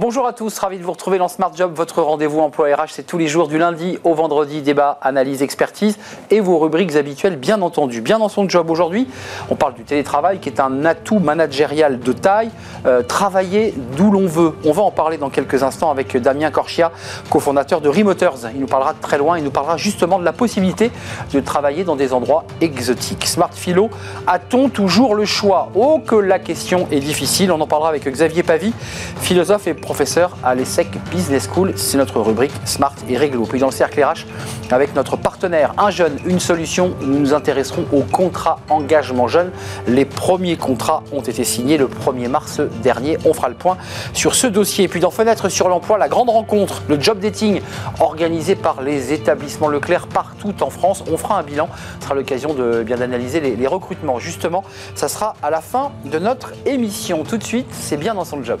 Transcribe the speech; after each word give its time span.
Bonjour 0.00 0.26
à 0.26 0.32
tous, 0.32 0.58
ravi 0.58 0.78
de 0.78 0.82
vous 0.82 0.92
retrouver 0.92 1.18
dans 1.18 1.28
Smart 1.28 1.52
Job, 1.54 1.74
votre 1.74 2.00
rendez-vous 2.00 2.40
emploi 2.40 2.74
RH. 2.74 2.88
C'est 2.88 3.02
tous 3.02 3.18
les 3.18 3.28
jours 3.28 3.48
du 3.48 3.58
lundi 3.58 3.98
au 4.02 4.14
vendredi, 4.14 4.62
débat, 4.62 4.96
analyse, 5.02 5.42
expertise 5.42 5.98
et 6.30 6.40
vos 6.40 6.58
rubriques 6.58 6.96
habituelles, 6.96 7.36
bien 7.36 7.60
entendu. 7.60 8.00
Bien 8.00 8.18
dans 8.18 8.30
son 8.30 8.48
job 8.48 8.70
aujourd'hui, 8.70 9.06
on 9.50 9.56
parle 9.56 9.74
du 9.74 9.84
télétravail 9.84 10.38
qui 10.38 10.48
est 10.48 10.58
un 10.58 10.86
atout 10.86 11.18
managérial 11.18 12.00
de 12.00 12.12
taille. 12.12 12.50
Euh, 12.86 13.02
travailler 13.02 13.74
d'où 13.94 14.10
l'on 14.10 14.26
veut. 14.26 14.54
On 14.64 14.72
va 14.72 14.80
en 14.80 14.90
parler 14.90 15.18
dans 15.18 15.28
quelques 15.28 15.62
instants 15.62 15.90
avec 15.90 16.16
Damien 16.16 16.50
Corchia, 16.50 16.92
cofondateur 17.28 17.82
de 17.82 17.90
Remoters. 17.90 18.52
Il 18.54 18.60
nous 18.62 18.66
parlera 18.66 18.94
de 18.94 19.00
très 19.02 19.18
loin, 19.18 19.36
il 19.36 19.44
nous 19.44 19.50
parlera 19.50 19.76
justement 19.76 20.18
de 20.18 20.24
la 20.24 20.32
possibilité 20.32 20.92
de 21.30 21.40
travailler 21.40 21.84
dans 21.84 21.96
des 21.96 22.14
endroits 22.14 22.44
exotiques. 22.62 23.26
Smart 23.26 23.52
Philo, 23.52 23.90
a-t-on 24.26 24.70
toujours 24.70 25.14
le 25.14 25.26
choix? 25.26 25.68
Oh, 25.74 25.98
que 25.98 26.16
la 26.16 26.38
question 26.38 26.88
est 26.90 27.00
difficile. 27.00 27.52
On 27.52 27.60
en 27.60 27.66
parlera 27.66 27.90
avec 27.90 28.08
Xavier 28.08 28.42
Pavie, 28.42 28.72
philosophe 29.20 29.66
et 29.66 29.74
professeur 29.90 30.36
à 30.44 30.54
l'ESSEC 30.54 30.86
Business 31.10 31.48
School. 31.52 31.72
C'est 31.74 31.98
notre 31.98 32.20
rubrique 32.20 32.52
Smart 32.64 32.94
et 33.08 33.16
Réglo. 33.16 33.42
Puis 33.42 33.58
dans 33.58 33.66
le 33.66 33.72
cercle 33.72 34.00
RH, 34.00 34.24
avec 34.70 34.94
notre 34.94 35.16
partenaire 35.16 35.74
Un 35.78 35.90
jeune, 35.90 36.16
une 36.26 36.38
solution, 36.38 36.94
nous 37.00 37.18
nous 37.18 37.34
intéresserons 37.34 37.84
au 37.92 38.02
contrat 38.02 38.60
engagement 38.68 39.26
jeune. 39.26 39.50
Les 39.88 40.04
premiers 40.04 40.56
contrats 40.56 41.02
ont 41.10 41.22
été 41.22 41.42
signés 41.42 41.76
le 41.76 41.88
1er 41.88 42.28
mars 42.28 42.60
dernier. 42.84 43.18
On 43.24 43.34
fera 43.34 43.48
le 43.48 43.56
point 43.56 43.78
sur 44.12 44.36
ce 44.36 44.46
dossier. 44.46 44.86
Puis 44.86 45.00
dans 45.00 45.10
Fenêtre 45.10 45.48
sur 45.48 45.68
l'emploi, 45.68 45.98
la 45.98 46.08
grande 46.08 46.30
rencontre, 46.30 46.82
le 46.88 47.00
job 47.00 47.18
dating 47.18 47.60
organisé 47.98 48.54
par 48.54 48.82
les 48.82 49.12
établissements 49.12 49.66
Leclerc 49.66 50.06
partout 50.06 50.54
en 50.60 50.70
France. 50.70 51.02
On 51.10 51.16
fera 51.16 51.36
un 51.36 51.42
bilan. 51.42 51.68
Ce 51.98 52.04
sera 52.04 52.14
l'occasion 52.14 52.54
de 52.54 52.84
bien 52.84 52.96
d'analyser 52.96 53.40
les, 53.40 53.56
les 53.56 53.66
recrutements. 53.66 54.20
Justement, 54.20 54.62
ça 54.94 55.08
sera 55.08 55.34
à 55.42 55.50
la 55.50 55.60
fin 55.60 55.90
de 56.04 56.20
notre 56.20 56.52
émission. 56.64 57.24
Tout 57.24 57.38
de 57.38 57.44
suite, 57.44 57.66
c'est 57.72 57.96
bien 57.96 58.14
dans 58.14 58.24
son 58.24 58.44
job. 58.44 58.60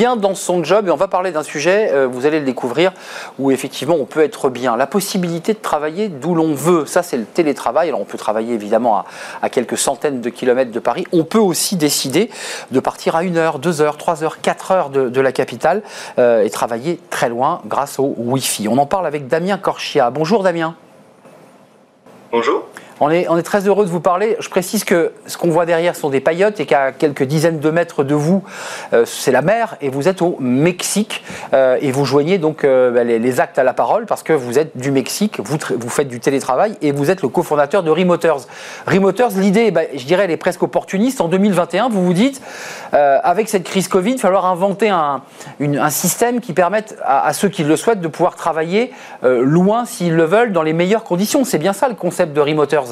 Bien 0.00 0.16
dans 0.16 0.34
son 0.34 0.64
job 0.64 0.88
et 0.88 0.90
on 0.90 0.96
va 0.96 1.08
parler 1.08 1.30
d'un 1.30 1.42
sujet, 1.42 1.90
euh, 1.92 2.06
vous 2.06 2.24
allez 2.24 2.38
le 2.38 2.46
découvrir, 2.46 2.94
où 3.38 3.50
effectivement 3.50 3.96
on 4.00 4.06
peut 4.06 4.22
être 4.22 4.48
bien. 4.48 4.74
La 4.74 4.86
possibilité 4.86 5.52
de 5.52 5.58
travailler 5.58 6.08
d'où 6.08 6.34
l'on 6.34 6.54
veut, 6.54 6.86
ça 6.86 7.02
c'est 7.02 7.18
le 7.18 7.26
télétravail. 7.26 7.88
Alors 7.88 8.00
on 8.00 8.06
peut 8.06 8.16
travailler 8.16 8.54
évidemment 8.54 9.04
à, 9.42 9.50
quelques 9.50 9.76
centaines 9.76 10.22
de 10.22 10.30
kilomètres 10.30 10.72
de 10.72 10.78
Paris. 10.78 11.06
On 11.12 11.24
peut 11.24 11.38
aussi 11.38 11.76
décider 11.76 12.30
de 12.70 12.80
partir 12.80 13.14
à 13.14 13.24
une 13.24 13.36
heure, 13.36 13.58
deux 13.58 13.82
heures, 13.82 13.98
trois 13.98 14.24
heures, 14.24 14.40
quatre 14.40 14.70
heures 14.70 14.88
de, 14.88 15.20
la 15.20 15.32
capitale 15.32 15.82
euh, 16.18 16.44
et 16.44 16.48
travailler 16.48 16.98
très 17.10 17.28
loin 17.28 17.60
grâce 17.66 17.98
au 17.98 18.14
Wi-Fi. 18.16 18.68
On 18.68 18.78
en 18.78 18.86
parle 18.86 19.06
avec 19.06 19.28
Damien 19.28 19.58
Corchia. 19.58 20.08
Bonjour 20.08 20.42
Damien. 20.42 20.76
Bonjour. 22.32 22.64
On 23.02 23.08
est, 23.08 23.42
très 23.42 23.66
heureux 23.66 23.86
de 23.86 23.90
vous 23.90 24.00
parler. 24.00 24.36
Je 24.40 24.50
précise 24.50 24.84
que 24.84 25.12
ce 25.26 25.38
qu'on 25.38 25.48
voit 25.48 25.64
derrière 25.64 25.96
sont 25.96 26.10
des 26.10 26.20
paillotes 26.20 26.60
et 26.60 26.66
qu'à 26.66 26.92
quelques 26.92 27.22
dizaines 27.22 27.58
de 27.58 27.70
mètres 27.70 28.04
de 28.04 28.14
vous, 28.14 28.44
euh, 28.92 29.06
c'est 29.06 29.32
la 29.32 29.40
mer 29.40 29.76
et 29.80 29.88
vous 29.88 30.06
êtes 30.06 30.20
au 30.20 30.36
Mexique 30.38 31.24
euh, 31.54 31.78
et 31.80 31.92
vous 31.92 32.04
joignez 32.04 32.36
donc 32.36 32.62
euh, 32.62 32.90
bah, 32.90 33.02
les, 33.02 33.40
actes 33.40 33.58
à 33.58 33.64
la 33.64 33.72
parole 33.72 34.04
parce 34.04 34.22
que 34.22 34.34
vous 34.34 34.58
êtes 34.58 34.76
du 34.76 34.90
Mexique, 34.90 35.40
vous, 35.42 35.88
faites 35.88 36.08
du 36.08 36.20
télétravail 36.20 36.76
et 36.82 36.92
vous 36.92 37.10
êtes 37.10 37.22
le 37.22 37.28
cofondateur 37.28 37.82
de 37.82 37.90
Remoters. 37.90 38.40
Remoters, 38.86 39.30
l'idée, 39.38 39.70
bah, 39.70 39.82
je 39.94 40.04
dirais, 40.04 40.24
elle 40.24 40.30
est 40.30 40.36
presque 40.36 40.62
opportuniste. 40.62 41.22
En 41.22 41.28
2021, 41.28 41.88
vous 41.88 42.04
vous 42.04 42.12
dites, 42.12 42.42
avec 42.92 43.48
cette 43.48 43.64
crise 43.64 43.88
Covid, 43.88 44.10
il 44.10 44.16
va 44.16 44.22
falloir 44.22 44.44
inventer 44.44 44.90
un, 44.90 45.22
un 45.60 45.90
système 45.90 46.40
qui 46.40 46.52
permette 46.52 46.98
à, 47.02 47.26
à, 47.26 47.32
ceux 47.32 47.48
qui 47.48 47.64
le 47.64 47.76
souhaitent 47.76 48.00
de 48.00 48.08
pouvoir 48.08 48.34
travailler 48.34 48.92
loin 49.22 49.86
s'ils 49.86 50.14
le 50.14 50.24
veulent 50.24 50.52
dans 50.52 50.62
les 50.62 50.74
meilleures 50.74 51.04
conditions. 51.04 51.44
C'est 51.44 51.58
bien 51.58 51.72
ça 51.72 51.88
le 51.88 51.94
concept 51.94 52.34
de 52.34 52.40
Remoters. 52.40 52.89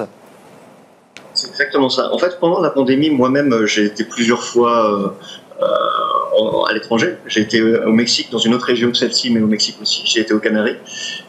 C'est 1.39 1.51
exactement 1.51 1.89
ça. 1.89 2.13
En 2.13 2.19
fait, 2.19 2.41
pendant 2.41 2.61
la 2.61 2.71
pandémie, 2.71 3.11
moi-même, 3.11 3.53
euh, 3.53 3.65
j'ai 3.65 3.85
été 3.85 4.03
plusieurs 4.03 4.43
fois 4.43 4.75
euh, 4.93 5.63
euh, 5.63 6.65
à 6.69 6.73
l'étranger. 6.73 7.15
J'ai 7.27 7.43
été 7.43 7.63
au 7.63 7.93
Mexique, 7.93 8.29
dans 8.33 8.39
une 8.39 8.55
autre 8.55 8.67
région 8.67 8.91
que 8.91 8.97
celle-ci, 8.97 9.31
mais 9.31 9.41
au 9.41 9.47
Mexique 9.47 9.77
aussi. 9.81 10.03
J'ai 10.05 10.23
été 10.23 10.35
aux 10.35 10.41
Canaries. 10.41 10.79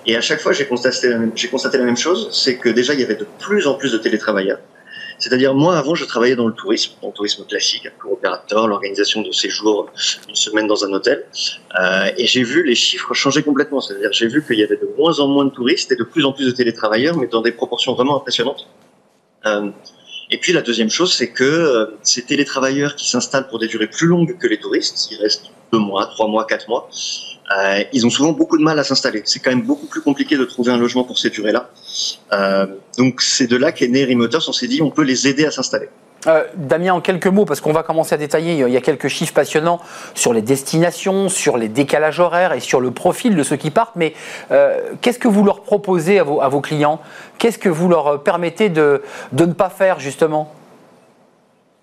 Et 0.07 0.17
à 0.17 0.21
chaque 0.21 0.39
fois, 0.39 0.51
j'ai 0.51 0.65
constaté, 0.65 1.09
la 1.09 1.85
même 1.85 1.97
chose, 1.97 2.29
c'est 2.31 2.57
que 2.57 2.69
déjà, 2.69 2.95
il 2.95 3.01
y 3.01 3.03
avait 3.03 3.17
de 3.17 3.27
plus 3.37 3.67
en 3.67 3.75
plus 3.75 3.91
de 3.91 3.99
télétravailleurs. 3.99 4.57
C'est-à-dire, 5.19 5.53
moi, 5.53 5.77
avant, 5.77 5.93
je 5.93 6.05
travaillais 6.05 6.35
dans 6.35 6.47
le 6.47 6.53
tourisme, 6.53 6.93
dans 7.03 7.09
le 7.09 7.13
tourisme 7.13 7.45
classique, 7.45 7.85
un 7.85 8.01
tour 8.01 8.13
opérateur, 8.13 8.67
l'organisation 8.67 9.21
de 9.21 9.31
séjours, 9.31 9.91
une 10.27 10.35
semaine 10.35 10.65
dans 10.65 10.85
un 10.85 10.91
hôtel. 10.91 11.25
Euh, 11.79 12.09
et 12.17 12.25
j'ai 12.25 12.41
vu 12.41 12.63
les 12.63 12.73
chiffres 12.73 13.13
changer 13.13 13.43
complètement. 13.43 13.79
C'est-à-dire, 13.79 14.11
j'ai 14.11 14.27
vu 14.27 14.43
qu'il 14.43 14.57
y 14.57 14.63
avait 14.63 14.77
de 14.77 14.89
moins 14.97 15.19
en 15.19 15.27
moins 15.27 15.45
de 15.45 15.51
touristes 15.51 15.91
et 15.91 15.95
de 15.95 16.03
plus 16.03 16.25
en 16.25 16.31
plus 16.31 16.47
de 16.47 16.51
télétravailleurs, 16.51 17.15
mais 17.15 17.27
dans 17.27 17.43
des 17.43 17.51
proportions 17.51 17.93
vraiment 17.93 18.17
impressionnantes. 18.17 18.65
Euh, 19.45 19.69
et 20.31 20.37
puis 20.37 20.53
la 20.53 20.61
deuxième 20.61 20.89
chose, 20.89 21.13
c'est 21.13 21.29
que 21.29 21.43
euh, 21.43 21.97
ces 22.03 22.21
télétravailleurs 22.21 22.95
qui 22.95 23.09
s'installent 23.09 23.47
pour 23.47 23.59
des 23.59 23.67
durées 23.67 23.87
plus 23.87 24.07
longues 24.07 24.37
que 24.37 24.47
les 24.47 24.59
touristes, 24.59 25.09
ils 25.11 25.17
restent 25.17 25.45
deux 25.73 25.79
mois, 25.79 26.05
trois 26.05 26.27
mois, 26.27 26.45
quatre 26.45 26.67
mois, 26.69 26.89
euh, 27.57 27.83
ils 27.93 28.05
ont 28.05 28.11
souvent 28.11 28.31
beaucoup 28.31 28.57
de 28.57 28.63
mal 28.63 28.77
à 28.77 28.83
s'installer. 28.83 29.23
C'est 29.25 29.39
quand 29.39 29.49
même 29.49 29.63
beaucoup 29.63 29.87
plus 29.87 30.01
compliqué 30.01 30.37
de 30.37 30.45
trouver 30.45 30.71
un 30.71 30.77
logement 30.77 31.03
pour 31.03 31.17
ces 31.17 31.31
durées-là. 31.31 31.71
Euh, 32.33 32.67
donc 32.97 33.21
c'est 33.21 33.47
de 33.47 33.55
là 33.55 33.71
qu'est 33.71 33.87
né 33.87 34.05
Remoters. 34.05 34.47
On 34.47 34.51
s'est 34.51 34.67
dit 34.67 34.81
on 34.83 34.91
peut 34.91 35.03
les 35.03 35.27
aider 35.27 35.45
à 35.45 35.51
s'installer. 35.51 35.89
Euh, 36.27 36.43
Damien, 36.55 36.93
en 36.93 37.01
quelques 37.01 37.27
mots, 37.27 37.45
parce 37.45 37.61
qu'on 37.61 37.71
va 37.71 37.83
commencer 37.83 38.13
à 38.13 38.17
détailler, 38.17 38.53
il 38.53 38.73
y 38.73 38.77
a 38.77 38.81
quelques 38.81 39.07
chiffres 39.07 39.33
passionnants 39.33 39.79
sur 40.15 40.33
les 40.33 40.41
destinations, 40.41 41.29
sur 41.29 41.57
les 41.57 41.69
décalages 41.69 42.19
horaires 42.19 42.53
et 42.53 42.59
sur 42.59 42.81
le 42.81 42.91
profil 42.91 43.35
de 43.35 43.43
ceux 43.43 43.55
qui 43.55 43.71
partent, 43.71 43.95
mais 43.95 44.13
euh, 44.51 44.81
qu'est-ce 45.01 45.19
que 45.19 45.29
vous 45.29 45.43
leur 45.43 45.61
proposez 45.61 46.19
à 46.19 46.23
vos, 46.23 46.61
clients? 46.61 46.99
Qu'est-ce 47.37 47.57
que 47.57 47.69
vous 47.69 47.87
leur 47.87 48.21
permettez 48.21 48.69
de, 48.69 49.01
ne 49.31 49.45
pas 49.45 49.69
faire, 49.69 49.99
justement? 49.99 50.53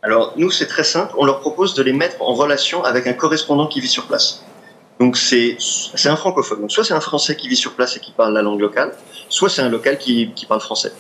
Alors, 0.03 0.35
nous, 0.37 0.51
c'est 0.51 0.67
très 0.67 0.85
simple, 0.85 1.15
on 1.17 1.25
leur 1.25 1.41
propose 1.41 1.75
de 1.75 1.83
les 1.83 1.95
mettre 1.95 2.21
en 2.21 2.35
relation 2.35 2.85
avec 2.85 3.07
un 3.07 3.15
correspondant 3.15 3.67
qui 3.67 3.81
vit 3.81 3.89
sur 3.89 4.07
place. 4.07 4.45
Donc, 5.01 5.17
c'est 5.17 5.57
un 6.05 6.17
francophone. 6.17 6.61
Donc, 6.61 6.73
soit 6.73 6.85
c'est 6.85 6.95
un 6.95 7.01
Français 7.01 7.37
qui 7.37 7.49
vit 7.49 7.57
sur 7.57 7.75
place 7.75 7.97
et 7.97 8.01
qui 8.01 8.13
parle 8.13 8.35
la 8.35 8.43
langue 8.43 8.61
locale, 8.61 8.95
soit 9.31 9.49
c'est 9.49 9.63
un 9.63 9.69
local 9.69 9.99
qui 9.99 10.47
parle 10.47 10.61
français. 10.61 10.93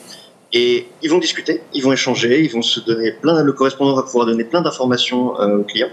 Et 0.58 0.88
ils 1.02 1.10
vont 1.10 1.18
discuter, 1.18 1.60
ils 1.74 1.82
vont 1.82 1.92
échanger, 1.92 2.42
ils 2.42 2.50
vont 2.50 2.62
se 2.62 2.80
donner 2.80 3.12
plein. 3.12 3.42
Le 3.42 3.52
correspondant 3.52 3.94
va 3.94 4.02
pouvoir 4.02 4.24
donner 4.24 4.44
plein 4.44 4.62
d'informations 4.62 5.38
euh, 5.38 5.58
au 5.58 5.64
client, 5.64 5.90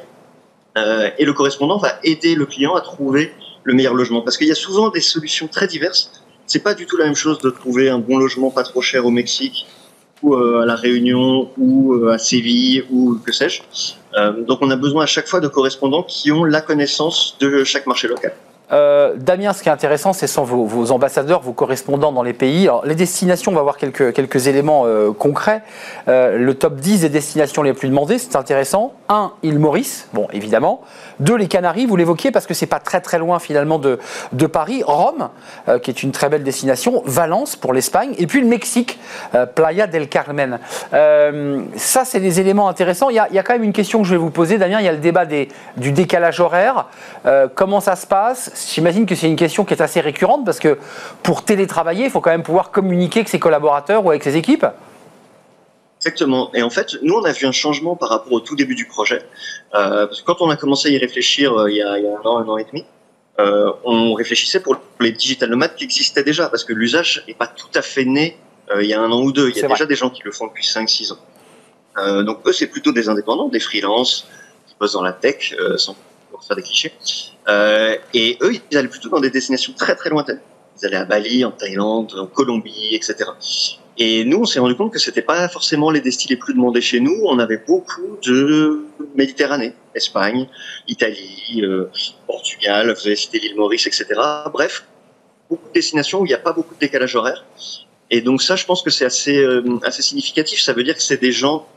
euh, 0.77 1.09
et 1.17 1.25
le 1.25 1.33
correspondant 1.33 1.77
va 1.77 1.99
aider 2.01 2.33
le 2.33 2.45
client 2.45 2.73
à 2.73 2.79
trouver 2.79 3.33
le 3.63 3.73
meilleur 3.73 3.93
logement. 3.93 4.21
Parce 4.21 4.37
qu'il 4.37 4.47
y 4.47 4.53
a 4.53 4.55
souvent 4.55 4.87
des 4.87 5.01
solutions 5.01 5.49
très 5.49 5.67
diverses. 5.67 6.23
C'est 6.47 6.63
pas 6.63 6.75
du 6.75 6.85
tout 6.85 6.95
la 6.95 7.03
même 7.03 7.15
chose 7.25 7.39
de 7.39 7.49
trouver 7.49 7.89
un 7.89 7.99
bon 7.99 8.17
logement 8.17 8.51
pas 8.51 8.63
trop 8.63 8.81
cher 8.81 9.05
au 9.05 9.11
Mexique 9.11 9.65
ou 10.21 10.33
euh, 10.33 10.61
à 10.61 10.65
la 10.65 10.75
Réunion 10.75 11.49
ou 11.57 12.05
à 12.07 12.17
Séville 12.17 12.85
ou 12.89 13.15
que 13.15 13.33
sais-je. 13.33 13.63
Donc 14.47 14.59
on 14.61 14.69
a 14.69 14.77
besoin 14.77 15.03
à 15.03 15.07
chaque 15.07 15.27
fois 15.27 15.41
de 15.41 15.49
correspondants 15.49 16.03
qui 16.03 16.31
ont 16.31 16.45
la 16.45 16.61
connaissance 16.61 17.35
de 17.41 17.65
chaque 17.65 17.85
marché 17.85 18.07
local. 18.07 18.33
Euh, 18.73 19.13
Damien, 19.17 19.53
ce 19.53 19.61
qui 19.61 19.69
est 19.69 19.71
intéressant, 19.71 20.13
c'est 20.13 20.27
sont 20.27 20.43
vos, 20.43 20.91
ambassadeurs, 20.91 21.41
vos 21.41 21.53
correspondants 21.53 22.11
dans 22.11 22.23
les 22.23 22.33
pays. 22.33 22.69
Les 22.83 22.95
destinations, 22.95 23.51
on 23.51 23.55
va 23.55 23.61
voir 23.61 23.77
quelques, 23.77 24.47
éléments 24.47 24.83
euh, 24.85 25.11
concrets. 25.11 25.61
Euh, 26.07 26.37
le 26.37 26.55
top 26.55 26.75
10 26.75 27.01
des 27.01 27.09
destinations 27.09 27.61
les 27.61 27.73
plus 27.73 27.89
demandées, 27.89 28.17
c'est 28.17 28.35
intéressant. 28.35 28.93
1. 29.09 29.33
Île 29.43 29.59
Maurice, 29.59 30.07
bon, 30.13 30.27
évidemment. 30.33 30.81
2. 31.19 31.35
Les 31.35 31.47
Canaries, 31.47 31.85
vous 31.85 31.95
l'évoquiez 31.95 32.31
parce 32.31 32.47
que 32.47 32.53
c'est 32.53 32.65
pas 32.65 32.79
très 32.79 33.01
très 33.01 33.19
loin 33.19 33.39
finalement 33.39 33.79
de, 33.79 33.99
Paris. 34.51 34.83
Rome, 34.85 35.29
qui 35.81 35.89
est 35.89 36.03
une 36.03 36.11
très 36.11 36.29
belle 36.29 36.43
destination. 36.43 37.01
Valence 37.05 37.55
pour 37.55 37.73
l'Espagne. 37.73 38.13
Et 38.17 38.27
puis 38.27 38.41
le 38.41 38.47
Mexique, 38.47 38.99
Playa 39.55 39.87
del 39.87 40.09
Carmen. 40.09 40.59
ça, 40.91 42.05
c'est 42.05 42.19
des 42.19 42.39
éléments 42.39 42.67
intéressants. 42.67 43.09
Il 43.09 43.15
y, 43.15 43.19
a, 43.19 43.43
quand 43.43 43.53
même 43.53 43.63
une 43.63 43.73
question 43.73 44.01
que 44.01 44.07
je 44.07 44.11
vais 44.11 44.19
vous 44.19 44.29
poser, 44.29 44.57
Damien. 44.57 44.79
Il 44.79 44.85
y 44.85 44.89
a 44.89 44.91
le 44.91 44.97
débat 44.97 45.25
du 45.25 45.91
décalage 45.91 46.39
horaire. 46.39 46.87
comment 47.55 47.79
ça 47.79 47.95
se 47.95 48.05
passe 48.05 48.62
J'imagine 48.71 49.05
que 49.05 49.15
c'est 49.15 49.27
une 49.27 49.35
question 49.35 49.65
qui 49.65 49.73
est 49.73 49.81
assez 49.81 50.01
récurrente 50.01 50.45
parce 50.45 50.59
que 50.59 50.77
pour 51.21 51.43
télétravailler, 51.43 52.05
il 52.05 52.11
faut 52.11 52.21
quand 52.21 52.31
même 52.31 52.43
pouvoir 52.43 52.71
communiquer 52.71 53.19
avec 53.19 53.29
ses 53.29 53.39
collaborateurs 53.39 54.05
ou 54.05 54.09
avec 54.09 54.23
ses 54.23 54.37
équipes. 54.37 54.65
Exactement. 56.05 56.51
Et 56.53 56.61
en 56.61 56.69
fait, 56.69 56.97
nous, 57.01 57.13
on 57.13 57.23
a 57.23 57.31
vu 57.31 57.45
un 57.45 57.53
changement 57.53 57.95
par 57.95 58.09
rapport 58.09 58.33
au 58.33 58.41
tout 58.41 58.57
début 58.57 58.75
du 58.75 58.85
projet. 58.85 59.21
Euh, 59.73 60.05
parce 60.05 60.21
que 60.21 60.25
quand 60.25 60.41
on 60.41 60.49
a 60.49 60.57
commencé 60.57 60.89
à 60.89 60.91
y 60.91 60.97
réfléchir 60.97 61.57
euh, 61.57 61.71
il, 61.71 61.77
y 61.77 61.81
a, 61.81 61.93
un 61.93 62.25
an, 62.25 62.39
un 62.39 62.47
an 62.49 62.57
et 62.57 62.65
demi, 62.65 62.85
euh, 63.39 63.71
on 63.85 64.13
réfléchissait 64.13 64.59
pour 64.59 64.75
les 64.99 65.13
digital 65.13 65.49
nomades 65.49 65.75
qui 65.75 65.85
existaient 65.85 66.23
déjà, 66.23 66.49
parce 66.49 66.65
que 66.65 66.73
l'usage 66.73 67.23
n'est 67.27 67.33
pas 67.33 67.47
tout 67.47 67.71
à 67.73 67.81
fait 67.81 68.05
né 68.05 68.37
il 68.79 68.85
y 68.85 68.93
a 68.93 69.01
un 69.01 69.11
an 69.11 69.21
ou 69.21 69.31
deux. 69.31 69.49
Il 69.49 69.57
y 69.57 69.63
a 69.63 69.67
déjà 69.67 69.85
des 69.85 69.95
gens 69.95 70.09
qui 70.09 70.23
le 70.23 70.31
font 70.31 70.47
depuis 70.47 70.65
5-6 70.65 71.13
ans. 71.13 72.23
donc 72.23 72.39
eux, 72.47 72.53
c'est 72.53 72.67
plutôt 72.67 72.91
des 72.91 73.07
indépendants, 73.07 73.49
des 73.49 73.59
freelances 73.59 74.27
qui 74.67 74.75
bossent 74.79 74.93
dans 74.93 75.03
la 75.03 75.13
tech, 75.13 75.53
sans 75.77 75.95
pour 76.33 76.43
faire 76.43 76.57
des 76.57 76.63
clichés. 76.63 76.91
Euh, 77.47 77.95
et 78.13 78.37
eux, 78.41 78.53
ils 78.53 78.77
allaient 78.77 78.87
plutôt 78.87 79.09
dans 79.09 79.19
des 79.19 79.29
destinations 79.29 79.73
très 79.73 79.95
très 79.95 80.09
lointaines. 80.09 80.41
Ils 80.81 80.85
allaient 80.87 80.97
à 80.97 81.05
Bali, 81.05 81.45
en 81.45 81.51
Thaïlande, 81.51 82.13
en 82.17 82.25
Colombie, 82.25 82.89
etc. 82.95 83.15
Et 83.97 84.25
nous, 84.25 84.39
on 84.39 84.45
s'est 84.45 84.59
rendu 84.59 84.75
compte 84.75 84.91
que 84.91 84.97
c'était 84.97 85.21
pas 85.21 85.47
forcément 85.47 85.91
les 85.91 86.01
destis 86.01 86.27
les 86.27 86.35
plus 86.35 86.55
demandés 86.55 86.81
chez 86.81 86.99
nous. 86.99 87.15
On 87.25 87.37
avait 87.37 87.61
beaucoup 87.65 88.17
de 88.23 88.85
Méditerranée, 89.15 89.73
Espagne, 89.93 90.49
Italie, 90.87 91.61
euh, 91.61 91.91
Portugal, 92.25 92.91
vous 92.91 93.07
avez 93.07 93.15
cité 93.15 93.39
l'île 93.39 93.55
Maurice, 93.55 93.85
etc. 93.85 94.07
Bref, 94.51 94.85
beaucoup 95.47 95.67
de 95.67 95.73
destinations 95.73 96.21
où 96.21 96.25
il 96.25 96.29
n'y 96.29 96.33
a 96.33 96.39
pas 96.39 96.53
beaucoup 96.53 96.73
de 96.73 96.79
décalage 96.79 97.15
horaire. 97.15 97.45
Et 98.09 98.21
donc 98.21 98.41
ça, 98.41 98.55
je 98.55 98.65
pense 98.65 98.81
que 98.81 98.89
c'est 98.89 99.05
assez, 99.05 99.37
euh, 99.37 99.63
assez 99.83 100.01
significatif. 100.01 100.59
Ça 100.59 100.73
veut 100.73 100.83
dire 100.83 100.95
que 100.95 101.03
c'est 101.03 101.21
des 101.21 101.31
gens 101.31 101.67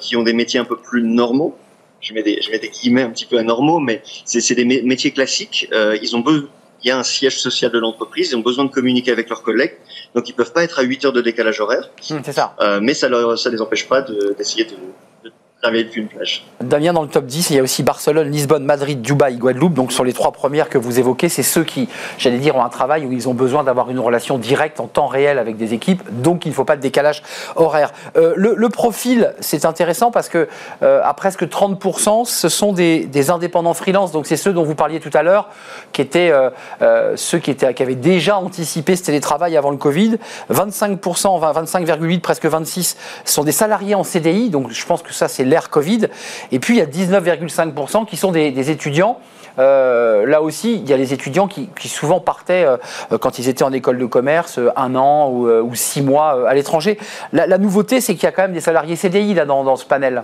qui 0.00 0.16
ont 0.16 0.24
des 0.24 0.32
métiers 0.32 0.58
un 0.58 0.64
peu 0.64 0.76
plus 0.76 1.04
normaux. 1.04 1.56
Je 2.00 2.14
mets 2.14 2.22
des, 2.22 2.40
je 2.40 2.50
mets 2.50 2.58
des 2.58 2.68
guillemets 2.68 3.02
un 3.02 3.10
petit 3.10 3.26
peu 3.26 3.38
anormaux, 3.38 3.80
mais 3.80 4.02
c'est 4.24 4.54
des 4.54 4.64
métiers 4.64 5.10
classiques. 5.10 5.68
ils 5.72 6.16
ont 6.16 6.20
besoin 6.20 6.48
il 6.82 6.88
y 6.88 6.90
a 6.90 6.98
un 6.98 7.02
siège 7.02 7.40
social 7.40 7.70
de 7.70 7.78
l'entreprise, 7.78 8.30
ils 8.30 8.36
ont 8.36 8.40
besoin 8.40 8.64
de 8.64 8.70
communiquer 8.70 9.10
avec 9.10 9.28
leurs 9.28 9.42
collègues, 9.42 9.76
donc 10.14 10.28
ils 10.28 10.32
peuvent 10.32 10.52
pas 10.52 10.64
être 10.64 10.78
à 10.78 10.82
8 10.82 11.06
heures 11.06 11.12
de 11.12 11.20
décalage 11.20 11.60
horaire. 11.60 11.90
Hum, 12.10 12.20
c'est 12.24 12.32
ça. 12.32 12.54
Euh, 12.60 12.80
mais 12.82 12.94
ça 12.94 13.08
ne 13.08 13.36
ça 13.36 13.50
les 13.50 13.60
empêche 13.60 13.88
pas 13.88 14.02
d'essayer 14.02 14.64
de, 14.64 14.74
une 15.96 16.06
plage. 16.06 16.46
Damien, 16.60 16.92
dans 16.92 17.02
le 17.02 17.08
top 17.08 17.26
10, 17.26 17.50
il 17.50 17.56
y 17.56 17.58
a 17.58 17.62
aussi 17.62 17.82
Barcelone, 17.82 18.30
Lisbonne, 18.30 18.64
Madrid, 18.64 19.02
Dubaï, 19.02 19.36
Guadeloupe. 19.36 19.74
Donc 19.74 19.92
sur 19.92 20.04
les 20.04 20.12
trois 20.12 20.30
premières 20.30 20.68
que 20.68 20.78
vous 20.78 21.00
évoquez, 21.00 21.28
c'est 21.28 21.42
ceux 21.42 21.64
qui, 21.64 21.88
j'allais 22.16 22.38
dire, 22.38 22.56
ont 22.56 22.64
un 22.64 22.68
travail 22.68 23.04
où 23.04 23.12
ils 23.12 23.28
ont 23.28 23.34
besoin 23.34 23.64
d'avoir 23.64 23.90
une 23.90 23.98
relation 23.98 24.38
directe 24.38 24.78
en 24.78 24.86
temps 24.86 25.08
réel 25.08 25.38
avec 25.38 25.56
des 25.56 25.74
équipes. 25.74 26.02
Donc 26.22 26.46
il 26.46 26.50
ne 26.50 26.54
faut 26.54 26.64
pas 26.64 26.76
de 26.76 26.80
décalage 26.80 27.22
horaire. 27.56 27.92
Euh, 28.16 28.34
le, 28.36 28.68
profil, 28.68 29.34
c'est 29.40 29.64
intéressant 29.64 30.10
parce 30.12 30.28
que 30.28 30.48
euh, 30.82 31.02
presque 31.16 31.42
30%, 31.44 32.24
ce 32.24 32.48
sont 32.48 32.72
des, 32.72 33.30
indépendants 33.30 33.74
freelance. 33.74 34.12
Donc 34.12 34.26
c'est 34.26 34.36
ceux 34.36 34.52
dont 34.52 34.62
vous 34.62 34.76
parliez 34.76 35.00
tout 35.00 35.10
à 35.14 35.24
l'heure, 35.24 35.48
qui 35.92 36.02
étaient 36.02 36.30
euh, 36.30 37.16
ceux 37.16 37.38
qui, 37.38 37.50
étaient, 37.50 37.74
qui 37.74 37.82
avaient 37.82 37.96
déjà 37.96 38.38
anticipé 38.38 38.94
ce 38.94 39.02
télétravail 39.02 39.56
avant 39.56 39.70
le 39.70 39.76
Covid. 39.76 40.18
25%, 40.52 41.00
25,8, 41.00 42.20
presque 42.20 42.46
26 42.46 42.96
sont 43.24 43.42
des 43.42 43.52
salariés 43.52 43.96
en 43.96 44.04
CDI. 44.04 44.50
Donc 44.50 44.70
je 44.70 44.86
pense 44.86 45.02
que 45.02 45.12
ça, 45.12 45.26
c'est 45.26 45.47
l'ère 45.48 45.70
Covid. 45.70 46.08
Et 46.52 46.58
puis 46.58 46.74
il 46.74 46.78
y 46.78 46.82
a 46.82 46.86
19,5% 46.86 48.06
qui 48.06 48.16
sont 48.16 48.32
des, 48.32 48.70
étudiants. 48.70 49.18
Euh, 49.58 50.26
là 50.26 50.40
aussi, 50.40 50.74
il 50.74 50.88
y 50.88 50.92
a 50.92 50.96
les 50.96 51.12
étudiants 51.12 51.48
qui, 51.48 51.68
souvent 51.88 52.20
partaient 52.20 52.64
euh, 52.64 53.18
quand 53.18 53.38
ils 53.38 53.48
étaient 53.48 53.64
en 53.64 53.72
école 53.72 53.98
de 53.98 54.06
commerce 54.06 54.58
euh, 54.58 54.70
un 54.76 54.94
an 54.94 55.30
ou, 55.30 55.74
six 55.74 56.02
mois 56.02 56.48
à 56.48 56.54
l'étranger. 56.54 56.98
La, 57.32 57.58
nouveauté, 57.58 58.00
c'est 58.00 58.14
qu'il 58.14 58.24
y 58.24 58.26
a 58.26 58.32
quand 58.32 58.42
même 58.42 58.52
des 58.52 58.60
salariés 58.60 58.96
CDI 58.96 59.34
là 59.34 59.44
dans, 59.44 59.76
ce 59.76 59.84
panel. 59.84 60.22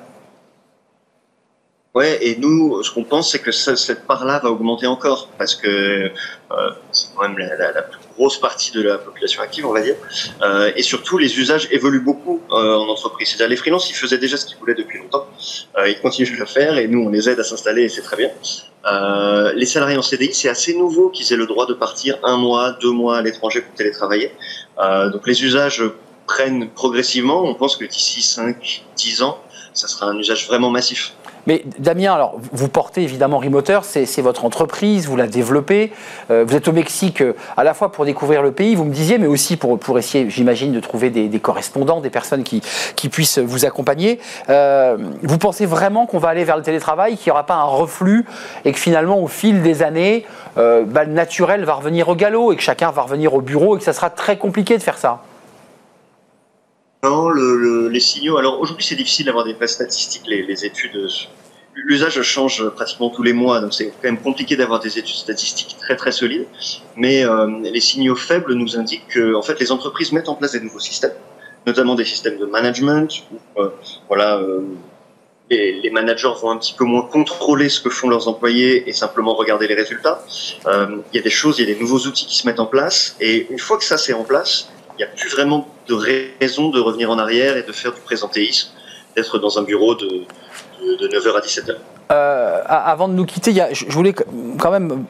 Ouais, 1.95 2.19
et 2.27 2.37
nous, 2.37 2.83
ce 2.83 2.93
qu'on 2.93 3.05
pense, 3.05 3.31
c'est 3.31 3.39
que 3.39 3.53
cette 3.53 4.07
part-là 4.07 4.41
va 4.43 4.51
augmenter 4.51 4.87
encore, 4.87 5.29
parce 5.39 5.55
que 5.55 6.11
c'est 6.93 7.09
quand 7.15 7.29
même 7.29 7.39
la, 7.39 7.73
la, 7.73 7.83
plus 7.83 7.99
grosse 8.17 8.39
partie 8.39 8.71
de 8.73 8.83
la 8.83 8.99
population 8.99 9.43
active, 9.43 9.67
on 9.67 9.73
va 9.73 9.81
dire. 9.81 9.97
Euh, 10.43 10.73
et 10.77 10.83
surtout, 10.83 11.19
les 11.19 11.39
usages 11.39 11.69
évoluent 11.71 12.01
beaucoup 12.01 12.41
euh, 12.51 12.77
en 12.77 12.89
entreprise. 12.89 13.29
C'est-à-dire, 13.29 13.49
les 13.49 13.57
freelances, 13.57 13.91
ils 13.91 13.95
faisaient 13.95 14.19
déjà 14.19 14.37
ce 14.37 14.47
qu'ils 14.47 14.59
voulaient 14.59 14.75
depuis 14.75 14.99
longtemps. 14.99 15.27
Euh, 15.79 15.89
ils 15.89 16.01
continuent 16.01 16.35
de 16.35 16.41
le 16.41 16.47
faire 16.47 16.79
et 16.79 16.89
nous, 16.89 17.01
on 17.01 17.11
les 17.11 17.29
aide 17.29 17.41
à 17.41 17.45
s'installer 17.45 17.83
et 17.83 17.89
c'est 17.89 18.03
très 18.03 18.17
bien. 18.17 18.31
Les 19.55 19.67
salariés 19.67 19.97
en 19.97 20.03
CDI, 20.03 20.35
c'est 20.35 20.49
assez 20.49 20.75
nouveau 20.75 21.09
qu'ils 21.09 21.33
aient 21.33 21.37
le 21.37 21.47
droit 21.47 21.67
de 21.67 21.75
partir 21.75 22.19
un 22.23 22.37
mois, 22.37 22.73
deux 22.73 22.91
mois 22.91 23.19
à 23.19 23.23
l'étranger 23.23 23.63
pour 23.63 23.75
télétravailler. 23.75 24.31
Donc, 24.79 25.27
les 25.27 25.43
usages 25.43 25.83
prennent 26.27 26.69
progressivement. 26.71 27.43
On 27.45 27.55
pense 27.55 27.77
que 27.77 27.87
d'ici 27.87 28.21
5, 28.21 28.85
10 28.97 29.23
ans, 29.23 29.39
ça 29.73 29.89
sera 29.89 30.07
un 30.07 30.19
usage 30.19 30.47
vraiment 30.47 30.71
massif. 30.71 31.15
Mais 31.47 31.63
Damien, 31.79 32.15
alors 32.15 32.37
vous 32.53 32.69
portez 32.69 33.03
évidemment 33.03 33.39
Remoter, 33.39 33.85
c'est 33.85 34.23
votre 34.23 34.45
entreprise, 34.45 35.07
vous 35.07 35.17
la 35.17 35.27
développez. 35.27 35.93
Euh, 36.31 36.45
vous 36.47 36.57
êtes 36.57 36.69
au 36.69 36.73
Mexique 36.73 37.21
euh, 37.21 37.35
à 37.57 37.65
la 37.65 37.75
fois 37.75 37.93
pour 37.93 38.05
découvrir 38.05 38.43
le 38.43 38.53
pays, 38.53 38.75
vous 38.75 38.85
me 38.85 38.93
disiez, 38.93 39.19
mais 39.19 39.27
aussi 39.27 39.57
pour, 39.57 39.99
essayer, 39.99 40.31
j'imagine, 40.31 40.73
de 40.73 40.81
trouver 40.81 41.11
des, 41.11 41.41
correspondants, 41.41 42.01
des 42.01 42.11
personnes 42.11 42.43
qui, 42.43 42.63
qui 42.97 43.09
puissent 43.09 43.39
vous 43.39 43.65
accompagner. 43.65 44.19
Euh, 44.49 44.97
vous 45.23 45.39
pensez 45.39 45.67
vraiment 45.67 46.07
qu'on 46.07 46.19
va 46.19 46.29
aller 46.29 46.45
vers 46.45 46.57
le 46.57 46.63
télétravail, 46.63 47.17
qu'il 47.17 47.31
n'y 47.31 47.33
aura 47.33 47.47
pas 47.47 47.57
un 47.57 47.65
reflux 47.65 48.25
et 48.65 48.73
que 48.73 48.79
finalement, 48.79 49.19
au 49.19 49.29
fil 49.29 49.63
des 49.63 49.83
années, 49.83 50.25
bah, 50.57 51.05
le 51.05 51.13
naturel 51.13 51.65
va 51.65 51.75
revenir 51.75 52.09
au 52.09 52.15
galop 52.15 52.53
et 52.53 52.57
que 52.57 52.63
chacun 52.63 52.91
va 52.91 53.03
revenir 53.03 53.35
au 53.35 53.41
bureau 53.41 53.77
et 53.77 53.79
que 53.79 53.85
ça 53.85 53.93
sera 53.93 54.11
très 54.11 54.39
compliqué 54.39 54.77
de 54.79 54.83
faire 54.83 54.99
ça? 54.99 55.21
Non, 57.05 57.29
le, 57.29 57.89
les 57.89 58.01
signaux. 58.01 58.39
Alors 58.39 58.59
aujourd'hui, 58.61 58.85
c'est 58.85 58.97
difficile 58.97 59.27
d'avoir 59.27 59.45
des 59.45 59.53
vraies 59.53 59.75
statistiques. 59.79 60.27
Les, 60.27 60.65
études, 60.65 60.99
l'usage 61.75 62.21
change 62.23 62.67
pratiquement 62.71 63.11
tous 63.11 63.23
les 63.23 63.35
mois, 63.35 63.61
donc 63.61 63.75
c'est 63.75 63.89
quand 63.89 64.05
même 64.05 64.23
compliqué 64.29 64.57
d'avoir 64.57 64.81
des 64.81 64.99
études 64.99 65.17
statistiques 65.17 65.77
très 65.79 65.97
très 65.97 66.13
solides. 66.13 66.47
Mais 66.97 67.23
euh, 67.25 67.47
les 67.63 67.81
signaux 67.81 68.17
faibles 68.17 68.55
nous 68.55 68.79
indiquent 68.79 69.09
que, 69.09 69.35
en 69.35 69.43
fait, 69.43 69.61
les 69.61 69.71
entreprises 69.71 70.13
mettent 70.13 70.31
en 70.31 70.35
place 70.35 70.53
des 70.53 70.61
nouveaux 70.61 70.87
systèmes, 70.91 71.19
notamment 71.67 71.95
des 71.95 72.07
systèmes 72.07 72.39
de 72.39 72.47
management. 72.47 73.11
Où, 73.31 73.61
euh, 73.61 73.69
voilà. 74.09 74.39
Euh, 74.39 74.61
les, 75.51 75.79
les, 75.83 75.91
managers 75.91 76.33
vont 76.41 76.53
un 76.53 76.57
petit 76.57 76.73
peu 76.73 76.85
moins 76.85 77.03
contrôler 77.03 77.69
ce 77.69 77.79
que 77.79 77.91
font 77.91 78.09
leurs 78.09 78.29
employés 78.29 78.89
et 78.89 78.95
simplement 78.95 79.35
regarder 79.35 79.69
les 79.69 79.75
résultats. 79.75 80.25
Il 80.67 81.17
y 81.17 81.19
a 81.19 81.23
des 81.23 81.29
choses, 81.29 81.59
il 81.59 81.69
y 81.69 81.71
a 81.71 81.75
des 81.75 81.79
nouveaux 81.79 81.99
outils 82.09 82.25
qui 82.25 82.39
se 82.39 82.47
mettent 82.47 82.61
en 82.61 82.65
place 82.65 83.15
et 83.21 83.47
une 83.51 83.59
fois 83.59 83.77
que 83.77 83.85
ça 83.85 83.99
c'est 83.99 84.15
en 84.15 84.25
place, 84.25 84.71
n'y 84.99 85.05
a 85.05 85.09
plus 85.09 85.29
vraiment 85.29 85.69
de 85.89 85.95
raison 86.41 86.71
de 86.71 86.81
revenir 86.81 87.11
en 87.11 87.19
arrière 87.19 87.57
et 87.57 87.63
de 87.63 87.73
faire 87.73 87.93
du 87.93 88.01
présentéisme, 88.01 88.71
d'être 89.17 89.39
dans 89.39 89.59
un 89.59 89.63
bureau 89.63 89.95
de, 89.95 90.25
de, 90.81 91.09
9h 91.09 91.37
à 91.37 91.41
17h. 91.41 91.77
Euh, 92.13 92.61
avant 92.67 93.09
de 93.09 93.15
nous 93.15 93.25
quitter, 93.25 93.55
je 93.73 93.91
voulais 93.91 94.15
quand 94.59 94.71
même 94.71 95.05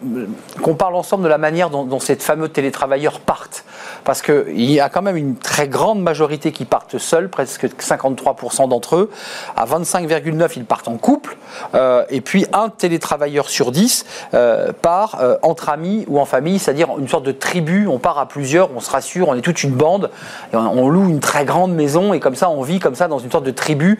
qu'on 0.63 0.75
parle 0.75 0.95
ensemble 0.95 1.25
de 1.25 1.29
la 1.29 1.39
manière 1.39 1.71
dont, 1.71 1.99
ces 1.99 2.17
fameux 2.17 2.49
télétravailleurs 2.49 3.21
partent. 3.21 3.65
Parce 4.05 4.23
qu'il 4.23 4.71
y 4.71 4.81
a 4.81 4.89
quand 4.89 5.03
même 5.03 5.17
une 5.17 5.37
très 5.37 5.67
grande 5.67 6.01
majorité 6.01 6.53
qui 6.53 6.65
partent 6.65 6.99
seuls, 6.99 7.29
presque 7.29 7.67
53% 7.67 8.69
d'entre 8.69 8.97
eux. 8.97 9.11
À 9.57 9.65
25,9%, 9.67 10.53
ils 10.57 10.65
partent 10.65 10.89
en 10.89 10.97
couple. 10.97 11.37
Euh, 11.75 12.05
et 12.11 12.21
puis 12.21 12.47
un 12.53 12.69
télétravailleur 12.69 13.49
sur 13.49 13.73
10 13.73 14.07
euh, 14.35 14.73
part 14.73 15.23
entre 15.43 15.71
amis 15.71 16.05
ou 16.09 16.21
en 16.21 16.25
famille, 16.25 16.59
c'est-à-dire 16.59 16.89
une 16.99 17.09
sorte 17.09 17.25
de 17.25 17.33
tribu. 17.33 17.89
On 17.89 17.99
part 17.99 18.19
à 18.19 18.29
plusieurs, 18.29 18.71
on 18.75 18.81
se 18.81 18.91
rassure, 18.91 19.29
on 19.29 19.35
est 19.35 19.41
toute 19.41 19.63
une 19.63 19.73
bande. 19.73 20.11
Et 20.53 20.57
on, 20.57 20.89
loue 20.89 21.09
une 21.09 21.21
très 21.21 21.45
grande 21.45 21.75
maison 21.75 22.13
et 22.13 22.21
comme 22.21 22.35
ça, 22.37 22.51
on 22.51 22.63
vit 22.63 22.79
comme 22.79 22.95
ça 22.95 23.09
dans 23.09 23.19
une 23.19 23.31
sorte 23.31 23.45
de 23.45 23.51
tribu. 23.51 23.99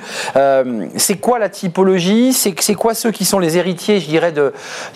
c'est 0.97 1.17
quoi 1.17 1.39
la 1.39 1.49
typologie? 1.49 2.33
C'est 2.33 2.75
ceux 2.93 3.11
qui 3.11 3.25
sont 3.25 3.39
les 3.39 3.57
héritiers, 3.57 4.01
je 4.01 4.07
dirais, 4.07 4.33
de 4.33 4.53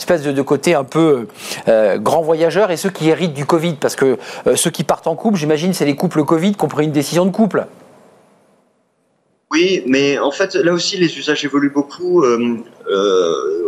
de, 0.08 0.43
côté 0.43 0.75
un 0.75 0.85
peu 0.85 1.26
euh, 1.69 1.96
grand 1.96 2.20
voyageur 2.20 2.70
et 2.70 2.76
ceux 2.76 2.90
qui 2.90 3.08
héritent 3.08 3.32
du 3.32 3.46
Covid? 3.46 3.75
Parce 3.81 3.96
que 3.96 4.19
euh, 4.46 4.56
ceux 4.56 4.70
qui 4.70 4.84
partent 4.84 5.06
en 5.06 5.15
couple, 5.15 5.39
j'imagine, 5.39 5.72
c'est 5.72 5.86
les 5.86 5.96
couples 5.96 6.24
Covid 6.24 6.55
qui 6.55 6.65
ont 6.65 6.69
pris 6.69 6.84
une 6.84 6.93
décision 6.93 7.24
de 7.24 7.31
couple. 7.31 7.67
Oui, 9.51 9.82
mais 9.86 10.19
en 10.19 10.31
fait, 10.31 10.55
là 10.56 10.72
aussi, 10.72 10.98
les 10.98 11.17
usages 11.19 11.44
évoluent 11.44 11.72
beaucoup. 11.72 12.22
Euh, 12.22 12.62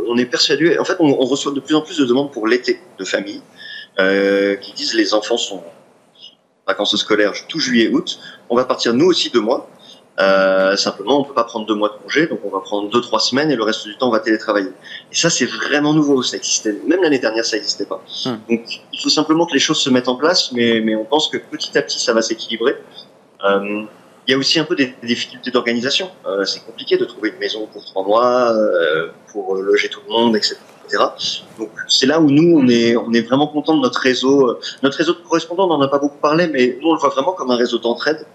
on 0.08 0.18
est 0.18 0.26
persuadé, 0.26 0.78
en 0.78 0.84
fait, 0.84 0.96
on, 0.98 1.14
reçoit 1.24 1.52
de 1.52 1.60
plus 1.60 1.74
en 1.74 1.80
plus 1.80 1.96
de 1.96 2.04
demandes 2.04 2.32
pour 2.32 2.46
l'été 2.46 2.80
de 2.98 3.04
famille 3.04 3.40
qui 4.62 4.72
disent 4.72 4.94
les 4.94 5.12
enfants 5.12 5.36
sont 5.36 5.62
vacances 6.66 6.96
scolaires 6.96 7.34
tout 7.48 7.60
juillet, 7.60 7.88
août. 7.88 8.18
On 8.48 8.56
va 8.56 8.64
partir 8.64 8.94
nous 8.94 9.06
aussi 9.06 9.30
deux 9.30 9.40
mois. 9.40 9.68
Euh, 10.20 10.76
simplement, 10.76 11.20
on 11.20 11.24
peut 11.24 11.34
pas 11.34 11.44
prendre 11.44 11.66
deux 11.66 11.74
mois 11.74 11.88
de 11.88 12.02
congé, 12.02 12.26
donc 12.26 12.40
on 12.44 12.50
va 12.50 12.60
prendre 12.60 12.90
deux 12.90 13.00
trois 13.00 13.20
semaines 13.20 13.50
et 13.50 13.56
le 13.56 13.62
reste 13.62 13.86
du 13.86 13.96
temps 13.96 14.08
on 14.08 14.12
va 14.12 14.20
télétravailler. 14.20 14.70
Et 15.10 15.14
ça, 15.14 15.30
c'est 15.30 15.46
vraiment 15.46 15.94
nouveau. 15.94 16.22
Ça 16.22 16.36
existait 16.36 16.74
même 16.86 17.02
l'année 17.02 17.18
dernière, 17.18 17.44
ça 17.44 17.56
n'existait 17.56 17.86
pas. 17.86 18.02
Hmm. 18.26 18.36
Donc, 18.48 18.80
il 18.92 19.00
faut 19.00 19.08
simplement 19.08 19.46
que 19.46 19.54
les 19.54 19.58
choses 19.58 19.78
se 19.78 19.88
mettent 19.88 20.08
en 20.08 20.16
place, 20.16 20.52
mais 20.52 20.80
mais 20.80 20.94
on 20.94 21.04
pense 21.04 21.28
que 21.28 21.38
petit 21.38 21.76
à 21.78 21.82
petit, 21.82 22.00
ça 22.00 22.12
va 22.12 22.22
s'équilibrer. 22.22 22.76
Euh, 23.44 23.84
il 24.26 24.32
y 24.32 24.34
a 24.34 24.38
aussi 24.38 24.58
un 24.58 24.64
peu 24.64 24.76
des, 24.76 24.94
difficultés 25.02 25.50
d'organisation. 25.50 26.10
Euh, 26.26 26.44
c'est 26.44 26.64
compliqué 26.64 26.96
de 26.98 27.04
trouver 27.04 27.30
une 27.30 27.38
maison 27.38 27.66
pour 27.66 27.84
trois 27.84 28.04
mois, 28.04 28.52
euh, 28.52 29.08
pour 29.32 29.54
loger 29.54 29.88
tout 29.88 30.00
le 30.06 30.12
monde, 30.12 30.36
etc. 30.36 30.56
Donc 31.58 31.70
c'est 31.88 32.06
là 32.06 32.20
où 32.20 32.28
nous 32.30 32.58
on 32.58 32.68
est 32.68 32.96
on 32.96 33.12
est 33.12 33.22
vraiment 33.22 33.46
content 33.46 33.76
de 33.76 33.82
notre 33.82 34.00
réseau. 34.00 34.58
Notre 34.82 34.98
réseau 34.98 35.14
de 35.14 35.20
correspondants, 35.20 35.64
on 35.64 35.78
n'en 35.78 35.80
a 35.80 35.88
pas 35.88 35.98
beaucoup 35.98 36.18
parlé, 36.18 36.48
mais 36.48 36.76
nous 36.80 36.88
on 36.88 36.94
le 36.94 36.98
voit 36.98 37.10
vraiment 37.10 37.32
comme 37.32 37.50
un 37.50 37.56
réseau 37.56 37.78
d'entraide. 37.78 38.26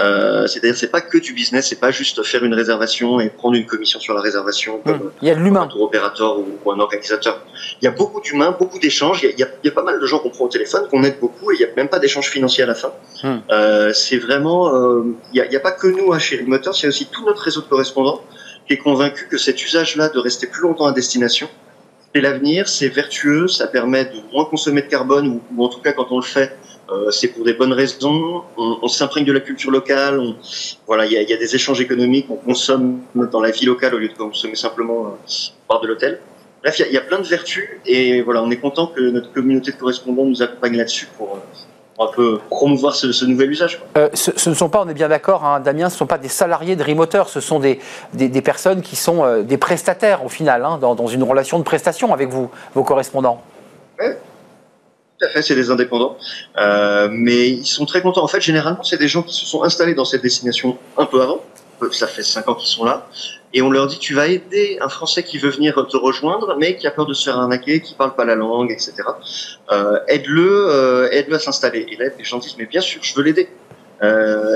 Euh, 0.00 0.46
c'est-à-dire, 0.46 0.74
c'est 0.74 0.90
pas 0.90 1.02
que 1.02 1.18
du 1.18 1.34
business, 1.34 1.68
c'est 1.68 1.78
pas 1.78 1.90
juste 1.90 2.22
faire 2.22 2.42
une 2.44 2.54
réservation 2.54 3.20
et 3.20 3.28
prendre 3.28 3.56
une 3.56 3.66
commission 3.66 4.00
sur 4.00 4.14
la 4.14 4.22
réservation 4.22 4.78
comme 4.78 4.94
hum, 4.94 5.12
il 5.20 5.28
y 5.28 5.30
a 5.30 5.34
de 5.34 5.40
l'humain. 5.40 5.62
un 5.62 5.66
tour 5.66 5.82
opérateur 5.82 6.38
ou, 6.38 6.70
un 6.70 6.80
organisateur. 6.80 7.44
Il 7.82 7.84
y 7.84 7.88
a 7.88 7.90
beaucoup 7.90 8.22
d'humains, 8.22 8.56
beaucoup 8.58 8.78
d'échanges. 8.78 9.22
Il, 9.22 9.34
il, 9.36 9.46
y 9.64 9.68
a 9.68 9.72
pas 9.72 9.82
mal 9.82 10.00
de 10.00 10.06
gens 10.06 10.18
qu'on 10.18 10.30
prend 10.30 10.46
au 10.46 10.48
téléphone, 10.48 10.88
qu'on 10.90 11.02
aide 11.02 11.18
beaucoup, 11.20 11.52
et 11.52 11.56
il 11.56 11.60
y 11.60 11.64
a 11.64 11.68
même 11.76 11.88
pas 11.88 11.98
d'échange 11.98 12.30
financier 12.30 12.64
à 12.64 12.66
la 12.66 12.74
fin. 12.74 12.92
Hum. 13.22 13.42
Euh, 13.50 13.92
c'est 13.92 14.16
vraiment, 14.16 14.74
euh, 14.74 15.04
il 15.34 15.46
n'y 15.46 15.56
a, 15.56 15.58
a, 15.58 15.60
pas 15.60 15.72
que 15.72 15.88
nous 15.88 16.12
à 16.14 16.18
chez 16.18 16.42
Motors, 16.42 16.74
il 16.78 16.82
y 16.84 16.86
a 16.86 16.88
aussi 16.88 17.06
tout 17.06 17.26
notre 17.26 17.42
réseau 17.42 17.60
de 17.60 17.66
correspondants 17.66 18.22
qui 18.66 18.74
est 18.74 18.78
convaincu 18.78 19.28
que 19.28 19.36
cet 19.36 19.62
usage-là 19.62 20.08
de 20.08 20.18
rester 20.18 20.46
plus 20.46 20.62
longtemps 20.62 20.86
à 20.86 20.92
destination, 20.92 21.48
c'est 22.14 22.20
l'avenir, 22.22 22.66
c'est 22.68 22.88
vertueux, 22.88 23.46
ça 23.48 23.66
permet 23.66 24.06
de 24.06 24.20
moins 24.32 24.46
consommer 24.46 24.82
de 24.82 24.86
carbone, 24.86 25.28
ou, 25.28 25.42
ou 25.54 25.64
en 25.64 25.68
tout 25.68 25.80
cas 25.80 25.92
quand 25.92 26.06
on 26.12 26.16
le 26.16 26.24
fait, 26.24 26.56
euh, 26.92 27.10
c'est 27.10 27.28
pour 27.28 27.44
des 27.44 27.54
bonnes 27.54 27.72
raisons. 27.72 28.42
On, 28.56 28.88
s'imprègne 28.88 29.24
de 29.24 29.32
la 29.32 29.40
culture 29.40 29.70
locale. 29.70 30.20
voilà, 30.86 31.06
il 31.06 31.12
y 31.12 31.32
a, 31.32 31.36
des 31.36 31.54
échanges 31.54 31.80
économiques. 31.80 32.26
On 32.30 32.36
consomme 32.36 33.00
dans 33.14 33.40
la 33.40 33.50
vie 33.50 33.66
locale 33.66 33.94
au 33.94 33.98
lieu 33.98 34.08
de 34.08 34.14
consommer 34.14 34.54
simplement 34.54 35.16
euh, 35.70 35.78
de 35.80 35.86
l'hôtel. 35.86 36.20
Bref, 36.62 36.78
il 36.78 36.92
y, 36.92 36.96
a, 36.96 37.00
plein 37.00 37.18
de 37.18 37.26
vertus 37.26 37.68
et 37.86 38.22
voilà, 38.22 38.40
on 38.40 38.50
est 38.52 38.58
content 38.58 38.86
que 38.86 39.00
notre 39.00 39.32
communauté 39.32 39.72
de 39.72 39.76
correspondants 39.76 40.24
nous 40.24 40.42
accompagne 40.42 40.76
là-dessus 40.76 41.08
pour, 41.18 41.34
euh, 41.34 41.38
pour 41.96 42.08
un 42.08 42.12
peu 42.12 42.40
promouvoir 42.50 42.94
ce, 42.94 43.24
nouvel 43.24 43.50
usage. 43.50 43.82
Euh, 43.96 44.08
ce, 44.14 44.48
ne 44.48 44.54
sont 44.54 44.68
pas, 44.68 44.82
on 44.84 44.88
est 44.88 44.94
bien 44.94 45.08
d'accord, 45.08 45.44
hein, 45.44 45.58
Damien, 45.58 45.88
ce 45.88 45.96
ne 45.96 45.98
sont 45.98 46.06
pas 46.06 46.18
des 46.18 46.28
salariés 46.28 46.76
de 46.76 46.84
Remoteur, 46.84 47.28
ce 47.28 47.40
sont 47.40 47.58
des, 47.58 47.80
des, 48.14 48.42
personnes 48.42 48.80
qui 48.80 48.94
sont 48.94 49.24
euh, 49.24 49.42
des 49.42 49.56
prestataires 49.56 50.24
au 50.24 50.28
final, 50.28 50.64
hein, 50.64 50.78
dans, 50.80 50.94
dans, 50.94 51.08
une 51.08 51.24
relation 51.24 51.58
de 51.58 51.64
prestation 51.64 52.14
avec 52.14 52.28
vous, 52.28 52.48
vos 52.74 52.84
correspondants. 52.84 53.42
Tout 55.22 55.32
fait, 55.32 55.42
c'est 55.42 55.54
des 55.54 55.70
indépendants. 55.70 56.16
Euh, 56.58 57.08
mais 57.10 57.48
ils 57.50 57.66
sont 57.66 57.86
très 57.86 58.02
contents. 58.02 58.22
En 58.22 58.28
fait, 58.28 58.40
généralement, 58.40 58.82
c'est 58.82 58.98
des 58.98 59.08
gens 59.08 59.22
qui 59.22 59.34
se 59.34 59.46
sont 59.46 59.62
installés 59.62 59.94
dans 59.94 60.04
cette 60.04 60.22
destination 60.22 60.78
un 60.96 61.06
peu 61.06 61.22
avant. 61.22 61.42
Ça 61.90 62.06
fait 62.06 62.22
cinq 62.22 62.48
ans 62.48 62.54
qu'ils 62.54 62.68
sont 62.68 62.84
là 62.84 63.08
et 63.54 63.60
on 63.60 63.70
leur 63.70 63.88
dit 63.88 63.98
tu 63.98 64.14
vas 64.14 64.28
aider 64.28 64.78
un 64.80 64.88
Français 64.88 65.24
qui 65.24 65.36
veut 65.38 65.50
venir 65.50 65.74
te 65.90 65.96
rejoindre, 65.96 66.56
mais 66.56 66.76
qui 66.76 66.86
a 66.86 66.92
peur 66.92 67.06
de 67.06 67.12
se 67.12 67.24
faire 67.24 67.38
arnaquer, 67.38 67.80
qui 67.80 67.94
parle 67.94 68.14
pas 68.14 68.24
la 68.24 68.36
langue, 68.36 68.70
etc. 68.70 68.94
Euh, 69.72 69.98
aide-le, 70.06 70.68
euh, 70.70 71.10
aide-le 71.10 71.34
à 71.34 71.38
s'installer. 71.40 71.86
Et 71.90 71.96
là, 71.96 72.10
les 72.16 72.24
gens 72.24 72.38
disent 72.38 72.56
mais 72.56 72.66
bien 72.66 72.80
sûr, 72.80 73.02
je 73.02 73.14
veux 73.14 73.22
l'aider. 73.22 73.48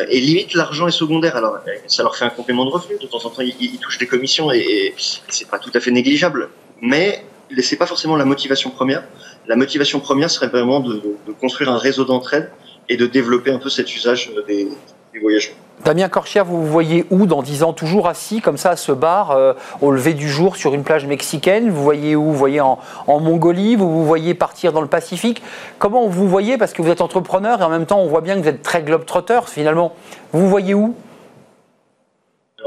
Et 0.08 0.20
limite, 0.20 0.54
l'argent 0.54 0.88
est 0.88 0.92
secondaire. 0.92 1.36
Alors, 1.36 1.58
ça 1.86 2.02
leur 2.02 2.16
fait 2.16 2.24
un 2.24 2.30
complément 2.30 2.64
de 2.64 2.70
revenu. 2.70 2.96
De 3.00 3.06
temps 3.06 3.24
en 3.24 3.30
temps, 3.30 3.42
ils, 3.42 3.78
touchent 3.78 3.98
des 3.98 4.06
commissions 4.06 4.50
et, 4.52 4.58
et 4.58 4.94
c'est 4.96 5.48
pas 5.48 5.58
tout 5.60 5.70
à 5.74 5.78
fait 5.78 5.92
négligeable. 5.92 6.48
Mais 6.80 7.24
c'est 7.60 7.76
pas 7.76 7.86
forcément 7.86 8.16
la 8.16 8.24
motivation 8.24 8.70
première. 8.70 9.04
La 9.48 9.56
motivation 9.56 10.00
première 10.00 10.30
serait 10.30 10.48
vraiment 10.48 10.80
de, 10.80 11.00
construire 11.40 11.70
un 11.70 11.78
réseau 11.78 12.04
d'entraide 12.04 12.50
et 12.88 12.96
de 12.96 13.06
développer 13.06 13.50
un 13.50 13.58
peu 13.58 13.68
cet 13.68 13.94
usage 13.94 14.30
des, 14.46 14.68
des 15.12 15.18
voyageurs. 15.20 15.54
Damien 15.84 16.08
Corchia, 16.08 16.42
vous 16.42 16.62
vous 16.62 16.72
voyez 16.72 17.04
où 17.10 17.26
dans 17.26 17.42
10 17.42 17.62
ans? 17.62 17.72
Toujours 17.72 18.08
assis 18.08 18.40
comme 18.40 18.56
ça 18.56 18.70
à 18.70 18.76
ce 18.76 18.92
bar 18.92 19.30
euh, 19.30 19.52
au 19.82 19.90
lever 19.90 20.14
du 20.14 20.28
jour 20.28 20.56
sur 20.56 20.74
une 20.74 20.82
plage 20.82 21.06
mexicaine? 21.06 21.70
Vous 21.70 21.82
voyez 21.82 22.16
où? 22.16 22.24
Vous 22.24 22.34
voyez 22.34 22.60
en, 22.60 22.78
Mongolie? 23.06 23.76
Vous 23.76 23.90
vous 23.90 24.04
voyez 24.04 24.34
partir 24.34 24.72
dans 24.72 24.80
le 24.80 24.86
Pacifique? 24.86 25.42
Comment 25.78 26.08
vous 26.08 26.28
voyez? 26.28 26.56
Parce 26.56 26.72
que 26.72 26.80
vous 26.80 26.88
êtes 26.88 27.02
entrepreneur 27.02 27.60
et 27.60 27.64
en 27.64 27.68
même 27.68 27.86
temps 27.86 28.00
on 28.00 28.08
voit 28.08 28.22
bien 28.22 28.36
que 28.36 28.40
vous 28.40 28.48
êtes 28.48 28.62
très 28.62 28.82
globe-trotter 28.82 29.40
finalement. 29.46 29.94
Vous 30.32 30.40
vous 30.40 30.48
voyez 30.48 30.74
où? 30.74 30.94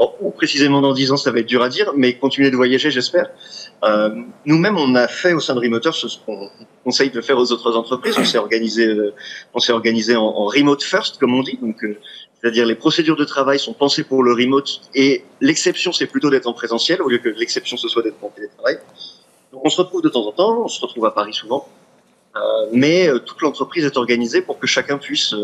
Alors, 0.00 0.16
précisément 0.34 0.80
dans 0.80 0.94
10 0.94 1.12
ans, 1.12 1.16
ça 1.18 1.30
va 1.30 1.40
être 1.40 1.46
dur 1.46 1.62
à 1.62 1.68
dire, 1.68 1.92
mais 1.94 2.14
continuer 2.14 2.50
de 2.50 2.56
voyager, 2.56 2.90
j'espère. 2.90 3.30
Euh, 3.84 4.08
nous-mêmes, 4.46 4.78
on 4.78 4.94
a 4.94 5.06
fait 5.06 5.34
au 5.34 5.40
sein 5.40 5.54
de 5.54 5.60
Remoter 5.60 5.92
ce 5.92 6.06
qu'on 6.24 6.48
conseille 6.84 7.10
de 7.10 7.20
faire 7.20 7.38
aux 7.38 7.52
autres 7.52 7.76
entreprises. 7.76 8.16
On 8.18 8.24
s'est 8.24 8.38
organisé, 8.38 8.86
euh, 8.86 9.14
on 9.52 9.60
organisé 9.72 10.16
en, 10.16 10.46
remote 10.46 10.82
first, 10.82 11.18
comme 11.18 11.34
on 11.34 11.42
dit. 11.42 11.58
Donc, 11.60 11.84
c'est-à-dire 12.40 12.66
les 12.66 12.74
procédures 12.74 13.16
de 13.16 13.24
travail 13.24 13.58
sont 13.58 13.74
pensées 13.74 14.04
pour 14.04 14.22
le 14.22 14.32
remote 14.32 14.80
et 14.94 15.24
l'exception 15.40 15.92
c'est 15.92 16.06
plutôt 16.06 16.30
d'être 16.30 16.46
en 16.46 16.52
présentiel 16.52 17.02
au 17.02 17.08
lieu 17.08 17.18
que 17.18 17.28
l'exception 17.28 17.76
ce 17.76 17.88
soit 17.88 18.02
d'être 18.02 18.16
en 18.22 18.28
télétravail. 18.28 18.78
Donc 19.52 19.62
on 19.64 19.68
se 19.68 19.80
retrouve 19.80 20.02
de 20.02 20.08
temps 20.08 20.26
en 20.26 20.32
temps, 20.32 20.62
on 20.64 20.68
se 20.68 20.80
retrouve 20.80 21.04
à 21.04 21.10
Paris 21.10 21.34
souvent, 21.34 21.68
euh, 22.36 22.40
mais 22.72 23.08
euh, 23.08 23.18
toute 23.18 23.42
l'entreprise 23.42 23.84
est 23.84 23.96
organisée 23.96 24.40
pour 24.40 24.58
que 24.58 24.66
chacun 24.66 24.96
puisse 24.96 25.34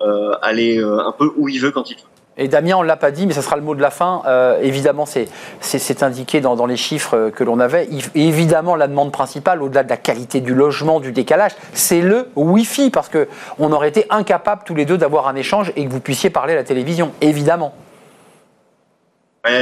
euh, 0.00 0.32
aller 0.42 0.78
un 0.78 1.12
peu 1.12 1.32
où 1.36 1.48
il 1.48 1.60
veut 1.60 1.72
quand 1.72 1.90
il 1.90 1.96
veut. 1.96 2.02
Et 2.38 2.48
Damien, 2.48 2.76
on 2.76 2.82
ne 2.82 2.86
l'a 2.86 2.96
pas 2.96 3.10
dit, 3.10 3.26
mais 3.26 3.32
ça 3.32 3.40
sera 3.40 3.56
le 3.56 3.62
mot 3.62 3.74
de 3.74 3.80
la 3.80 3.90
fin. 3.90 4.22
Euh, 4.26 4.60
évidemment, 4.60 5.06
c'est 5.06 6.02
indiqué 6.02 6.40
dans, 6.40 6.66
les 6.66 6.76
chiffres 6.76 7.30
que 7.30 7.44
l'on 7.44 7.60
avait. 7.60 7.88
évidemment, 8.14 8.76
la 8.76 8.88
demande 8.88 9.10
principale, 9.10 9.62
au-delà 9.62 9.84
de 9.84 9.88
la 9.88 9.96
qualité 9.96 10.40
du 10.40 10.54
logement, 10.54 11.00
du 11.00 11.12
décalage, 11.12 11.52
c'est 11.72 12.00
le 12.00 12.28
Wi-Fi, 12.36 12.90
parce 12.90 13.08
qu'on 13.08 13.72
aurait 13.72 13.88
été 13.88 14.06
incapables 14.10 14.62
tous 14.64 14.74
les 14.74 14.84
deux 14.84 14.98
d'avoir 14.98 15.28
un 15.28 15.34
échange 15.34 15.72
et 15.76 15.86
que 15.86 15.90
vous 15.90 16.00
puissiez 16.00 16.30
parler 16.30 16.52
à 16.52 16.56
la 16.56 16.64
télévision, 16.64 17.12
évidemment 17.20 17.72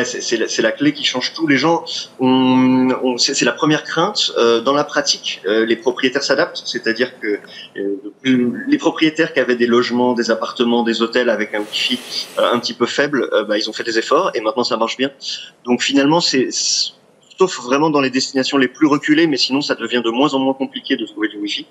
c'est 0.05 0.63
la, 0.63 0.73
clé 0.73 0.93
qui 0.93 1.05
change 1.05 1.33
tout. 1.35 1.47
Les 1.47 1.57
gens, 1.57 1.85
c'est 3.19 3.45
la 3.45 3.53
première 3.53 3.85
crainte. 3.85 4.33
Euh, 4.37 4.61
dans 4.61 4.73
la 4.73 4.85
pratique, 4.85 5.43
euh, 5.47 5.65
les 5.67 5.77
propriétaires 5.77 6.23
s'adaptent, 6.23 6.63
c'est-à-dire 6.65 7.19
que 7.21 7.39
euh, 7.77 8.65
les 8.67 8.79
propriétaires 8.79 9.33
qui 9.33 9.41
avaient 9.41 9.57
des 9.57 9.67
logements, 9.67 10.15
des 10.15 10.31
appartements, 10.31 10.83
des 10.83 11.03
hôtels 11.03 11.31
avec 11.31 11.55
un 11.55 11.61
wifi 11.61 11.99
un 12.39 12.59
petit 12.59 12.75
peu 12.75 12.87
faible, 12.87 13.29
bah, 13.49 13.59
ils 13.59 13.69
ont 13.69 13.73
fait 13.73 13.85
des 13.85 13.99
efforts 13.99 14.31
et 14.35 14.41
maintenant 14.41 14.65
ça 14.65 14.77
marche 14.77 14.97
bien. 14.97 15.11
Donc 15.65 15.83
finalement, 15.83 16.21
c'est 16.21 16.49
sauf 16.51 17.61
vraiment 17.61 17.91
dans 17.91 18.01
les 18.01 18.11
destinations 18.11 18.59
les 18.59 18.69
plus 18.69 18.87
reculées, 18.87 19.27
mais 19.27 19.37
sinon 19.37 19.61
ça 19.61 19.75
devient 19.75 20.03
de 20.05 20.11
moins 20.11 20.35
en 20.35 20.39
moins 20.39 20.55
compliqué 20.55 20.97
de 20.97 21.05
trouver 21.05 21.29
du 21.29 21.39
wifi. 21.39 21.67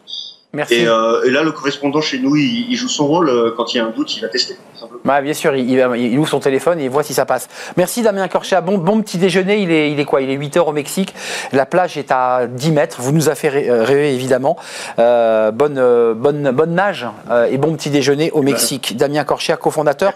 Merci. 0.56 0.86
Euh, 0.86 1.24
et, 1.24 1.32
là, 1.32 1.42
le 1.42 1.52
correspondant 1.52 2.00
chez 2.00 2.20
nous, 2.20 2.36
il, 2.36 2.76
joue 2.76 2.88
son 2.88 3.08
rôle. 3.08 3.28
Euh, 3.28 3.52
quand 3.58 3.74
il 3.74 3.78
y 3.78 3.80
a 3.80 3.86
un 3.86 3.90
doute, 3.90 4.16
il 4.16 4.22
va 4.22 4.28
tester. 4.28 4.56
Bah, 5.04 5.20
bien 5.20 5.34
sûr, 5.34 5.56
il, 5.56 6.20
ouvre 6.20 6.30
son 6.30 6.40
téléphone 6.40 6.80
et 6.80 6.84
il 6.84 6.92
voit 6.92 7.02
si 7.02 7.16
ça 7.16 7.26
passe. 7.26 7.50
Merci 7.76 8.04
Damien 8.04 8.28
Corchat. 8.28 8.62
Bon, 8.62 8.78
bon 8.78 9.02
petit 9.02 9.18
déjeuner. 9.18 9.58
Il 9.58 9.72
est, 9.72 9.92
il 9.92 10.00
est 10.00 10.06
quoi? 10.06 10.22
Il 10.22 10.30
est 10.30 10.36
8 10.36 10.58
heures 10.58 10.68
au 10.68 10.72
Mexique. 10.72 11.16
La 11.54 11.66
plage 11.66 11.98
est 11.98 12.12
à 12.12 12.46
10 12.46 12.72
mètres. 12.72 12.98
Vous 13.00 13.12
nous 13.12 13.30
avez 13.30 13.36
fait 13.36 13.68
euh, 13.68 13.84
rêver, 13.84 14.14
évidemment. 14.14 14.56
bonne, 14.98 16.14
bonne, 16.14 16.52
bonne 16.52 16.76
nage 16.76 17.08
et 17.50 17.58
bon 17.58 17.74
petit 17.74 17.90
déjeuner 17.90 18.30
au 18.30 18.44
Mexique. 18.44 18.96
Damien 18.96 19.24
Corchat, 19.24 19.58
cofondateur 19.58 20.14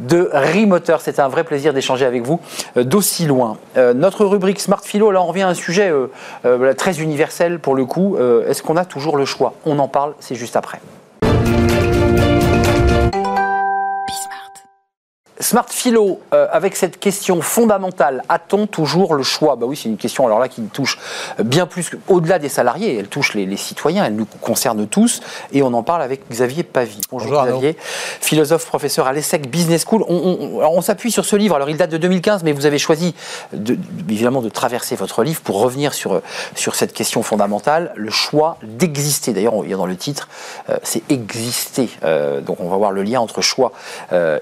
de 0.00 0.28
Remoteur. 0.32 1.00
C'était 1.02 1.22
un 1.22 1.28
vrai 1.28 1.44
plaisir 1.44 1.72
d'échanger 1.72 2.04
avec 2.04 2.24
vous 2.24 2.40
d'aussi 2.74 3.26
loin. 3.26 3.58
notre 3.76 4.24
rubrique 4.24 4.58
Smart 4.58 4.82
Philo, 4.82 5.12
là, 5.12 5.22
on 5.22 5.26
revient 5.26 5.42
à 5.42 5.48
un 5.48 5.54
sujet 5.54 5.92
très 6.76 7.00
universel 7.00 7.60
pour 7.60 7.76
le 7.76 7.84
coup. 7.84 8.16
Est-ce 8.48 8.62
qu'on 8.64 8.76
a 8.76 8.84
toujours 8.84 9.16
le 9.16 9.24
choix? 9.24 9.54
On 9.68 9.78
en 9.78 9.88
parle, 9.88 10.14
c'est 10.20 10.34
juste 10.34 10.56
après. 10.56 10.80
Smart 15.40 15.66
Philo, 15.68 16.20
euh, 16.34 16.48
avec 16.50 16.74
cette 16.74 16.98
question 16.98 17.40
fondamentale, 17.42 18.24
a-t-on 18.28 18.66
toujours 18.66 19.14
le 19.14 19.22
choix? 19.22 19.54
Bah 19.54 19.66
oui, 19.66 19.76
c'est 19.76 19.88
une 19.88 19.96
question 19.96 20.26
alors 20.26 20.40
là 20.40 20.48
qui 20.48 20.62
touche 20.62 20.98
bien 21.38 21.66
plus 21.66 21.90
au-delà 22.08 22.40
des 22.40 22.48
salariés, 22.48 22.96
elle 22.98 23.06
touche 23.06 23.34
les, 23.34 23.56
citoyens, 23.56 24.04
elle 24.04 24.16
nous 24.16 24.26
concerne 24.40 24.86
tous, 24.88 25.20
et 25.52 25.62
on 25.62 25.72
en 25.74 25.82
parle 25.82 26.02
avec 26.02 26.28
Xavier 26.28 26.64
Pavie. 26.64 27.00
Bonjour, 27.10 27.42
Xavier, 27.44 27.76
philosophe, 28.20 28.66
professeur 28.66 29.06
à 29.06 29.12
l'ESSEC 29.12 29.48
Business 29.48 29.84
School. 29.84 30.04
On, 30.08 30.80
s'appuie 30.80 31.10
sur 31.10 31.24
ce 31.24 31.36
livre, 31.36 31.54
alors 31.56 31.68
il 31.68 31.76
date 31.76 31.90
de 31.90 31.98
2015, 31.98 32.44
mais 32.44 32.52
vous 32.52 32.66
avez 32.66 32.78
choisi 32.78 33.14
de, 33.52 33.76
évidemment 34.08 34.42
de 34.42 34.48
traverser 34.48 34.96
votre 34.96 35.22
livre 35.22 35.40
pour 35.40 35.60
revenir 35.60 35.92
sur, 35.92 36.22
sur 36.54 36.74
cette 36.74 36.92
question 36.92 37.22
fondamentale, 37.22 37.92
le 37.96 38.10
choix 38.10 38.58
d'exister. 38.62 39.32
D'ailleurs, 39.32 39.54
il 39.64 39.70
y 39.70 39.74
a 39.74 39.76
dans 39.76 39.86
le 39.86 39.96
titre, 39.96 40.28
euh, 40.70 40.76
c'est 40.82 41.02
exister. 41.10 41.90
Euh, 42.04 42.40
donc 42.40 42.60
on 42.60 42.68
va 42.68 42.76
voir 42.76 42.92
le 42.92 43.02
lien 43.02 43.20
entre 43.20 43.40
choix 43.42 43.72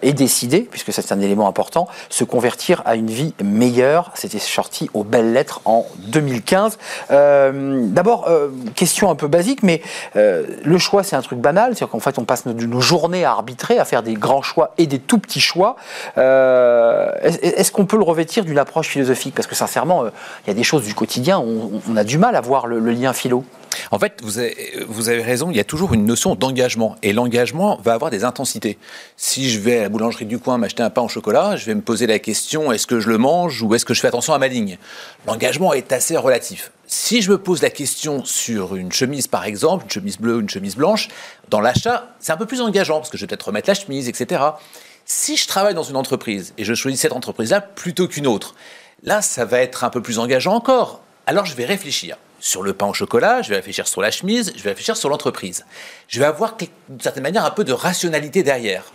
et 0.02 0.12
décider, 0.12 0.60
puisque 0.60 0.85
que 0.86 0.92
c'est 0.92 1.12
un 1.12 1.20
élément 1.20 1.48
important, 1.48 1.88
se 2.08 2.24
convertir 2.24 2.82
à 2.84 2.94
une 2.94 3.10
vie 3.10 3.34
meilleure. 3.42 4.12
C'était 4.14 4.38
sorti 4.38 4.88
aux 4.94 5.04
belles 5.04 5.32
lettres 5.32 5.60
en 5.64 5.84
2015. 5.98 6.78
Euh, 7.10 7.86
d'abord, 7.88 8.28
euh, 8.28 8.48
question 8.74 9.10
un 9.10 9.14
peu 9.14 9.26
basique, 9.26 9.62
mais 9.62 9.82
euh, 10.14 10.46
le 10.64 10.78
choix, 10.78 11.02
c'est 11.02 11.16
un 11.16 11.22
truc 11.22 11.40
banal. 11.40 11.74
C'est-à-dire 11.74 11.90
qu'en 11.90 12.00
fait, 12.00 12.18
on 12.18 12.24
passe 12.24 12.46
nos, 12.46 12.80
journées 12.80 13.24
à 13.24 13.32
arbitrer, 13.32 13.78
à 13.78 13.84
faire 13.84 14.02
des 14.02 14.14
grands 14.14 14.42
choix 14.42 14.72
et 14.78 14.86
des 14.86 14.98
tout 14.98 15.18
petits 15.18 15.40
choix. 15.40 15.76
Est-ce 16.16 17.72
qu'on 17.72 17.86
peut 17.86 17.96
le 17.96 18.04
revêtir 18.04 18.44
d'une 18.44 18.58
approche 18.58 18.88
philosophique? 18.88 19.34
Parce 19.34 19.48
que 19.48 19.54
sincèrement, 19.54 20.04
il 20.44 20.48
y 20.48 20.50
a 20.50 20.54
des 20.54 20.62
choses 20.62 20.84
du 20.84 20.94
quotidien, 20.94 21.38
on, 21.38 21.80
on 21.88 21.96
a 21.96 22.04
du 22.04 22.18
mal 22.18 22.36
à 22.36 22.40
voir 22.40 22.66
le 22.66 22.78
lien 22.78 23.12
philo. 23.12 23.44
En 23.90 23.98
fait, 23.98 24.20
vous 24.22 24.38
avez, 24.38 25.22
raison, 25.22 25.50
il 25.50 25.56
y 25.56 25.60
a 25.60 25.64
toujours 25.64 25.94
une 25.94 26.04
notion 26.04 26.34
d'engagement. 26.34 26.96
Et 27.02 27.12
l'engagement 27.12 27.78
va 27.82 27.94
avoir 27.94 28.10
des 28.10 28.24
intensités. 28.24 28.78
Si 29.16 29.50
je 29.50 29.60
vais 29.60 29.78
à 29.78 29.82
la 29.82 29.88
boulangerie 29.88 30.26
du 30.26 30.38
coin 30.38 30.58
m'acheter 30.58 30.82
un 30.82 30.90
pain 30.90 31.02
au 31.02 31.08
chocolat, 31.08 31.56
je 31.56 31.66
vais 31.66 31.74
me 31.74 31.80
poser 31.80 32.06
la 32.06 32.18
question 32.18 32.72
est-ce 32.72 32.86
que 32.86 33.00
je 33.00 33.08
le 33.08 33.18
mange 33.18 33.62
ou 33.62 33.74
est-ce 33.74 33.84
que 33.84 33.94
je 33.94 34.00
fais 34.00 34.08
attention 34.08 34.34
à 34.34 34.38
ma 34.38 34.48
ligne? 34.48 34.78
L'engagement 35.26 35.72
est 35.72 35.92
assez 35.92 36.16
relatif. 36.16 36.72
Si 36.86 37.20
je 37.20 37.30
me 37.30 37.38
pose 37.38 37.62
la 37.62 37.70
question 37.70 38.24
sur 38.24 38.76
une 38.76 38.92
chemise, 38.92 39.26
par 39.26 39.44
exemple, 39.44 39.84
une 39.84 39.90
chemise 39.90 40.18
bleue, 40.18 40.40
une 40.40 40.48
chemise 40.48 40.76
blanche, 40.76 41.08
dans 41.50 41.60
l'achat, 41.60 42.08
c'est 42.20 42.32
un 42.32 42.36
peu 42.36 42.46
plus 42.46 42.60
engageant 42.60 42.98
parce 42.98 43.10
que 43.10 43.16
je 43.16 43.22
vais 43.22 43.26
peut-être 43.28 43.48
remettre 43.48 43.68
la 43.68 43.74
chemise, 43.74 44.08
etc. 44.08 44.42
Si 45.04 45.36
je 45.36 45.46
travaille 45.46 45.74
dans 45.74 45.82
une 45.82 45.96
entreprise 45.96 46.54
et 46.58 46.64
je 46.64 46.74
choisis 46.74 47.00
cette 47.00 47.12
entreprise-là 47.12 47.60
plutôt 47.60 48.06
qu'une 48.08 48.26
autre, 48.26 48.54
là, 49.02 49.22
ça 49.22 49.44
va 49.44 49.60
être 49.60 49.84
un 49.84 49.90
peu 49.90 50.00
plus 50.00 50.18
engageant 50.18 50.54
encore. 50.54 51.00
Alors, 51.26 51.44
je 51.44 51.54
vais 51.54 51.64
réfléchir 51.64 52.16
sur 52.40 52.62
le 52.62 52.72
pain 52.72 52.86
au 52.86 52.94
chocolat, 52.94 53.42
je 53.42 53.50
vais 53.50 53.56
réfléchir 53.56 53.88
sur 53.88 54.00
la 54.00 54.10
chemise, 54.10 54.52
je 54.56 54.62
vais 54.62 54.70
réfléchir 54.70 54.96
sur 54.96 55.08
l'entreprise. 55.08 55.64
Je 56.08 56.20
vais 56.20 56.26
avoir 56.26 56.56
d'une 56.56 57.00
certaine 57.00 57.22
manière 57.22 57.44
un 57.44 57.50
peu 57.50 57.64
de 57.64 57.72
rationalité 57.72 58.42
derrière. 58.42 58.92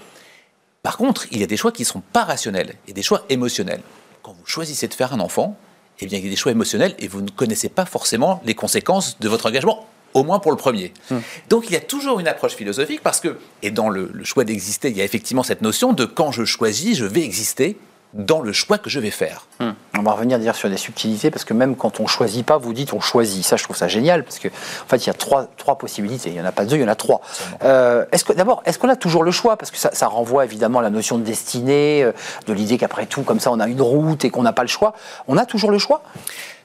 Par 0.83 0.98
contre, 0.98 1.27
il 1.31 1.39
y 1.39 1.43
a 1.43 1.48
des 1.48 1.57
choix 1.57 1.71
qui 1.71 1.83
ne 1.83 1.88
sont 1.88 2.01
pas 2.01 2.24
rationnels 2.24 2.75
et 2.88 2.93
des 2.93 3.03
choix 3.03 3.25
émotionnels. 3.29 3.81
Quand 4.24 4.33
vous 4.33 4.45
choisissez 4.45 4.88
de 4.88 4.93
faire 4.93 5.13
un 5.13 5.19
enfant, 5.19 5.57
eh 6.00 6.05
bien, 6.07 6.17
il 6.17 6.25
y 6.25 6.27
a 6.27 6.29
des 6.31 6.36
choix 6.36 6.51
émotionnels 6.51 6.95
et 7.00 7.07
vous 7.07 7.21
ne 7.21 7.29
connaissez 7.29 7.69
pas 7.69 7.86
forcément 7.86 8.41
les 8.45 8.55
conséquences 8.55 9.19
de 9.19 9.29
votre 9.29 9.45
engagement, 9.45 9.88
au 10.13 10.24
moins 10.24 10.39
pour 10.39 10.51
le 10.51 10.57
premier. 10.57 10.93
Hmm. 11.10 11.19
Donc 11.50 11.65
il 11.67 11.74
y 11.74 11.75
a 11.75 11.81
toujours 11.81 12.19
une 12.19 12.27
approche 12.27 12.55
philosophique 12.55 13.01
parce 13.01 13.19
que, 13.19 13.38
et 13.62 13.69
dans 13.69 13.89
le 13.89 14.12
choix 14.24 14.43
d'exister, 14.43 14.89
il 14.89 14.98
y 14.98 15.01
a 15.01 15.03
effectivement 15.03 15.43
cette 15.43 15.62
notion 15.62 15.93
de 15.93 16.05
quand 16.05 16.31
je 16.31 16.45
choisis, 16.45 16.98
je 16.98 17.05
vais 17.05 17.24
exister 17.24 17.77
dans 18.13 18.41
le 18.41 18.51
choix 18.51 18.77
que 18.77 18.89
je 18.89 19.00
vais 19.00 19.10
faire. 19.10 19.46
Hmm. 19.60 19.72
On 19.98 20.01
va 20.01 20.12
revenir 20.12 20.39
dire 20.39 20.56
sur 20.56 20.70
des 20.70 20.77
subtilités 20.77 21.32
parce 21.32 21.46
que 21.46 21.53
même 21.53 21.75
quand 21.75 22.00
on 22.00 22.08
choisit 22.08 22.46
pas, 22.46 22.58
vous 22.58 22.74
dites 22.74 22.94
on 22.94 23.00
choisit. 23.00 23.46
Ça, 23.46 23.56
je 23.56 23.63
trouve 23.63 23.75
ça 23.75 23.88
génial 23.88 24.24
parce 24.24 24.39
que 24.39 24.48
en 24.48 24.88
fait, 24.88 24.98
il 24.98 25.08
y 25.08 25.10
a 25.10 25.13
trois, 25.13 25.48
trois 25.58 25.77
possibilités. 25.77 26.30
Il 26.30 26.36
y 26.36 26.41
en 26.41 26.46
a 26.46 26.51
pas 26.51 26.65
deux, 26.65 26.75
il 26.75 26.82
y 26.82 26.86
en 26.86 26.89
a 26.89 26.96
trois. 26.96 27.22
Euh, 27.63 28.06
est-ce 28.12 28.25
que 28.25 28.34
d'abord, 28.34 28.62
est-ce 28.65 28.80
qu'on 28.80 28.89
a 28.89 28.96
toujours 28.96 29.24
le 29.24 29.32
choix? 29.32 29.58
Parce 29.58 29.72
que 29.72 29.77
ça, 29.77 30.08
renvoie 30.08 30.44
évidemment 30.46 30.80
à 30.80 30.82
la 30.82 30.89
notion 30.89 31.18
de 31.18 31.24
destinée, 31.24 32.03
euh, 32.03 32.12
de 32.48 32.53
l'idée 32.53 32.77
qu'après 32.77 33.06
tout, 33.06 33.22
comme 33.22 33.39
ça, 33.39 33.51
on 33.51 33.60
a 33.60 33.68
une 33.68 33.82
route 33.82 34.25
et 34.25 34.30
qu'on 34.30 34.44
n'a 34.44 34.53
pas 34.53 34.63
le 34.63 34.68
choix. 34.68 34.94
On 35.27 35.38
a 35.38 35.46
toujours 35.46 35.72
le 35.72 35.77
choix? 35.77 36.03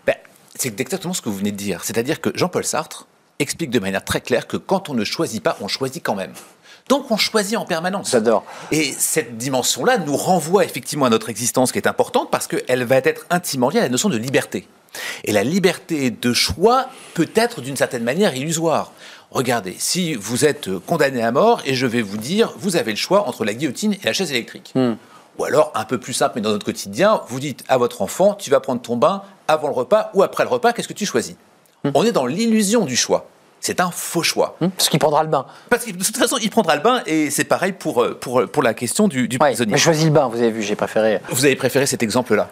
Ben, 0.07 0.17
C'est 0.57 0.81
exactement 0.81 1.15
ce 1.15 1.23
que 1.23 1.29
vous 1.29 1.37
venez 1.37 1.53
de 1.53 1.57
dire. 1.57 1.85
C'est-à-dire 1.85 2.21
que 2.21 2.31
Jean-Paul 2.35 2.65
Sartre 2.65 3.07
explique 3.38 3.71
de 3.71 3.79
manière 3.79 4.05
très 4.05 4.21
claire 4.21 4.47
que 4.47 4.57
quand 4.57 4.88
on 4.88 4.95
ne 4.95 5.05
choisit 5.05 5.43
pas, 5.43 5.57
on 5.61 5.69
choisit 5.69 6.03
quand 6.03 6.15
même. 6.15 6.33
Donc 6.88 7.11
on 7.11 7.16
choisit 7.16 7.57
en 7.57 7.64
permanence. 7.64 8.11
J'adore. 8.11 8.45
Et 8.71 8.93
cette 8.97 9.37
dimension-là 9.37 9.99
nous 9.99 10.16
renvoie 10.16 10.64
effectivement 10.64 11.07
à 11.07 11.11
notre 11.11 11.28
existence 11.28 11.73
qui 11.73 11.78
est 11.78 11.88
importante 11.88 12.31
parce 12.31 12.47
qu'elle 12.47 12.85
va 12.85 12.97
être 12.97 13.26
intimement 13.31 13.71
liée 13.71 13.81
à 13.81 13.83
la 13.83 13.88
notion 13.88 14.09
de 14.09 14.16
liberté. 14.16 14.69
Et 15.25 15.33
la 15.33 15.45
liberté 15.45 16.11
de 16.11 16.33
choix 16.33 16.87
peut 17.14 17.28
être 17.35 17.61
d'une 17.61 17.76
certaine 17.76 18.05
manière 18.05 18.35
illusoire. 18.35 18.93
Regardez, 19.31 19.75
si 19.78 20.14
vous 20.14 20.45
êtes 20.45 20.71
condamné 20.87 21.23
à 21.23 21.33
mort 21.33 21.61
et 21.66 21.75
je 21.75 21.87
vais 21.87 22.02
vous 22.02 22.16
dire, 22.16 22.55
vous 22.59 22.76
avez 22.76 22.93
le 22.93 22.97
choix 22.97 23.28
entre 23.28 23.45
la 23.45 23.52
guillotine 23.52 23.95
et 23.95 24.00
la 24.05 24.12
chaise 24.12 24.31
électrique. 24.31 24.73
Hmm. 24.75 24.95
Ou 25.38 25.45
alors, 25.45 25.71
un 25.75 25.85
peu 25.85 25.99
plus 25.99 26.14
simple, 26.14 26.35
mais 26.37 26.40
dans 26.40 26.50
notre 26.50 26.64
quotidien, 26.64 27.21
vous 27.28 27.40
dites 27.40 27.62
à 27.69 27.76
votre 27.76 28.00
enfant, 28.00 28.35
tu 28.35 28.49
vas 28.49 28.61
prendre 28.61 28.81
ton 28.81 28.97
bain 28.97 29.23
avant 29.49 29.69
le 29.69 29.75
repas 29.75 30.11
ou 30.14 30.23
après 30.23 30.45
le 30.45 30.49
repas, 30.49 30.73
qu'est-ce 30.73 30.88
que 30.88 30.95
tu 30.95 31.05
choisis? 31.05 31.35
Hmm. 31.85 31.90
On 31.95 32.05
est 32.05 32.12
dans 32.12 32.26
l'illusion 32.26 32.87
du 32.87 32.97
choix. 32.97 33.28
C'est 33.61 33.81
un 33.81 33.91
faux 33.91 34.23
choix. 34.23 34.57
Hmm 34.61 34.69
Parce 34.69 34.89
qu'il 34.89 34.99
prendra 35.01 35.23
le 35.25 35.29
bain. 35.29 35.47
Parce 35.71 35.85
que 35.85 35.91
de 35.91 36.05
toute 36.05 36.17
façon, 36.17 36.37
il 36.41 36.51
prendra 36.51 36.77
le 36.77 36.83
bain 36.83 37.03
et 37.07 37.31
c'est 37.31 37.45
pareil 37.45 37.73
pour, 37.73 38.03
euh, 38.03 38.15
pour, 38.19 38.47
pour 38.49 38.63
la 38.63 38.75
question 38.75 39.09
du, 39.09 39.27
du 39.29 39.37
Ouais, 39.41 39.49
prisonnier. 39.49 39.73
mais 39.73 39.79
choisis 39.79 40.05
le 40.05 40.11
bain, 40.11 40.29
vous 40.29 40.37
avez 40.39 40.51
vu, 40.51 40.63
j'ai 40.63 40.77
préféré. 40.77 41.21
Vous 41.31 41.45
avez 41.45 41.57
préféré 41.57 41.87
cet 41.87 42.03
exemple-là. 42.03 42.49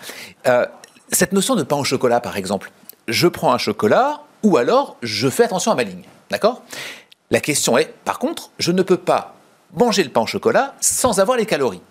Euh, 0.49 0.67
cette 1.13 1.33
notion 1.33 1.55
de 1.55 1.63
pain 1.63 1.77
au 1.77 1.85
chocolat, 1.85 2.21
par 2.21 2.37
exemple. 2.37 2.71
Je 3.07 3.29
prends 3.29 3.53
un 3.53 3.59
chocolat 3.59 4.23
ou 4.43 4.57
alors 4.57 4.97
je 5.03 5.29
fais 5.29 5.45
attention 5.45 5.71
à 5.73 5.75
ma 5.75 5.85
ligne. 5.85 6.03
D'accord? 6.31 6.63
La 7.31 7.41
question 7.41 7.79
est, 7.79 7.93
par 8.05 8.19
contre, 8.19 8.51
je 8.59 8.73
ne 8.73 8.83
peux 8.83 8.97
pas 8.97 9.35
manger 9.77 10.03
le 10.05 10.11
pain 10.11 10.23
au 10.23 10.27
chocolat 10.27 10.75
sans 10.81 11.21
avoir 11.21 11.37
les 11.37 11.47
calories. 11.47 11.83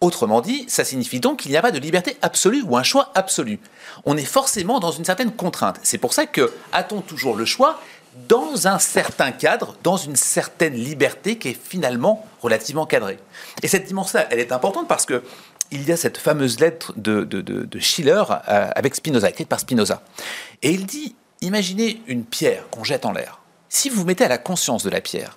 Autrement 0.00 0.42
dit, 0.42 0.66
ça 0.68 0.84
signifie 0.84 1.18
donc 1.18 1.38
qu'il 1.38 1.50
n'y 1.50 1.56
a 1.56 1.62
pas 1.62 1.70
de 1.70 1.78
liberté 1.78 2.18
absolue 2.20 2.62
ou 2.66 2.76
un 2.76 2.82
choix 2.82 3.10
absolu. 3.14 3.58
On 4.04 4.16
est 4.18 4.24
forcément 4.24 4.78
dans 4.78 4.90
une 4.90 5.04
certaine 5.04 5.30
contrainte. 5.32 5.80
C'est 5.82 5.96
pour 5.98 6.12
ça 6.12 6.26
que 6.26 6.52
a-t-on 6.72 7.00
toujours 7.00 7.36
le 7.36 7.46
choix 7.46 7.80
dans 8.28 8.68
un 8.68 8.78
certain 8.78 9.32
cadre, 9.32 9.76
dans 9.82 9.96
une 9.96 10.16
certaine 10.16 10.74
liberté 10.74 11.38
qui 11.38 11.48
est 11.48 11.58
finalement 11.60 12.26
relativement 12.42 12.86
cadrée. 12.86 13.18
Et 13.62 13.68
cette 13.68 13.86
dimension-là, 13.86 14.26
elle 14.30 14.38
est 14.38 14.52
importante 14.52 14.88
parce 14.88 15.06
que 15.06 15.22
il 15.70 15.88
y 15.88 15.92
a 15.92 15.96
cette 15.96 16.18
fameuse 16.18 16.60
lettre 16.60 16.92
de, 16.96 17.24
de, 17.24 17.40
de, 17.40 17.78
Schiller 17.80 18.22
euh, 18.30 18.68
avec 18.76 18.94
Spinoza, 18.94 19.30
écrite 19.30 19.48
par 19.48 19.60
Spinoza. 19.60 20.02
Et 20.62 20.70
il 20.70 20.86
dit, 20.86 21.16
imaginez 21.40 22.02
une 22.06 22.24
pierre 22.24 22.68
qu'on 22.70 22.84
jette 22.84 23.04
en 23.04 23.12
l'air. 23.12 23.40
Si 23.68 23.88
vous 23.88 23.96
vous 23.96 24.04
mettez 24.04 24.24
à 24.24 24.28
la 24.28 24.38
conscience 24.38 24.84
de 24.84 24.90
la 24.90 25.00
pierre, 25.00 25.36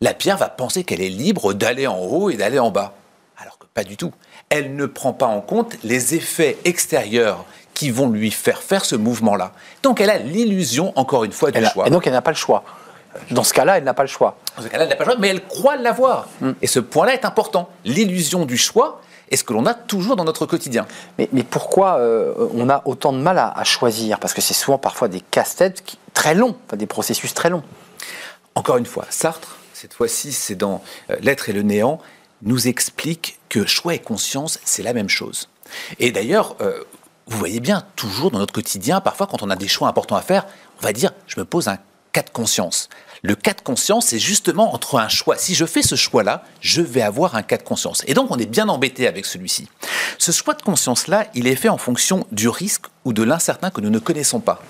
la 0.00 0.14
pierre 0.14 0.36
va 0.36 0.48
penser 0.48 0.84
qu'elle 0.84 1.00
est 1.00 1.08
libre 1.08 1.52
d'aller 1.52 1.86
en 1.86 1.98
haut 1.98 2.30
et 2.30 2.36
d'aller 2.36 2.58
en 2.58 2.70
bas. 2.70 2.94
Alors 3.38 3.58
que 3.58 3.66
pas 3.66 3.82
du 3.82 3.96
tout. 3.96 4.12
Elle 4.50 4.76
ne 4.76 4.86
prend 4.86 5.12
pas 5.12 5.26
en 5.26 5.40
compte 5.40 5.76
les 5.82 6.14
effets 6.14 6.58
extérieurs 6.64 7.44
qui 7.74 7.90
vont 7.90 8.08
lui 8.10 8.30
faire 8.30 8.62
faire 8.62 8.84
ce 8.84 8.96
mouvement-là. 8.96 9.52
Donc 9.82 10.00
elle 10.00 10.10
a 10.10 10.18
l'illusion, 10.18 10.92
encore 10.96 11.24
une 11.24 11.32
fois, 11.32 11.50
du 11.50 11.58
Elle 11.58 11.66
a- 11.66 11.70
choix. 11.70 11.86
et 11.86 11.90
donc 11.90 12.06
elle 12.06 12.12
n'a 12.12 12.22
pas 12.22 12.30
le 12.30 12.36
choix. 12.36 12.64
Dans 13.30 13.44
ce 13.44 13.52
cas-là, 13.52 13.76
elle 13.78 13.84
n'a 13.84 13.92
pas 13.94 14.02
le 14.04 14.08
choix. 14.08 14.36
Dans 14.56 14.62
ce 14.62 14.68
cas-là, 14.68 14.84
elle 14.84 14.90
n'a 14.90 14.96
pas 14.96 15.04
le 15.04 15.10
choix, 15.10 15.20
mais 15.20 15.28
elle 15.28 15.44
croit 15.46 15.76
l'avoir. 15.76 16.28
Et 16.62 16.66
ce 16.66 16.80
point-là 16.80 17.12
est 17.14 17.24
important. 17.26 17.68
L'illusion 17.84 18.46
du 18.46 18.56
choix 18.56 19.00
est 19.30 19.36
ce 19.36 19.44
que 19.44 19.52
l'on 19.52 19.66
a 19.66 19.74
toujours 19.74 20.16
dans 20.16 20.24
notre 20.24 20.46
quotidien. 20.46 20.86
Mais, 21.18 21.28
mais 21.32 21.42
pourquoi 21.42 21.98
euh, 21.98 22.32
on 22.54 22.68
a 22.70 22.82
autant 22.86 23.12
de 23.12 23.18
mal 23.18 23.38
à, 23.38 23.48
à 23.48 23.64
choisir? 23.64 24.18
Parce 24.18 24.32
que 24.34 24.40
c'est 24.40 24.54
souvent 24.54 24.78
parfois 24.78 25.08
des 25.08 25.20
casse-têtes 25.20 25.82
très 26.14 26.34
longs, 26.34 26.56
enfin, 26.66 26.76
des 26.76 26.86
processus 26.86 27.32
très 27.34 27.50
longs. 27.50 27.62
Encore 28.54 28.76
une 28.78 28.86
fois, 28.86 29.06
Sartre, 29.10 29.56
cette 29.74 29.94
fois-ci, 29.94 30.32
c'est 30.32 30.54
dans 30.54 30.82
euh, 31.10 31.16
L'être 31.20 31.48
et 31.48 31.52
le 31.52 31.62
néant, 31.62 31.98
nous 32.42 32.66
explique 32.68 33.38
que 33.48 33.66
choix 33.66 33.94
et 33.94 33.98
conscience, 33.98 34.58
c'est 34.64 34.82
la 34.82 34.92
même 34.92 35.08
chose. 35.08 35.48
Et 35.98 36.12
d'ailleurs, 36.12 36.56
euh, 36.60 36.82
vous 37.26 37.38
voyez 37.38 37.60
bien, 37.60 37.84
toujours 37.96 38.30
dans 38.30 38.38
notre 38.38 38.52
quotidien, 38.52 39.00
parfois 39.00 39.26
quand 39.26 39.42
on 39.42 39.50
a 39.50 39.56
des 39.56 39.68
choix 39.68 39.88
importants 39.88 40.16
à 40.16 40.22
faire, 40.22 40.46
on 40.80 40.82
va 40.82 40.92
dire, 40.92 41.12
je 41.26 41.38
me 41.38 41.44
pose 41.44 41.68
un 41.68 41.78
cas 42.12 42.22
de 42.22 42.30
conscience. 42.30 42.88
Le 43.22 43.34
cas 43.34 43.54
de 43.54 43.60
conscience, 43.60 44.06
c'est 44.06 44.18
justement 44.18 44.74
entre 44.74 44.98
un 44.98 45.08
choix. 45.08 45.38
Si 45.38 45.54
je 45.54 45.64
fais 45.64 45.82
ce 45.82 45.94
choix-là, 45.94 46.44
je 46.60 46.82
vais 46.82 47.02
avoir 47.02 47.36
un 47.36 47.42
cas 47.42 47.56
de 47.56 47.62
conscience. 47.62 48.02
Et 48.06 48.14
donc, 48.14 48.30
on 48.30 48.38
est 48.38 48.46
bien 48.46 48.68
embêté 48.68 49.06
avec 49.06 49.26
celui-ci. 49.26 49.68
Ce 50.18 50.32
choix 50.32 50.54
de 50.54 50.62
conscience-là, 50.62 51.26
il 51.34 51.46
est 51.46 51.56
fait 51.56 51.68
en 51.68 51.78
fonction 51.78 52.26
du 52.32 52.48
risque 52.48 52.86
ou 53.04 53.12
de 53.12 53.22
l'incertain 53.22 53.70
que 53.70 53.80
nous 53.80 53.90
ne 53.90 54.00
connaissons 54.00 54.40
pas. 54.40 54.60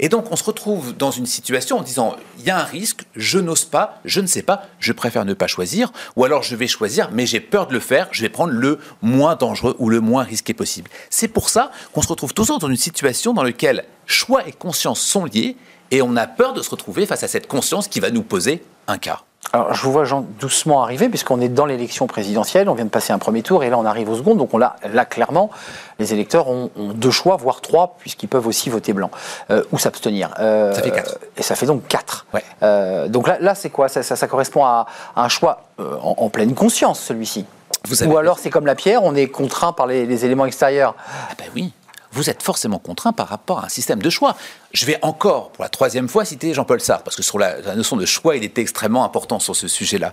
Et 0.00 0.08
donc, 0.08 0.30
on 0.30 0.36
se 0.36 0.44
retrouve 0.44 0.96
dans 0.96 1.10
une 1.10 1.26
situation 1.26 1.78
en 1.78 1.82
disant 1.82 2.16
il 2.38 2.44
y 2.44 2.50
a 2.50 2.58
un 2.58 2.64
risque, 2.64 3.04
je 3.16 3.38
n'ose 3.38 3.64
pas, 3.64 4.00
je 4.04 4.20
ne 4.20 4.26
sais 4.26 4.42
pas, 4.42 4.66
je 4.78 4.92
préfère 4.92 5.24
ne 5.24 5.34
pas 5.34 5.46
choisir, 5.46 5.92
ou 6.16 6.24
alors 6.24 6.42
je 6.42 6.56
vais 6.56 6.68
choisir, 6.68 7.10
mais 7.12 7.26
j'ai 7.26 7.40
peur 7.40 7.66
de 7.66 7.72
le 7.72 7.80
faire, 7.80 8.08
je 8.10 8.22
vais 8.22 8.28
prendre 8.28 8.52
le 8.52 8.78
moins 9.00 9.36
dangereux 9.36 9.76
ou 9.78 9.88
le 9.88 10.00
moins 10.00 10.24
risqué 10.24 10.54
possible. 10.54 10.90
C'est 11.10 11.28
pour 11.28 11.48
ça 11.48 11.70
qu'on 11.92 12.02
se 12.02 12.08
retrouve 12.08 12.34
toujours 12.34 12.58
dans 12.58 12.68
une 12.68 12.76
situation 12.76 13.32
dans 13.32 13.42
laquelle 13.42 13.84
choix 14.06 14.46
et 14.46 14.52
conscience 14.52 15.00
sont 15.00 15.24
liés, 15.24 15.56
et 15.90 16.02
on 16.02 16.16
a 16.16 16.26
peur 16.26 16.54
de 16.54 16.62
se 16.62 16.70
retrouver 16.70 17.06
face 17.06 17.22
à 17.22 17.28
cette 17.28 17.46
conscience 17.46 17.86
qui 17.88 18.00
va 18.00 18.10
nous 18.10 18.22
poser 18.22 18.62
un 18.86 18.98
cas. 18.98 19.24
Alors, 19.52 19.74
je 19.74 19.82
vous 19.82 19.92
vois 19.92 20.04
Jean, 20.04 20.24
doucement 20.40 20.82
arriver, 20.82 21.08
puisqu'on 21.08 21.40
est 21.40 21.48
dans 21.48 21.66
l'élection 21.66 22.06
présidentielle, 22.06 22.68
on 22.68 22.74
vient 22.74 22.84
de 22.86 22.90
passer 22.90 23.12
un 23.12 23.18
premier 23.18 23.42
tour, 23.42 23.64
et 23.64 23.70
là 23.70 23.78
on 23.78 23.84
arrive 23.84 24.08
au 24.08 24.16
second, 24.16 24.34
donc 24.34 24.54
on 24.54 24.58
l'a, 24.58 24.76
là 24.94 25.04
clairement, 25.04 25.50
les 25.98 26.14
électeurs 26.14 26.48
ont, 26.48 26.70
ont 26.76 26.88
deux 26.94 27.10
choix, 27.10 27.36
voire 27.36 27.60
trois, 27.60 27.96
puisqu'ils 27.98 28.28
peuvent 28.28 28.46
aussi 28.46 28.70
voter 28.70 28.92
blanc, 28.94 29.10
euh, 29.50 29.62
ou 29.72 29.78
s'abstenir. 29.78 30.32
Euh, 30.38 30.72
Ça 30.72 30.82
fait 30.82 30.90
quatre. 30.90 31.18
Et 31.36 31.42
ça 31.42 31.54
fait 31.54 31.66
donc 31.66 31.86
quatre. 31.86 32.24
Ouais. 32.32 32.42
Euh, 32.62 33.08
donc 33.08 33.28
là, 33.28 33.36
là 33.40 33.54
c'est 33.54 33.68
quoi? 33.68 33.88
Ça, 33.88 34.02
ça, 34.02 34.16
ça 34.16 34.26
correspond 34.26 34.64
à, 34.64 34.86
à 35.16 35.24
un 35.24 35.28
choix 35.28 35.64
en, 35.78 36.14
en 36.16 36.28
pleine 36.30 36.54
conscience, 36.54 37.00
celui-ci. 37.00 37.44
Vous 37.88 38.04
Ou 38.04 38.16
alors 38.16 38.38
c'est 38.38 38.50
comme 38.50 38.64
la 38.64 38.76
pierre, 38.76 39.02
on 39.02 39.14
est 39.16 39.26
contraint 39.26 39.72
par 39.72 39.88
les, 39.88 40.06
les 40.06 40.24
éléments 40.24 40.46
extérieurs. 40.46 40.94
Ah 41.08 41.34
ben 41.36 41.46
oui, 41.54 41.72
vous 42.12 42.30
êtes 42.30 42.42
forcément 42.42 42.78
contraint 42.78 43.12
par 43.12 43.28
rapport 43.28 43.60
à 43.60 43.66
un 43.66 43.68
système 43.68 44.02
de 44.02 44.10
choix. 44.10 44.36
Je 44.72 44.86
vais 44.86 44.98
encore, 45.02 45.50
pour 45.50 45.64
la 45.64 45.68
troisième 45.68 46.08
fois, 46.08 46.24
citer 46.24 46.54
Jean-Paul 46.54 46.80
Sartre, 46.80 47.04
parce 47.04 47.16
que 47.16 47.22
sur 47.22 47.38
la, 47.38 47.74
notion 47.74 47.96
de 47.96 48.06
choix, 48.06 48.36
il 48.36 48.44
était 48.44 48.60
extrêmement 48.60 49.04
important 49.04 49.38
sur 49.38 49.56
ce 49.56 49.68
sujet-là. 49.68 50.12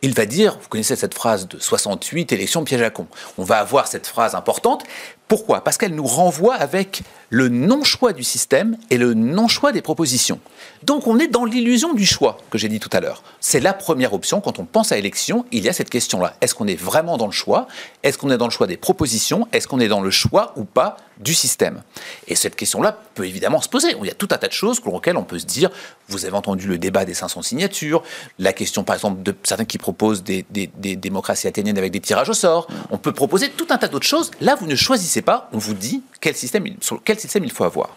Il 0.00 0.14
va 0.14 0.26
dire, 0.26 0.58
vous 0.60 0.68
connaissez 0.68 0.94
cette 0.94 1.14
phrase 1.14 1.48
de 1.48 1.58
68, 1.58 2.32
élection 2.32 2.62
piège 2.64 2.82
à 2.82 2.90
con. 2.90 3.06
On 3.36 3.44
va 3.44 3.58
avoir 3.58 3.88
cette 3.88 4.06
phrase 4.06 4.34
importante. 4.34 4.84
Pourquoi? 5.26 5.64
Parce 5.64 5.76
qu'elle 5.76 5.94
nous 5.94 6.06
renvoie 6.06 6.54
avec 6.54 7.02
le 7.30 7.48
non-choix 7.48 8.12
du 8.12 8.22
système 8.22 8.76
et 8.90 8.96
le 8.96 9.14
non-choix 9.14 9.72
des 9.72 9.82
propositions. 9.82 10.40
Donc 10.84 11.06
on 11.06 11.18
est 11.18 11.26
dans 11.26 11.44
l'illusion 11.44 11.94
du 11.94 12.06
choix 12.06 12.38
que 12.50 12.58
j'ai 12.58 12.68
dit 12.68 12.78
tout 12.78 12.88
à 12.92 13.00
l'heure. 13.00 13.22
C'est 13.40 13.60
la 13.60 13.72
première 13.72 14.12
option. 14.14 14.40
Quand 14.40 14.58
on 14.58 14.64
pense 14.64 14.92
à 14.92 14.98
élection, 14.98 15.44
il 15.50 15.64
y 15.64 15.68
a 15.68 15.72
cette 15.72 15.90
question-là. 15.90 16.34
Est-ce 16.40 16.54
qu'on 16.54 16.68
est 16.68 16.80
vraiment 16.80 17.16
dans 17.16 17.26
le 17.26 17.32
choix? 17.32 17.66
Est-ce 18.04 18.16
qu'on 18.18 18.30
est 18.30 18.38
dans 18.38 18.46
le 18.46 18.52
choix 18.52 18.68
des 18.68 18.76
propositions? 18.76 19.48
Est-ce 19.52 19.66
qu'on 19.66 19.80
est 19.80 19.88
dans 19.88 20.00
le 20.00 20.10
choix 20.10 20.52
ou 20.56 20.64
pas 20.64 20.96
du 21.20 21.34
système 21.34 21.82
Et 22.28 22.34
cette 22.34 22.54
question-là 22.56 22.98
peut 23.14 23.26
évidemment 23.26 23.60
se 23.60 23.68
poser. 23.68 23.88
Il 24.00 24.06
y 24.06 24.10
a 24.10 24.14
tout 24.14 24.28
un 24.30 24.36
tas 24.38 24.46
de 24.48 24.52
choses 24.52 24.80
pour 24.80 24.94
lesquelles 24.94 25.16
on 25.16 25.24
peut 25.24 25.38
se 25.38 25.46
dire, 25.46 25.70
vous 26.08 26.24
avez 26.24 26.36
entendu 26.36 26.68
le 26.68 26.78
débat 26.78 27.04
des 27.04 27.14
500 27.14 27.42
signatures, 27.42 28.02
la 28.38 28.52
question 28.52 28.84
par 28.84 28.94
exemple 28.96 29.22
de 29.22 29.34
certains 29.42 29.64
qui 29.64 29.78
proposent 29.78 30.22
des, 30.22 30.44
des- 30.50 30.68
des 30.76 30.96
démocraties 30.96 31.46
athéniennes 31.48 31.78
avec 31.78 31.92
des 31.92 32.00
tirages 32.00 32.28
au 32.28 32.34
sort. 32.34 32.68
On 32.90 32.98
peut 32.98 33.12
proposer 33.12 33.50
tout 33.50 33.66
un 33.70 33.78
tas 33.78 33.88
d'autres 33.88 34.06
choses. 34.06 34.30
Là, 34.40 34.54
vous 34.54 34.66
ne 34.66 34.76
choisissez 34.76 35.22
pas, 35.22 35.48
on 35.52 35.58
vous 35.58 35.74
dit 35.74 36.02
quel 36.20 36.34
système, 36.36 36.64
sur 36.80 37.02
quel 37.04 37.18
système 37.18 37.44
il 37.44 37.50
faut 37.52 37.64
avoir. 37.64 37.96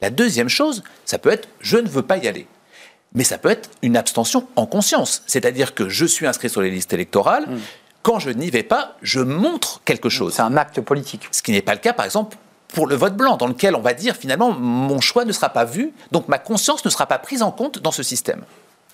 La 0.00 0.10
deuxième 0.10 0.48
chose, 0.48 0.82
ça 1.04 1.18
peut 1.18 1.30
être 1.30 1.48
je 1.60 1.78
ne 1.78 1.88
veux 1.88 2.02
pas 2.02 2.18
y 2.18 2.28
aller. 2.28 2.46
Mais 3.14 3.24
ça 3.24 3.38
peut 3.38 3.48
être 3.50 3.70
une 3.80 3.96
abstention 3.96 4.46
en 4.56 4.66
conscience. 4.66 5.22
C'est-à-dire 5.26 5.74
que 5.74 5.88
je 5.88 6.04
suis 6.04 6.26
inscrit 6.26 6.50
sur 6.50 6.60
les 6.60 6.70
listes 6.70 6.92
électorales. 6.92 7.46
Quand 8.02 8.18
je 8.18 8.30
n'y 8.30 8.50
vais 8.50 8.62
pas, 8.62 8.96
je 9.02 9.20
montre 9.20 9.80
quelque 9.84 10.08
chose. 10.08 10.34
C'est 10.34 10.42
un 10.42 10.56
acte 10.58 10.80
politique. 10.82 11.26
Ce 11.32 11.42
qui 11.42 11.50
n'est 11.52 11.62
pas 11.62 11.72
le 11.72 11.80
cas, 11.80 11.92
par 11.94 12.04
exemple, 12.04 12.36
pour 12.68 12.86
le 12.86 12.94
vote 12.94 13.16
blanc, 13.16 13.36
dans 13.36 13.46
lequel 13.46 13.74
on 13.74 13.80
va 13.80 13.94
dire 13.94 14.14
finalement 14.14 14.52
mon 14.52 15.00
choix 15.00 15.24
ne 15.24 15.32
sera 15.32 15.48
pas 15.48 15.64
vu, 15.64 15.92
donc 16.12 16.28
ma 16.28 16.38
conscience 16.38 16.84
ne 16.84 16.90
sera 16.90 17.06
pas 17.06 17.18
prise 17.18 17.42
en 17.42 17.50
compte 17.50 17.78
dans 17.80 17.92
ce 17.92 18.02
système. 18.02 18.42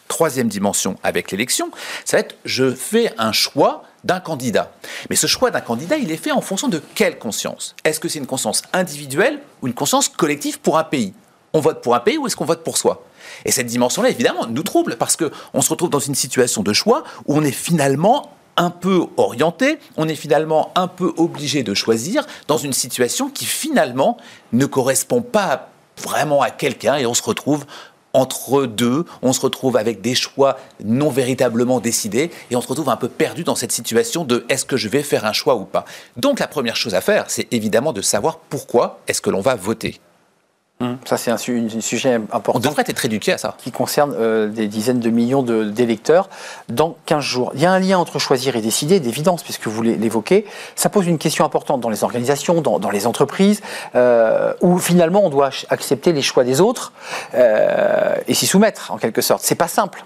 Troisième 0.08 0.48
dimension 0.48 0.96
avec 1.02 1.30
l'élection, 1.30 1.70
ça 2.04 2.18
va 2.18 2.20
être 2.20 2.36
je 2.44 2.72
fais 2.72 3.12
un 3.18 3.32
choix 3.32 3.84
d'un 4.04 4.20
candidat. 4.20 4.70
Mais 5.10 5.16
ce 5.16 5.26
choix 5.26 5.50
d'un 5.50 5.60
candidat, 5.60 5.96
il 5.96 6.12
est 6.12 6.16
fait 6.16 6.30
en 6.30 6.42
fonction 6.42 6.68
de 6.68 6.80
quelle 6.94 7.18
conscience? 7.18 7.74
Est-ce 7.84 8.00
que 8.00 8.08
c'est 8.08 8.18
une 8.18 8.26
conscience 8.26 8.62
individuelle 8.72 9.40
ou 9.62 9.66
une 9.66 9.74
conscience 9.74 10.08
collective 10.08 10.60
pour 10.60 10.78
un 10.78 10.84
pays? 10.84 11.14
On 11.52 11.60
vote 11.60 11.82
pour 11.82 11.94
un 11.94 12.00
pays 12.00 12.18
ou 12.18 12.26
est-ce 12.26 12.36
qu'on 12.36 12.44
vote 12.44 12.62
pour 12.62 12.76
soi? 12.76 13.04
Et 13.44 13.50
cette 13.50 13.66
dimension-là, 13.66 14.10
évidemment, 14.10 14.46
nous 14.46 14.62
trouble 14.62 14.96
parce 14.96 15.16
qu'on 15.16 15.60
se 15.62 15.70
retrouve 15.70 15.90
dans 15.90 15.98
une 15.98 16.14
situation 16.14 16.62
de 16.62 16.72
choix 16.72 17.04
où 17.26 17.36
on 17.36 17.42
est 17.42 17.50
finalement 17.50 18.30
un 18.56 18.70
peu 18.70 19.06
orienté, 19.16 19.78
on 19.96 20.08
est 20.08 20.14
finalement 20.14 20.72
un 20.74 20.88
peu 20.88 21.12
obligé 21.16 21.62
de 21.62 21.74
choisir 21.74 22.26
dans 22.48 22.58
une 22.58 22.72
situation 22.72 23.28
qui 23.30 23.44
finalement 23.44 24.16
ne 24.52 24.66
correspond 24.66 25.22
pas 25.22 25.70
vraiment 26.02 26.42
à 26.42 26.50
quelqu'un 26.50 26.96
et 26.96 27.06
on 27.06 27.14
se 27.14 27.22
retrouve 27.22 27.64
entre 28.14 28.64
deux, 28.64 29.04
on 29.22 29.32
se 29.32 29.40
retrouve 29.40 29.76
avec 29.76 30.00
des 30.00 30.14
choix 30.14 30.56
non 30.84 31.10
véritablement 31.10 31.80
décidés 31.80 32.30
et 32.50 32.56
on 32.56 32.60
se 32.60 32.68
retrouve 32.68 32.88
un 32.88 32.96
peu 32.96 33.08
perdu 33.08 33.44
dans 33.44 33.56
cette 33.56 33.72
situation 33.72 34.24
de 34.24 34.46
est-ce 34.48 34.64
que 34.64 34.76
je 34.76 34.88
vais 34.88 35.02
faire 35.02 35.26
un 35.26 35.32
choix 35.32 35.56
ou 35.56 35.64
pas? 35.64 35.84
Donc 36.16 36.38
la 36.38 36.46
première 36.46 36.76
chose 36.76 36.94
à 36.94 37.00
faire, 37.00 37.24
c'est 37.28 37.52
évidemment 37.52 37.92
de 37.92 38.02
savoir 38.02 38.38
pourquoi 38.38 39.00
est-ce 39.08 39.20
que 39.20 39.30
l'on 39.30 39.40
va 39.40 39.56
voter. 39.56 40.00
Ça, 41.04 41.16
c'est 41.16 41.30
un, 41.30 41.36
su- 41.36 41.68
un 41.76 41.80
sujet 41.80 42.16
On 42.32 42.36
important. 42.36 42.58
devrait 42.60 42.84
être 42.86 43.04
éduqué 43.04 43.32
à 43.32 43.38
ça. 43.38 43.56
qui 43.58 43.70
concerne 43.72 44.14
euh, 44.18 44.48
des 44.48 44.66
dizaines 44.68 45.00
de 45.00 45.10
millions 45.10 45.42
de- 45.42 45.64
d'électeurs 45.64 46.28
dans 46.68 46.96
15 47.06 47.22
jours. 47.24 47.52
Il 47.54 47.60
y 47.60 47.66
a 47.66 47.72
un 47.72 47.78
lien 47.78 47.98
entre 47.98 48.18
choisir 48.18 48.56
et 48.56 48.60
décider, 48.60 49.00
d'évidence, 49.00 49.42
puisque 49.42 49.66
vous 49.66 49.82
l'é- 49.82 49.96
l'évoquez. 49.96 50.46
Ça 50.76 50.88
pose 50.88 51.06
une 51.06 51.18
question 51.18 51.44
importante 51.44 51.80
dans 51.80 51.90
les 51.90 52.04
organisations, 52.04 52.60
dans, 52.60 52.78
dans 52.78 52.90
les 52.90 53.06
entreprises, 53.06 53.60
euh, 53.94 54.54
où 54.60 54.78
finalement 54.78 55.24
on 55.24 55.30
doit 55.30 55.50
accepter 55.70 56.12
les 56.12 56.22
choix 56.22 56.44
des 56.44 56.60
autres 56.60 56.92
euh, 57.34 58.14
et 58.26 58.34
s'y 58.34 58.46
soumettre, 58.46 58.90
en 58.92 58.96
quelque 58.98 59.20
sorte. 59.22 59.42
C'est 59.42 59.54
pas 59.54 59.68
simple. 59.68 60.04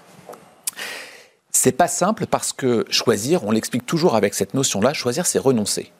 C'est 1.50 1.72
pas 1.72 1.88
simple 1.88 2.26
parce 2.26 2.52
que 2.52 2.84
choisir, 2.90 3.44
on 3.44 3.50
l'explique 3.50 3.84
toujours 3.86 4.14
avec 4.14 4.34
cette 4.34 4.54
notion-là, 4.54 4.92
choisir 4.92 5.26
c'est 5.26 5.38
renoncer 5.40 5.90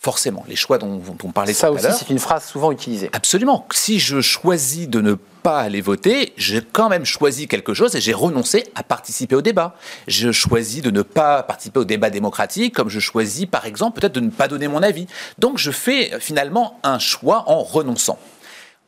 forcément, 0.00 0.44
les 0.48 0.56
choix 0.56 0.78
dont, 0.78 1.02
on 1.22 1.30
parlait 1.30 1.52
ça 1.52 1.70
aussi, 1.70 1.86
c'est 1.92 2.08
une 2.08 2.18
phrase 2.18 2.46
souvent 2.46 2.72
utilisée. 2.72 3.10
Absolument. 3.12 3.66
Si 3.70 4.00
je 4.00 4.22
choisis 4.22 4.88
de 4.88 5.02
ne 5.02 5.12
pas 5.42 5.60
aller 5.60 5.82
voter, 5.82 6.32
j'ai 6.38 6.62
quand 6.62 6.88
même 6.88 7.04
choisi 7.04 7.48
quelque 7.48 7.74
chose 7.74 7.94
et 7.94 8.00
j'ai 8.00 8.14
renoncé 8.14 8.64
à 8.74 8.82
participer 8.82 9.36
au 9.36 9.42
débat. 9.42 9.76
Je 10.08 10.32
choisis 10.32 10.80
de 10.80 10.90
ne 10.90 11.02
pas 11.02 11.42
participer 11.42 11.80
au 11.80 11.84
débat 11.84 12.08
démocratique, 12.08 12.74
comme 12.74 12.88
je 12.88 12.98
choisis, 12.98 13.44
par 13.44 13.66
exemple, 13.66 14.00
peut-être 14.00 14.14
de 14.14 14.20
ne 14.20 14.30
pas 14.30 14.48
donner 14.48 14.68
mon 14.68 14.82
avis. 14.82 15.06
Donc, 15.38 15.58
je 15.58 15.70
fais 15.70 16.18
finalement 16.18 16.80
un 16.82 16.98
choix 16.98 17.44
en 17.46 17.62
renonçant. 17.62 18.18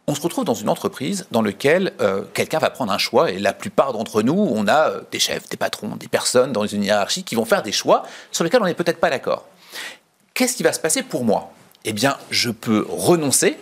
On 0.07 0.15
se 0.15 0.21
retrouve 0.23 0.45
dans 0.45 0.55
une 0.55 0.71
entreprise 0.71 1.27
dans 1.31 1.43
laquelle 1.43 1.93
euh, 2.01 2.25
quelqu'un 2.33 2.59
va 2.59 2.71
prendre 2.71 2.93
un 2.93 2.99
choix, 2.99 3.31
et 3.31 3.39
la 3.39 3.53
plupart 3.53 3.93
d'entre 3.93 4.23
nous, 4.23 4.35
on 4.35 4.67
a 4.67 4.89
euh, 4.89 5.01
des 5.13 5.19
chefs, 5.21 5.49
des 5.51 5.57
patrons, 5.59 5.95
des 5.97 6.09
personnes 6.09 6.53
dans 6.53 6.67
une 6.67 6.83
hiérarchie 6.83 7.23
qui 7.23 7.35
vont 7.35 7.45
faire 7.45 7.63
des 7.63 7.71
choix 7.71 8.03
sur 8.33 8.45
lesquels 8.45 8.63
on 8.63 8.67
n'est 8.67 8.75
peut-être 8.75 8.99
pas 8.99 9.11
d'accord 9.11 9.47
qu'est-ce 10.35 10.57
qui 10.57 10.63
va 10.63 10.73
se 10.73 10.81
passer 10.81 11.03
pour 11.03 11.25
moi? 11.25 11.53
Eh 11.85 11.93
bien, 11.93 12.17
je 12.31 12.51
peux 12.51 12.87
renoncer, 12.89 13.57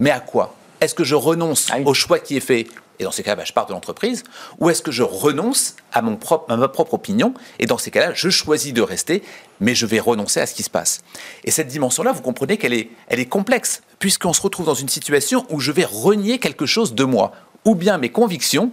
mais 0.00 0.10
à 0.10 0.20
quoi? 0.20 0.54
Est-ce 0.80 0.94
que 0.94 1.04
je 1.04 1.14
renonce 1.14 1.68
ah 1.70 1.78
au 1.84 1.94
choix 1.94 2.18
qui 2.18 2.36
est 2.36 2.40
fait 2.40 2.66
et 2.98 3.04
dans 3.04 3.12
ces 3.12 3.22
cas-là, 3.22 3.36
bah, 3.36 3.44
je 3.44 3.52
pars 3.52 3.66
de 3.66 3.72
l'entreprise, 3.72 4.24
ou 4.58 4.70
est-ce 4.70 4.82
que 4.82 4.90
je 4.90 5.02
renonce 5.02 5.76
à, 5.92 6.02
mon 6.02 6.16
propre, 6.16 6.52
à 6.52 6.56
ma 6.56 6.68
propre 6.68 6.94
opinion, 6.94 7.32
et 7.60 7.66
dans 7.66 7.78
ces 7.78 7.90
cas-là, 7.90 8.12
je 8.14 8.28
choisis 8.28 8.72
de 8.72 8.82
rester, 8.82 9.22
mais 9.60 9.74
je 9.74 9.86
vais 9.86 10.00
renoncer 10.00 10.40
à 10.40 10.46
ce 10.46 10.54
qui 10.54 10.64
se 10.64 10.70
passe? 10.70 11.02
Et 11.44 11.50
cette 11.50 11.68
dimension-là, 11.68 12.12
vous 12.12 12.22
comprenez 12.22 12.56
qu'elle 12.56 12.74
est, 12.74 12.90
elle 13.06 13.20
est 13.20 13.26
complexe, 13.26 13.82
puisqu'on 13.98 14.32
se 14.32 14.40
retrouve 14.40 14.66
dans 14.66 14.74
une 14.74 14.88
situation 14.88 15.46
où 15.50 15.60
je 15.60 15.70
vais 15.70 15.84
renier 15.84 16.38
quelque 16.38 16.66
chose 16.66 16.94
de 16.94 17.04
moi, 17.04 17.32
ou 17.64 17.74
bien 17.74 17.98
mes 17.98 18.10
convictions, 18.10 18.70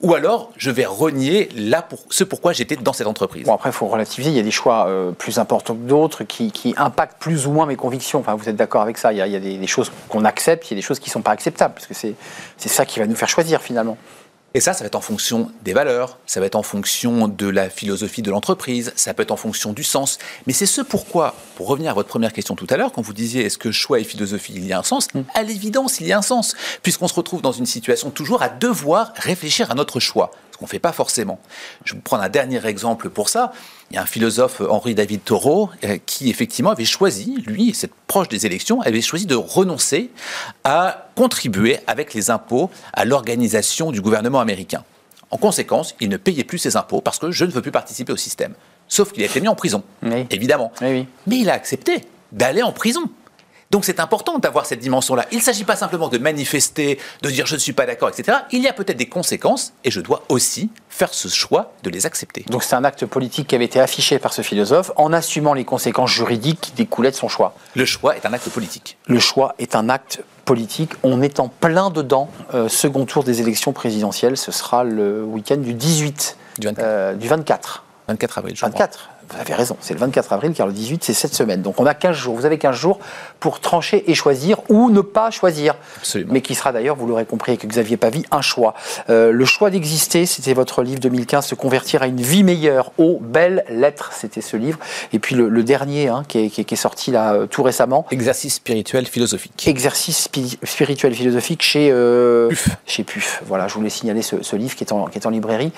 ou 0.00 0.14
alors 0.14 0.52
je 0.56 0.70
vais 0.70 0.84
renier 0.84 1.48
là 1.56 1.82
pour, 1.82 2.00
ce 2.10 2.24
pourquoi 2.24 2.52
j'étais 2.52 2.76
dans 2.76 2.92
cette 2.92 3.06
entreprise. 3.06 3.44
Bon, 3.44 3.54
après, 3.54 3.70
il 3.70 3.72
faut 3.72 3.86
relativiser. 3.86 4.30
Il 4.30 4.36
y 4.36 4.40
a 4.40 4.42
des 4.42 4.50
choix 4.50 4.86
euh, 4.86 5.12
plus 5.12 5.38
importants 5.38 5.74
que 5.74 5.86
d'autres 5.86 6.24
qui, 6.24 6.74
impactent 6.76 7.18
plus 7.18 7.46
ou 7.46 7.52
moins 7.52 7.66
mes 7.66 7.76
convictions. 7.76 8.20
Enfin, 8.20 8.34
vous 8.34 8.48
êtes 8.48 8.56
d'accord 8.56 8.82
avec 8.82 8.98
ça 8.98 9.12
il 9.12 9.18
y, 9.18 9.22
a, 9.22 9.28
des, 9.40 9.58
des, 9.58 9.66
choses 9.66 9.90
qu'on 10.08 10.24
accepte, 10.24 10.70
il 10.70 10.74
y 10.74 10.76
a 10.76 10.76
des 10.76 10.82
choses 10.82 10.98
qui 10.98 11.08
ne 11.08 11.12
sont 11.12 11.22
pas 11.22 11.32
acceptables, 11.32 11.74
parce 11.74 11.86
que 11.86 11.94
c'est 11.94 12.14
ça 12.68 12.84
qui 12.84 12.98
va 12.98 13.06
nous 13.06 13.16
faire 13.16 13.28
choisir 13.28 13.62
finalement. 13.62 13.96
Et 14.56 14.60
ça, 14.60 14.72
ça 14.72 14.84
va 14.84 14.86
être 14.86 14.94
en 14.94 15.00
fonction 15.00 15.50
des 15.64 15.72
valeurs, 15.72 16.18
ça 16.26 16.38
va 16.38 16.46
être 16.46 16.54
en 16.54 16.62
fonction 16.62 17.26
de 17.26 17.48
la 17.48 17.68
philosophie 17.68 18.22
de 18.22 18.30
l'entreprise, 18.30 18.92
ça 18.94 19.12
peut 19.12 19.24
être 19.24 19.32
en 19.32 19.36
fonction 19.36 19.72
du 19.72 19.82
sens. 19.82 20.18
Mais 20.46 20.52
c'est 20.52 20.64
ce 20.64 20.80
pourquoi, 20.80 21.34
pour 21.56 21.66
revenir 21.66 21.90
à 21.90 21.94
votre 21.94 22.08
première 22.08 22.32
question 22.32 22.54
tout 22.54 22.68
à 22.70 22.76
l'heure, 22.76 22.92
quand 22.92 23.02
vous 23.02 23.12
disiez 23.12 23.44
est-ce 23.44 23.58
que 23.58 23.72
choix 23.72 23.98
et 23.98 24.04
philosophie, 24.04 24.52
il 24.54 24.64
y 24.64 24.72
a 24.72 24.78
un 24.78 24.84
sens? 24.84 25.12
Mm. 25.12 25.22
À 25.34 25.42
l'évidence, 25.42 25.98
il 25.98 26.06
y 26.06 26.12
a 26.12 26.18
un 26.18 26.22
sens, 26.22 26.54
puisqu'on 26.84 27.08
se 27.08 27.14
retrouve 27.14 27.42
dans 27.42 27.50
une 27.50 27.66
situation 27.66 28.10
toujours 28.10 28.42
à 28.42 28.48
devoir 28.48 29.12
réfléchir 29.16 29.72
à 29.72 29.74
notre 29.74 29.98
choix 29.98 30.30
ce 30.54 30.58
qu'on 30.58 30.66
ne 30.66 30.70
fait 30.70 30.78
pas 30.78 30.92
forcément. 30.92 31.40
Je 31.84 31.92
vais 31.92 31.96
vous 31.96 32.02
prendre 32.02 32.22
un 32.22 32.28
dernier 32.28 32.64
exemple 32.64 33.10
pour 33.10 33.28
ça. 33.28 33.52
Il 33.90 33.96
y 33.96 33.98
a 33.98 34.02
un 34.02 34.06
philosophe, 34.06 34.60
Henri 34.60 34.94
David 34.94 35.24
Thoreau, 35.24 35.68
euh, 35.82 35.98
qui 36.06 36.30
effectivement 36.30 36.70
avait 36.70 36.84
choisi, 36.84 37.42
lui, 37.44 37.74
cette 37.74 37.92
proche 38.06 38.28
des 38.28 38.46
élections, 38.46 38.80
avait 38.82 39.00
choisi 39.00 39.26
de 39.26 39.34
renoncer 39.34 40.10
à 40.62 41.08
contribuer 41.16 41.80
avec 41.88 42.14
les 42.14 42.30
impôts 42.30 42.70
à 42.92 43.04
l'organisation 43.04 43.90
du 43.90 44.00
gouvernement 44.00 44.38
américain. 44.38 44.84
En 45.32 45.38
conséquence, 45.38 45.96
il 45.98 46.08
ne 46.08 46.16
payait 46.16 46.44
plus 46.44 46.58
ses 46.58 46.76
impôts 46.76 47.00
parce 47.00 47.18
que 47.18 47.32
je 47.32 47.44
ne 47.44 47.50
veux 47.50 47.62
plus 47.62 47.72
participer 47.72 48.12
au 48.12 48.16
système. 48.16 48.54
Sauf 48.86 49.10
qu'il 49.10 49.24
a 49.24 49.26
été 49.26 49.40
mis 49.40 49.48
en 49.48 49.56
prison, 49.56 49.82
évidemment. 50.30 50.70
Mais 51.26 51.38
il 51.38 51.50
a 51.50 51.54
accepté 51.54 52.02
d'aller 52.30 52.62
en 52.62 52.70
prison. 52.70 53.10
Donc 53.74 53.84
c'est 53.84 53.98
important 53.98 54.38
d'avoir 54.38 54.66
cette 54.66 54.78
dimension-là. 54.78 55.26
Il 55.32 55.38
ne 55.38 55.42
s'agit 55.42 55.64
pas 55.64 55.74
simplement 55.74 56.06
de 56.06 56.16
manifester, 56.16 56.96
de 57.22 57.28
dire 57.28 57.44
je 57.44 57.56
ne 57.56 57.58
suis 57.58 57.72
pas 57.72 57.86
d'accord, 57.86 58.08
etc. 58.08 58.38
Il 58.52 58.62
y 58.62 58.68
a 58.68 58.72
peut-être 58.72 58.96
des 58.96 59.08
conséquences 59.08 59.72
et 59.82 59.90
je 59.90 60.00
dois 60.00 60.22
aussi 60.28 60.70
faire 60.88 61.12
ce 61.12 61.26
choix 61.26 61.72
de 61.82 61.90
les 61.90 62.06
accepter. 62.06 62.44
Donc 62.50 62.62
c'est 62.62 62.76
un 62.76 62.84
acte 62.84 63.04
politique 63.04 63.48
qui 63.48 63.56
avait 63.56 63.64
été 63.64 63.80
affiché 63.80 64.20
par 64.20 64.32
ce 64.32 64.42
philosophe 64.42 64.92
en 64.94 65.12
assumant 65.12 65.54
les 65.54 65.64
conséquences 65.64 66.12
juridiques 66.12 66.60
qui 66.60 66.70
découlaient 66.70 67.10
de 67.10 67.16
son 67.16 67.26
choix. 67.26 67.56
Le 67.74 67.84
choix 67.84 68.16
est 68.16 68.24
un 68.24 68.32
acte 68.32 68.48
politique. 68.48 68.96
Le 69.08 69.18
choix 69.18 69.56
est 69.58 69.74
un 69.74 69.88
acte 69.88 70.22
politique. 70.44 70.92
On 71.02 71.20
est 71.20 71.40
en 71.40 71.48
plein 71.48 71.90
dedans. 71.90 72.30
Euh, 72.54 72.68
second 72.68 73.06
tour 73.06 73.24
des 73.24 73.40
élections 73.40 73.72
présidentielles, 73.72 74.36
ce 74.36 74.52
sera 74.52 74.84
le 74.84 75.24
week-end 75.24 75.56
du 75.56 75.74
18. 75.74 76.36
Du 76.60 76.68
24. 76.68 77.18
du 77.18 77.26
24. 77.26 77.84
24 78.06 78.38
avril, 78.38 78.54
je 78.54 78.64
24 78.64 79.10
vous 79.30 79.40
avez 79.40 79.54
raison, 79.54 79.76
c'est 79.80 79.94
le 79.94 80.00
24 80.00 80.32
avril, 80.32 80.52
car 80.52 80.66
le 80.66 80.72
18, 80.72 81.04
c'est 81.04 81.14
cette 81.14 81.34
semaine. 81.34 81.62
Donc 81.62 81.80
on 81.80 81.86
a 81.86 81.94
15 81.94 82.16
jours. 82.16 82.34
Vous 82.34 82.46
avez 82.46 82.58
15 82.58 82.76
jours 82.76 82.98
pour 83.40 83.60
trancher 83.60 84.10
et 84.10 84.14
choisir 84.14 84.58
ou 84.68 84.90
ne 84.90 85.00
pas 85.00 85.30
choisir. 85.30 85.74
Absolument. 85.98 86.32
Mais 86.32 86.40
qui 86.40 86.54
sera 86.54 86.72
d'ailleurs, 86.72 86.96
vous 86.96 87.06
l'aurez 87.06 87.24
compris 87.24 87.52
avec 87.52 87.66
Xavier 87.66 87.96
Pavie, 87.96 88.24
un 88.30 88.42
choix. 88.42 88.74
Euh, 89.10 89.32
le 89.32 89.44
choix 89.44 89.70
d'exister, 89.70 90.26
c'était 90.26 90.54
votre 90.54 90.82
livre 90.82 91.00
2015, 91.00 91.46
Se 91.46 91.54
convertir 91.54 92.02
à 92.02 92.06
une 92.06 92.20
vie 92.20 92.44
meilleure 92.44 92.92
aux 92.98 93.18
belles 93.20 93.64
lettres. 93.68 94.10
C'était 94.12 94.40
ce 94.40 94.56
livre. 94.56 94.78
Et 95.12 95.18
puis 95.18 95.34
le, 95.34 95.64
dernier 95.64 96.08
hein, 96.08 96.24
qui, 96.28 96.38
est, 96.38 96.76
sorti 96.76 97.10
là 97.10 97.34
euh, 97.34 97.46
tout 97.46 97.62
récemment. 97.62 98.06
Exercice 98.10 98.54
spirituel 98.54 99.06
philosophique. 99.06 99.66
Exercice 99.66 100.28
spirituel 100.64 101.14
philosophique 101.14 101.62
chez, 101.62 101.88
euh, 101.90 102.48
Puf. 102.48 102.68
chez 102.86 103.04
Puf. 103.04 103.42
Voilà, 103.46 103.68
je 103.68 103.74
voulais 103.74 103.90
signaler 103.90 104.22
ce, 104.22 104.42
ce 104.42 104.56
livre 104.56 104.74
qui 104.74 104.84
est, 104.84 104.92
en, 104.92 105.06
qui 105.06 105.18
est 105.18 105.26
en 105.26 105.30
librairie 105.30 105.72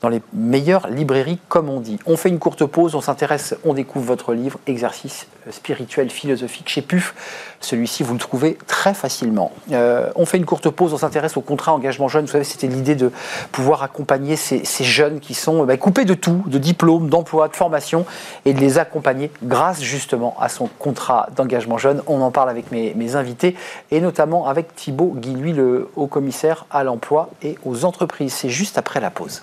dans 0.00 0.08
les 0.08 0.22
meilleures 0.32 0.88
librairies, 0.88 1.38
comme 1.48 1.68
on 1.68 1.80
dit. 1.80 1.98
On 2.06 2.16
fait 2.16 2.30
une 2.30 2.38
courte 2.38 2.64
pause, 2.64 2.94
on 2.94 3.00
s'intéresse, 3.00 3.54
on 3.64 3.74
découvre 3.74 4.06
votre 4.06 4.32
livre, 4.32 4.58
Exercice 4.66 5.26
spirituel 5.50 6.10
philosophique 6.10 6.68
chez 6.68 6.82
PUF. 6.82 7.14
Celui-ci, 7.60 8.02
vous 8.02 8.14
le 8.14 8.18
trouvez 8.18 8.56
très 8.66 8.94
facilement. 8.94 9.52
Euh, 9.72 10.10
on 10.14 10.26
fait 10.26 10.38
une 10.38 10.44
courte 10.44 10.70
pause, 10.70 10.94
on 10.94 10.98
s'intéresse 10.98 11.36
au 11.36 11.40
contrat 11.40 11.72
engagement 11.72 12.08
jeune. 12.08 12.24
Vous 12.24 12.32
savez, 12.32 12.44
c'était 12.44 12.66
l'idée 12.66 12.94
de 12.94 13.10
pouvoir 13.52 13.82
accompagner 13.82 14.36
ces, 14.36 14.64
jeunes 14.84 15.20
qui 15.20 15.34
sont 15.34 15.64
bah, 15.64 15.76
coupés 15.76 16.04
de 16.04 16.14
tout, 16.14 16.42
de 16.46 16.58
diplômes, 16.58 17.08
d'emploi, 17.08 17.48
de 17.48 17.56
formation, 17.56 18.06
et 18.44 18.54
de 18.54 18.60
les 18.60 18.78
accompagner 18.78 19.30
grâce 19.42 19.82
justement 19.82 20.36
à 20.40 20.48
son 20.48 20.68
contrat 20.78 21.28
d'engagement 21.36 21.78
jeune. 21.78 22.02
On 22.06 22.20
en 22.22 22.30
parle 22.30 22.50
avec 22.50 22.70
mes, 22.72 22.94
mes 22.94 23.16
invités, 23.16 23.56
et 23.90 24.00
notamment 24.00 24.46
avec 24.46 24.74
Thibaut 24.74 25.14
Guilluy, 25.16 25.52
le 25.52 25.90
haut 25.96 26.06
commissaire 26.06 26.66
à 26.70 26.84
l'emploi 26.84 27.30
et 27.42 27.56
aux 27.64 27.84
entreprises. 27.84 28.32
C'est 28.32 28.50
juste 28.50 28.78
après 28.78 29.00
la 29.00 29.10
pause. 29.10 29.42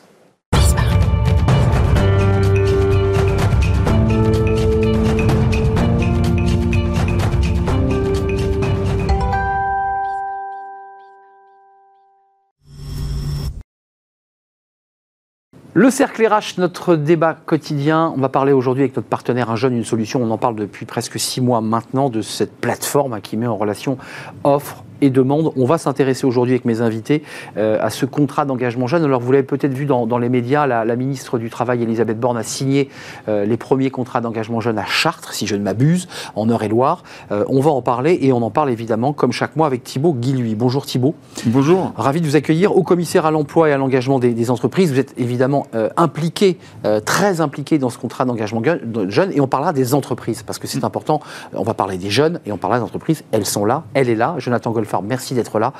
Le 15.79 15.91
cercle 15.91 16.25
RH, 16.25 16.57
notre 16.57 16.95
débat 16.95 17.35
quotidien. 17.35 18.11
On 18.17 18.19
va 18.19 18.29
parler 18.29 18.51
aujourd'hui 18.51 18.81
avec 18.81 18.95
notre 18.95 19.07
partenaire 19.07 19.51
Un 19.51 19.55
Jeune, 19.55 19.77
une 19.77 19.85
solution. 19.85 20.19
On 20.23 20.31
en 20.31 20.39
parle 20.39 20.55
depuis 20.55 20.87
presque 20.87 21.19
six 21.19 21.39
mois 21.39 21.61
maintenant 21.61 22.09
de 22.09 22.23
cette 22.23 22.59
plateforme 22.59 23.13
hein, 23.13 23.21
qui 23.21 23.37
met 23.37 23.45
en 23.45 23.55
relation 23.55 23.99
offre, 24.43 24.83
et 25.01 25.09
demande. 25.09 25.51
On 25.55 25.65
va 25.65 25.77
s'intéresser 25.77 26.25
aujourd'hui 26.25 26.53
avec 26.53 26.65
mes 26.65 26.81
invités 26.81 27.23
euh, 27.57 27.77
à 27.81 27.89
ce 27.89 28.05
contrat 28.05 28.45
d'engagement 28.45 28.87
jeune. 28.87 29.03
Alors 29.03 29.21
vous 29.21 29.31
l'avez 29.31 29.43
peut-être 29.43 29.73
vu 29.73 29.85
dans, 29.85 30.17
les 30.17 30.29
médias, 30.29 30.67
la, 30.67 30.95
ministre 30.95 31.37
du 31.37 31.49
Travail, 31.49 31.83
Elisabeth 31.83 32.19
Borne, 32.19 32.37
a 32.37 32.43
signé 32.43 32.89
euh, 33.27 33.45
les 33.45 33.57
premiers 33.57 33.89
contrats 33.89 34.21
d'engagement 34.21 34.59
jeune 34.59 34.77
à 34.77 34.85
Chartres, 34.85 35.33
si 35.33 35.47
je 35.47 35.55
ne 35.55 35.61
m'abuse, 35.61 36.07
en 36.35 36.47
Eure-et-Loire. 36.49 37.03
Euh, 37.31 37.45
on 37.47 37.61
va 37.61 37.71
en 37.71 37.81
parler 37.81 38.17
et 38.21 38.31
on 38.33 38.41
en 38.41 38.49
parle 38.49 38.71
évidemment, 38.71 39.13
comme 39.13 39.31
chaque 39.31 39.55
mois, 39.55 39.67
avec 39.67 39.83
Thibault 39.83 40.13
Guilluy. 40.13 40.55
Bonjour 40.55 40.85
Thibault. 40.85 41.15
Bonjour. 41.45 41.93
Ravi 41.95 42.21
de 42.21 42.25
vous 42.25 42.35
accueillir 42.35 42.75
au 42.75 42.83
commissaire 42.83 43.25
à 43.25 43.31
l'emploi 43.31 43.69
et 43.69 43.73
à 43.73 43.77
l'engagement 43.77 44.19
des, 44.19 44.47
entreprises. 44.51 44.91
Vous 44.91 44.99
êtes 44.99 45.13
évidemment 45.17 45.67
impliqué, 45.97 46.57
très 47.03 47.41
impliqué 47.41 47.77
dans 47.77 47.89
ce 47.89 47.97
contrat 47.97 48.23
d'engagement 48.23 48.61
jeune 49.09 49.31
et 49.33 49.41
on 49.41 49.47
parlera 49.47 49.73
des 49.73 49.93
entreprises 49.93 50.43
parce 50.43 50.59
que 50.59 50.67
c'est 50.67 50.83
important. 50.83 51.19
On 51.53 51.63
va 51.63 51.73
parler 51.73 51.97
des 51.97 52.09
jeunes 52.09 52.39
et 52.45 52.51
on 52.51 52.57
parlera 52.57 52.79
des 52.79 52.85
entreprises. 52.85 53.23
Elles 53.31 53.45
sont 53.45 53.65
là, 53.65 53.83
elle 53.93 54.09
est 54.09 54.15
là. 54.15 54.35
Jonathan 54.37 54.71
Golf 54.71 54.86
merci 55.03 55.33
d'être 55.33 55.59
là. 55.59 55.73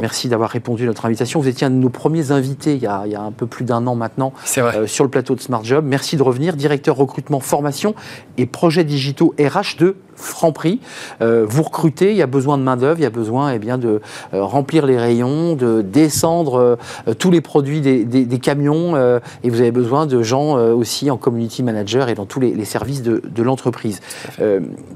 Merci, 0.00 0.28
d'avoir 0.28 0.50
répondu 0.50 0.84
à 0.84 0.86
notre 0.86 1.06
invitation. 1.06 1.40
Vous 1.40 1.48
étiez 1.48 1.66
un 1.66 1.70
de 1.70 1.76
nos 1.76 1.88
premiers 1.88 2.30
invités 2.30 2.74
il 2.74 2.82
y 2.82 2.86
a, 2.86 3.20
un 3.20 3.32
peu 3.32 3.46
plus 3.46 3.64
d'un 3.64 3.86
an 3.86 3.94
maintenant 3.94 4.32
euh, 4.58 4.86
sur 4.86 5.04
le 5.04 5.10
plateau 5.10 5.34
de 5.34 5.40
Smart 5.40 5.64
Job. 5.64 5.84
Merci 5.86 6.16
de 6.16 6.22
revenir, 6.22 6.56
directeur 6.56 6.96
recrutement, 6.96 7.40
formation 7.40 7.94
et 8.38 8.46
projets 8.46 8.84
digitaux 8.84 9.34
RH 9.38 9.78
de 9.78 9.96
Franprix. 10.16 10.80
Euh, 11.20 11.44
vous 11.48 11.62
recrutez, 11.62 12.10
il 12.10 12.16
y 12.16 12.22
a 12.22 12.26
besoin 12.26 12.58
de 12.58 12.62
main-d'œuvre, 12.62 12.98
il 12.98 13.02
y 13.02 13.06
a 13.06 13.10
besoin 13.10 13.52
eh 13.52 13.58
bien, 13.58 13.78
de 13.78 14.00
euh, 14.32 14.44
remplir 14.44 14.86
les 14.86 14.98
rayons, 14.98 15.54
de 15.54 15.82
descendre 15.82 16.78
tous 17.18 17.30
les 17.30 17.40
produits 17.40 17.80
des, 17.80 18.38
camions 18.38 18.96
et 19.42 19.50
vous 19.50 19.60
avez 19.60 19.70
besoin 19.70 20.06
de 20.06 20.22
gens 20.22 20.54
aussi 20.54 21.10
en 21.10 21.16
community 21.16 21.62
manager 21.62 22.08
et 22.08 22.14
dans 22.14 22.26
tous 22.26 22.40
les, 22.40 22.64
services 22.64 23.02
de, 23.02 23.42
l'entreprise. 23.42 24.00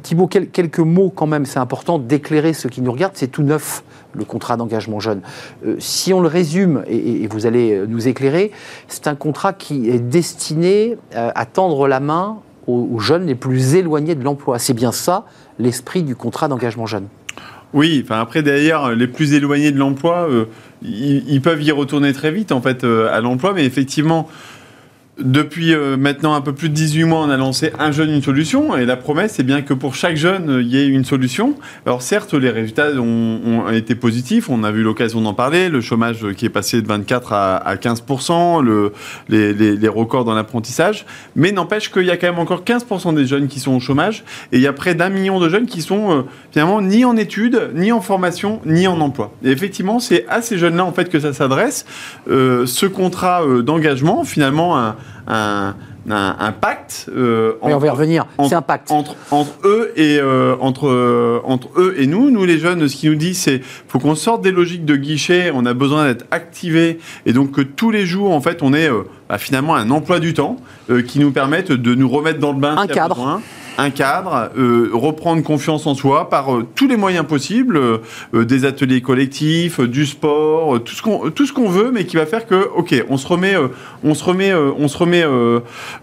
Thibault, 0.02 0.26
quelques 0.26 0.78
mots 0.78 1.12
quand 1.14 1.26
même, 1.26 1.46
c'est 1.46 1.58
important 1.58 1.98
d'éclairer 1.98 2.52
ceux 2.52 2.68
qui 2.68 2.82
nous 2.82 2.92
regardent, 2.92 3.16
c'est 3.16 3.28
tout 3.28 3.42
neuf 3.42 3.82
le 4.12 4.24
contrat 4.24 4.56
d'engagement 4.56 5.00
jeune. 5.00 5.20
Euh, 5.66 5.76
si 5.78 6.12
on 6.12 6.20
le 6.20 6.28
résume, 6.28 6.84
et, 6.88 7.26
vous 7.28 7.46
allez 7.46 7.72
euh, 7.72 7.86
nous 7.86 8.08
éclairer, 8.08 8.52
c'est 8.88 9.06
un 9.06 9.14
contrat 9.14 9.52
qui 9.52 9.88
est 9.90 9.98
destiné 9.98 10.96
euh, 11.14 11.30
à 11.34 11.46
tendre 11.46 11.88
la 11.88 12.00
main 12.00 12.38
aux, 12.68 12.98
jeunes 12.98 13.26
les 13.26 13.34
plus 13.34 13.74
éloignés 13.74 14.14
de 14.14 14.22
l'emploi. 14.22 14.58
C'est 14.58 14.74
bien 14.74 14.92
ça 14.92 15.24
l'esprit 15.58 16.02
du 16.02 16.14
contrat 16.14 16.48
d'engagement 16.48 16.86
jeune. 16.86 17.08
Oui, 17.74 18.02
enfin 18.04 18.20
après 18.20 18.42
d'ailleurs, 18.42 18.94
les 18.94 19.08
plus 19.08 19.34
éloignés 19.34 19.72
de 19.72 19.78
l'emploi, 19.78 20.28
ils, 20.82 21.40
peuvent 21.42 21.62
y 21.62 21.70
retourner 21.70 22.12
très 22.12 22.30
vite 22.30 22.52
en 22.52 22.62
fait 22.62 22.84
à 22.84 23.20
l'emploi, 23.20 23.52
mais 23.54 23.66
effectivement, 23.66 24.28
depuis 25.20 25.74
euh, 25.74 25.96
maintenant 25.96 26.34
un 26.34 26.40
peu 26.40 26.52
plus 26.52 26.68
de 26.68 26.74
18 26.74 27.04
mois, 27.04 27.20
on 27.20 27.30
a 27.30 27.36
lancé 27.36 27.72
un 27.78 27.90
jeune, 27.90 28.10
une 28.10 28.22
solution. 28.22 28.76
Et 28.76 28.86
la 28.86 28.96
promesse, 28.96 29.34
c'est 29.34 29.42
bien 29.42 29.62
que 29.62 29.74
pour 29.74 29.94
chaque 29.94 30.16
jeune, 30.16 30.48
euh, 30.48 30.62
il 30.62 30.68
y 30.68 30.78
ait 30.78 30.86
une 30.86 31.04
solution. 31.04 31.56
Alors 31.86 32.02
certes, 32.02 32.34
les 32.34 32.50
résultats 32.50 32.90
ont, 32.92 33.68
été 33.70 33.94
positifs. 33.94 34.48
On 34.48 34.64
a 34.64 34.70
eu 34.70 34.82
l'occasion 34.82 35.20
d'en 35.20 35.34
parler. 35.34 35.68
Le 35.68 35.80
chômage 35.80 36.24
qui 36.36 36.46
est 36.46 36.50
passé 36.50 36.80
de 36.82 36.86
24 36.86 37.32
à, 37.32 37.56
à 37.56 37.74
15%, 37.76 38.62
le, 38.62 38.92
les, 39.28 39.88
records 39.88 40.24
dans 40.24 40.34
l'apprentissage. 40.34 41.04
Mais 41.34 41.52
n'empêche 41.52 41.90
qu'il 41.90 42.04
y 42.04 42.10
a 42.10 42.16
quand 42.16 42.28
même 42.28 42.38
encore 42.38 42.62
15% 42.62 43.14
des 43.14 43.26
jeunes 43.26 43.48
qui 43.48 43.58
sont 43.58 43.72
au 43.72 43.80
chômage. 43.80 44.24
Et 44.52 44.58
il 44.58 44.62
y 44.62 44.66
a 44.66 44.72
près 44.72 44.94
d'un 44.94 45.08
million 45.08 45.40
de 45.40 45.48
jeunes 45.48 45.66
qui 45.66 45.82
sont 45.82 46.12
euh, 46.12 46.22
finalement 46.52 46.80
ni 46.80 47.04
en 47.04 47.16
études, 47.16 47.70
ni 47.74 47.90
en 47.90 48.00
formation, 48.00 48.60
ni 48.64 48.86
en 48.86 49.00
emploi. 49.00 49.32
Et 49.44 49.50
effectivement, 49.50 49.98
c'est 49.98 50.26
à 50.28 50.42
ces 50.42 50.58
jeunes-là 50.58 50.84
en 50.84 50.92
fait 50.92 51.08
que 51.08 51.18
ça 51.18 51.32
s'adresse. 51.32 51.86
Ce 52.28 52.86
contrat 52.86 53.42
d'engagement, 53.62 54.24
finalement, 54.24 54.78
un, 54.78 54.96
un, 55.26 55.74
un, 56.10 56.36
un 56.38 56.52
pacte. 56.52 57.06
euh, 57.14 57.52
Mais 57.64 57.74
on 57.74 57.78
va 57.78 57.86
y 57.86 57.90
revenir. 57.90 58.26
entre- 58.38 58.48
C'est 58.48 58.54
un 58.54 58.62
pacte. 58.62 58.90
entre, 58.90 59.14
entre 59.30 59.50
eux 59.64 59.92
et 59.96 60.18
euh, 60.20 60.56
entre 60.60 60.88
euh, 60.88 61.40
entre 61.44 61.68
eux 61.76 61.94
et 61.98 62.06
nous. 62.06 62.30
Nous 62.30 62.44
les 62.44 62.58
jeunes, 62.58 62.88
ce 62.88 62.96
qu'ils 62.96 63.10
nous 63.10 63.16
disent, 63.16 63.38
c'est 63.38 63.60
faut 63.88 63.98
qu'on 63.98 64.14
sorte 64.14 64.42
des 64.42 64.52
logiques 64.52 64.84
de 64.86 64.96
guichet. 64.96 65.50
On 65.54 65.66
a 65.66 65.74
besoin 65.74 66.06
d'être 66.06 66.24
activés 66.30 66.98
et 67.26 67.32
donc 67.32 67.52
que 67.52 67.60
tous 67.60 67.90
les 67.90 68.06
jours, 68.06 68.32
en 68.32 68.40
fait, 68.40 68.62
on 68.62 68.72
ait 68.72 68.88
euh, 68.90 69.02
bah, 69.28 69.38
finalement 69.38 69.74
un 69.76 69.90
emploi 69.90 70.18
du 70.20 70.32
temps 70.34 70.56
euh, 70.90 71.02
qui 71.02 71.18
nous 71.18 71.30
permette 71.30 71.72
de 71.72 71.94
nous 71.94 72.08
remettre 72.08 72.38
dans 72.38 72.52
le 72.52 72.58
bain. 72.60 72.76
Un 72.78 72.86
cadre. 72.86 73.40
Un 73.80 73.90
cadre, 73.90 74.50
euh, 74.58 74.90
reprendre 74.92 75.40
confiance 75.44 75.86
en 75.86 75.94
soi 75.94 76.28
par 76.28 76.52
euh, 76.52 76.66
tous 76.74 76.88
les 76.88 76.96
moyens 76.96 77.24
possibles, 77.24 77.76
euh, 77.78 78.44
des 78.44 78.64
ateliers 78.64 79.00
collectifs, 79.00 79.78
du 79.78 80.04
sport, 80.04 80.82
tout 80.82 80.94
ce 80.96 81.00
qu'on 81.00 81.30
tout 81.30 81.46
ce 81.46 81.52
qu'on 81.52 81.68
veut, 81.68 81.92
mais 81.92 82.04
qui 82.04 82.16
va 82.16 82.26
faire 82.26 82.44
que, 82.44 82.68
ok, 82.74 83.04
on 83.08 83.16
se 83.16 83.28
remet, 83.28 83.54
on 84.02 84.14
se 84.14 84.24
remet, 84.24 84.52
on 84.52 84.88
se 84.88 84.98
remet 84.98 85.24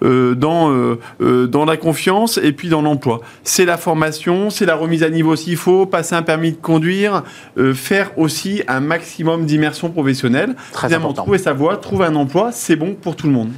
dans 0.01 0.95
dans 1.19 1.65
la 1.65 1.75
confiance 1.77 2.39
et 2.41 2.53
puis 2.53 2.69
dans 2.69 2.81
l'emploi. 2.81 3.19
C'est 3.43 3.65
la 3.65 3.75
formation, 3.75 4.49
c'est 4.49 4.65
la 4.65 4.75
remise 4.75 5.03
à 5.03 5.09
niveau 5.09 5.35
s'il 5.35 5.57
faut, 5.57 5.85
passer 5.85 6.15
un 6.15 6.21
permis 6.21 6.51
de 6.51 6.57
conduire, 6.57 7.23
faire 7.73 8.17
aussi 8.17 8.63
un 8.69 8.79
maximum 8.79 9.45
d'immersion 9.45 9.89
professionnelle. 9.89 10.55
Très 10.71 10.93
important. 10.93 11.23
trouver 11.23 11.39
sa 11.39 11.51
voie, 11.51 11.75
trouver 11.75 12.05
un 12.05 12.15
emploi, 12.15 12.51
c'est 12.53 12.77
bon 12.77 12.95
pour 12.95 13.17
tout 13.17 13.27
le 13.27 13.33
monde. 13.33 13.49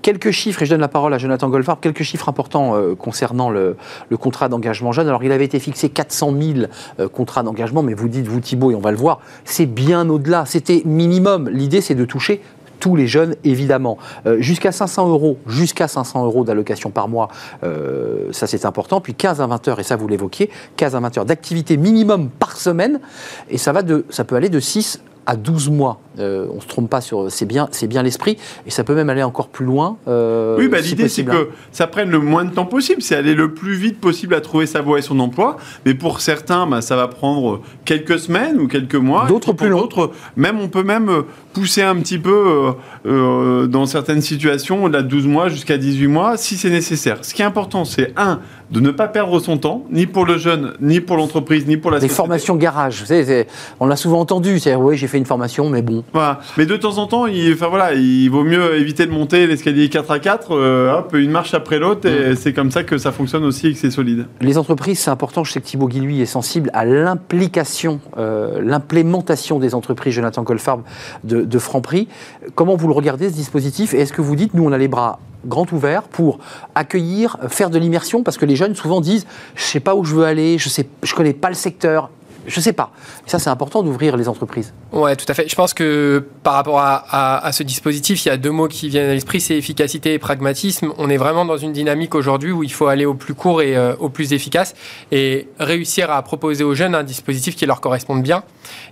Quelques 0.00 0.30
chiffres, 0.30 0.62
et 0.62 0.64
je 0.64 0.70
donne 0.70 0.80
la 0.80 0.88
parole 0.88 1.12
à 1.12 1.18
Jonathan 1.18 1.50
Goldfarb, 1.50 1.80
quelques 1.80 2.04
chiffres 2.04 2.30
importants 2.30 2.74
concernant 2.98 3.50
le, 3.50 3.65
le 4.08 4.16
contrat 4.16 4.48
d'engagement 4.48 4.92
jeune. 4.92 5.08
Alors, 5.08 5.24
il 5.24 5.32
avait 5.32 5.44
été 5.44 5.58
fixé 5.58 5.88
400 5.88 6.34
000 6.38 6.58
euh, 7.00 7.08
contrats 7.08 7.42
d'engagement, 7.42 7.82
mais 7.82 7.94
vous 7.94 8.08
dites, 8.08 8.26
vous 8.26 8.40
Thibault, 8.40 8.70
et 8.70 8.74
on 8.74 8.80
va 8.80 8.90
le 8.90 8.96
voir, 8.96 9.20
c'est 9.44 9.66
bien 9.66 10.08
au-delà. 10.08 10.44
C'était 10.46 10.82
minimum. 10.84 11.48
L'idée, 11.48 11.80
c'est 11.80 11.94
de 11.94 12.04
toucher 12.04 12.42
tous 12.80 12.96
les 12.96 13.06
jeunes, 13.06 13.36
évidemment. 13.44 13.98
Euh, 14.26 14.40
jusqu'à 14.40 14.72
500 14.72 15.08
euros, 15.08 15.38
jusqu'à 15.46 15.88
500 15.88 16.24
euros 16.24 16.44
d'allocation 16.44 16.90
par 16.90 17.08
mois, 17.08 17.28
euh, 17.64 18.28
ça 18.32 18.46
c'est 18.46 18.64
important. 18.64 19.00
Puis 19.00 19.14
15 19.14 19.40
à 19.40 19.46
20 19.46 19.68
heures, 19.68 19.80
et 19.80 19.82
ça 19.82 19.96
vous 19.96 20.08
l'évoquiez, 20.08 20.50
15 20.76 20.94
à 20.94 21.00
20 21.00 21.18
heures 21.18 21.24
d'activité 21.24 21.76
minimum 21.76 22.28
par 22.28 22.56
semaine, 22.56 23.00
et 23.48 23.58
ça, 23.58 23.72
va 23.72 23.82
de, 23.82 24.04
ça 24.10 24.24
peut 24.24 24.36
aller 24.36 24.48
de 24.48 24.60
6 24.60 25.00
à 25.26 25.36
12 25.36 25.70
mois. 25.70 26.00
Euh, 26.18 26.46
on 26.54 26.60
se 26.60 26.66
trompe 26.66 26.88
pas 26.88 27.00
sur. 27.00 27.30
C'est 27.30 27.44
bien, 27.44 27.68
c'est 27.72 27.86
bien 27.86 28.02
l'esprit, 28.02 28.38
et 28.66 28.70
ça 28.70 28.84
peut 28.84 28.94
même 28.94 29.10
aller 29.10 29.22
encore 29.22 29.48
plus 29.48 29.66
loin. 29.66 29.98
euh, 30.08 30.56
Oui, 30.58 30.68
bah, 30.68 30.82
si 30.82 30.90
l'idée 30.90 31.08
c'est 31.08 31.28
hein. 31.28 31.32
que 31.32 31.48
ça 31.72 31.86
prenne 31.86 32.10
le 32.10 32.18
moins 32.18 32.44
de 32.44 32.50
temps 32.50 32.64
possible, 32.64 33.02
c'est 33.02 33.16
aller 33.16 33.34
le 33.34 33.52
plus 33.52 33.74
vite 33.74 34.00
possible 34.00 34.34
à 34.34 34.40
trouver 34.40 34.66
sa 34.66 34.80
voie 34.80 34.98
et 34.98 35.02
son 35.02 35.20
emploi. 35.20 35.56
Mais 35.84 35.94
pour 35.94 36.20
certains, 36.20 36.66
bah, 36.66 36.80
ça 36.80 36.96
va 36.96 37.08
prendre 37.08 37.60
quelques 37.84 38.18
semaines 38.18 38.58
ou 38.58 38.66
quelques 38.68 38.94
mois. 38.94 39.26
D'autres 39.26 39.52
plus 39.52 39.68
pour 39.68 39.78
long. 39.78 39.80
D'autres, 39.82 40.10
même 40.36 40.58
on 40.58 40.68
peut 40.68 40.82
même 40.84 41.10
euh, 41.10 41.22
pousser 41.52 41.82
un 41.82 41.96
petit 41.96 42.18
peu 42.18 42.72
euh, 43.06 43.66
dans 43.66 43.86
certaines 43.86 44.20
situations 44.22 44.84
au-delà 44.84 45.02
de 45.02 45.08
12 45.08 45.26
mois 45.26 45.48
jusqu'à 45.48 45.76
18 45.76 46.06
mois 46.06 46.36
si 46.36 46.56
c'est 46.56 46.70
nécessaire. 46.70 47.18
Ce 47.22 47.34
qui 47.34 47.42
est 47.42 47.46
important, 47.46 47.84
c'est 47.84 48.12
un 48.16 48.40
de 48.70 48.80
ne 48.80 48.90
pas 48.90 49.06
perdre 49.08 49.38
son 49.40 49.58
temps, 49.58 49.84
ni 49.90 50.06
pour 50.06 50.24
le 50.26 50.38
jeune, 50.38 50.72
ni 50.80 51.00
pour 51.00 51.16
l'entreprise, 51.16 51.66
ni 51.66 51.76
pour 51.76 51.90
la 51.90 51.98
Des 51.98 52.08
société. 52.08 52.16
formations 52.16 52.56
garage, 52.56 53.00
vous 53.00 53.06
savez, 53.06 53.46
on 53.80 53.86
l'a 53.86 53.96
souvent 53.96 54.20
entendu. 54.20 54.58
C'est 54.58 54.74
oui, 54.74 54.96
j'ai 54.96 55.06
fait 55.06 55.18
une 55.18 55.24
formation, 55.26 55.68
mais 55.70 55.82
bon. 55.82 56.02
Voilà. 56.12 56.40
Mais 56.56 56.66
de 56.66 56.76
temps 56.76 56.98
en 56.98 57.06
temps, 57.06 57.26
il, 57.26 57.52
enfin, 57.52 57.68
voilà, 57.68 57.94
il 57.94 58.28
vaut 58.28 58.42
mieux 58.44 58.76
éviter 58.76 59.06
de 59.06 59.12
monter 59.12 59.46
l'escalier 59.46 59.88
4 59.88 60.10
à 60.10 60.18
4, 60.18 60.48
euh, 60.52 60.92
hop, 60.98 61.14
une 61.16 61.30
marche 61.30 61.54
après 61.54 61.78
l'autre, 61.78 62.08
et 62.08 62.32
Mm. 62.32 62.36
c'est 62.36 62.52
comme 62.52 62.70
ça 62.70 62.82
que 62.82 62.98
ça 62.98 63.12
fonctionne 63.12 63.44
aussi 63.44 63.68
et 63.68 63.72
que 63.72 63.78
c'est 63.78 63.90
solide. 63.90 64.26
Les 64.40 64.58
entreprises, 64.58 64.98
c'est 64.98 65.10
important. 65.10 65.44
Je 65.44 65.52
sais 65.52 65.60
que 65.60 65.66
Thibaut 65.66 65.86
Guy, 65.88 66.00
lui, 66.00 66.20
est 66.20 66.26
sensible 66.26 66.70
à 66.74 66.84
l'implication, 66.84 68.00
euh, 68.18 68.60
l'implémentation 68.62 69.58
des 69.58 69.74
entreprises, 69.74 70.14
Jonathan 70.14 70.42
Goldfarb, 70.42 70.82
de, 71.24 71.42
de 71.42 71.58
Franprix. 71.58 72.08
Comment 72.54 72.76
vous 72.76 72.88
le 72.88 72.94
regardez, 72.94 73.28
ce 73.30 73.34
dispositif 73.34 73.94
Et 73.94 74.00
est-ce 74.00 74.12
que 74.12 74.22
vous 74.22 74.36
dites, 74.36 74.54
nous, 74.54 74.64
on 74.64 74.72
a 74.72 74.78
les 74.78 74.88
bras 74.88 75.18
grands 75.46 75.66
ouverts 75.72 76.04
pour 76.04 76.38
accueillir, 76.74 77.38
faire 77.48 77.70
de 77.70 77.78
l'immersion 77.78 78.22
Parce 78.22 78.36
que 78.36 78.44
les 78.44 78.56
jeunes, 78.56 78.74
souvent, 78.74 79.00
disent, 79.00 79.26
je 79.54 79.62
sais 79.62 79.80
pas 79.80 79.94
où 79.94 80.04
je 80.04 80.14
veux 80.14 80.24
aller, 80.24 80.58
je 80.58 80.68
sais, 80.68 80.88
je 81.02 81.14
connais 81.14 81.34
pas 81.34 81.48
le 81.48 81.54
secteur. 81.54 82.10
Je 82.46 82.60
sais 82.60 82.72
pas. 82.72 82.92
Et 83.26 83.30
ça, 83.30 83.38
c'est 83.38 83.50
important 83.50 83.82
d'ouvrir 83.82 84.16
les 84.16 84.28
entreprises. 84.28 84.72
Ouais, 84.92 85.16
tout 85.16 85.24
à 85.28 85.34
fait. 85.34 85.48
Je 85.48 85.54
pense 85.54 85.74
que 85.74 86.24
par 86.42 86.54
rapport 86.54 86.78
à, 86.78 87.50
ce 87.52 87.62
dispositif, 87.62 88.24
il 88.24 88.28
y 88.28 88.30
a 88.30 88.36
deux 88.36 88.50
mots 88.50 88.68
qui 88.68 88.88
viennent 88.88 89.10
à 89.10 89.14
l'esprit, 89.14 89.40
c'est 89.40 89.56
efficacité 89.56 90.14
et 90.14 90.18
pragmatisme. 90.18 90.92
On 90.98 91.10
est 91.10 91.16
vraiment 91.16 91.44
dans 91.44 91.56
une 91.56 91.72
dynamique 91.72 92.14
aujourd'hui 92.14 92.52
où 92.52 92.62
il 92.62 92.72
faut 92.72 92.86
aller 92.86 93.04
au 93.04 93.14
plus 93.14 93.34
court 93.34 93.62
et 93.62 93.76
euh, 93.76 93.94
au 93.98 94.08
plus 94.08 94.32
efficace 94.32 94.74
et 95.10 95.48
réussir 95.58 96.10
à 96.10 96.22
proposer 96.22 96.62
aux 96.62 96.74
jeunes 96.74 96.94
un 96.94 97.02
dispositif 97.02 97.56
qui 97.56 97.66
leur 97.66 97.80
corresponde 97.80 98.22
bien. 98.22 98.44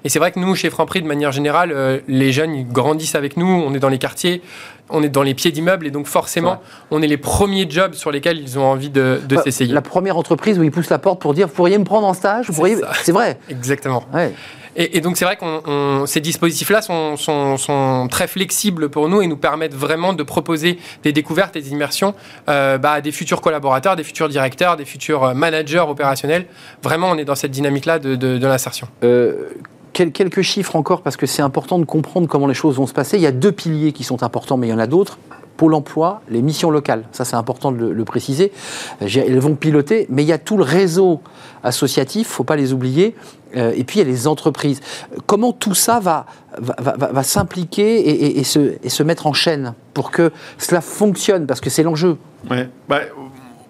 Et 0.04 0.08
c'est 0.08 0.18
vrai 0.18 0.32
que 0.32 0.40
nous, 0.40 0.54
chez 0.54 0.70
Franprix, 0.70 1.02
de 1.02 1.06
manière 1.06 1.32
générale, 1.32 1.70
euh, 1.72 2.00
les 2.08 2.32
jeunes 2.32 2.64
grandissent 2.64 3.14
avec 3.14 3.36
nous, 3.36 3.46
on 3.46 3.72
est 3.74 3.78
dans 3.78 3.88
les 3.88 3.98
quartiers, 3.98 4.42
on 4.90 5.02
est 5.02 5.08
dans 5.08 5.22
les 5.22 5.34
pieds 5.34 5.50
d'immeubles 5.50 5.86
et 5.86 5.90
donc 5.90 6.06
forcément, 6.06 6.60
on 6.90 7.00
est 7.02 7.06
les 7.06 7.16
premiers 7.16 7.66
jobs 7.68 7.94
sur 7.94 8.10
lesquels 8.10 8.38
ils 8.38 8.58
ont 8.58 8.64
envie 8.64 8.90
de, 8.90 9.20
de 9.26 9.36
Bah, 9.36 9.42
s'essayer. 9.42 9.72
La 9.72 9.82
première 9.82 10.16
entreprise 10.16 10.58
où 10.58 10.62
ils 10.62 10.70
poussent 10.70 10.90
la 10.90 10.98
porte 10.98 11.20
pour 11.20 11.32
dire, 11.34 11.48
vous 11.48 11.54
pourriez 11.54 11.78
me 11.78 11.84
prendre 11.84 12.06
en 12.06 12.14
stage 12.14 12.46
vous 12.48 12.52
C'est 12.52 12.56
pourriez... 12.58 12.76
ça. 12.76 12.90
C'est 13.02 13.12
vrai. 13.12 13.38
Exactement. 13.48 14.04
Ouais. 14.12 14.32
Et, 14.76 14.96
et 14.96 15.00
donc 15.00 15.16
c'est 15.16 15.24
vrai 15.24 15.36
que 15.36 16.04
ces 16.06 16.20
dispositifs-là 16.20 16.82
sont, 16.82 17.16
sont- 17.16 17.56
sont 17.56 18.08
très 18.10 18.26
flexibles 18.26 18.88
pour 18.88 19.08
nous 19.08 19.22
et 19.22 19.28
nous 19.28 19.36
permettent 19.36 19.74
vraiment 19.74 20.12
de 20.14 20.22
proposer 20.24 20.78
des 21.04 21.12
découvertes 21.12 21.54
et 21.54 21.60
des 21.62 21.70
immersions 21.70 22.12
euh, 22.48 22.76
bah, 22.76 22.92
à 22.94 23.00
des 23.00 23.12
futurs 23.12 23.40
collaborateurs, 23.40 23.94
des 23.94 24.02
futurs 24.02 24.28
directeurs, 24.28 24.76
des 24.76 24.84
futurs 24.84 25.22
euh, 25.24 25.34
managers 25.34 25.78
opérationnels. 25.88 26.46
Vraiment, 26.82 27.08
on 27.10 27.16
est 27.18 27.24
dans 27.24 27.36
cette 27.36 27.52
dynamique-là 27.52 28.00
de, 28.00 28.16
de- 28.16 28.36
de 28.36 28.46
l'insertion. 28.48 28.88
Euh, 29.04 29.48
quel- 29.94 30.12
quelques 30.12 30.42
chiffres 30.42 30.76
encore, 30.76 31.00
parce 31.00 31.16
que 31.16 31.24
c'est 31.24 31.40
important 31.40 31.78
de 31.78 31.84
comprendre 31.86 32.28
comment 32.28 32.46
les 32.46 32.52
choses 32.54 32.76
vont 32.76 32.86
se 32.86 32.92
passer. 32.92 33.16
Il 33.16 33.22
y 33.22 33.26
a 33.26 33.32
deux 33.32 33.52
piliers 33.52 33.92
qui 33.92 34.04
sont 34.04 34.22
importants, 34.22 34.58
mais 34.58 34.66
il 34.66 34.70
y 34.70 34.74
en 34.74 34.78
a 34.78 34.86
d'autres. 34.86 35.18
Pôle 35.56 35.72
emploi, 35.74 36.20
les 36.28 36.42
missions 36.42 36.68
locales. 36.70 37.04
Ça, 37.12 37.24
c'est 37.24 37.36
important 37.36 37.70
de 37.70 37.86
le, 37.86 38.04
préciser. 38.04 38.50
Euh, 39.02 39.06
Elles 39.06 39.38
vont 39.38 39.54
piloter, 39.54 40.06
mais 40.10 40.22
il 40.24 40.26
y 40.26 40.32
a 40.32 40.38
tout 40.38 40.56
le 40.56 40.64
réseau 40.64 41.20
associatif, 41.62 42.26
faut 42.28 42.42
pas 42.44 42.56
les 42.56 42.72
oublier. 42.72 43.14
Euh, 43.56 43.72
et 43.76 43.84
puis, 43.84 44.00
il 44.00 44.02
y 44.04 44.06
a 44.06 44.10
les 44.12 44.26
entreprises. 44.26 44.80
Comment 45.26 45.52
tout 45.52 45.74
ça 45.74 46.00
va, 46.00 46.26
va, 46.58 46.96
va- 46.96 47.22
s'impliquer 47.22 48.38
et 48.40 48.42
se, 48.44 48.74
et 48.82 48.88
se 48.88 49.02
mettre 49.04 49.28
en 49.28 49.32
chaîne 49.32 49.74
pour 49.94 50.10
que 50.10 50.32
cela 50.58 50.80
fonctionne? 50.80 51.46
Parce 51.46 51.60
que 51.60 51.70
c'est 51.70 51.84
l'enjeu. 51.84 52.18
Ouais. 52.50 52.68
Bah, 52.88 53.02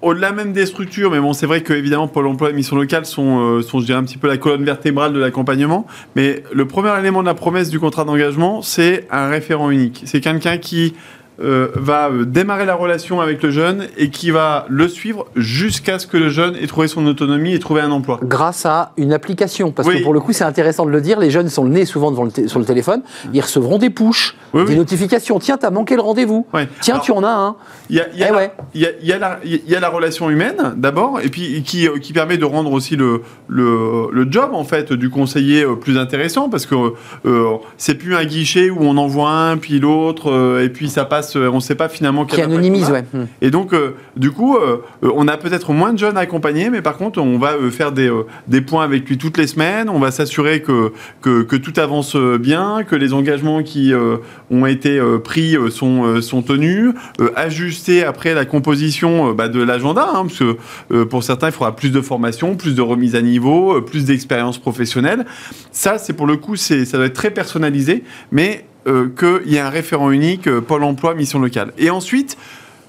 au-delà 0.04 0.32
même 0.32 0.52
des 0.52 0.66
structures, 0.66 1.10
mais 1.10 1.20
bon, 1.20 1.32
c'est 1.32 1.46
vrai 1.46 1.62
que 1.62 1.72
évidemment 1.72 2.08
Pôle 2.08 2.26
Emploi 2.26 2.50
et 2.50 2.52
Mission 2.52 2.76
Locale 2.76 3.06
sont, 3.06 3.40
euh, 3.40 3.62
sont, 3.62 3.80
je 3.80 3.86
dirais, 3.86 3.98
un 3.98 4.04
petit 4.04 4.18
peu 4.18 4.28
la 4.28 4.36
colonne 4.36 4.64
vertébrale 4.64 5.12
de 5.12 5.18
l'accompagnement. 5.18 5.86
Mais 6.14 6.42
le 6.52 6.66
premier 6.66 6.96
élément 6.98 7.22
de 7.22 7.26
la 7.26 7.34
promesse 7.34 7.70
du 7.70 7.80
contrat 7.80 8.04
d'engagement, 8.04 8.62
c'est 8.62 9.06
un 9.10 9.28
référent 9.28 9.70
unique. 9.70 10.02
C'est 10.04 10.20
quelqu'un 10.20 10.58
qui 10.58 10.94
euh, 11.42 11.68
va 11.74 12.08
euh, 12.10 12.24
démarrer 12.24 12.64
la 12.64 12.74
relation 12.74 13.20
avec 13.20 13.42
le 13.42 13.50
jeune 13.50 13.86
et 13.96 14.10
qui 14.10 14.30
va 14.30 14.66
le 14.68 14.86
suivre 14.88 15.26
jusqu'à 15.34 15.98
ce 15.98 16.06
que 16.06 16.16
le 16.16 16.28
jeune 16.28 16.54
ait 16.56 16.66
trouvé 16.66 16.86
son 16.88 17.04
autonomie 17.06 17.54
et 17.54 17.58
trouvé 17.58 17.80
un 17.80 17.90
emploi. 17.90 18.20
grâce 18.22 18.66
à 18.66 18.92
une 18.96 19.12
application. 19.12 19.70
Parce 19.72 19.88
Oui. 19.88 19.98
que 19.98 20.02
pour 20.04 20.14
le 20.14 20.20
coup, 20.20 20.32
c'est 20.32 20.44
intéressant 20.44 20.86
de 20.86 20.90
le 20.90 21.00
dire, 21.00 21.18
les 21.18 21.30
jeunes 21.30 21.48
sont 21.48 21.64
le 21.64 21.70
nez 21.70 21.84
souvent 21.86 22.10
devant 22.10 22.24
le 22.24 22.48
sur 22.48 22.58
le 22.58 22.64
téléphone, 22.64 23.02
ils 23.32 23.40
recevront 23.40 23.78
des 23.78 23.90
pushs, 23.90 24.36
Oui, 24.52 24.64
des 24.64 24.72
oui. 24.72 24.76
notifications. 24.78 25.38
Tiens, 25.38 25.56
t'as 25.56 25.70
manqué 25.70 25.96
le 25.96 26.02
rendez-vous. 26.02 26.46
Tiens, 26.80 26.94
Alors, 26.94 27.04
tu 27.04 27.12
en 27.12 27.24
as 27.24 27.28
un. 27.32 27.56
Il 27.90 27.96
y 27.96 28.00
a, 28.00 28.06
la- 28.30 28.36
ouais. 28.36 28.52
il 28.74 28.80
y 28.82 28.86
a- 28.86 28.90
il 29.00 29.06
y 29.08 29.12
a 29.12 29.18
la- 29.18 29.40
il 29.44 29.68
y 29.68 29.74
a 29.74 29.80
la 29.80 29.88
relation 29.88 30.30
humaine 30.30 30.74
d'abord, 30.76 31.20
et 31.22 31.28
puis 31.28 31.62
qui, 31.62 31.88
qui 32.00 32.12
permet 32.12 32.36
de 32.38 32.44
rendre 32.44 32.72
aussi 32.72 32.96
le, 32.96 33.22
le, 33.48 34.08
le 34.10 34.26
job 34.30 34.50
en 34.52 34.64
fait 34.64 34.92
du 34.92 35.10
conseiller 35.10 35.64
euh, 35.64 35.74
plus 35.74 35.98
intéressant 35.98 36.48
parce 36.48 36.66
que 36.66 36.74
euh, 37.26 37.56
c'est 37.76 37.94
plus 37.94 38.14
un 38.16 38.24
guichet 38.24 38.70
où 38.70 38.78
on 38.80 38.96
envoie 38.96 39.30
un 39.30 39.56
puis 39.56 39.78
l'autre 39.80 40.30
euh, 40.30 40.64
et 40.64 40.68
puis 40.68 40.88
ça 40.88 41.04
passe, 41.04 41.36
on 41.36 41.56
ne 41.56 41.60
sait 41.60 41.74
pas 41.74 41.88
finalement 41.88 42.24
Qui 42.24 42.40
anonymise, 42.40 42.90
ouais. 42.90 43.04
Et 43.40 43.50
donc, 43.50 43.72
euh, 43.72 43.94
du 44.16 44.30
coup, 44.30 44.56
on 45.02 45.28
a 45.28 45.36
peut-être 45.36 45.72
moins 45.72 45.92
de 45.92 45.98
jeunes 45.98 46.16
à 46.16 46.20
accompagner, 46.20 46.70
mais 46.70 46.82
par 46.82 46.96
contre, 46.96 47.20
on 47.20 47.38
va 47.38 47.52
faire 47.70 47.92
des, 47.92 48.10
des 48.48 48.60
points 48.60 48.84
avec 48.84 49.08
lui 49.08 49.18
toutes 49.18 49.36
les 49.38 49.46
semaines. 49.46 49.88
On 49.88 49.98
va 49.98 50.10
s'assurer 50.10 50.62
que, 50.62 50.92
que, 51.20 51.42
que 51.42 51.56
tout 51.56 51.72
avance 51.78 52.16
bien, 52.16 52.84
que 52.84 52.96
les 52.96 53.12
engagements 53.12 53.62
qui 53.62 53.92
ont 54.50 54.66
été 54.66 55.00
pris 55.22 55.56
sont, 55.70 56.20
sont 56.22 56.42
tenus, 56.42 56.94
ajuster 57.36 58.04
après 58.04 58.34
la 58.34 58.44
composition 58.44 59.32
bah, 59.32 59.48
de 59.48 59.62
l'agenda, 59.62 60.08
hein, 60.14 60.26
parce 60.26 60.38
que 60.38 61.04
pour 61.04 61.22
certains, 61.22 61.48
il 61.48 61.52
faudra 61.52 61.74
plus 61.76 61.90
de 61.90 62.00
formation, 62.00 62.56
plus 62.56 62.74
de 62.74 62.82
remise 62.82 63.14
à 63.16 63.22
niveau, 63.22 63.33
euh, 63.40 63.80
plus 63.80 64.04
d'expérience 64.04 64.58
professionnelle. 64.58 65.26
Ça, 65.72 65.98
c'est 65.98 66.12
pour 66.12 66.26
le 66.26 66.36
coup, 66.36 66.56
c'est, 66.56 66.84
ça 66.84 66.96
doit 66.96 67.06
être 67.06 67.14
très 67.14 67.30
personnalisé, 67.30 68.04
mais 68.30 68.64
euh, 68.86 69.08
qu'il 69.08 69.50
y 69.50 69.56
ait 69.56 69.60
un 69.60 69.70
référent 69.70 70.10
unique 70.10 70.46
euh, 70.46 70.60
Pôle 70.60 70.84
Emploi 70.84 71.14
mission 71.14 71.38
locale. 71.38 71.72
Et 71.78 71.88
ensuite, 71.88 72.36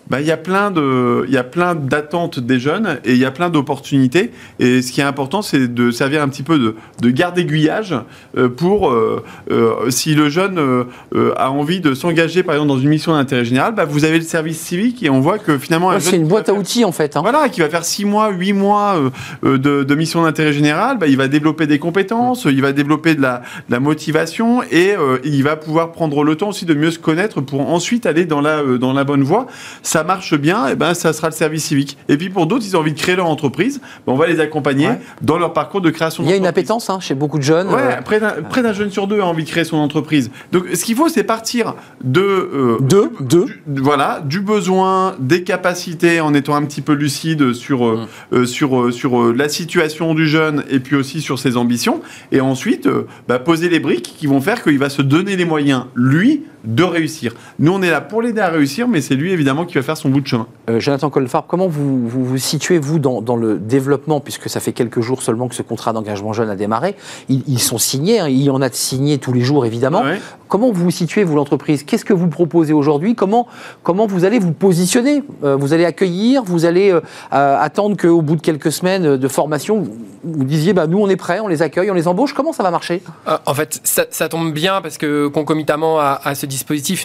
bah, 0.09 0.21
il 0.21 0.27
y 0.27 0.31
a 0.31 0.37
plein 0.37 0.71
de, 0.71 1.25
il 1.27 1.33
y 1.33 1.37
a 1.37 1.43
plein 1.43 1.73
d'attentes 1.75 2.39
des 2.39 2.59
jeunes 2.59 2.99
et 3.05 3.13
il 3.13 3.17
y 3.17 3.25
a 3.25 3.31
plein 3.31 3.49
d'opportunités. 3.49 4.31
Et 4.59 4.81
ce 4.81 4.91
qui 4.91 5.01
est 5.01 5.05
important, 5.05 5.41
c'est 5.41 5.73
de 5.73 5.91
servir 5.91 6.21
un 6.21 6.29
petit 6.29 6.43
peu 6.43 6.59
de, 6.59 6.75
de 7.01 7.09
garde 7.09 7.37
aiguillage 7.39 7.95
euh, 8.37 8.49
pour 8.49 8.91
euh, 8.91 9.23
euh, 9.51 9.89
si 9.89 10.13
le 10.13 10.29
jeune 10.29 10.59
euh, 10.59 11.33
a 11.37 11.49
envie 11.51 11.79
de 11.79 11.93
s'engager, 11.93 12.43
par 12.43 12.55
exemple, 12.55 12.69
dans 12.69 12.79
une 12.79 12.89
mission 12.89 13.13
d'intérêt 13.13 13.45
général, 13.45 13.73
bah, 13.73 13.85
vous 13.85 14.05
avez 14.05 14.17
le 14.19 14.23
service 14.23 14.59
civique 14.59 15.01
et 15.03 15.09
on 15.09 15.21
voit 15.21 15.39
que 15.39 15.57
finalement 15.57 15.89
un 15.91 15.99
C'est 15.99 16.15
une 16.17 16.27
boîte 16.27 16.49
à 16.49 16.53
outils 16.53 16.85
en 16.85 16.91
fait. 16.91 17.17
hein. 17.17 17.21
voilà, 17.21 17.49
qui 17.49 17.61
va 17.61 17.69
faire 17.69 17.85
6 17.85 18.05
mois, 18.05 18.29
8 18.29 18.53
mois 18.53 18.99
de, 19.43 19.57
de 19.57 19.95
mission 19.95 20.23
d'intérêt 20.23 20.53
général, 20.53 20.97
bah, 20.99 21.07
il 21.07 21.17
va 21.17 21.27
développer 21.27 21.67
des 21.67 21.79
compétences, 21.79 22.45
il 22.45 22.61
va 22.61 22.71
développer 22.73 23.15
de 23.15 23.21
la, 23.21 23.39
de 23.69 23.73
la 23.73 23.79
motivation 23.79 24.61
et 24.71 24.93
il 25.23 25.43
va 25.43 25.55
pouvoir 25.55 25.91
prendre 25.91 26.23
le 26.23 26.35
temps 26.35 26.49
aussi 26.49 26.65
de 26.65 26.73
mieux 26.73 26.91
se 26.91 26.99
connaître 26.99 27.41
pour 27.41 27.61
ensuite 27.71 28.05
aller 28.05 28.25
dans 28.25 28.41
la, 28.41 28.61
dans 28.79 28.93
la 28.93 29.03
bonne 29.03 29.23
voie. 29.23 29.47
Ça 29.81 29.94
marche 30.03 30.35
bien, 30.35 30.67
et 30.67 30.75
ben, 30.75 30.93
ça 30.93 31.13
sera 31.13 31.27
le 31.29 31.33
service 31.33 31.63
civique. 31.65 31.97
Et 32.09 32.17
puis 32.17 32.29
pour 32.29 32.47
d'autres, 32.47 32.65
ils 32.67 32.75
ont 32.75 32.79
envie 32.81 32.93
de 32.93 32.99
créer 32.99 33.15
leur 33.15 33.27
entreprise, 33.27 33.79
bah, 34.05 34.13
on 34.13 34.15
va 34.15 34.27
les 34.27 34.39
accompagner 34.39 34.87
Ouais. 34.87 34.99
dans 35.21 35.37
leur 35.37 35.53
parcours 35.53 35.81
de 35.81 35.89
création 35.89 36.23
Il 36.23 36.29
y 36.29 36.33
a 36.33 36.35
une 36.35 36.45
appétence 36.47 36.89
hein, 36.89 36.99
chez 36.99 37.15
beaucoup 37.15 37.37
de 37.37 37.43
jeunes. 37.43 37.67
Ouais, 37.69 37.97
euh, 37.97 38.01
près 38.03 38.19
d'un 38.19 38.33
près 38.49 38.61
d'un 38.61 38.73
jeune 38.73 38.91
sur 38.91 39.07
deux 39.07 39.19
a 39.21 39.25
envie 39.25 39.43
de 39.43 39.49
créer 39.49 39.63
son 39.63 39.77
entreprise. 39.77 40.29
Donc, 40.51 40.65
ce 40.73 40.83
qu'il 40.83 40.95
faut, 40.95 41.07
c'est 41.09 41.23
partir 41.23 41.75
de 42.03 42.21
euh, 42.21 42.77
Deux, 42.81 43.09
deux. 43.21 43.45
du- 43.67 43.81
voilà, 43.81 44.21
du 44.25 44.41
besoin, 44.41 45.15
des 45.19 45.43
capacités, 45.43 46.19
en 46.21 46.33
étant 46.33 46.55
un 46.55 46.63
petit 46.65 46.81
peu 46.81 46.93
lucide 46.93 47.53
sur 47.53 47.85
euh, 47.85 48.05
euh, 48.33 48.45
sur 48.45 48.79
euh, 48.79 48.91
sur 48.91 49.19
euh, 49.21 49.33
la 49.35 49.49
situation 49.49 50.13
du 50.13 50.27
jeune 50.27 50.63
et 50.69 50.79
puis 50.79 50.95
aussi 50.95 51.21
sur 51.21 51.39
ses 51.39 51.57
ambitions. 51.57 52.01
Et 52.31 52.41
ensuite, 52.41 52.87
euh, 52.87 53.07
bah, 53.27 53.39
poser 53.39 53.69
les 53.69 53.79
briques 53.79 54.13
qui 54.17 54.27
vont 54.27 54.41
faire 54.41 54.61
qu'il 54.63 54.77
va 54.79 54.89
se 54.89 55.01
donner 55.01 55.35
les 55.35 55.45
moyens, 55.45 55.85
lui, 55.95 56.43
de 56.65 56.83
réussir. 56.83 57.33
Nous, 57.59 57.71
on 57.71 57.81
est 57.81 57.89
là 57.89 58.01
pour 58.01 58.21
l'aider 58.21 58.41
à 58.41 58.49
réussir, 58.49 58.87
mais 58.87 59.01
c'est 59.01 59.15
lui 59.15 59.31
évidemment 59.31 59.65
qui 59.65 59.75
va 59.75 59.81
faire 59.83 59.97
son 59.97 60.09
bout 60.09 60.21
de 60.21 60.27
chemin. 60.27 60.47
Euh, 60.69 60.79
Jonathan 60.79 61.09
Colfarb, 61.09 61.45
comment 61.47 61.67
vous 61.67 62.07
vous, 62.07 62.25
vous 62.25 62.37
situez, 62.37 62.77
vous, 62.79 62.99
dans, 62.99 63.21
dans 63.21 63.35
le 63.35 63.57
développement, 63.57 64.19
puisque 64.19 64.49
ça 64.49 64.59
fait 64.59 64.73
quelques 64.73 65.01
jours 65.01 65.21
seulement 65.21 65.47
que 65.47 65.55
ce 65.55 65.61
contrat 65.61 65.93
d'engagement 65.93 66.33
jeune 66.33 66.49
a 66.49 66.55
démarré? 66.55 66.95
Ils, 67.29 67.43
ils 67.47 67.59
sont 67.61 67.77
signés, 67.77 68.19
hein, 68.19 68.27
il 68.27 68.41
y 68.41 68.49
en 68.49 68.61
a 68.61 68.69
de 68.69 68.75
signés 68.75 69.17
tous 69.17 69.33
les 69.33 69.41
jours, 69.41 69.65
évidemment. 69.65 70.01
Ouais. 70.01 70.19
Comment 70.47 70.71
vous 70.71 70.83
vous 70.85 70.91
situez, 70.91 71.23
vous, 71.23 71.35
l'entreprise? 71.35 71.83
Qu'est-ce 71.83 72.05
que 72.05 72.13
vous 72.13 72.27
proposez 72.27 72.73
aujourd'hui? 72.73 73.15
Comment, 73.15 73.47
comment 73.83 74.05
vous 74.05 74.25
allez 74.25 74.39
vous 74.39 74.51
positionner? 74.51 75.23
Euh, 75.43 75.55
Vous 75.55 75.73
allez 75.73 75.85
accueillir 75.85 76.43
Vous 76.43 76.65
allez 76.65 76.91
euh, 76.91 77.01
euh, 77.33 77.57
attendre 77.59 77.97
qu'au 77.97 78.21
bout 78.21 78.35
de 78.35 78.41
quelques 78.41 78.71
semaines 78.71 79.17
de 79.17 79.27
formation, 79.27 79.79
vous, 79.79 79.93
vous 80.23 80.43
disiez, 80.43 80.73
bah, 80.73 80.85
nous, 80.87 80.99
on 80.99 81.09
est 81.09 81.15
prêts, 81.15 81.39
on 81.39 81.47
les 81.47 81.61
accueille, 81.61 81.89
on 81.89 81.95
les 81.95 82.07
embauche 82.07 82.33
Comment 82.33 82.53
ça 82.53 82.61
va 82.63 82.71
marcher? 82.71 83.01
Euh, 83.27 83.37
En 83.45 83.53
fait, 83.55 83.79
ça, 83.83 84.05
ça 84.11 84.29
tombe 84.29 84.53
bien 84.53 84.81
parce 84.81 84.97
que 84.97 85.27
concomitamment 85.27 85.99
à, 85.99 86.21
à 86.23 86.35
ce 86.35 86.45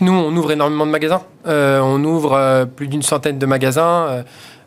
nous, 0.00 0.12
on 0.12 0.34
ouvre 0.36 0.52
énormément 0.52 0.86
de 0.86 0.90
magasins. 0.90 1.22
Euh, 1.46 1.80
on 1.80 2.02
ouvre 2.04 2.34
euh, 2.34 2.64
plus 2.64 2.88
d'une 2.88 3.02
centaine 3.02 3.38
de 3.38 3.46
magasins. 3.46 4.24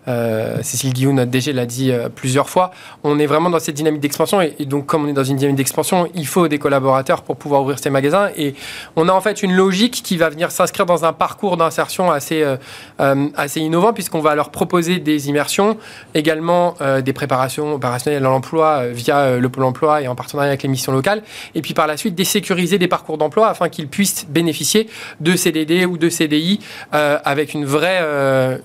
Euh, 0.07 0.57
Cécile 0.61 0.93
Guillaume, 0.93 1.15
notre 1.15 1.31
DG, 1.31 1.53
l'a 1.53 1.65
dit 1.65 1.91
euh, 1.91 2.09
plusieurs 2.09 2.49
fois. 2.49 2.71
On 3.03 3.19
est 3.19 3.25
vraiment 3.25 3.49
dans 3.49 3.59
cette 3.59 3.75
dynamique 3.75 4.01
d'expansion. 4.01 4.41
Et, 4.41 4.65
donc, 4.65 4.85
comme 4.85 5.05
on 5.05 5.07
est 5.07 5.13
dans 5.13 5.23
une 5.23 5.37
dynamique 5.37 5.57
d'expansion, 5.57 6.09
il 6.13 6.27
faut 6.27 6.47
des 6.47 6.59
collaborateurs 6.59 7.21
pour 7.21 7.37
pouvoir 7.37 7.61
ouvrir 7.61 7.79
ces 7.79 7.89
magasins. 7.89 8.29
Et 8.37 8.55
on 8.95 9.07
a 9.07 9.13
en 9.13 9.21
fait 9.21 9.43
une 9.43 9.53
logique 9.53 10.01
qui 10.03 10.17
va 10.17 10.29
venir 10.29 10.51
s'inscrire 10.51 10.85
dans 10.85 11.05
un 11.05 11.13
parcours 11.13 11.57
d'insertion 11.57 12.11
assez, 12.11 12.43
euh, 12.99 13.49
innovant, 13.55 13.93
puisqu'on 13.93 14.19
va 14.19 14.35
leur 14.35 14.49
proposer 14.49 14.99
des 14.99 15.29
immersions, 15.29 15.77
également 16.13 16.75
des 17.03 17.13
préparations 17.13 17.75
opérationnelles 17.75 18.25
à 18.25 18.29
l'emploi 18.29 18.87
via 18.87 19.37
le 19.37 19.49
Pôle 19.49 19.63
emploi 19.63 20.01
et 20.01 20.07
en 20.07 20.15
partenariat 20.15 20.49
avec 20.49 20.63
les 20.63 20.69
missions 20.69 20.91
locales 20.91 21.21
et 21.55 21.61
puis 21.61 21.73
par 21.73 21.87
la 21.87 21.97
suite 21.97 22.15
désécuriser 22.15 22.77
des 22.77 22.87
parcours 22.87 23.17
d'emploi 23.17 23.47
afin 23.47 23.69
qu'ils 23.69 23.87
puissent 23.87 24.25
bénéficier 24.27 24.89
de 25.19 25.35
CDD 25.35 25.85
ou 25.85 25.97
de 25.97 26.09
CDI 26.09 26.59
avec 26.91 27.53
une 27.53 27.65
vraie, 27.65 27.99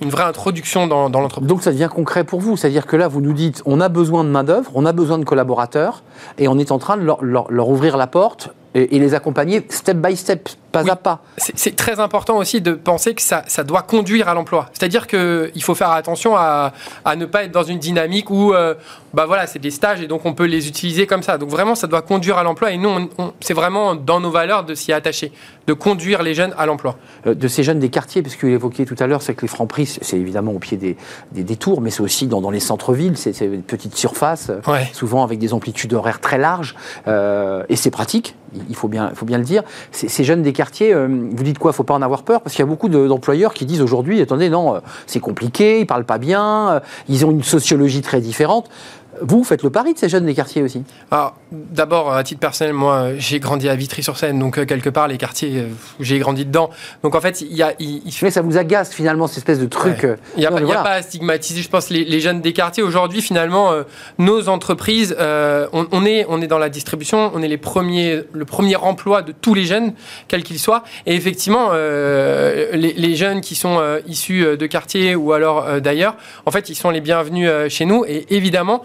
une 0.01 0.11
vraie 0.11 0.24
introduction 0.24 0.87
dans, 0.87 1.11
dans 1.11 1.20
Donc 1.41 1.62
ça 1.62 1.73
devient 1.73 1.88
concret 1.93 2.25
pour 2.25 2.41
vous, 2.41 2.57
c'est-à-dire 2.57 2.87
que 2.87 2.97
là, 2.97 3.09
vous 3.09 3.21
nous 3.21 3.33
dites, 3.33 3.62
on 3.67 3.81
a 3.81 3.88
besoin 3.88 4.25
de 4.25 4.31
main-d'œuvre, 4.31 4.71
on 4.75 4.85
a 4.85 4.93
besoin 4.93 5.19
de 5.19 5.25
collaborateurs, 5.25 6.03
et 6.38 6.49
on 6.49 6.59
est 6.59 6.73
en 6.73 6.79
train 6.79 6.97
de 6.97 7.03
leur 7.03 7.69
ouvrir 7.69 7.97
la 7.97 8.07
porte 8.07 8.51
et, 8.79 8.97
et 8.97 8.99
les 8.99 9.14
accompagner 9.14 9.64
step 9.69 9.97
by 9.99 10.17
step, 10.17 10.49
pas 10.73 10.83
Oui. 10.83 10.91
à 10.91 10.97
pas. 10.97 11.23
C'est 11.37 11.77
très 11.77 11.99
important 12.01 12.37
aussi 12.37 12.61
de 12.61 12.73
penser 12.73 13.14
que 13.14 13.23
ça, 13.23 13.43
ça 13.47 13.64
doit 13.64 13.83
conduire 13.83 14.29
à 14.29 14.35
l'emploi. 14.35 14.67
C'est-à-dire 14.73 15.07
qu'il 15.07 15.62
faut 15.62 15.75
faire 15.75 15.91
attention 15.91 16.37
à, 16.37 16.73
à 17.05 17.17
ne 17.17 17.25
pas 17.27 17.45
être 17.45 17.53
dans 17.53 17.62
une 17.62 17.79
dynamique 17.79 18.31
où 18.31 18.53
euh, 18.53 18.75
bah 19.14 19.25
voilà, 19.27 19.47
c'est 19.47 19.59
des 19.59 19.71
stages 19.71 20.01
et 20.03 20.07
donc 20.07 20.27
on 20.27 20.35
peut 20.35 20.45
les 20.45 20.69
utiliser 20.69 21.07
comme 21.07 21.23
ça. 21.23 21.38
Donc 21.38 21.49
vraiment, 21.49 21.75
ça 21.75 21.87
doit 21.87 22.03
conduire 22.03 22.37
à 22.38 22.43
l'emploi 22.43 22.71
et 22.73 22.77
nous, 22.77 23.09
c'est 23.41 23.55
vraiment 23.55 23.95
dans 23.95 24.21
nos 24.21 24.31
valeurs 24.31 24.64
de 24.64 24.75
s'y 24.75 24.93
attacher, 24.93 25.33
de 25.67 25.73
conduire 25.73 26.23
les 26.23 26.35
jeunes 26.35 26.55
à 26.59 26.67
l'emploi. 26.67 26.97
Euh, 27.27 27.35
de 27.35 27.49
ces 27.49 27.62
jeunes 27.62 27.79
des 27.79 27.88
quartiers, 27.88 28.23
parce 28.23 28.37
que 28.37 28.47
vous 28.47 28.53
l'évoquiez 28.53 28.85
tout 28.85 28.97
à 28.99 29.07
l'heure, 29.07 29.23
c'est 29.23 29.35
que 29.35 29.43
les 29.43 29.49
francs 29.49 29.69
prix, 29.69 29.87
c'est- 29.87 30.19
évidemment 30.19 30.53
au 30.53 30.59
pied 30.59 30.77
des, 30.77 30.97
des, 31.33 31.43
des 31.45 31.57
tours, 31.57 31.81
mais 31.81 31.91
c'est 31.91 32.03
aussi 32.03 32.27
dans, 32.27 32.41
dans 32.43 32.51
les 32.51 32.61
centres-villes, 32.61 33.17
c'est 33.17 33.38
une 33.41 33.62
petite 33.62 33.97
surface, 33.97 34.51
Ouais. 34.67 34.88
souvent 34.93 35.25
avec 35.25 35.38
des 35.38 35.55
amplitudes 35.55 35.95
horaires 35.95 36.21
très 36.21 36.37
larges, 36.38 36.75
euh, 37.07 37.62
et 37.69 37.77
c'est 37.77 37.91
pratique, 37.91 38.35
il- 38.59 38.64
il 38.68 38.77
faut 38.77 38.88
bien, 38.88 39.11
il 39.11 39.16
le 39.38 39.44
dire. 39.44 39.62
Ces, 39.92 40.25
jeunes 40.25 40.42
des 40.42 40.53
quartiers, 40.53 40.92
euh, 40.92 41.07
vous 41.09 41.42
dites 41.44 41.59
quoi, 41.59 41.73
faut 41.73 41.85
pas 41.85 41.94
en 41.94 42.03
avoir 42.03 42.23
peur, 42.23 42.40
parce 42.40 42.55
qu'il 42.55 42.62
y 42.62 42.68
a 42.68 42.71
beaucoup 42.71 42.88
de- 42.88 43.07
d'employeurs 43.09 43.55
qui 43.55 43.64
disent 43.66 43.81
aujourd'hui, 43.83 44.21
attendez, 44.21 44.51
non, 44.51 44.75
euh, 44.77 44.81
c'est 45.07 45.21
compliqué, 45.21 45.81
ils 45.81 45.87
parlent 45.87 46.05
pas 46.05 46.18
bien, 46.18 46.71
euh, 46.71 46.81
ils 47.09 47.25
ont 47.27 47.31
une 47.31 47.42
sociologie 47.42 48.03
très 48.03 48.21
différente. 48.21 48.68
Vous 49.21 49.42
faites 49.42 49.62
le 49.62 49.71
pari 49.71 49.94
de 49.94 49.99
ces 49.99 50.09
jeunes 50.09 50.27
des 50.27 50.35
quartiers 50.35 50.62
aussi? 50.62 50.85
Alors, 51.11 51.35
d'abord, 51.51 52.12
à 52.12 52.23
titre 52.23 52.40
personnel, 52.40 52.73
moi, 52.75 53.09
j'ai 53.16 53.40
grandi 53.40 53.68
à 53.68 53.75
Vitry-sur-Seine, 53.75 54.38
donc 54.38 54.59
euh, 54.59 54.64
quelque 54.64 54.90
part, 54.90 55.09
les 55.09 55.16
quartiers, 55.16 55.53
euh, 55.57 55.68
j'ai 55.99 56.18
grandi 56.18 56.44
dedans. 56.44 56.71
Donc 57.03 57.14
en 57.14 57.21
fait, 57.21 57.40
il 57.40 57.57
y 57.57 57.62
a, 57.62 57.73
il 57.81 58.03
Mais 58.23 58.31
ça 58.31 58.42
vous 58.42 58.57
agace 58.59 58.92
finalement 58.92 59.27
cette 59.27 59.38
espèce 59.38 59.59
de 59.59 59.66
truc. 59.66 60.03
Ouais. 60.03 60.11
euh, 60.11 60.16
Il 60.37 60.40
n'y 60.40 60.47
a, 60.47 60.51
pas- 60.51 60.61
y 60.61 60.73
a 60.73 60.83
à 60.83 61.03
stigmatiser, 61.03 61.62
je 61.62 61.68
pense, 61.68 61.90
les, 61.90 62.05
les 62.05 62.21
jeunes 62.21 62.40
des 62.42 62.53
quartiers. 62.53 62.83
Aujourd'hui, 62.83 63.23
finalement, 63.23 63.73
euh, 63.73 63.83
nos 64.18 64.49
entreprises, 64.49 65.16
euh, 65.18 65.66
on, 65.73 65.87
on 65.90 66.05
est, 66.05 66.27
on 66.29 66.40
est 66.40 66.47
dans 66.47 66.59
la 66.59 66.68
distribution, 66.68 67.33
on 67.35 67.42
est 67.42 67.49
les 67.49 67.59
premiers, 67.59 68.23
le 68.33 68.44
premier 68.44 68.77
emploi 68.77 69.23
de 69.23 69.33
tous 69.33 69.55
les 69.55 69.64
jeunes, 69.64 69.94
quels 70.29 70.42
qu'ils 70.44 70.61
soient. 70.61 70.85
Et 71.07 71.14
effectivement, 71.16 71.71
euh, 71.73 72.71
les, 72.73 72.92
les 72.92 73.16
jeunes 73.16 73.40
qui 73.40 73.55
sont 73.55 73.81
issus 74.07 74.57
de 74.57 74.66
quartiers 74.66 75.16
ou 75.16 75.33
alors 75.33 75.81
d'ailleurs, 75.81 76.16
en 76.47 76.51
fait, 76.51 76.68
ils 76.68 76.75
sont 76.77 76.90
les 76.90 77.01
bienvenus 77.01 77.51
chez 77.68 77.85
nous. 77.85 78.05
Et 78.07 78.27
évidemment, 78.35 78.83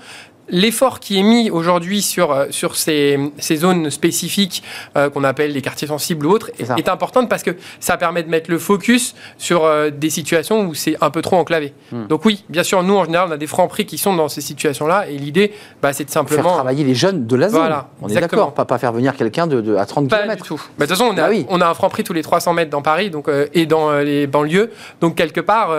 L'effort 0.56 1.00
qui 1.00 1.18
est 1.20 1.24
mis 1.24 1.50
aujourd'hui 1.50 2.04
sur, 2.04 2.32
euh, 2.32 2.46
sur 2.52 2.76
ces, 2.76 3.18
ces 3.40 3.56
zones 3.56 3.90
spécifiques 3.90 4.62
euh, 4.96 5.10
qu'on 5.10 5.24
appelle 5.24 5.52
les 5.52 5.62
quartiers 5.64 5.88
sensibles 5.88 6.28
ou 6.28 6.30
autres 6.32 6.52
est, 6.60 6.70
est 6.80 6.90
importante 6.90 7.28
parce 7.28 7.42
que 7.42 7.52
ça 7.80 7.98
permet 7.98 8.22
de 8.22 8.30
mettre 8.30 8.52
le 8.52 8.60
focus 8.60 9.16
sur 9.40 9.66
euh, 9.66 9.90
des 9.90 10.12
situations 10.12 10.62
où 10.68 10.76
c'est 10.76 10.96
un 11.02 11.10
peu 11.10 11.24
trop 11.24 11.38
enclavé. 11.38 11.74
Hmm. 11.92 12.06
Donc 12.06 12.24
oui, 12.26 12.46
bien 12.50 12.62
sûr, 12.62 12.84
nous 12.84 12.96
en 12.96 13.06
général, 13.06 13.30
on 13.30 13.32
a 13.32 13.38
des 13.38 13.48
francs 13.48 13.68
prix 13.68 13.88
qui 13.88 13.98
sont 13.98 14.16
dans 14.16 14.30
ces 14.30 14.42
situations-là 14.42 15.08
et 15.10 15.18
l'idée, 15.18 15.54
bah, 15.82 15.92
c'est 15.92 16.04
de 16.04 16.10
Faire 16.12 16.22
simplement... 16.22 16.54
travailler 16.54 16.84
les 16.84 16.94
jeunes 16.94 17.26
de 17.26 17.36
la 17.36 17.50
zone. 17.50 17.60
Voilà, 17.60 17.90
on 18.04 18.08
est 18.08 18.14
d'accord, 18.14 18.54
pas, 18.54 18.66
pas 18.66 18.78
faire 18.78 18.94
venir 18.94 19.16
quelqu'un 19.16 19.48
de, 19.48 19.60
de- 19.60 19.76
à 19.76 19.88
30 19.88 20.08
Pas 20.08 20.20
km. 20.20 20.44
du 20.44 20.48
tout. 20.48 20.62
Bah, 20.78 20.86
de 20.86 20.92
toute 20.92 21.00
façon, 21.00 21.12
on 21.12 21.18
a, 21.18 21.24
Ah 21.24 21.30
oui. 21.32 21.48
on 21.50 21.62
a 21.62 21.68
un 21.68 21.74
franc 21.74 21.90
prix 21.90 22.04
tous 22.04 22.14
les 22.14 22.22
300 22.22 22.54
mètres 22.54 22.70
dans 22.70 22.84
Paris 22.84 23.10
donc, 23.10 23.28
euh, 23.28 23.48
et 23.56 23.66
dans 23.66 23.92
les 24.00 24.28
banlieues. 24.28 24.70
Donc, 25.02 25.16
quelque 25.16 25.42
part, 25.42 25.72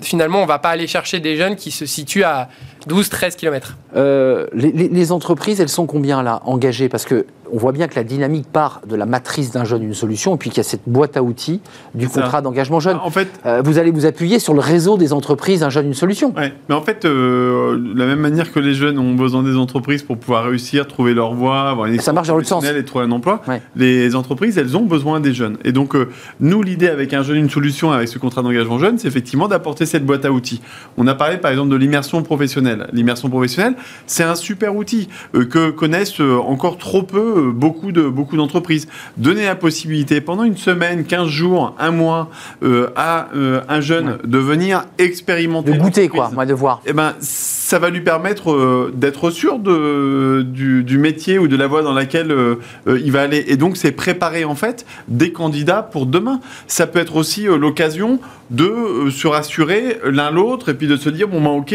finalement, 0.00 0.42
on 0.42 0.46
va 0.46 0.58
pas 0.58 0.70
aller 0.70 0.86
chercher 0.86 1.20
des 1.20 1.36
jeunes 1.36 1.56
qui 1.56 1.70
se 1.70 1.86
situent 1.86 2.24
à 2.24 2.48
12-13 2.88 3.36
km. 3.36 3.76
Euh, 3.96 4.46
les 4.52 5.12
entreprises, 5.12 5.60
elles 5.60 5.68
sont 5.68 5.86
combien 5.86 6.22
là 6.22 6.40
engagées? 6.44 6.88
Parce 6.88 7.04
que 7.04 7.26
on 7.54 7.56
voit 7.56 7.70
bien 7.70 7.86
que 7.86 7.94
la 7.94 8.02
dynamique 8.02 8.48
part 8.52 8.80
de 8.88 8.96
la 8.96 9.06
matrice 9.06 9.52
d'un 9.52 9.62
jeune, 9.64 9.84
une 9.84 9.94
solution, 9.94 10.34
et 10.34 10.38
puis 10.38 10.50
qu'il 10.50 10.56
y 10.56 10.60
a 10.60 10.64
cette 10.68 10.82
boîte 10.88 11.16
à 11.16 11.22
outils 11.22 11.60
du 11.94 12.08
contrat 12.08 12.40
d'engagement 12.42 12.80
jeune. 12.80 12.96
En 13.02 13.10
fait, 13.10 13.28
Euh, 13.46 13.62
vous 13.64 13.78
allez 13.78 13.92
vous 13.92 14.06
appuyer 14.06 14.40
sur 14.40 14.54
le 14.54 14.60
réseau 14.60 14.96
des 14.96 15.12
entreprises, 15.12 15.62
un 15.62 15.70
jeune, 15.70 15.86
une 15.86 15.94
solution. 15.94 16.34
Ouais, 16.36 16.52
mais 16.68 16.74
en 16.74 16.80
fait, 16.82 17.04
euh, 17.04 17.78
de 17.78 17.96
la 17.98 18.06
même 18.06 18.18
manière 18.18 18.50
que 18.52 18.58
les 18.58 18.74
jeunes 18.74 18.98
ont 18.98 19.14
besoin 19.14 19.44
des 19.44 19.56
entreprises 19.56 20.02
pour 20.02 20.18
pouvoir 20.18 20.44
réussir, 20.44 20.88
trouver 20.88 21.14
leur 21.14 21.32
voie, 21.34 21.70
avoir 21.70 21.86
une 21.86 22.00
Ça 22.00 22.12
marche 22.12 22.26
dans 22.28 22.42
sens. 22.42 22.64
et 22.64 22.84
trouver 22.84 23.04
un 23.04 23.10
emploi, 23.12 23.40
Ouais. 23.46 23.62
les 23.76 24.16
entreprises, 24.16 24.58
elles 24.58 24.76
ont 24.76 24.84
besoin 24.84 25.20
des 25.20 25.32
jeunes. 25.32 25.56
Et 25.64 25.70
donc, 25.70 25.94
euh, 25.94 26.08
nous, 26.40 26.60
l'idée 26.62 26.88
avec 26.88 27.12
un 27.14 27.22
jeune, 27.22 27.36
une 27.36 27.50
solution, 27.50 27.92
avec 27.92 28.08
ce 28.08 28.18
contrat 28.18 28.42
d'engagement 28.42 28.78
jeune, 28.78 28.98
c'est 28.98 29.06
effectivement 29.06 29.46
d'apporter 29.46 29.86
cette 29.86 30.04
boîte 30.04 30.24
à 30.24 30.32
outils. 30.32 30.60
On 30.96 31.06
a 31.06 31.14
parlé 31.14 31.36
par 31.36 31.52
exemple 31.52 31.70
de 31.70 31.76
l'immersion 31.76 32.20
professionnelle. 32.22 32.88
L'immersion 32.92 33.28
professionnelle, 33.28 33.74
c'est 34.06 34.24
un 34.24 34.34
super 34.34 34.74
outil 34.74 35.08
que 35.32 35.70
connaissent 35.70 36.18
encore 36.20 36.78
trop 36.78 37.02
peu 37.02 37.43
beaucoup 37.50 37.92
de 37.92 38.02
beaucoup 38.02 38.36
d'entreprises. 38.36 38.88
Donner 39.16 39.44
la 39.44 39.54
possibilité 39.54 40.20
pendant 40.20 40.44
une 40.44 40.56
semaine, 40.56 41.04
15 41.04 41.28
jours, 41.28 41.74
un 41.78 41.90
mois 41.90 42.30
euh, 42.62 42.88
à 42.96 43.28
euh, 43.34 43.60
un 43.68 43.80
jeune 43.80 44.18
de 44.24 44.38
venir 44.38 44.84
expérimenter 44.98 45.72
De 45.72 45.78
goûter, 45.78 46.08
quoi, 46.08 46.30
moi, 46.32 46.46
de 46.46 46.54
voir. 46.54 46.80
Eh 46.86 46.92
ben, 46.92 47.14
ça 47.20 47.78
va 47.78 47.90
lui 47.90 48.00
permettre 48.00 48.52
euh, 48.52 48.92
d'être 48.94 49.30
sûr 49.30 49.58
de, 49.58 50.42
du, 50.42 50.84
du 50.84 50.98
métier 50.98 51.38
ou 51.38 51.48
de 51.48 51.56
la 51.56 51.66
voie 51.66 51.82
dans 51.82 51.94
laquelle 51.94 52.34
il 52.86 53.12
va 53.12 53.22
aller. 53.22 53.44
Et 53.48 53.56
donc, 53.56 53.76
c'est 53.76 53.92
préparer 53.92 54.44
en 54.44 54.54
fait 54.54 54.84
des 55.08 55.32
candidats 55.32 55.82
pour 55.82 56.06
demain. 56.06 56.40
Ça 56.66 56.86
peut 56.86 56.98
être 56.98 57.16
aussi 57.16 57.44
l'occasion 57.44 58.18
de 58.50 59.08
se 59.10 59.26
rassurer 59.26 59.98
l'un 60.04 60.30
l'autre 60.30 60.68
et 60.68 60.74
puis 60.74 60.86
de 60.86 60.96
se 60.96 61.08
dire 61.08 61.28
bon 61.28 61.40
ben 61.40 61.50
ok, 61.50 61.74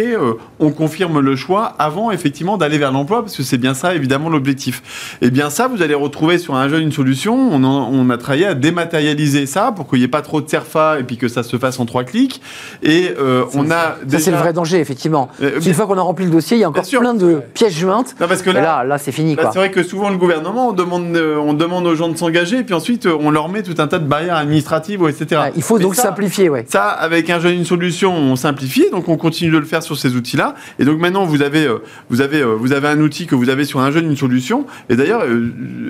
on 0.59 0.71
confirme 0.71 1.19
le 1.19 1.35
choix 1.35 1.65
avant 1.79 2.11
effectivement 2.11 2.57
d'aller 2.57 2.77
vers 2.77 2.91
l'emploi 2.91 3.21
parce 3.21 3.35
que 3.35 3.43
c'est 3.43 3.57
bien 3.57 3.73
ça 3.73 3.95
évidemment 3.95 4.29
l'objectif. 4.29 5.17
Et 5.21 5.31
bien 5.31 5.48
bien 5.49 5.55
ça, 5.55 5.67
vous 5.67 5.81
allez 5.81 5.93
retrouver 5.95 6.37
sur 6.37 6.55
un 6.55 6.69
jeune 6.69 6.83
une 6.83 6.91
solution. 6.91 7.35
On, 7.51 7.63
en- 7.63 7.89
on 7.91 8.09
a 8.09 8.17
travaillé 8.17 8.45
à 8.45 8.53
dématérialiser 8.53 9.45
ça 9.45 9.71
pour 9.75 9.87
qu'il 9.89 9.99
n'y 9.99 10.05
ait 10.05 10.09
pas 10.09 10.21
trop 10.21 10.41
de 10.41 10.49
serfa 10.49 10.99
et 10.99 11.03
puis 11.03 11.17
que 11.17 11.27
ça 11.27 11.43
se 11.43 11.57
fasse 11.57 11.79
en 11.79 11.85
trois 11.85 12.03
clics. 12.03 12.41
Et 12.83 13.11
euh, 13.19 13.43
on 13.53 13.69
a 13.71 13.95
Ça, 14.09 14.19
c'est 14.19 14.31
le 14.31 14.37
vrai 14.37 14.53
danger, 14.53 14.79
effectivement. 14.79 15.29
Euh, 15.41 15.59
qu'une 15.59 15.73
fois 15.73 15.87
qu'on 15.87 15.97
a 15.97 16.01
rempli 16.01 16.25
le 16.25 16.31
dossier, 16.31 16.57
il 16.57 16.59
y 16.61 16.63
a 16.63 16.69
encore 16.69 16.83
plein 16.87 17.13
de 17.13 17.41
pièces 17.53 17.75
jointes. 17.75 18.15
Non, 18.19 18.27
parce 18.27 18.41
que 18.41 18.49
Et 18.51 18.53
là, 18.53 18.61
là, 18.61 18.83
là, 18.83 18.97
c'est 18.97 19.11
fini, 19.11 19.35
Bah, 19.35 19.49
c'est 19.51 19.59
vrai 19.59 19.71
que 19.71 19.83
souvent 19.83 20.09
le 20.09 20.17
gouvernement, 20.17 20.69
on 20.69 20.73
demande, 20.73 21.15
euh, 21.15 21.37
on 21.37 21.53
demande 21.53 21.85
aux 21.87 21.95
gens 21.95 22.09
de 22.09 22.17
s'engager, 22.17 22.59
et 22.59 22.63
puis 22.63 22.73
ensuite 22.75 23.05
on 23.07 23.31
leur 23.31 23.49
met 23.49 23.63
tout 23.63 23.75
un 23.79 23.87
tas 23.87 23.99
de 23.99 24.05
barrières 24.07 24.35
administratives, 24.37 25.01
etc. 25.07 25.41
Il 25.55 25.61
faut 25.63 25.77
Mais 25.77 25.83
donc 25.83 25.95
ça, 25.95 26.03
simplifier, 26.03 26.49
ouais. 26.49 26.65
Ça, 26.67 26.83
avec 26.89 27.29
un 27.29 27.39
jeune 27.39 27.53
une 27.55 27.65
solution, 27.65 28.13
on 28.15 28.35
simplifie, 28.35 28.85
donc 28.91 29.09
on 29.09 29.17
continue 29.17 29.51
de 29.51 29.57
le 29.57 29.65
faire 29.65 29.83
sur 29.83 29.97
ces 29.97 30.15
outils-là. 30.15 30.55
Et 30.77 30.85
donc 30.85 30.99
maintenant, 30.99 31.25
vous 31.25 31.41
avez, 31.41 31.67
vous 32.09 32.21
avez, 32.21 32.43
vous 32.43 32.73
avez 32.73 32.87
un 32.87 32.99
outil 32.99 33.25
que 33.25 33.35
vous 33.35 33.49
avez 33.49 33.65
sur 33.65 33.79
un 33.79 33.91
jeune 33.91 34.05
une 34.05 34.17
solution. 34.17 34.65
Et 34.89 34.95
d'ailleurs, 34.95 35.23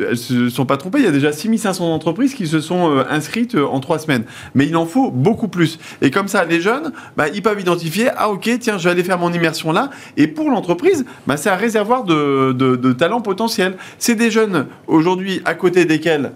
elles 0.10 0.18
se 0.18 0.50
sont 0.50 0.66
pas 0.66 0.78
trompées. 0.78 1.00
Il 1.00 1.06
y 1.06 1.08
a 1.08 1.12
déjà 1.12 1.32
6500 1.32 1.94
entreprises 1.94 2.34
qui 2.34 2.48
se 2.48 2.60
sont 2.60 2.92
euh, 2.92 3.04
inscrites 3.10 3.56
euh, 3.56 3.66
en 3.66 3.80
trois 3.80 4.00
semaines. 4.00 4.24
Mais 4.56 4.66
il 4.66 4.76
en 4.76 4.86
faut 4.86 5.12
beaucoup 5.12 5.48
plus. 5.48 5.80
Et 6.02 6.12
comme 6.12 6.28
ça, 6.28 6.46
les 6.46 6.62
jeunes, 6.62 6.92
bah, 7.18 7.28
ils 7.28 7.42
peuvent 7.42 7.60
identifier, 7.60 8.10
ah 8.16 8.30
ok, 8.30 8.50
tiens, 8.60 8.78
je 8.78 8.86
vais 8.86 8.92
aller 8.92 9.04
faire 9.04 9.20
mon 9.20 9.34
immersion 9.34 9.72
là. 9.72 9.90
Et 10.18 10.28
pour 10.28 10.50
l'entreprise, 10.50 11.06
bah, 11.28 11.38
c'est 11.38 11.50
un 11.50 11.56
réservoir 11.56 12.04
de, 12.04 12.54
de, 12.54 12.76
de 12.76 12.94
talents 12.94 13.22
potentiels. 13.22 13.76
C'est 13.98 14.16
des 14.16 14.32
jeunes 14.32 14.68
aujourd'hui 14.88 15.42
à 15.46 15.54
côté 15.54 15.86
desquels 15.86 16.32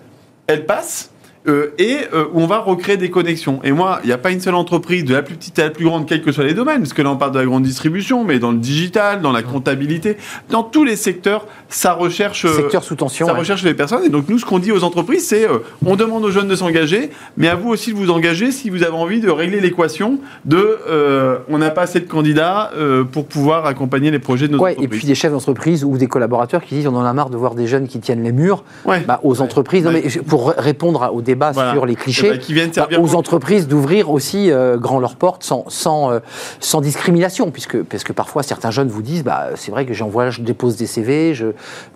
elles 0.47 0.66
passent. 0.66 1.12
Euh, 1.48 1.72
et 1.78 1.98
euh, 2.14 2.26
où 2.34 2.39
on 2.41 2.46
va 2.48 2.60
recréer 2.60 2.96
des 2.98 3.10
connexions. 3.10 3.60
Et 3.64 3.72
moi, 3.72 4.00
il 4.04 4.08
n'y 4.08 4.14
a 4.14 4.18
pas 4.18 4.32
une 4.32 4.39
seule 4.39 4.56
entreprise, 4.56 5.04
de 5.04 5.14
la 5.14 5.22
plus 5.22 5.36
petite 5.36 5.60
à 5.60 5.64
la 5.66 5.70
plus 5.72 5.86
grande, 5.86 6.06
quels 6.08 6.22
que 6.22 6.32
soient 6.32 6.46
les 6.46 6.54
domaines, 6.54 6.80
parce 6.80 6.94
que 6.94 7.02
là 7.02 7.12
on 7.12 7.18
parle 7.18 7.32
de 7.34 7.39
la 7.39 7.46
grande 7.46 7.64
distribution, 7.64 8.24
mais 8.24 8.39
dans 8.39 8.52
le 8.52 8.58
digital, 8.60 9.22
dans 9.22 9.32
la 9.34 9.44
comptabilité, 9.44 10.18
dans 10.50 10.64
tous 10.64 10.84
les 10.86 10.96
secteurs, 10.96 11.46
ça 11.70 11.94
recherche, 11.94 12.46
euh, 12.46 12.54
Secteur 12.56 12.84
sous 12.84 12.96
tension. 12.96 13.26
ça 13.26 13.34
ouais. 13.34 13.39
recherche 13.39 13.64
les 13.64 13.74
personnes. 13.74 14.04
Et 14.06 14.10
donc 14.10 14.30
nous, 14.30 14.39
ce 14.39 14.46
qu'on 14.46 14.60
dit 14.60 14.72
aux 14.72 14.84
entreprises, 14.84 15.28
c'est 15.28 15.48
on 15.86 15.96
demande 15.96 16.24
aux 16.24 16.32
jeunes 16.32 16.48
de 16.48 16.56
s'engager, 16.56 17.10
mais 17.36 17.50
à 17.50 17.56
vous 17.56 17.70
aussi 17.70 17.91
de 17.94 17.98
vous 17.98 18.10
engager 18.10 18.52
si 18.52 18.70
vous 18.70 18.84
avez 18.84 18.96
envie 18.96 19.20
de 19.20 19.30
régler 19.30 19.60
l'équation 19.60 20.20
de 20.46 20.78
on 21.50 21.58
n'a 21.58 21.72
pas 21.72 21.82
assez 21.84 22.00
de 22.00 22.08
candidats 22.08 22.72
pour 23.12 23.26
pouvoir 23.26 23.66
accompagner 23.66 24.12
les 24.12 24.20
projets 24.20 24.48
de 24.48 24.54
nos 24.54 24.60
Ouais, 24.64 24.76
et 24.80 24.88
puis 24.88 25.06
des 25.06 25.16
chefs 25.16 25.32
d'entreprise 25.32 25.84
ou 25.84 25.98
des 25.98 26.08
collaborateurs 26.08 26.64
qui 26.64 26.76
disent 26.76 26.88
on 26.88 26.96
en 26.96 27.04
a 27.04 27.12
marre 27.14 27.30
de 27.30 27.38
voir 27.38 27.56
des 27.56 27.68
jeunes 27.68 27.88
qui 27.88 28.00
tiennent 28.00 28.24
les 28.24 28.32
murs 28.32 28.64
Ouais. 28.86 29.02
bah, 29.06 29.20
aux 29.24 29.41
entreprises. 29.41 29.84
Non, 29.86 29.91
mais 29.91 30.04
pour 30.26 30.54
répondre 30.58 31.04
à- 31.04 31.12
au 31.12 31.22
débat 31.34 31.52
Voilà. 31.52 31.74
sur 31.74 31.86
les 31.86 31.94
Eh 31.94 31.96
clichés, 31.96 32.38
qui 32.40 32.54
viennent 32.54 32.68
bah, 32.70 32.74
servir 32.74 33.02
aux 33.02 33.08
pour- 33.08 33.18
entreprises 33.18 33.68
d'ouvrir 33.68 34.10
aussi 34.12 34.52
euh, 34.52 34.78
grand 34.78 35.00
leurs 35.00 35.16
portes 35.16 35.44
sans, 35.44 35.66
sans, 35.70 36.12
euh, 36.12 36.20
sans 36.60 36.82
discrimination, 36.82 37.52
puisque 37.52 37.82
parce 37.84 38.04
que 38.04 38.14
parfois 38.14 38.44
certains 38.44 38.72
jeunes 38.72 38.88
vous 38.90 39.02
disent 39.02 39.24
bah, 39.24 39.50
c'est 39.56 39.72
vrai 39.72 39.86
que 39.86 39.94
j'envoie, 39.94 40.30
je 40.30 40.42
dépose 40.42 40.76
des 40.76 40.86
CV, 40.88 41.34
je... 41.34 41.48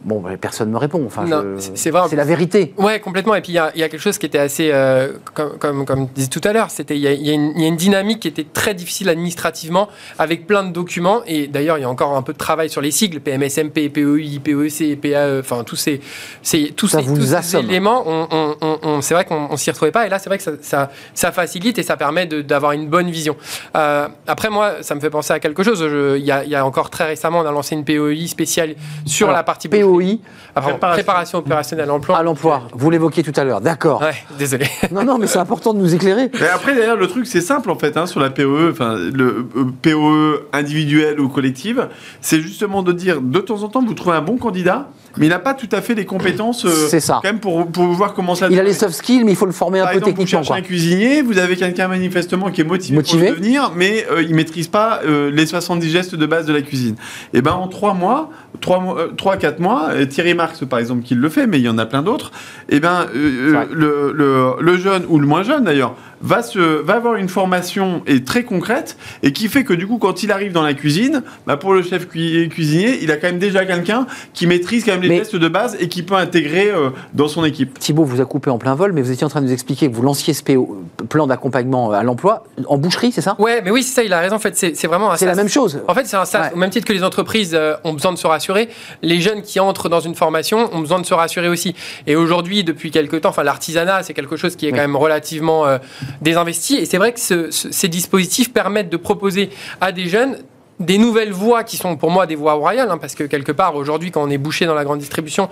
bon, 0.03 0.19
bah, 0.19 0.31
personne 0.39 0.67
ne 0.69 0.73
me 0.73 0.77
répond. 0.77 1.03
Enfin, 1.05 1.23
Non, 1.25 1.41
je- 1.55 1.61
c'est- 1.61 1.71
c'est 1.77 1.89
vrai. 1.91 2.01
C'est 2.09 2.15
la 2.15 2.23
vérité. 2.25 2.73
Ouais, 2.77 2.99
complètement. 2.99 3.35
Et 3.35 3.41
puis 3.41 3.51
il 3.53 3.55
y 3.55 3.59
a, 3.59 3.71
il 3.75 3.79
y 3.81 3.83
a 3.83 3.89
quelque 3.89 4.01
chose 4.01 4.17
qui 4.17 4.25
était 4.25 4.37
assez, 4.39 4.69
euh, 4.71 5.13
comme, 5.33 5.57
comme, 5.57 5.85
comme 5.85 6.07
je 6.09 6.13
disais 6.15 6.27
tout 6.29 6.41
à 6.43 6.53
l'heure, 6.53 6.69
c'était 6.69 6.95
il 6.95 7.01
y, 7.01 7.07
a, 7.07 7.13
y 7.13 7.31
une- 7.31 7.51
il 7.55 7.61
y 7.61 7.65
a 7.65 7.67
une 7.67 7.75
dynamique 7.77 8.19
qui 8.21 8.27
était 8.27 8.45
très 8.51 8.73
difficile 8.73 9.09
administrativement, 9.09 9.87
avec 10.19 10.47
plein 10.47 10.63
de 10.63 10.71
documents. 10.71 11.21
Et 11.27 11.47
d'ailleurs, 11.47 11.77
il 11.77 11.81
y 11.81 11.85
a 11.85 11.89
encore 11.89 12.15
un 12.15 12.21
peu 12.21 12.33
de 12.33 12.37
travail 12.37 12.69
sur 12.69 12.81
les 12.81 12.91
sigles 12.91 13.19
PMSMP, 13.19 13.89
PEI, 13.89 14.39
PEC, 14.43 14.99
PAE, 15.01 15.39
enfin 15.39 15.63
tous 15.63 15.75
ces, 15.75 16.01
ces- 16.41 16.71
tous 16.75 16.87
Ça 16.87 16.99
ces, 16.99 17.05
vous 17.05 17.17
tous 17.17 17.25
ces 17.41 17.57
éléments. 17.57 18.03
On, 18.05 18.27
on- 18.31 18.55
on- 18.61 18.77
on- 18.83 19.01
c'est 19.01 19.13
vrai 19.13 19.25
qu'on 19.27 19.47
on 19.51 19.57
s'y 19.57 19.69
retrouvait 19.69 19.91
pas. 19.91 20.07
Et 20.07 20.09
là, 20.09 20.17
c'est 20.19 20.29
vrai 20.29 20.37
que 20.37 20.43
ça, 20.43 20.51
ça, 20.61 20.89
ça 21.13 21.31
facilite 21.31 21.77
et 21.77 21.83
ça 21.83 21.97
permet 21.97 22.25
de- 22.25 22.41
d'avoir 22.41 22.71
une 22.71 22.87
bonne 22.87 23.09
vision. 23.11 23.35
Euh, 23.75 24.07
après, 24.25 24.49
moi, 24.49 24.75
ça 24.81 24.95
me 24.95 24.99
fait 24.99 25.09
penser 25.11 25.33
à 25.33 25.39
quelque 25.39 25.61
chose. 25.63 25.85
Il 26.17 26.25
y, 26.25 26.31
a, 26.31 26.43
il 26.43 26.49
y 26.49 26.55
a 26.55 26.65
encore 26.65 26.89
très 26.89 27.05
récemment, 27.05 27.39
on 27.39 27.45
a 27.45 27.51
lancé 27.51 27.75
une 27.75 27.83
PEI 27.85 28.25
spéciale 28.27 28.75
sur 29.05 29.27
Alors, 29.27 29.37
la 29.37 29.43
partie 29.43 29.67
POI 29.67 30.17
Préparation. 30.55 30.79
préparation 30.93 31.37
opérationnelle 31.39 31.83
à 31.85 31.87
l'emploi. 31.87 32.17
à 32.17 32.23
l'emploi, 32.23 32.63
vous 32.73 32.89
l'évoquiez 32.89 33.21
tout 33.23 33.33
à 33.39 33.43
l'heure, 33.43 33.61
d'accord. 33.61 34.01
Ouais, 34.01 34.15
désolé. 34.39 34.65
Non, 34.91 35.03
non, 35.03 35.17
mais 35.19 35.27
c'est 35.27 35.37
important 35.39 35.73
de 35.73 35.79
nous 35.79 35.93
éclairer. 35.93 36.31
Mais 36.39 36.47
après, 36.47 36.73
d'ailleurs, 36.75 36.95
le 36.95 37.07
truc, 37.07 37.27
c'est 37.27 37.41
simple 37.41 37.69
en 37.69 37.77
fait, 37.77 37.95
hein, 37.97 38.05
sur 38.07 38.19
la 38.19 38.29
POE, 38.31 38.71
enfin, 38.71 38.95
le 38.95 39.47
euh, 39.55 39.65
POE 39.81 40.47
individuelle 40.53 41.19
ou 41.19 41.29
collective, 41.29 41.87
c'est 42.21 42.39
justement 42.41 42.81
de 42.83 42.91
dire, 42.93 43.21
de 43.21 43.39
temps 43.39 43.61
en 43.63 43.67
temps, 43.69 43.83
vous 43.83 43.93
trouvez 43.93 44.15
un 44.15 44.21
bon 44.21 44.37
candidat, 44.37 44.87
mais 45.17 45.25
il 45.27 45.29
n'a 45.29 45.39
pas 45.39 45.53
tout 45.53 45.69
à 45.71 45.81
fait 45.81 45.93
les 45.95 46.05
compétences, 46.05 46.65
euh, 46.65 46.69
C'est 46.89 46.99
ça. 46.99 47.19
quand 47.21 47.27
même, 47.29 47.39
pour, 47.39 47.67
pour 47.67 47.85
voir 47.87 48.13
comment 48.13 48.35
ça 48.35 48.47
Il 48.49 48.59
a 48.59 48.63
les 48.63 48.73
soft 48.73 48.93
skills, 48.95 49.23
mais 49.23 49.31
il 49.31 49.35
faut 49.37 49.45
le 49.45 49.51
former 49.51 49.79
un 49.79 49.83
Par 49.83 49.91
peu 49.93 49.97
exemple, 49.99 50.15
vous 50.15 50.23
techniquement. 50.23 50.43
cherchez 50.43 50.47
Quoi. 50.47 50.57
un 50.57 50.61
cuisinier, 50.61 51.21
vous 51.21 51.37
avez 51.37 51.55
quelqu'un 51.55 51.87
manifestement 51.87 52.51
qui 52.51 52.61
est 52.61 52.63
motivé, 52.63 52.95
Motivé. 52.97 53.25
pour 53.27 53.35
le 53.35 53.39
devenir, 53.41 53.71
mais 53.75 54.05
euh, 54.11 54.21
il 54.21 54.33
maîtrise 54.35 54.67
pas 54.67 55.01
euh, 55.05 55.29
les 55.31 55.45
70 55.45 55.89
gestes 55.89 56.15
de 56.15 56.25
base 56.25 56.45
de 56.45 56.53
la 56.53 56.61
cuisine. 56.61 56.95
Et 57.33 57.41
ben 57.41 57.51
en 57.53 57.67
3 57.67 57.93
mois, 57.93 58.29
3 58.61 58.79
mois, 58.79 58.97
3 59.17 59.37
4 59.37 59.59
mois, 59.59 59.89
euh, 59.91 60.05
Thierry 60.05 60.33
Marx 60.33 60.63
par 60.65 60.79
exemple 60.79 61.03
qui 61.03 61.15
le 61.15 61.29
fait, 61.29 61.47
mais 61.47 61.57
il 61.59 61.63
y 61.63 61.69
en 61.69 61.77
a 61.77 61.85
plein 61.85 62.01
d'autres. 62.01 62.31
Et 62.69 62.79
ben 62.79 63.05
euh, 63.15 63.53
euh, 63.55 63.65
le, 63.71 64.11
le, 64.13 64.51
le 64.59 64.77
jeune 64.77 65.03
ou 65.09 65.19
le 65.19 65.27
moins 65.27 65.43
jeune 65.43 65.63
d'ailleurs 65.63 65.95
va 66.21 66.41
se 66.41 66.59
va 66.59 66.95
avoir 66.95 67.15
une 67.15 67.29
formation 67.29 68.01
et 68.07 68.23
très 68.23 68.43
concrète 68.43 68.97
et 69.23 69.31
qui 69.33 69.47
fait 69.47 69.63
que 69.63 69.73
du 69.73 69.85
coup 69.87 69.97
quand 69.97 70.23
il 70.23 70.31
arrive 70.31 70.51
dans 70.51 70.63
la 70.63 70.73
cuisine, 70.73 71.23
bah, 71.45 71.57
pour 71.57 71.73
le 71.73 71.83
chef 71.83 72.07
cui- 72.07 72.49
cuisinier, 72.49 72.99
il 73.01 73.11
a 73.11 73.17
quand 73.17 73.27
même 73.27 73.39
déjà 73.39 73.65
quelqu'un 73.65 74.07
qui 74.33 74.47
maîtrise 74.47 74.83
quand 74.85 74.91
même 74.93 75.01
les 75.03 75.09
Mais- 75.09 75.17
gestes 75.19 75.35
de 75.35 75.47
base 75.47 75.77
et 75.79 75.87
qui 75.87 76.03
peut 76.03 76.15
intégrer 76.15 76.69
euh, 76.71 76.89
dans 77.13 77.27
son 77.27 77.45
équipe. 77.45 77.77
Thibault 77.79 78.03
vous 78.05 78.21
a 78.21 78.25
coupé 78.25 78.49
en 78.49 78.57
plein 78.57 78.75
vol, 78.75 78.93
mais 78.93 79.01
vous 79.01 79.11
étiez 79.11 79.25
en 79.25 79.29
train 79.29 79.41
de 79.41 79.45
nous 79.47 79.53
expliquer 79.53 79.89
que 79.89 79.95
vous 79.95 80.01
lanciez 80.01 80.33
ce 80.33 80.43
PO, 80.43 80.83
plan 81.09 81.27
d'accompagnement 81.27 81.91
à 81.91 82.03
l'emploi 82.03 82.43
en 82.67 82.77
boucherie, 82.77 83.11
c'est 83.11 83.21
ça? 83.21 83.35
Ouais, 83.39 83.61
mais 83.63 83.71
oui, 83.71 83.83
c'est 83.83 83.93
ça, 83.93 84.03
il 84.03 84.13
a 84.13 84.19
raison. 84.19 84.35
En 84.35 84.39
fait, 84.39 84.55
c'est 84.57 84.75
c'est 84.75 84.87
vraiment 84.87 85.11
un 85.11 85.17
C'est 85.17 85.25
la 85.25 85.35
même 85.35 85.49
chose. 85.49 85.81
En 85.87 85.93
fait, 85.93 86.05
c'est 86.05 86.17
un 86.17 86.25
sas. 86.25 86.47
Ouais. 86.47 86.53
Au 86.55 86.57
même 86.57 86.69
titre 86.69 86.85
que 86.87 86.93
les 86.93 87.03
entreprises 87.03 87.51
euh, 87.53 87.75
ont 87.83 87.93
besoin 87.93 88.11
de 88.11 88.17
se 88.17 88.27
rassurer, 88.27 88.69
les 89.01 89.21
jeunes 89.21 89.41
qui 89.41 89.59
entrent 89.59 89.89
dans 89.89 89.99
une 89.99 90.15
formation 90.15 90.69
ont 90.73 90.79
besoin 90.79 90.99
de 90.99 91.05
se 91.05 91.13
rassurer 91.13 91.47
aussi. 91.49 91.75
Et 92.07 92.15
aujourd'hui, 92.15 92.63
depuis 92.63 92.91
quelques 92.91 93.21
temps, 93.21 93.29
enfin, 93.29 93.43
l'artisanat, 93.43 94.03
c'est 94.03 94.13
quelque 94.13 94.35
chose 94.37 94.55
qui 94.55 94.67
est 94.67 94.71
quand 94.71 94.77
même 94.77 94.95
relativement 94.95 95.65
euh, 95.67 95.77
désinvesti. 96.21 96.75
Et 96.77 96.85
c'est 96.85 96.97
vrai 96.97 97.13
que 97.13 97.19
ce- 97.19 97.51
ce- 97.51 97.71
ces 97.71 97.87
dispositifs 97.87 98.51
permettent 98.53 98.89
de 98.89 98.97
proposer 98.97 99.49
à 99.81 99.91
des 99.91 100.07
jeunes 100.07 100.37
des 100.79 100.99
nouvelles 100.99 101.31
voies 101.31 101.63
qui 101.63 101.75
sont 101.75 101.95
pour 101.97 102.11
moi 102.11 102.27
des 102.27 102.35
voies 102.35 102.53
royales, 102.53 102.91
hein, 102.91 102.99
parce 102.99 103.15
que 103.15 103.23
quelque 103.23 103.51
part, 103.51 103.75
aujourd'hui, 103.75 104.11
quand 104.11 104.21
on 104.23 104.29
est 104.29 104.37
bouché 104.37 104.67
dans 104.67 104.75
la 104.75 104.83
grande 104.83 104.99
distribution, 104.99 105.49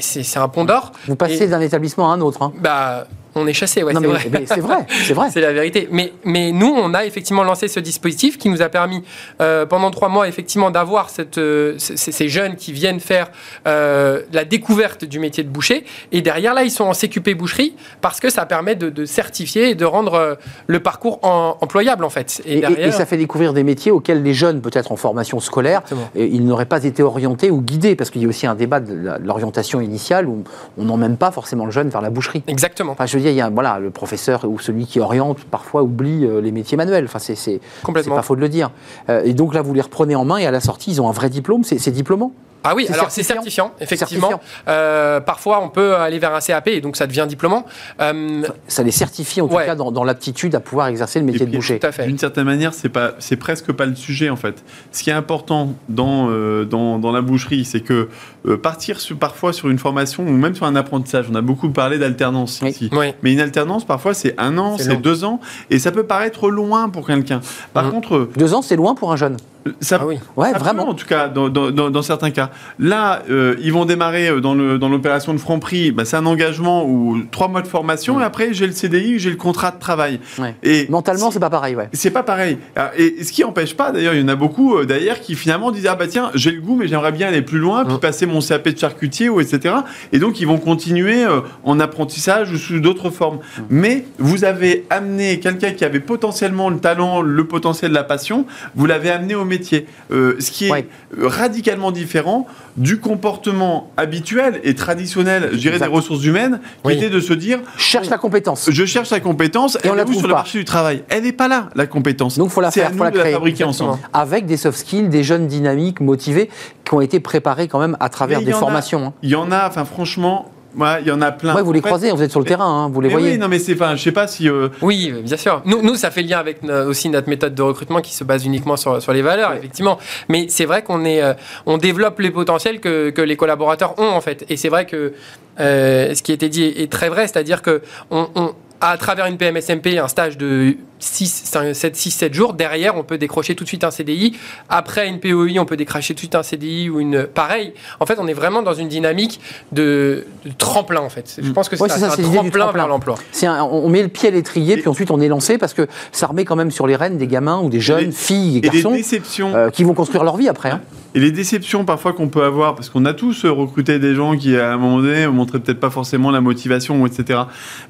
c'est 0.00 0.36
un 0.38 0.46
pont 0.48 0.64
d'or. 0.64 0.92
Vous 1.08 1.16
passez 1.16 1.48
d'un 1.48 1.60
établissement 1.60 2.12
à 2.12 2.14
un 2.14 2.20
autre. 2.20 2.42
hein. 2.42 2.52
Bah, 2.60 3.08
on 3.34 3.46
est 3.46 3.52
chassé, 3.52 3.82
ouais, 3.82 3.92
c'est 3.94 4.06
vrai. 4.06 4.20
c'est 4.46 4.60
vrai, 4.60 4.86
c'est 5.06 5.14
vrai. 5.14 5.28
C'est 5.30 5.40
la 5.40 5.52
vérité. 5.52 5.88
Mais, 5.90 6.12
mais 6.24 6.52
nous, 6.52 6.66
on 6.76 6.92
a 6.94 7.04
effectivement 7.04 7.44
lancé 7.44 7.68
ce 7.68 7.80
dispositif 7.80 8.36
qui 8.38 8.48
nous 8.48 8.62
a 8.62 8.68
permis, 8.68 9.02
euh, 9.40 9.64
pendant 9.66 9.90
trois 9.90 10.08
mois, 10.08 10.28
effectivement, 10.28 10.70
d'avoir 10.70 11.08
euh, 11.38 11.74
ces 11.78 12.28
jeunes 12.28 12.56
qui 12.56 12.72
viennent 12.72 13.00
faire 13.00 13.30
euh, 13.66 14.22
la 14.32 14.44
découverte 14.44 15.04
du 15.04 15.18
métier 15.18 15.44
de 15.44 15.48
boucher. 15.48 15.84
Et 16.12 16.20
derrière, 16.22 16.54
là, 16.54 16.62
ils 16.64 16.70
sont 16.70 16.84
en 16.84 16.92
CQP 16.92 17.30
boucherie 17.34 17.74
parce 18.00 18.20
que 18.20 18.28
ça 18.30 18.44
permet 18.46 18.74
de, 18.74 18.90
de 18.90 19.04
certifier 19.04 19.70
et 19.70 19.74
de 19.74 19.84
rendre 19.84 20.38
le 20.66 20.80
parcours 20.80 21.18
en- 21.22 21.56
employable, 21.60 22.04
en 22.04 22.10
fait. 22.10 22.42
Et, 22.44 22.58
et- 22.58 22.60
derrière- 22.60 22.88
et 22.88 22.92
ça 22.92 23.06
fait 23.06 23.16
découvrir 23.16 23.52
des 23.52 23.62
métiers 23.64 23.92
auxquels 23.92 24.22
les 24.22 24.34
jeunes, 24.34 24.60
peut-être 24.60 24.92
en 24.92 24.96
formation 24.96 25.40
scolaire, 25.40 25.80
Exactement. 25.80 26.10
ils 26.16 26.44
n'auraient 26.44 26.66
pas 26.66 26.84
été 26.84 27.02
orientés 27.02 27.50
ou 27.50 27.60
guidés, 27.62 27.96
parce 27.96 28.10
qu'il 28.10 28.22
y 28.22 28.24
a 28.24 28.28
aussi 28.28 28.46
un 28.46 28.54
débat 28.54 28.80
de 28.80 28.92
l'orientation 29.24 29.80
initiale 29.80 30.28
où 30.28 30.44
on 30.76 30.84
n'emmène 30.84 31.16
pas 31.16 31.30
forcément 31.30 31.64
le 31.64 31.70
jeune 31.72 31.88
vers 31.88 32.02
la 32.02 32.10
boucherie. 32.10 32.42
Exactement. 32.46 32.92
Enfin, 32.92 33.06
je 33.06 33.16
veux 33.16 33.21
dire, 33.22 33.30
il 33.30 33.36
y 33.36 33.40
a 33.40 33.48
voilà, 33.50 33.78
le 33.78 33.90
professeur 33.90 34.44
ou 34.44 34.58
celui 34.58 34.86
qui 34.86 35.00
oriente 35.00 35.38
parfois 35.44 35.82
oublie 35.82 36.24
euh, 36.26 36.40
les 36.40 36.52
métiers 36.52 36.76
manuels. 36.76 37.04
Enfin, 37.06 37.18
c'est 37.18 37.34
c'est- 37.34 37.60
c'est 37.62 37.82
Complètement. 37.82 38.16
pas 38.16 38.22
faux 38.22 38.36
de 38.36 38.40
le 38.40 38.48
dire. 38.48 38.70
Euh, 39.08 39.22
et 39.24 39.32
donc 39.34 39.54
là, 39.54 39.62
vous 39.62 39.74
les 39.74 39.80
reprenez 39.80 40.14
en 40.14 40.24
main 40.24 40.36
et 40.38 40.46
à 40.46 40.50
la 40.50 40.60
sortie, 40.60 40.90
ils 40.90 41.00
ont 41.00 41.08
un 41.08 41.12
vrai 41.12 41.30
diplôme. 41.30 41.64
C'est 41.64 41.78
c'est 41.78 41.90
diplômant. 41.90 42.32
Ah 42.64 42.74
oui, 42.76 42.84
C'est 42.86 42.94
alors 42.94 43.10
c'est 43.10 43.24
certifiant 43.24 43.72
effectivement. 43.80 44.28
Certifiant. 44.28 44.40
Euh, 44.68 45.18
parfois, 45.18 45.60
on 45.64 45.68
peut 45.68 45.96
aller 45.96 46.20
vers 46.20 46.32
un 46.32 46.38
CAP 46.38 46.68
et 46.68 46.80
donc 46.80 46.94
ça 46.96 47.08
devient 47.08 47.26
diplômant. 47.28 47.66
Euh, 48.00 48.42
Ça 48.68 48.84
les 48.84 48.92
certifie 48.92 49.40
en 49.40 49.48
tout 49.48 49.56
Ouais. 49.56 49.66
cas 49.66 49.74
dans, 49.74 49.90
dans 49.90 50.04
l'aptitude 50.04 50.54
à 50.54 50.60
pouvoir 50.60 50.86
exercer 50.86 51.18
le 51.18 51.24
métier 51.24 51.42
Et 51.42 51.46
de 51.46 51.50
boucher. 51.56 51.80
D'une 52.06 52.18
certaine 52.18 52.44
manière, 52.44 52.72
c'est 52.72 52.88
pas, 52.88 53.14
c'est 53.18 53.34
presque 53.36 53.72
pas 53.72 53.84
le 53.84 53.96
sujet 53.96 54.30
en 54.30 54.36
fait. 54.36 54.62
Ce 54.92 55.02
qui 55.02 55.10
est 55.10 55.12
important 55.12 55.74
dans 55.88 56.28
euh, 56.30 56.64
dans, 56.64 57.00
dans 57.00 57.10
la 57.10 57.20
boucherie, 57.20 57.64
c'est 57.64 57.80
que 57.80 58.08
euh, 58.46 58.56
partir 58.56 59.00
sur, 59.00 59.16
parfois 59.16 59.52
sur 59.52 59.68
une 59.68 59.78
formation 59.78 60.24
ou 60.24 60.30
même 60.32 60.54
sur 60.54 60.66
un 60.66 60.74
apprentissage. 60.76 61.26
On 61.30 61.34
a 61.34 61.40
beaucoup 61.42 61.70
parlé 61.70 61.98
d'alternance 61.98 62.60
Oui. 62.62 62.70
ici. 62.70 62.90
Oui. 62.92 63.12
Mais 63.22 63.32
une 63.32 63.40
alternance, 63.40 63.84
parfois, 63.84 64.14
c'est 64.14 64.34
un 64.38 64.58
an, 64.58 64.76
C'est 64.78 65.00
deux 65.00 65.24
ans, 65.24 65.40
et 65.70 65.78
ça 65.78 65.92
peut 65.92 66.04
paraître 66.04 66.50
loin 66.50 66.88
pour 66.88 67.06
quelqu'un. 67.06 67.40
Par 67.72 67.84
Mhm. 67.86 67.90
contre, 67.92 68.14
euh, 68.16 68.30
Deux 68.36 68.54
ans, 68.54 68.62
c'est 68.62 68.76
loin 68.76 68.94
pour 68.94 69.12
un 69.12 69.16
jeune. 69.16 69.36
ça, 69.80 69.98
Ah 70.00 70.06
oui. 70.06 70.18
Ouais, 70.36 70.52
vraiment. 70.54 70.88
en 70.88 70.94
tout 70.94 71.06
cas, 71.06 71.28
dans, 71.28 71.48
dans- 71.48 71.70
dans- 71.70 71.88
dans 71.88 72.02
certains 72.02 72.32
cas. 72.32 72.50
Là, 72.80 73.22
euh, 73.30 73.54
ils 73.62 73.72
vont 73.72 73.84
démarrer 73.84 74.26
euh, 74.28 74.40
dans 74.40 74.54
l'opération 74.88 75.32
de 75.32 75.38
Franprix. 75.38 75.92
Bah, 75.92 76.04
c'est 76.04 76.16
un 76.16 76.26
engagement 76.26 76.84
ou 76.84 77.22
trois 77.30 77.46
mois 77.46 77.62
de 77.62 77.68
formation, 77.68 78.20
et 78.20 78.24
après, 78.24 78.52
j'ai 78.54 78.66
le 78.66 78.72
CDI, 78.72 79.20
j'ai 79.20 79.30
le 79.30 79.36
contrat 79.36 79.70
de 79.70 79.78
travail. 79.78 80.18
Ouais. 80.40 80.56
Et 80.64 80.88
Mentalement, 80.90 81.30
c'est 81.30 81.38
pas 81.38 81.48
pareil, 81.48 81.76
ouais. 81.76 81.88
c'est 81.92 82.10
pas 82.10 82.24
pareil. 82.24 82.58
Alors, 82.74 82.90
Et 82.98 83.22
ce 83.22 83.30
qui 83.30 83.44
empêche 83.44 83.76
pas, 83.76 83.92
d'ailleurs, 83.92 84.14
il 84.14 84.20
y 84.22 84.24
en 84.24 84.28
a 84.28 84.34
beaucoup 84.34 84.78
euh, 84.78 84.84
d'ailleurs 84.84 85.20
qui 85.20 85.36
finalement 85.36 85.70
disent 85.70 85.86
ah 85.86 85.94
bah 85.94 86.08
tiens, 86.08 86.32
j'ai 86.34 86.50
le 86.50 86.60
goût, 86.60 86.74
mais 86.74 86.88
j'aimerais 86.88 87.12
bien 87.12 87.28
aller 87.28 87.42
plus 87.42 87.58
loin, 87.58 87.84
puis 87.84 87.94
Mm. 87.94 88.00
passer 88.00 88.26
mon 88.26 88.31
CAP 88.40 88.68
de 88.68 88.78
charcutier 88.78 89.28
ou 89.28 89.40
etc. 89.40 89.74
Et 90.12 90.18
donc 90.18 90.40
ils 90.40 90.46
vont 90.46 90.58
continuer 90.58 91.24
euh, 91.24 91.40
en 91.64 91.78
apprentissage 91.80 92.52
ou 92.52 92.56
sous 92.58 92.80
d'autres 92.80 93.10
formes. 93.10 93.38
Mais 93.70 94.04
vous 94.18 94.44
avez 94.44 94.86
amené 94.90 95.40
quelqu'un 95.40 95.72
qui 95.72 95.84
avait 95.84 96.00
potentiellement 96.00 96.70
le 96.70 96.78
talent, 96.78 97.20
le 97.22 97.44
potentiel, 97.46 97.92
la 97.92 98.04
passion, 98.04 98.46
vous 98.74 98.86
l'avez 98.86 99.10
amené 99.10 99.34
au 99.34 99.44
métier. 99.44 99.86
Euh, 100.10 100.36
ce 100.38 100.50
qui 100.50 100.66
est 100.66 100.70
Ouais. 100.72 100.86
radicalement 101.20 101.90
différent 101.92 102.46
du 102.76 102.98
comportement 102.98 103.90
habituel 103.96 104.60
et 104.64 104.74
traditionnel, 104.74 105.50
je 105.52 105.58
dirais, 105.58 105.78
des 105.78 105.84
ressources 105.86 106.24
humaines, 106.24 106.60
qui 106.82 106.88
Oui. 106.88 106.94
était 106.94 107.10
de 107.10 107.20
se 107.20 107.32
dire 107.34 107.58
Cherche 107.76 108.08
la 108.08 108.16
compétence. 108.18 108.68
je 108.70 108.84
cherche 108.86 109.10
la 109.10 109.20
compétence, 109.20 109.76
Et 109.76 109.80
elle 109.84 109.90
on 109.90 109.94
la 109.94 110.04
trouve 110.04 110.16
sur 110.16 110.26
le 110.26 110.32
pas. 110.32 110.38
marché 110.40 110.58
du 110.58 110.64
travail? 110.64 111.02
Elle 111.08 111.24
n'est 111.24 111.32
pas 111.32 111.48
là, 111.48 111.68
la 111.74 111.86
compétence. 111.86 112.38
Donc, 112.38 112.50
faut 112.50 112.60
la 112.62 112.70
faire, 112.70 112.88
à 112.88 112.90
faut 112.92 113.04
la 113.04 113.10
de 113.10 113.16
la 113.16 113.22
créer. 113.22 113.34
fabriquer 113.34 113.64
Exactement. 113.64 113.90
ensemble. 113.92 114.08
Avec 114.12 114.46
des 114.46 114.56
soft 114.56 114.78
skills, 114.78 115.08
des 115.08 115.22
jeunes 115.22 115.46
dynamiques, 115.46 116.00
motivés, 116.00 116.48
qui 116.84 116.94
ont 116.94 117.00
été 117.00 117.20
préparés 117.20 117.68
quand 117.68 117.78
même 117.78 117.96
à 118.00 118.08
travers 118.26 118.40
des 118.40 118.50
y 118.50 118.54
en 118.54 118.56
a- 118.56 118.60
formations. 118.60 119.04
hein. 119.06 119.12
Il 119.22 119.30
y 119.30 119.34
en 119.36 119.50
a, 119.52 119.66
enfin 119.68 119.84
franchement, 119.84 120.50
ouais, 120.76 121.00
il 121.02 121.08
y 121.08 121.10
en 121.10 121.20
a 121.20 121.32
plein. 121.32 121.54
Ouais, 121.54 121.62
vous 121.62 121.72
les 121.72 121.80
En 121.80 121.82
fait, 121.82 121.88
croisez, 121.88 122.10
vous 122.12 122.22
êtes 122.22 122.30
sur 122.30 122.40
le 122.40 122.46
terrain, 122.46 122.64
hein, 122.84 122.88
vous 122.92 123.00
les 123.00 123.08
voyez. 123.08 123.32
Oui, 123.32 123.38
non, 123.38 123.48
mais 123.48 123.58
c'est, 123.58 123.74
enfin, 123.74 123.94
je 123.96 124.02
sais 124.02 124.12
pas 124.12 124.26
si. 124.26 124.48
euh, 124.48 124.68
Oui, 124.80 125.12
bien 125.22 125.36
sûr. 125.36 125.62
Nous, 125.64 125.82
nous, 125.82 125.94
ça 125.96 126.10
fait 126.10 126.22
lien 126.22 126.38
avec 126.38 126.58
euh, 126.64 126.86
aussi 126.88 127.08
notre 127.08 127.28
méthode 127.28 127.54
de 127.54 127.62
recrutement 127.62 128.00
qui 128.00 128.14
se 128.14 128.24
base 128.24 128.44
uniquement 128.46 128.76
sur, 128.76 129.00
sur 129.02 129.12
les 129.12 129.22
valeurs, 129.22 129.52
effectivement. 129.54 129.98
Mais 130.28 130.46
c'est 130.48 130.64
vrai 130.64 130.82
qu'on 130.82 131.04
est, 131.04 131.22
euh, 131.22 131.34
on 131.66 131.76
développe 131.78 132.18
les 132.20 132.30
potentiels 132.30 132.80
que, 132.80 133.10
que 133.10 133.22
les 133.22 133.36
collaborateurs 133.36 133.94
ont 133.98 134.08
en 134.10 134.20
fait. 134.20 134.44
Et 134.48 134.56
c'est 134.56 134.68
vrai 134.70 134.86
que 134.86 135.12
euh, 135.60 136.14
ce 136.14 136.22
qui 136.22 136.32
a 136.32 136.34
été 136.34 136.48
dit 136.48 136.62
est, 136.64 136.82
est 136.82 136.90
très 136.92 137.08
vrai, 137.08 137.22
c'est-à-dire 137.26 137.60
que 137.62 137.82
on, 138.10 138.28
on- 138.34 138.52
à 138.84 138.96
travers 138.96 139.26
une 139.26 139.36
PMSMP, 139.36 139.98
un 139.98 140.08
stage 140.08 140.36
de 140.36 140.76
6, 141.02 141.50
7, 141.74 141.96
6, 141.96 142.10
7 142.10 142.34
jours, 142.34 142.54
derrière, 142.54 142.96
on 142.96 143.02
peut 143.02 143.18
décrocher 143.18 143.54
tout 143.54 143.64
de 143.64 143.68
suite 143.68 143.84
un 143.84 143.90
CDI. 143.90 144.36
Après 144.68 145.08
une 145.08 145.18
POI, 145.20 145.58
on 145.58 145.64
peut 145.64 145.76
décrocher 145.76 146.14
tout 146.14 146.18
de 146.18 146.20
suite 146.20 146.34
un 146.34 146.42
CDI 146.42 146.88
ou 146.90 147.00
une. 147.00 147.24
Pareil. 147.26 147.74
En 148.00 148.06
fait, 148.06 148.18
on 148.18 148.26
est 148.28 148.32
vraiment 148.34 148.62
dans 148.62 148.74
une 148.74 148.88
dynamique 148.88 149.40
de, 149.72 150.26
de 150.44 150.50
tremplin, 150.56 151.00
en 151.00 151.08
fait. 151.08 151.38
Je 151.42 151.50
pense 151.50 151.68
que 151.68 151.76
c'est 151.76 151.82
Ouais, 151.82 151.90
un 151.92 151.96
du 152.16 152.22
tremplin, 152.22 152.42
tremplin. 152.50 152.72
vers 152.72 152.88
l'emploi. 152.88 153.16
C'est 153.32 153.46
un- 153.46 153.62
on 153.64 153.88
met 153.88 154.02
le 154.02 154.08
pied 154.08 154.28
à 154.28 154.32
l'étrier, 154.32 154.76
puis 154.76 154.88
ensuite 154.88 155.10
on 155.10 155.20
est 155.20 155.28
lancé 155.28 155.58
parce 155.58 155.74
que 155.74 155.86
ça 156.12 156.26
remet 156.26 156.44
quand 156.44 156.56
même 156.56 156.70
sur 156.70 156.86
les 156.86 156.96
rênes 156.96 157.18
des 157.18 157.26
gamins 157.26 157.60
ou 157.60 157.68
des 157.68 157.80
jeunes, 157.80 158.06
les- 158.06 158.12
filles 158.12 158.56
et 158.56 158.58
et 158.58 158.60
garçons, 158.60 158.92
déceptions. 158.92 159.54
euh, 159.54 159.70
qui 159.70 159.84
vont 159.84 159.94
construire 159.94 160.24
leur 160.24 160.36
vie 160.36 160.48
après. 160.48 160.70
hein. 160.70 160.80
Et 161.14 161.20
les 161.20 161.30
déceptions 161.30 161.84
parfois 161.84 162.14
qu'on 162.14 162.28
peut 162.28 162.42
avoir, 162.42 162.74
parce 162.74 162.88
qu'on 162.88 163.04
a 163.04 163.12
tous 163.12 163.44
euh, 163.44 163.50
recruté 163.50 163.98
des 163.98 164.14
gens 164.14 164.34
qui 164.34 164.56
à 164.56 164.72
un 164.72 164.78
moment 164.78 164.96
donné 165.02 165.26
montraient 165.26 165.58
peut-être 165.60 165.78
pas 165.80 165.90
forcément 165.90 166.30
la 166.30 166.40
motivation, 166.40 167.06
etc. 167.06 167.40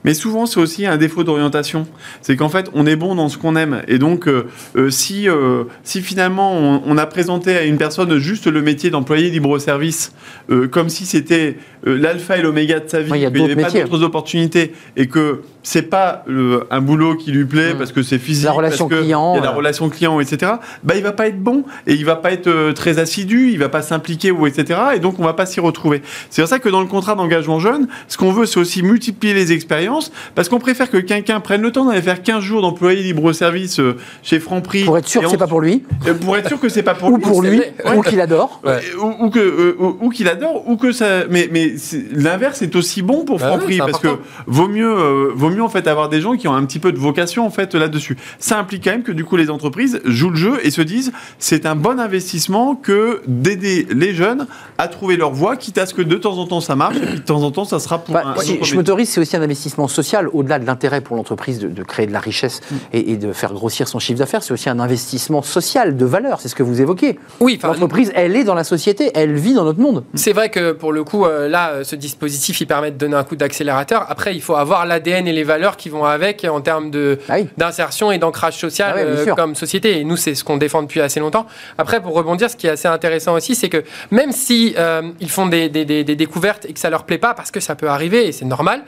Mais 0.02 0.12
souvent 0.12 0.44
c'est 0.46 0.58
aussi 0.58 0.86
un 0.86 0.96
défaut 0.96 1.22
d'orientation. 1.22 1.86
C'est 2.20 2.34
qu'en 2.36 2.48
fait 2.48 2.68
on 2.74 2.84
est 2.86 2.96
bon 3.02 3.14
dans 3.14 3.28
ce 3.28 3.36
qu'on 3.36 3.56
aime. 3.56 3.82
Et 3.88 3.98
donc 3.98 4.26
euh, 4.28 4.46
euh, 4.76 4.90
si, 4.90 5.28
euh, 5.28 5.64
si 5.82 6.00
finalement 6.00 6.52
on, 6.54 6.82
on 6.86 6.96
a 6.96 7.06
présenté 7.06 7.56
à 7.56 7.64
une 7.64 7.76
personne 7.76 8.16
juste 8.18 8.46
le 8.46 8.62
métier 8.62 8.90
d'employé 8.90 9.28
libre-service, 9.30 10.12
euh, 10.50 10.68
comme 10.68 10.88
si 10.88 11.04
c'était 11.06 11.56
l'alpha 11.84 12.38
et 12.38 12.42
l'oméga 12.42 12.78
de 12.80 12.88
sa 12.88 13.00
vie, 13.02 13.10
Ouais, 13.10 13.18
il 13.18 13.22
y 13.22 13.26
a 13.26 13.30
qu'il 13.30 13.44
n'y 13.44 13.52
avait 13.52 13.62
pas 13.62 13.70
d'autres 13.70 14.02
opportunités, 14.04 14.72
et 14.96 15.08
que 15.08 15.42
c'est 15.64 15.82
pas 15.90 16.24
un 16.70 16.80
boulot 16.80 17.16
qui 17.16 17.32
lui 17.32 17.44
plaît 17.44 17.74
Mm. 17.74 17.78
parce 17.78 17.92
que 17.92 18.02
c'est 18.02 18.18
physique, 18.18 18.44
La 18.44 18.52
relation 18.52 18.88
parce 18.88 19.00
que 19.00 19.04
client, 19.04 19.34
y 19.34 19.38
a 19.38 19.42
la 19.42 19.50
relation 19.50 19.88
client, 19.88 20.20
etc. 20.20 20.52
Bah 20.84 20.94
il 20.96 21.02
va 21.02 21.12
pas 21.12 21.26
être 21.26 21.40
bon 21.40 21.64
et 21.86 21.94
il 21.94 22.04
va 22.04 22.16
pas 22.16 22.32
être 22.32 22.72
très 22.72 22.98
assidu, 22.98 23.50
il 23.50 23.58
va 23.58 23.68
pas 23.68 23.82
s'impliquer 23.82 24.30
ou 24.30 24.46
etc. 24.46 24.78
Et 24.96 24.98
donc 25.00 25.18
on 25.18 25.24
va 25.24 25.32
pas 25.34 25.46
s'y 25.46 25.60
retrouver. 25.60 26.02
C'est 26.30 26.42
pour 26.42 26.48
ça 26.48 26.58
que 26.58 26.68
dans 26.68 26.80
le 26.80 26.86
contrat 26.86 27.14
d'engagement 27.16 27.58
jeune, 27.58 27.88
ce 28.08 28.16
qu'on 28.16 28.32
veut 28.32 28.46
c'est 28.46 28.60
aussi 28.60 28.82
multiplier 28.82 29.34
les 29.34 29.52
expériences 29.52 30.12
parce 30.34 30.48
qu'on 30.48 30.58
préfère 30.60 30.90
que 30.90 30.98
quelqu'un 30.98 31.40
prenne 31.40 31.62
le 31.62 31.72
temps 31.72 31.84
d'aller 31.84 32.02
faire 32.02 32.22
15 32.22 32.42
jours 32.42 32.62
d'employé 32.62 32.91
libre 32.96 33.32
service 33.32 33.80
euh, 33.80 33.96
chez 34.22 34.40
Franprix 34.40 34.84
Pour 34.84 34.98
être 34.98 35.08
sûr 35.08 35.22
que 35.22 35.28
c'est 35.28 35.36
en- 35.36 35.38
pas 35.38 35.46
pour 35.46 35.60
lui, 35.60 35.84
euh, 36.06 36.14
pour 36.14 36.36
être 36.36 36.48
sûr 36.48 36.60
que 36.60 36.68
c'est 36.68 36.82
pas 36.82 36.94
pour 36.94 37.10
ou 37.10 37.16
lui. 37.16 37.22
pour 37.22 37.42
c'est 37.42 37.50
lui, 37.50 37.62
ou 37.96 38.02
qu'il 38.02 38.20
adore. 38.20 38.60
Ouais. 38.64 38.72
Euh, 38.72 38.98
Ou, 39.00 39.26
ou 39.26 39.30
que 39.30 39.76
ou, 39.78 39.96
ou 40.00 40.10
qu'il 40.10 40.28
adore 40.28 40.68
ou 40.68 40.76
que 40.76 40.92
ça 40.92 41.24
mais 41.30 41.48
mais 41.52 41.76
c'est- 41.76 42.04
l'inverse 42.12 42.62
est 42.62 42.74
aussi 42.76 43.02
bon 43.02 43.24
pour 43.24 43.38
Bah 43.38 43.46
Franprix 43.48 43.66
oui, 43.66 43.72
c'est 43.74 43.90
parce 43.90 44.02
que 44.02 44.08
important. 44.08 44.24
vaut 44.46 44.68
mieux 44.68 44.92
euh, 44.92 45.30
vaut 45.34 45.50
mieux 45.50 45.62
en 45.62 45.68
fait 45.68 45.86
avoir 45.86 46.08
des 46.08 46.20
gens 46.20 46.36
qui 46.36 46.48
ont 46.48 46.54
un 46.54 46.64
petit 46.64 46.78
peu 46.78 46.92
de 46.92 46.98
vocation 46.98 47.46
en 47.46 47.50
fait 47.50 47.74
là-dessus. 47.74 48.16
Ça 48.38 48.58
implique 48.58 48.84
quand 48.84 48.90
même 48.90 49.02
que 49.02 49.12
du 49.12 49.24
coup 49.24 49.36
les 49.36 49.50
entreprises 49.50 50.00
jouent 50.04 50.30
le 50.30 50.36
jeu 50.36 50.58
et 50.62 50.70
se 50.70 50.82
disent 50.82 51.12
c'est 51.38 51.66
un 51.66 51.74
bon 51.76 51.98
investissement 52.00 52.74
que 52.74 53.22
d'aider 53.26 53.86
les 53.94 54.14
jeunes 54.14 54.46
à 54.78 54.88
trouver 54.88 55.16
leur 55.16 55.32
voie 55.32 55.56
quitte 55.56 55.78
à 55.78 55.86
ce 55.86 55.94
que 55.94 56.02
de 56.02 56.16
temps 56.16 56.38
en 56.38 56.46
temps 56.46 56.60
ça 56.60 56.76
marche 56.76 56.96
et 56.96 57.00
puis 57.06 57.14
de 57.16 57.20
temps 57.24 57.42
en 57.42 57.50
temps 57.50 57.64
ça 57.64 57.78
sera 57.78 57.98
pour 57.98 58.14
Bah, 58.14 58.34
un, 58.36 58.40
si 58.40 58.58
je 58.62 58.74
m'autorise, 58.74 59.08
c'est 59.08 59.20
aussi 59.20 59.36
un 59.36 59.42
investissement 59.42 59.88
social, 59.88 60.28
au-delà 60.32 60.58
de 60.58 60.66
l'intérêt 60.66 61.00
pour 61.00 61.16
l'entreprise 61.16 61.58
de, 61.58 61.68
de 61.68 61.82
créer 61.82 62.06
de 62.06 62.12
la 62.12 62.20
richesse. 62.20 62.60
Et, 62.92 63.12
et 63.12 63.16
de 63.16 63.32
faire 63.32 63.52
grossir 63.52 63.88
son 63.88 63.98
chiffre 63.98 64.18
d'affaires, 64.18 64.42
c'est 64.42 64.52
aussi 64.52 64.68
un 64.68 64.78
investissement 64.80 65.42
social, 65.42 65.96
de 65.96 66.04
valeur, 66.04 66.40
c'est 66.40 66.48
ce 66.48 66.54
que 66.54 66.62
vous 66.62 66.80
évoquez. 66.80 67.18
Oui, 67.40 67.58
L'entreprise, 67.62 68.12
elle 68.14 68.36
est 68.36 68.44
dans 68.44 68.54
la 68.54 68.64
société, 68.64 69.10
elle 69.14 69.34
vit 69.34 69.54
dans 69.54 69.64
notre 69.64 69.80
monde. 69.80 70.04
C'est 70.14 70.32
vrai 70.32 70.50
que 70.50 70.72
pour 70.72 70.92
le 70.92 71.04
coup, 71.04 71.24
euh, 71.24 71.48
là, 71.48 71.70
euh, 71.70 71.84
ce 71.84 71.96
dispositif, 71.96 72.60
il 72.60 72.66
permet 72.66 72.90
de 72.90 72.96
donner 72.96 73.16
un 73.16 73.24
coup 73.24 73.36
d'accélérateur. 73.36 74.06
Après, 74.08 74.34
il 74.34 74.42
faut 74.42 74.54
avoir 74.56 74.86
l'ADN 74.86 75.26
et 75.26 75.32
les 75.32 75.44
valeurs 75.44 75.76
qui 75.76 75.88
vont 75.88 76.04
avec 76.04 76.44
en 76.44 76.60
termes 76.60 76.90
Ah 77.28 77.34
oui. 77.36 77.48
d'insertion 77.56 78.12
et 78.12 78.18
d'ancrage 78.18 78.56
social 78.58 78.94
Ah 78.96 79.00
euh, 79.00 79.34
comme 79.34 79.54
société. 79.54 79.98
Et 80.00 80.04
nous, 80.04 80.16
c'est 80.16 80.34
ce 80.34 80.44
qu'on 80.44 80.56
défend 80.56 80.82
depuis 80.82 81.00
assez 81.00 81.20
longtemps. 81.20 81.46
Après, 81.78 82.00
pour 82.00 82.14
rebondir, 82.14 82.50
ce 82.50 82.56
qui 82.56 82.66
est 82.66 82.70
assez 82.70 82.88
intéressant 82.88 83.34
aussi, 83.34 83.54
c'est 83.54 83.68
que 83.68 83.82
même 84.10 84.32
si 84.32 84.74
euh, 84.78 85.02
ils 85.20 85.30
font 85.30 85.46
des, 85.46 85.68
des- 85.68 85.84
des- 85.84 86.04
des 86.04 86.16
découvertes 86.16 86.66
et 86.68 86.72
que 86.72 86.80
ça 86.80 86.90
leur 86.90 87.04
plaît 87.04 87.18
pas, 87.18 87.34
parce 87.34 87.50
que 87.50 87.60
ça 87.60 87.74
peut 87.74 87.88
arriver 87.88 88.26
et 88.28 88.32
c'est 88.32 88.44
normal. 88.44 88.82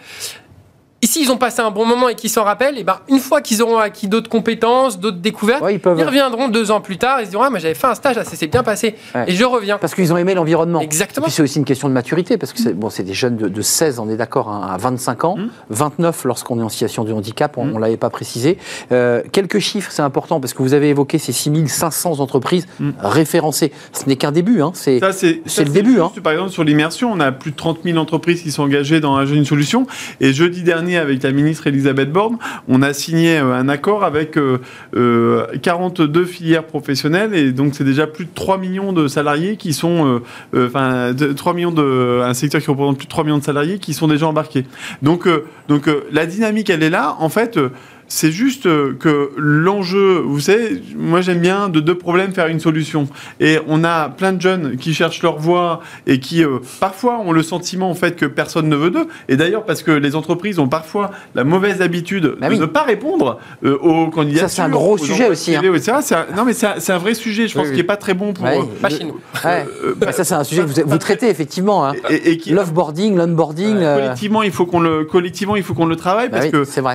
Ici, 1.04 1.20
ils 1.22 1.30
ont 1.30 1.36
passé 1.36 1.60
un 1.60 1.70
bon 1.70 1.84
moment 1.84 2.08
et 2.08 2.14
qu'ils 2.14 2.30
s'en 2.30 2.44
rappellent, 2.44 2.78
et 2.78 2.82
ben, 2.82 2.96
une 3.10 3.18
fois 3.18 3.42
qu'ils 3.42 3.60
auront 3.60 3.76
acquis 3.76 4.08
d'autres 4.08 4.30
compétences, 4.30 4.98
d'autres 4.98 5.18
découvertes, 5.18 5.60
Ouais, 5.60 5.74
ils 5.74 5.78
peuvent. 5.78 5.98
reviendront 6.00 6.48
deux 6.48 6.70
ans 6.70 6.80
plus 6.80 6.96
tard 6.96 7.20
et 7.20 7.26
se 7.26 7.30
diront 7.30 7.42
Ah, 7.42 7.50
moi 7.50 7.58
j'avais 7.58 7.74
fait 7.74 7.86
un 7.88 7.94
stage, 7.94 8.16
là, 8.16 8.24
ça 8.24 8.36
s'est 8.36 8.46
bien 8.46 8.62
passé, 8.62 8.94
Ouais. 9.14 9.24
et 9.26 9.32
je 9.32 9.44
reviens. 9.44 9.76
Parce 9.76 9.94
qu'ils 9.94 10.14
ont 10.14 10.16
aimé 10.16 10.32
l'environnement. 10.32 10.80
Exactement. 10.80 11.26
Et 11.26 11.28
puis 11.28 11.34
c'est 11.34 11.42
aussi 11.42 11.58
une 11.58 11.66
question 11.66 11.88
de 11.90 11.92
maturité, 11.92 12.38
parce 12.38 12.54
que 12.54 12.58
c'est 12.58 12.72
bon, 12.72 12.88
c'est 12.88 13.02
des 13.02 13.12
jeunes 13.12 13.36
de, 13.36 13.48
de 13.48 13.60
16, 13.60 13.98
on 13.98 14.08
est 14.08 14.16
d'accord, 14.16 14.48
hein, 14.48 14.66
à 14.72 14.78
25 14.78 15.24
ans, 15.24 15.36
Mm. 15.36 15.48
29 15.68 16.24
lorsqu'on 16.24 16.58
est 16.58 16.62
en 16.62 16.70
situation 16.70 17.04
de 17.04 17.12
handicap, 17.12 17.58
on 17.58 17.66
Mm. 17.66 17.72
ne 17.74 17.78
l'avait 17.80 17.96
pas 17.98 18.08
précisé. 18.08 18.56
Euh, 18.90 19.20
quelques 19.30 19.58
chiffres, 19.58 19.90
c'est 19.92 20.00
important, 20.00 20.40
parce 20.40 20.54
que 20.54 20.62
vous 20.62 20.72
avez 20.72 20.88
évoqué 20.88 21.18
ces 21.18 21.32
6500 21.32 22.20
entreprises 22.20 22.66
Mm. 22.80 22.92
référencées. 23.00 23.72
Ce 23.92 24.06
n'est 24.08 24.16
qu'un 24.16 24.32
début, 24.32 24.62
hein, 24.62 24.70
c'est 24.72 25.00
le 25.00 25.64
début, 25.68 26.00
hein. 26.00 26.10
Par 26.22 26.32
exemple, 26.32 26.50
sur 26.50 26.64
l'immersion, 26.64 27.12
on 27.12 27.20
a 27.20 27.30
plus 27.30 27.50
de 27.50 27.56
30 27.56 27.80
000 27.84 27.98
entreprises 27.98 28.42
qui 28.42 28.50
sont 28.50 28.62
engagées 28.62 29.00
dans 29.00 29.14
un 29.16 29.26
jeune 29.26 29.34
une 29.36 29.44
solution. 29.44 29.86
Et 30.22 30.32
jeudi 30.32 30.62
dernier, 30.62 30.93
avec 30.96 31.22
la 31.22 31.32
ministre 31.32 31.66
Elisabeth 31.66 32.10
Borne, 32.12 32.38
on 32.68 32.82
a 32.82 32.92
signé 32.92 33.38
euh, 33.38 33.52
un 33.54 33.68
accord 33.68 34.04
avec 34.04 34.36
euh, 34.36 34.58
euh, 34.96 35.46
42 35.62 36.24
filières 36.24 36.64
professionnelles. 36.64 37.34
Et 37.34 37.52
donc, 37.52 37.74
c'est 37.74 37.84
déjà 37.84 38.06
plus 38.06 38.24
de 38.24 38.30
3 38.34 38.58
millions 38.58 38.92
de 38.92 39.08
salariés 39.08 39.56
qui 39.56 39.72
sont, 39.72 40.06
euh, 40.06 40.18
euh, 40.54 40.66
enfin, 40.68 41.12
de- 41.12 41.32
3 41.32 41.54
millions 41.54 41.72
de, 41.72 42.20
un 42.22 42.34
secteur 42.34 42.60
qui 42.60 42.70
représente 42.70 42.96
plus 42.98 43.06
de 43.06 43.10
3 43.10 43.24
millions 43.24 43.38
de 43.38 43.44
salariés 43.44 43.78
qui 43.78 43.94
sont 43.94 44.08
déjà 44.08 44.26
embarqués. 44.26 44.64
Donc, 45.02 45.26
euh, 45.26 45.44
donc 45.68 45.88
euh, 45.88 46.04
la 46.12 46.26
dynamique, 46.26 46.70
elle 46.70 46.82
est 46.82 46.90
là. 46.90 47.16
En 47.18 47.28
fait, 47.28 47.56
euh, 47.56 47.70
c'est 48.08 48.30
juste 48.32 48.66
euh, 48.66 48.94
que 48.98 49.30
l'enjeu, 49.36 50.18
vous 50.24 50.40
savez, 50.40 50.82
moi 50.96 51.20
j'aime 51.20 51.40
bien 51.40 51.68
de 51.68 51.80
deux 51.80 51.96
problèmes 51.96 52.32
faire 52.32 52.46
une 52.48 52.60
solution. 52.60 53.08
Et 53.40 53.58
on 53.66 53.82
a 53.84 54.08
plein 54.08 54.32
de 54.32 54.40
jeunes 54.40 54.76
qui 54.76 54.94
cherchent 54.94 55.22
leur 55.22 55.38
voie 55.38 55.80
et 56.06 56.20
qui 56.20 56.44
euh, 56.44 56.58
parfois 56.80 57.18
ont 57.20 57.32
le 57.32 57.42
sentiment 57.42 57.90
en 57.90 57.94
fait 57.94 58.16
que 58.16 58.26
personne 58.26 58.68
ne 58.68 58.76
veut 58.76 58.90
d'eux. 58.90 59.06
Et 59.28 59.36
d'ailleurs 59.36 59.64
parce 59.64 59.82
que 59.82 59.90
les 59.90 60.14
entreprises 60.16 60.58
ont 60.58 60.68
parfois 60.68 61.10
la 61.34 61.44
mauvaise 61.44 61.80
habitude 61.82 62.36
Bah 62.40 62.48
de 62.48 62.54
oui. 62.54 62.58
ne 62.60 62.66
pas 62.66 62.82
répondre 62.82 63.38
euh, 63.64 63.76
aux 63.78 64.08
candidatures. 64.10 64.48
Ça, 64.48 64.56
c'est 64.56 64.62
un 64.62 64.68
gros 64.68 64.98
sujet 64.98 65.28
aussi. 65.28 65.54
C'est 66.02 66.14
un- 66.14 66.26
non 66.36 66.44
mais 66.44 66.52
c'est 66.52 66.90
un, 66.92 66.98
vrai 66.98 67.14
sujet, 67.14 67.48
je 67.48 67.54
pense, 67.54 67.64
Oui, 67.64 67.68
oui. 67.70 67.74
qui 67.74 67.80
est 67.80 67.84
pas 67.84 67.96
très 67.96 68.14
bon 68.14 68.32
pour. 68.32 68.44
Ouais. 68.44 68.58
euh, 68.58 68.80
Pas 68.82 68.90
chez 68.90 69.04
nous. 69.04 69.18
Ouais. 69.44 69.66
Bah, 69.96 70.12
ça, 70.12 70.24
c'est 70.24 70.34
un 70.34 70.44
sujet 70.44 70.62
que 70.62 70.66
vous, 70.68 70.82
vous 70.90 70.98
traitez 70.98 71.28
effectivement. 71.28 71.86
Hein. 71.86 71.94
et, 72.10 72.32
et 72.32 72.36
qui 72.36 72.50
L'offboarding, 72.50 73.16
l'onboarding. 73.16 73.78
collectivement 73.78 74.42
il 74.42 74.52
faut 74.52 74.66
qu'on 74.66 74.80
le 74.80 75.04
collectivement 75.04 75.56
il 75.56 75.62
faut 75.62 75.74
qu'on 75.74 75.86
le 75.86 75.96
travaille 75.96 76.28
bah 76.28 76.38
parce 76.38 76.50
que 76.50 76.64
c'est 76.64 76.80
vrai. 76.80 76.94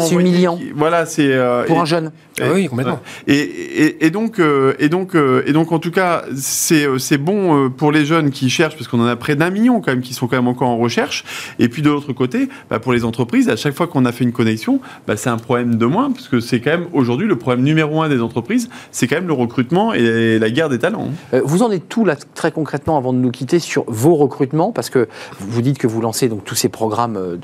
C'est 0.00 0.14
humiliant. 0.14 0.56
qui- 0.56 0.72
voilà 0.74 1.06
c'est 1.06 1.32
euh, 1.32 1.64
Pour 1.64 1.76
et- 1.76 1.80
un 1.80 1.84
jeune. 1.84 2.12
Ah 2.40 2.52
oui, 2.52 2.66
complètement. 2.66 3.00
et, 3.26 3.34
et, 3.38 4.06
et 4.06 4.10
donc, 4.10 4.38
euh, 4.38 4.74
et 4.78 4.88
donc, 4.88 5.14
euh, 5.14 5.42
et 5.46 5.52
donc, 5.52 5.72
en 5.72 5.78
tout 5.78 5.90
cas, 5.90 6.24
c'est 6.36 6.86
euh, 6.86 6.98
c'est 6.98 7.18
bon 7.18 7.70
pour 7.70 7.92
les 7.92 8.04
jeunes 8.04 8.30
qui 8.30 8.50
cherchent, 8.50 8.76
parce 8.76 8.88
qu'on 8.88 9.00
en 9.00 9.06
a 9.06 9.16
près 9.16 9.36
d'un 9.36 9.50
million 9.50 9.80
quand 9.80 9.92
même 9.92 10.02
qui 10.02 10.12
sont 10.12 10.26
quand 10.26 10.36
même 10.36 10.48
encore 10.48 10.68
en 10.68 10.76
recherche. 10.76 11.24
Et 11.58 11.68
puis 11.68 11.80
de 11.80 11.88
l'autre 11.88 12.12
côté, 12.12 12.48
bah, 12.68 12.78
pour 12.78 12.92
les 12.92 13.04
entreprises, 13.04 13.48
à 13.48 13.56
chaque 13.56 13.74
fois 13.74 13.86
qu'on 13.86 14.04
a 14.04 14.12
fait 14.12 14.24
une 14.24 14.32
connexion, 14.32 14.80
bah, 15.06 15.16
c'est 15.16 15.30
un 15.30 15.38
problème 15.38 15.76
de 15.76 15.86
moins, 15.86 16.10
parce 16.10 16.28
que 16.28 16.40
c'est 16.40 16.60
quand 16.60 16.72
même 16.72 16.86
aujourd'hui 16.92 17.26
le 17.26 17.36
problème 17.36 17.64
numéro 17.64 18.02
un 18.02 18.08
des 18.10 18.20
entreprises, 18.20 18.68
c'est 18.90 19.06
quand 19.06 19.16
même 19.16 19.28
le 19.28 19.32
recrutement 19.32 19.94
et 19.94 20.38
la 20.38 20.50
guerre 20.50 20.68
des 20.68 20.78
talents. 20.78 21.08
Euh, 21.32 21.40
Vous 21.44 21.62
en 21.62 21.70
êtes 21.70 21.88
tout 21.88 22.04
là 22.04 22.16
très 22.34 22.52
concrètement 22.52 22.98
avant 22.98 23.12
de 23.14 23.18
nous 23.18 23.30
quitter 23.30 23.60
sur 23.60 23.84
vos 23.86 24.14
recrutements 24.14 24.72
parce 24.72 24.90
que 24.90 25.08
vous 25.40 25.62
dites 25.62 25.78
que 25.78 25.86
vous 25.86 26.00
lancez 26.02 26.28
donc 26.28 26.44
tous 26.44 26.54
ces 26.54 26.68
programmes 26.68 27.38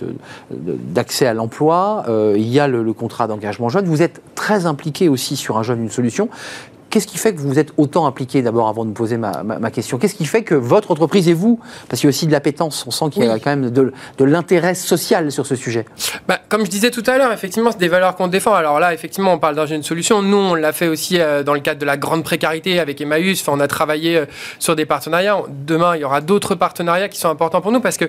d'accès 0.51 1.27
à 1.27 1.35
l'emploi. 1.35 2.05
Euh, 2.09 2.35
il 2.37 2.49
y 2.49 2.61
a 2.61 2.69
le, 2.69 2.83
le 2.83 2.93
contrat 2.93 3.27
d'engagement 3.27 3.69
jeune. 3.69 3.87
Vous 3.87 4.03
êtes 4.03 4.21
très 4.35 4.67
impliqué 4.67 4.82
aussi 5.09 5.37
sur 5.37 5.59
un 5.59 5.63
jeune 5.63 5.83
une 5.83 5.91
solution. 5.91 6.29
Qu'est-ce 6.93 7.07
qui 7.07 7.17
fait 7.17 7.35
que 7.35 7.41
vous 7.41 7.59
êtes 7.59 7.73
autant 7.79 8.07
impliqué 8.07 8.43
d'abord 8.43 8.69
avant 8.69 8.85
de 8.85 8.91
me 8.91 8.95
poser 8.95 9.17
ma, 9.17 9.43
ma- 9.43 9.59
ma 9.59 9.71
question? 9.71 9.97
Qu'est-ce 9.97 10.15
qui 10.15 10.27
fait 10.27 10.43
que 10.43 10.55
votre 10.55 10.91
entreprise 10.91 11.27
et 11.27 11.33
vous, 11.33 11.59
parce 11.89 12.01
qu'il 12.01 12.07
y 12.07 12.09
a 12.09 12.11
aussi 12.11 12.27
de 12.27 12.33
l'appétence, 12.33 12.85
on 12.87 12.91
sent 12.91 13.07
qu'il 13.11 13.25
y 13.25 13.27
a 13.27 13.33
Oui. 13.33 13.41
quand 13.43 13.49
même 13.49 13.71
de, 13.71 13.95
de 14.19 14.25
l'intérêt 14.27 14.75
social 14.75 15.33
sur 15.33 15.47
ce 15.47 15.57
sujet. 15.57 15.87
Bah, 16.29 16.39
comme 16.51 16.67
je 16.67 16.71
disais 16.71 16.91
tout 16.91 17.03
à 17.07 17.17
l'heure, 17.17 17.33
effectivement, 17.33 17.71
c'est 17.73 17.79
des 17.81 17.89
valeurs 17.89 18.15
qu'on 18.15 18.29
défend. 18.29 18.53
Alors 18.53 18.79
là, 18.79 18.93
effectivement, 18.93 19.33
on 19.33 19.39
parle 19.39 19.55
d'un 19.57 19.65
jeune 19.65 19.83
solution. 19.83 20.21
Nous, 20.21 20.37
on 20.37 20.55
l'a 20.55 20.75
fait 20.75 20.89
aussi 20.89 21.19
euh, 21.19 21.43
dans 21.43 21.55
le 21.55 21.61
cadre 21.61 21.81
de 21.81 21.87
la 21.87 21.97
grande 21.97 22.25
précarité 22.25 22.79
avec 22.79 23.01
Emmaüs. 23.01 23.41
Enfin, 23.41 23.53
on 23.57 23.61
a 23.61 23.69
travaillé 23.69 24.19
euh, 24.19 24.27
sur 24.59 24.77
des 24.77 24.85
partenariats. 24.85 25.39
Demain, 25.67 25.97
il 25.97 26.03
y 26.03 26.05
aura 26.05 26.21
d'autres 26.21 26.55
partenariats 26.55 27.09
qui 27.09 27.19
sont 27.19 27.31
importants 27.31 27.63
pour 27.63 27.73
nous 27.73 27.81
parce 27.81 27.97
que, 27.97 28.05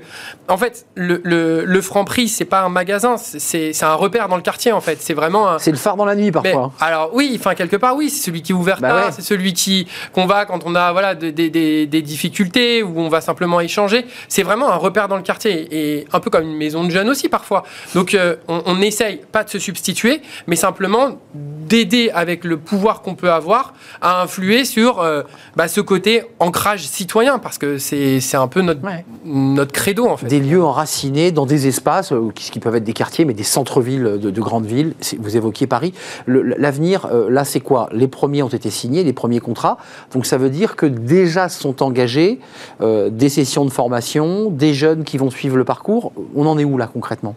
en 0.50 0.58
fait, 0.58 0.86
le, 0.96 1.22
le, 1.24 1.64
le 1.64 1.82
Franprix, 1.82 2.28
c'est 2.28 2.44
pas 2.44 2.64
un 2.64 2.70
magasin, 2.70 3.16
c'est 3.18 3.72
un 3.82 3.94
repère 3.94 4.28
dans 4.28 4.36
le 4.36 4.42
quartier, 4.42 4.74
en 4.74 4.82
fait. 4.82 4.98
C'est 5.02 5.14
vraiment 5.14 5.48
un. 5.48 5.60
C'est 5.60 5.72
le 5.72 5.78
phare 5.78 5.96
dans 5.96 6.04
la 6.06 6.16
nuit 6.16 6.26
Mais, 6.26 6.32
parfois. 6.52 6.74
alors 6.82 7.12
oui, 7.14 7.34
enfin 7.40 7.56
quelque 7.56 7.78
part 7.78 7.96
oui, 7.96 8.10
c'est 8.10 8.26
celui 8.26 8.42
qui 8.42 8.52
est 8.52 8.56
ouvert 8.56 8.73
Bah 8.82 8.96
ouais. 8.96 9.12
c'est 9.12 9.22
celui 9.22 9.54
qui 9.54 9.88
qu'on 10.14 10.26
va 10.26 10.46
quand 10.46 10.60
on 10.66 10.76
a 10.76 10.92
voilà 10.92 11.16
des, 11.16 11.32
des- 11.32 11.50
des- 11.50 11.86
des 11.88 12.02
difficultés 12.02 12.84
où 12.84 13.00
on 13.00 13.10
va 13.10 13.22
simplement 13.22 13.60
échanger. 13.60 14.06
C'est 14.28 14.44
vraiment 14.44 14.70
un 14.72 14.76
repère 14.78 15.08
dans 15.08 15.18
le 15.18 15.24
quartier 15.24 15.68
et 15.72 16.06
un 16.14 16.20
peu 16.20 16.30
comme 16.30 16.44
une 16.46 16.58
maison 16.58 16.84
de 16.84 16.90
jeunes 16.92 17.10
aussi 17.10 17.30
parfois. 17.30 17.64
Donc 17.96 18.14
euh, 18.14 18.36
on, 18.48 18.62
on 18.66 18.82
essaye 18.82 19.22
pas 19.32 19.44
de 19.44 19.50
se 19.50 19.60
substituer, 19.60 20.22
mais 20.48 20.56
simplement 20.56 21.18
d'aider 21.34 22.12
avec 22.14 22.44
le 22.44 22.58
pouvoir 22.58 23.02
qu'on 23.02 23.16
peut 23.16 23.32
avoir 23.32 23.74
à 24.02 24.22
influer 24.22 24.66
sur 24.66 25.00
euh, 25.00 25.24
bah, 25.56 25.68
ce 25.68 25.82
côté 25.82 26.24
ancrage 26.40 26.86
citoyen 26.88 27.40
parce 27.40 27.58
que 27.58 27.78
c'est 27.78 28.20
c'est 28.20 28.38
un 28.38 28.48
peu 28.48 28.62
notre 28.62 28.82
Ouais. 28.84 29.06
notre 29.26 29.72
credo 29.72 30.08
en 30.08 30.18
fait. 30.18 30.28
Des 30.28 30.40
lieux 30.40 30.64
enracinés 30.64 31.32
dans 31.32 31.46
des 31.46 31.68
espaces 31.68 32.12
euh, 32.12 32.30
qui, 32.36 32.52
qui 32.52 32.60
peuvent 32.60 32.76
être 32.76 32.84
des 32.84 32.94
quartiers, 32.94 33.24
mais 33.26 33.34
des 33.34 33.44
centres-villes 33.44 34.20
de, 34.20 34.30
de 34.30 34.42
grandes 34.42 34.66
villes. 34.66 34.94
Vous 35.20 35.38
évoquiez 35.38 35.68
Paris. 35.68 35.94
L'avenir, 36.28 37.08
euh, 37.12 37.30
là, 37.30 37.46
c'est 37.46 37.60
quoi? 37.60 37.88
Les 37.92 38.08
premiers 38.08 38.44
ont 38.44 38.50
été 38.50 38.63
signés, 38.70 39.04
les 39.04 39.14
premiers 39.14 39.40
contrats. 39.40 39.78
Donc 40.14 40.26
ça 40.26 40.38
veut 40.38 40.50
dire 40.50 40.76
que 40.76 40.86
déjà 40.86 41.50
sont 41.50 41.84
engagés 41.84 42.40
euh, 42.82 43.10
des 43.10 43.30
sessions 43.30 43.66
de 43.66 43.72
formation, 43.72 44.50
des 44.50 44.74
jeunes 44.74 45.04
qui 45.04 45.18
vont 45.18 45.30
suivre 45.30 45.58
le 45.58 45.64
parcours. 45.64 46.12
On 46.36 46.46
en 46.46 46.58
est 46.58 46.64
où 46.66 46.78
là 46.78 46.88
concrètement? 46.92 47.36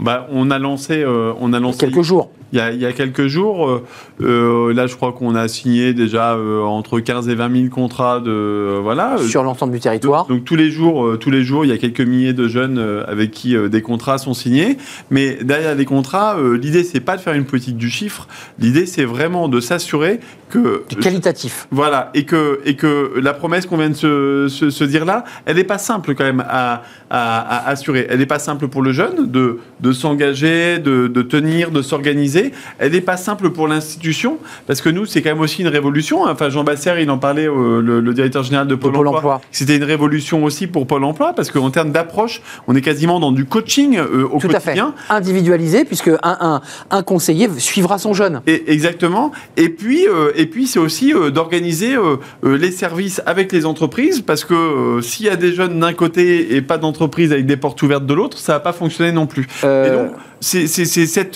Bah, 0.00 0.26
on 0.32 0.50
a 0.50 0.58
lancé, 0.58 1.02
euh, 1.02 1.32
on 1.40 1.52
a 1.52 1.60
lancé 1.60 1.78
Quelques 1.78 2.02
jours. 2.02 2.30
il 2.52 2.58
y 2.58 2.60
a, 2.60 2.72
il 2.72 2.80
y 2.80 2.86
a 2.86 2.92
quelques 2.92 3.28
jours. 3.28 3.82
euh, 4.20 4.74
là, 4.74 4.86
je 4.88 4.96
crois 4.96 5.12
qu'on 5.12 5.36
a 5.36 5.46
signé 5.46 5.94
déjà 5.94 6.34
euh, 6.34 6.62
entre 6.62 6.98
15 6.98 7.28
et 7.28 7.34
20 7.36 7.56
000 7.56 7.68
contrats 7.68 8.18
de 8.18 8.80
voilà. 8.82 9.18
sur 9.18 9.44
l'ensemble 9.44 9.72
du 9.72 9.80
territoire. 9.80 10.26
Donc 10.26 10.44
tous 10.44 10.56
les 10.56 10.70
jours, 10.70 11.16
tous 11.18 11.30
les 11.30 11.44
jours, 11.44 11.64
il 11.64 11.68
y 11.68 11.72
a 11.72 11.78
quelques 11.78 12.00
milliers 12.00 12.32
de 12.32 12.48
jeunes 12.48 13.04
avec 13.06 13.30
qui 13.30 13.56
des 13.68 13.82
contrats 13.82 14.18
sont 14.18 14.34
signés. 14.34 14.78
Mais 15.10 15.38
derrière 15.42 15.76
les 15.76 15.84
contrats, 15.84 16.36
l'idée 16.60 16.82
c'est 16.82 17.00
pas 17.00 17.16
de 17.16 17.20
faire 17.20 17.34
une 17.34 17.44
politique 17.44 17.76
du 17.76 17.88
chiffre. 17.88 18.26
L'idée 18.58 18.86
c'est 18.86 19.04
vraiment 19.04 19.48
de 19.48 19.60
s'assurer 19.60 20.18
que 20.62 20.84
Du 20.88 20.96
qualitatif. 20.96 21.66
voilà, 21.70 22.10
et 22.14 22.24
que, 22.24 22.60
et 22.64 22.76
que 22.76 23.12
la 23.20 23.34
promesse 23.34 23.66
qu'on 23.66 23.76
vient 23.76 23.90
de 23.90 23.94
se, 23.94 24.46
se, 24.48 24.70
se 24.70 24.84
dire 24.84 25.04
là, 25.04 25.24
elle 25.46 25.56
n'est 25.56 25.64
pas 25.64 25.78
simple 25.78 26.14
quand 26.14 26.24
même 26.24 26.44
à, 26.48 26.82
à, 27.10 27.40
à 27.66 27.68
assurer. 27.70 28.06
Elle 28.08 28.18
n'est 28.20 28.26
pas 28.26 28.38
simple 28.38 28.68
pour 28.68 28.82
le 28.82 28.92
jeune 28.92 29.30
de, 29.30 29.58
de 29.80 29.92
s'engager, 29.92 30.78
de, 30.78 31.08
de 31.08 31.22
tenir, 31.22 31.70
de 31.70 31.82
s'organiser. 31.82 32.52
Elle 32.78 32.92
n'est 32.92 33.00
pas 33.00 33.16
simple 33.16 33.50
pour 33.50 33.66
l'institution, 33.68 34.38
parce 34.66 34.80
que 34.80 34.88
nous, 34.90 35.06
c'est 35.06 35.22
quand 35.22 35.30
même 35.30 35.40
aussi 35.40 35.62
une 35.62 35.68
révolution. 35.68 36.22
Enfin, 36.24 36.48
Jean 36.50 36.64
Basser, 36.64 36.94
il 37.00 37.10
en 37.10 37.18
parlait, 37.18 37.48
euh, 37.48 37.80
le, 37.82 38.00
le 38.00 38.14
directeur 38.14 38.42
général 38.44 38.66
de 38.68 38.74
Pôle, 38.76 38.92
Pôle 38.92 39.08
emploi. 39.08 39.18
emploi. 39.34 39.40
C'était 39.50 39.76
une 39.76 39.84
révolution 39.84 40.44
aussi 40.44 40.66
pour 40.66 40.86
Pôle 40.86 41.04
emploi, 41.04 41.32
parce 41.34 41.50
qu'en 41.50 41.70
termes 41.70 41.90
d'approche, 41.92 42.42
on 42.68 42.76
est 42.76 42.80
quasiment 42.80 43.18
dans 43.20 43.32
du 43.32 43.44
coaching 43.44 43.96
euh, 43.98 44.24
au 44.30 44.38
Tout 44.38 44.46
à 44.48 44.60
fait. 44.60 44.74
quotidien. 44.74 44.94
Individualisé, 45.10 45.84
puisque 45.84 46.08
un, 46.08 46.18
un, 46.22 46.60
un 46.90 47.02
conseiller 47.02 47.48
suivra 47.58 47.98
son 47.98 48.12
jeune. 48.14 48.40
Et, 48.46 48.72
exactement. 48.72 49.32
Et 49.56 49.68
puis, 49.68 50.06
euh, 50.06 50.32
et 50.36 50.43
puis 50.46 50.66
c'est 50.66 50.78
aussi 50.78 51.12
euh, 51.12 51.30
d'organiser 51.30 51.96
euh, 51.96 52.16
euh, 52.44 52.56
les 52.56 52.70
services 52.70 53.22
avec 53.26 53.52
les 53.52 53.66
entreprises, 53.66 54.20
parce 54.20 54.44
que 54.44 55.00
s'il 55.02 55.26
y 55.26 55.28
a 55.28 55.36
des 55.36 55.52
jeunes 55.52 55.80
d'un 55.80 55.92
côté 55.92 56.54
et 56.54 56.62
pas 56.62 56.78
d'entreprise 56.78 57.32
avec 57.32 57.46
des 57.46 57.56
portes 57.56 57.82
ouvertes 57.82 58.06
de 58.06 58.14
l'autre, 58.14 58.38
ça 58.38 58.54
va 58.54 58.60
pas 58.60 58.72
fonctionner 58.72 59.12
non 59.12 59.26
plus. 59.26 59.46
Et 59.62 59.90
donc, 59.90 60.12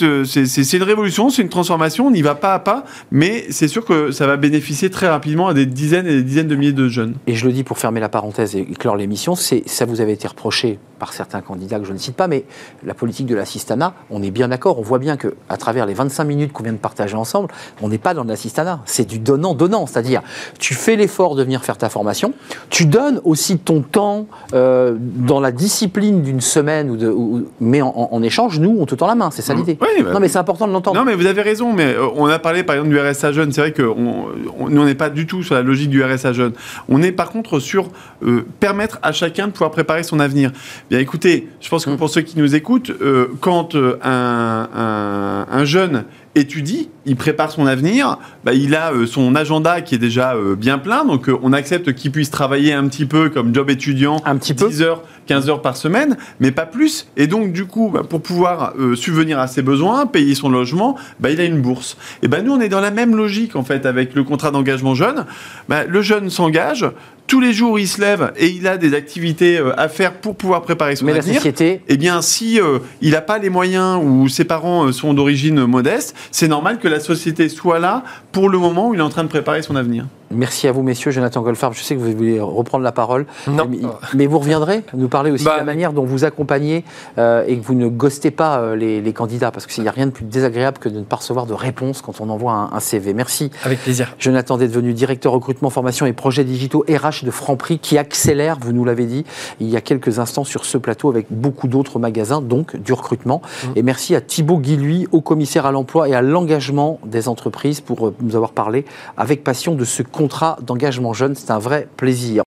euh, 0.03 0.23
c'est- 0.25 0.73
une 0.73 0.83
révolution, 0.83 1.29
c'est 1.29 1.41
une 1.41 1.49
transformation, 1.49 2.07
on 2.07 2.13
y 2.13 2.21
va 2.21 2.35
pas 2.35 2.53
à 2.53 2.59
pas, 2.59 2.83
mais 3.11 3.45
c'est 3.49 3.67
sûr 3.67 3.83
que 3.85 4.11
ça 4.11 4.27
va 4.27 4.37
bénéficier 4.37 4.89
très 4.89 5.07
rapidement 5.07 5.47
à 5.47 5.53
des 5.53 5.65
dizaines 5.65 6.05
et 6.07 6.15
des 6.15 6.23
dizaines 6.23 6.47
de 6.47 6.55
milliers 6.55 6.73
de 6.73 6.87
jeunes. 6.87 7.15
et 7.27 7.33
je 7.35 7.45
le 7.45 7.51
dis 7.53 7.63
pour 7.63 7.77
fermer 7.79 7.99
la 7.99 8.09
parenthèse 8.09 8.55
et 8.55 8.65
clore 8.65 8.95
l'émission, 8.95 9.35
ça 9.35 9.85
vous 9.85 10.01
avait 10.01 10.13
été 10.13 10.27
reproché 10.27 10.79
par 10.99 11.13
certains 11.13 11.39
candidats 11.41 11.79
que 11.79 11.85
je 11.85 11.93
ne 11.93 11.97
cite 11.97 12.15
pas, 12.15 12.27
mais 12.27 12.43
la 12.85 12.93
politique 12.93 13.25
de 13.25 13.35
l'assistanat, 13.35 13.93
on 14.09 14.21
est 14.21 14.31
bien 14.31 14.49
d'accord, 14.49 14.79
on 14.79 14.83
voit 14.83 14.99
bien 14.99 15.15
que 15.15 15.33
à 15.47 15.55
travers 15.57 15.85
les 15.85 15.93
25 15.93 16.25
minutes 16.25 16.51
qu'on 16.51 16.63
vient 16.63 16.73
de 16.73 16.77
partager 16.77 17.15
ensemble, 17.15 17.47
on 17.81 17.87
n'est 17.87 17.97
pas 17.97 18.13
dans 18.13 18.25
l'assistanat, 18.25 18.81
c'est 18.85 19.05
du 19.07 19.17
donnant-donnant, 19.19 19.85
c'est-à-dire 19.87 20.21
tu 20.59 20.73
fais 20.73 20.97
l'effort 20.97 21.35
de 21.35 21.43
venir 21.43 21.63
faire 21.63 21.77
ta 21.77 21.87
formation, 21.89 22.33
tu 22.69 22.85
donnes 22.85 23.21
aussi 23.23 23.57
ton 23.57 23.81
temps 23.81 24.27
euh, 24.53 24.95
dans 24.99 25.39
la 25.39 25.51
discipline 25.53 26.21
d'une 26.21 26.41
semaine, 26.41 26.89
ou 26.89 26.97
de, 26.97 27.15
mais 27.61 27.81
en, 27.81 27.87
en- 27.95 28.09
en 28.11 28.21
échange, 28.23 28.59
nous, 28.59 28.75
on 28.79 28.85
te 28.85 28.95
la 29.07 29.15
main, 29.15 29.29
c'est 29.31 29.41
ça 29.41 29.53
l'idée. 29.53 29.77
Oui, 29.81 30.03
bah, 30.03 30.11
non 30.13 30.19
mais 30.19 30.27
c'est 30.27 30.37
important 30.37 30.67
de 30.67 30.73
l'entendre. 30.73 30.97
Non, 30.97 31.05
mais 31.05 31.15
vous 31.15 31.25
avez 31.25 31.41
raison. 31.41 31.73
Mais 31.73 31.93
euh, 31.95 32.07
on 32.15 32.25
a 32.27 32.39
parlé 32.39 32.63
par 32.63 32.75
exemple 32.75 32.91
du 32.91 32.99
RSA 32.99 33.31
jeune. 33.31 33.51
C'est 33.51 33.61
vrai 33.61 33.71
que 33.71 33.83
on, 33.83 34.25
on- 34.59 34.69
nous 34.69 34.81
on 34.81 34.85
n'est 34.85 34.95
pas 34.95 35.09
du 35.09 35.25
tout 35.27 35.43
sur 35.43 35.55
la 35.55 35.61
logique 35.61 35.89
du 35.89 36.03
RSA 36.03 36.33
jeune. 36.33 36.53
On 36.89 37.01
est 37.01 37.11
par 37.11 37.29
contre 37.29 37.59
sur 37.59 37.89
euh, 38.23 38.45
permettre 38.59 38.99
à 39.03 39.11
chacun 39.11 39.47
de 39.47 39.51
pouvoir 39.51 39.71
préparer 39.71 40.03
son 40.03 40.19
avenir. 40.19 40.51
Bien, 40.89 40.99
écoutez, 40.99 41.47
je 41.61 41.69
pense 41.69 41.85
que 41.85 41.89
Mm. 41.91 41.97
pour 41.97 42.09
ceux 42.09 42.21
qui 42.21 42.37
nous 42.37 42.55
écoutent, 42.55 42.91
euh, 43.01 43.27
quand 43.41 43.75
un, 43.75 44.69
un- 44.75 45.45
un 45.51 45.65
jeune 45.65 46.03
étudie, 46.35 46.89
il 47.05 47.15
prépare 47.15 47.51
son 47.51 47.65
avenir, 47.65 48.17
bah, 48.43 48.53
il 48.53 48.75
a 48.75 48.93
euh, 48.93 49.05
son 49.07 49.35
agenda 49.35 49.81
qui 49.81 49.95
est 49.95 49.99
déjà 49.99 50.35
euh, 50.35 50.55
bien 50.55 50.77
plein, 50.77 51.03
donc 51.03 51.27
euh, 51.27 51.37
on 51.41 51.53
accepte 51.53 51.93
qu'il 51.93 52.11
puisse 52.11 52.29
travailler 52.29 52.71
un 52.73 52.87
petit 52.87 53.05
peu 53.05 53.29
comme 53.29 53.53
job 53.53 53.69
étudiant, 53.69 54.17
Un 54.25 54.37
petit 54.37 54.53
peu. 54.53 54.67
10 54.69 54.81
heures, 54.83 55.03
15 55.29 55.47
heures 55.47 55.61
par 55.61 55.77
semaine, 55.77 56.17
mais 56.39 56.51
pas 56.51 56.65
plus. 56.65 57.05
Et 57.15 57.27
donc, 57.27 57.53
du 57.53 57.65
coup, 57.65 57.91
bah, 57.93 58.01
pour 58.07 58.19
pouvoir 58.21 58.73
euh, 58.79 58.95
subvenir 58.95 59.37
à 59.37 59.45
ses 59.47 59.61
besoins, 59.61 60.07
payer 60.07 60.33
son 60.33 60.49
logement, 60.49 60.97
bah, 61.19 61.29
il 61.29 61.39
a 61.39 61.45
une 61.45 61.61
bourse. 61.61 61.97
Et 62.23 62.27
ben 62.27 62.43
nous, 62.43 62.51
on 62.53 62.59
est 62.59 62.67
dans 62.67 62.81
la 62.81 62.89
même 62.89 63.15
logique, 63.15 63.55
en 63.55 63.63
fait, 63.63 63.85
avec 63.85 64.15
le 64.15 64.23
contrat 64.23 64.49
d'engagement 64.49 64.95
jeune. 64.95 65.25
Bah, 65.69 65.83
le 65.87 66.01
jeune 66.01 66.31
s'engage, 66.31 66.85
tous 67.27 67.39
les 67.39 67.53
jours, 67.53 67.77
il 67.77 67.87
se 67.87 68.01
lève 68.01 68.33
et 68.37 68.47
il 68.47 68.67
a 68.67 68.77
des 68.77 68.95
activités 68.95 69.59
euh, 69.59 69.79
à 69.79 69.87
faire 69.87 70.13
pour 70.13 70.35
pouvoir 70.35 70.63
préparer 70.63 70.95
son 70.95 71.05
mais 71.05 71.13
la 71.13 71.19
avenir. 71.19 71.35
société, 71.35 71.81
Eh 71.87 71.95
bien, 71.95 72.23
si 72.23 72.59
euh, 72.59 72.79
il 73.01 73.11
n'a 73.11 73.21
pas 73.21 73.37
les 73.37 73.51
moyens 73.51 74.01
ou 74.03 74.27
ses 74.27 74.45
parents 74.45 74.87
euh, 74.87 74.91
sont 74.91 75.13
d'origine 75.13 75.63
modeste, 75.67 76.15
c'est 76.31 76.47
normal 76.47 76.79
que 76.79 76.87
la 76.87 76.99
société 76.99 77.47
soit 77.47 77.77
là 77.77 78.03
pour 78.31 78.49
le 78.49 78.57
moment 78.57 78.89
où 78.89 78.95
il 78.95 78.99
est 78.99 79.03
en 79.03 79.09
train 79.09 79.23
de 79.23 79.29
préparer 79.29 79.61
son 79.61 79.75
avenir. 79.75 80.05
Merci 80.31 80.67
à 80.67 80.71
vous 80.71 80.83
messieurs, 80.83 81.11
Jonathan 81.11 81.41
Goldfarb, 81.41 81.73
je 81.73 81.81
sais 81.81 81.95
que 81.95 81.99
vous 81.99 82.11
voulez 82.11 82.39
reprendre 82.39 82.83
la 82.83 82.91
parole. 82.91 83.25
Non. 83.47 83.67
Mais, 83.69 83.79
mais 84.15 84.25
vous 84.25 84.39
reviendrez 84.39 84.83
nous 84.93 85.09
parler 85.09 85.31
aussi 85.31 85.45
Bah, 85.45 85.53
de 85.53 85.59
la 85.59 85.63
manière 85.63 85.93
dont 85.93 86.05
vous 86.05 86.25
accompagnez 86.25 86.83
euh, 87.17 87.43
et 87.47 87.57
que 87.57 87.65
vous 87.65 87.73
ne 87.73 87.87
ghostez 87.87 88.31
pas 88.31 88.59
euh, 88.59 88.75
les, 88.75 89.01
les 89.01 89.13
candidats, 89.13 89.51
parce 89.51 89.65
qu'il 89.67 89.83
n'y 89.83 89.89
a 89.89 89.91
rien 89.91 90.05
de 90.07 90.11
plus 90.11 90.25
désagréable 90.25 90.77
que 90.77 90.89
de 90.89 90.99
ne 90.99 91.03
pas 91.03 91.17
recevoir 91.17 91.45
de 91.45 91.53
réponse 91.53 92.01
quand 92.01 92.21
on 92.21 92.29
envoie 92.29 92.53
un, 92.53 92.69
un 92.73 92.79
CV. 92.79 93.13
Merci. 93.13 93.51
Avec 93.63 93.79
plaisir. 93.79 94.15
Jonathan 94.19 94.57
d'être 94.57 94.71
devenu 94.71 94.93
directeur 94.93 95.31
recrutement, 95.33 95.69
formation 95.69 96.05
et 96.05 96.13
projets 96.13 96.43
digitaux 96.43 96.85
RH 96.89 97.25
de 97.25 97.31
Franprix, 97.31 97.79
qui 97.79 97.97
accélère, 97.97 98.57
vous 98.61 98.73
nous 98.73 98.85
l'avez 98.85 99.05
dit, 99.05 99.25
il 99.59 99.69
y 99.69 99.75
a 99.77 99.81
quelques 99.81 100.19
instants 100.19 100.43
sur 100.43 100.65
ce 100.65 100.77
plateau 100.77 101.09
avec 101.09 101.27
beaucoup 101.29 101.67
d'autres 101.67 101.99
magasins, 101.99 102.41
donc 102.41 102.75
du 102.75 102.93
recrutement. 102.93 103.41
Et 103.75 103.83
merci 103.83 104.15
à 104.15 104.21
Thibaut 104.21 104.57
Guilluy, 104.57 105.07
au 105.11 105.21
commissaire 105.21 105.65
à 105.65 105.71
l'emploi 105.71 106.09
et 106.09 106.15
à 106.15 106.21
l'engagement 106.21 106.99
des 107.05 107.27
entreprises 107.27 107.81
pour 107.81 108.07
euh, 108.07 108.15
nous 108.21 108.35
avoir 108.35 108.51
parlé 108.51 108.85
avec 109.17 109.43
passion 109.43 109.75
de 109.75 109.85
ce 109.85 110.03
contrat 110.19 110.57
d'engagement 110.61 111.13
jeune. 111.13 111.33
C'est 111.33 111.49
un 111.49 111.59
vrai 111.59 111.87
plaisir. 111.95 112.43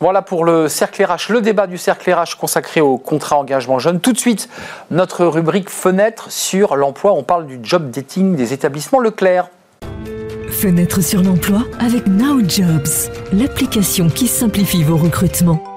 Voilà 0.00 0.22
pour 0.22 0.46
le 0.46 0.66
cercle 0.66 1.04
RH, 1.04 1.30
le 1.30 1.42
débat 1.42 1.66
du 1.66 1.76
cercle 1.76 2.10
RH 2.10 2.38
consacré 2.40 2.80
au 2.80 2.96
contrat 2.96 3.36
engagement 3.36 3.78
jeune. 3.78 4.00
Tout 4.00 4.14
de 4.14 4.18
suite, 4.18 4.48
notre 4.90 5.26
rubrique 5.26 5.68
fenêtre 5.68 6.32
sur 6.32 6.74
l'emploi. 6.74 7.12
On 7.12 7.22
parle 7.22 7.46
du 7.46 7.60
job 7.62 7.90
dating 7.90 8.34
des 8.34 8.54
établissements 8.54 8.98
Leclerc. 8.98 9.50
Fenêtre 10.50 11.02
sur 11.02 11.22
l'emploi 11.22 11.64
avec 11.78 12.06
Now 12.06 12.40
Jobs, 12.48 13.12
l'application 13.34 14.08
qui 14.08 14.26
simplifie 14.26 14.84
vos 14.84 14.96
recrutements. 14.96 15.71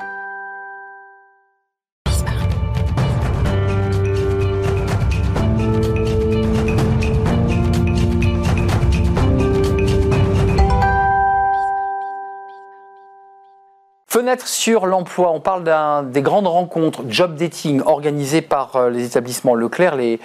Sur 14.45 14.87
l'emploi, 14.87 15.31
on 15.31 15.39
parle 15.39 15.63
des 16.11 16.21
grandes 16.21 16.47
rencontres 16.47 17.03
job 17.07 17.35
dating 17.35 17.81
organisées 17.85 18.41
par 18.41 18.75
euh, 18.75 18.89
les 18.89 19.05
établissements 19.05 19.53
Leclerc, 19.55 19.95
les, 19.95 20.19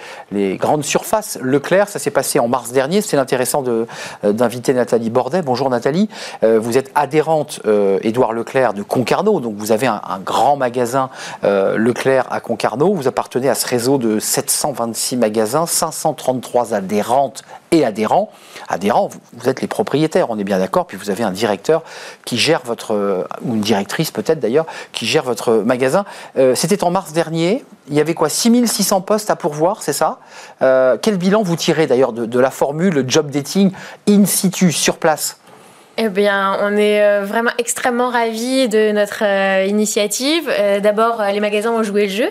grandes 0.57 0.83
surfaces 0.83 1.37
Leclerc. 1.41 1.89
Ça 1.89 1.99
s'est 1.99 2.11
passé 2.11 2.39
en 2.39 2.47
mars 2.47 2.71
dernier. 2.71 3.01
C'est 3.01 3.17
intéressant 3.17 3.63
euh, 3.67 3.85
d'inviter 4.23 4.73
Nathalie 4.73 5.09
Bordet. 5.09 5.41
Bonjour 5.41 5.69
Nathalie. 5.69 6.09
Euh, 6.43 6.59
vous 6.59 6.77
êtes 6.77 6.91
adhérente 6.95 7.61
Édouard 8.01 8.33
Leclerc 8.33 8.73
de 8.73 8.83
Concarneau, 8.83 9.39
donc 9.39 9.55
vous 9.55 9.71
avez 9.71 9.87
un, 9.87 10.01
grand 10.23 10.55
magasin 10.55 11.09
Leclerc 11.43 12.27
à 12.31 12.39
Concarneau. 12.39 12.93
Vous 12.93 13.07
appartenez 13.07 13.49
à 13.49 13.55
ce 13.55 13.67
réseau 13.67 13.97
de 13.97 14.19
726 14.19 15.17
magasins, 15.17 15.65
533 15.65 16.73
adhérentes 16.73 17.43
et 17.71 17.85
adhérents. 17.85 18.29
Adhérents, 18.67 19.09
vous, 19.33 19.49
êtes 19.49 19.61
les 19.61 19.67
propriétaires, 19.67 20.29
on 20.29 20.37
est 20.37 20.43
bien 20.43 20.59
d'accord. 20.59 20.85
Puis 20.85 20.97
vous 20.97 21.09
avez 21.09 21.23
un 21.23 21.31
directeur 21.31 21.83
qui 22.25 22.37
gère 22.37 22.61
votre, 22.65 22.93
euh, 22.93 23.23
ou 23.43 23.55
une 23.55 23.61
directrice 23.61 24.11
peut-être 24.11 24.39
d'ailleurs, 24.39 24.65
qui 24.91 25.05
gère 25.05 25.23
votre 25.23 25.53
magasin. 25.53 26.05
Euh, 26.37 26.53
C'était 26.53 26.83
en 26.83 26.91
mars 26.91 27.13
dernier. 27.13 27.63
Il 27.89 27.95
y 27.95 28.01
avait 28.01 28.13
quoi 28.13 28.27
6600 28.27 29.01
postes 29.01 29.29
à 29.29 29.37
pourvoir, 29.37 29.81
c'est 29.83 29.93
ça? 29.93 30.19
Euh, 30.61 30.97
Quel 31.01 31.17
bilan 31.17 31.43
vous 31.43 31.55
tirez 31.55 31.87
d'ailleurs 31.87 32.11
de, 32.11 32.39
la 32.39 32.51
formule 32.51 32.93
le 32.93 33.05
job 33.07 33.31
dating 33.31 33.71
in 34.07 34.25
situ, 34.25 34.71
sur 34.71 34.97
place? 34.97 35.37
Eh 35.97 36.09
bien, 36.09 36.57
on 36.61 36.75
est 36.77 37.21
vraiment 37.21 37.51
extrêmement 37.57 38.09
ravis 38.09 38.69
de 38.69 38.91
notre 38.91 39.23
initiative. 39.67 40.49
D'abord, 40.81 41.21
les 41.31 41.39
magasins 41.41 41.71
ont 41.71 41.83
joué 41.83 42.07
le 42.07 42.11
jeu. 42.11 42.29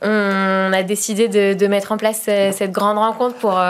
On 0.00 0.72
a 0.72 0.82
décidé 0.84 1.28
de, 1.28 1.66
mettre 1.66 1.92
en 1.92 1.96
place 1.98 2.20
cette 2.22 2.70
grande 2.70 2.98
rencontre 2.98 3.34
pour, 3.34 3.60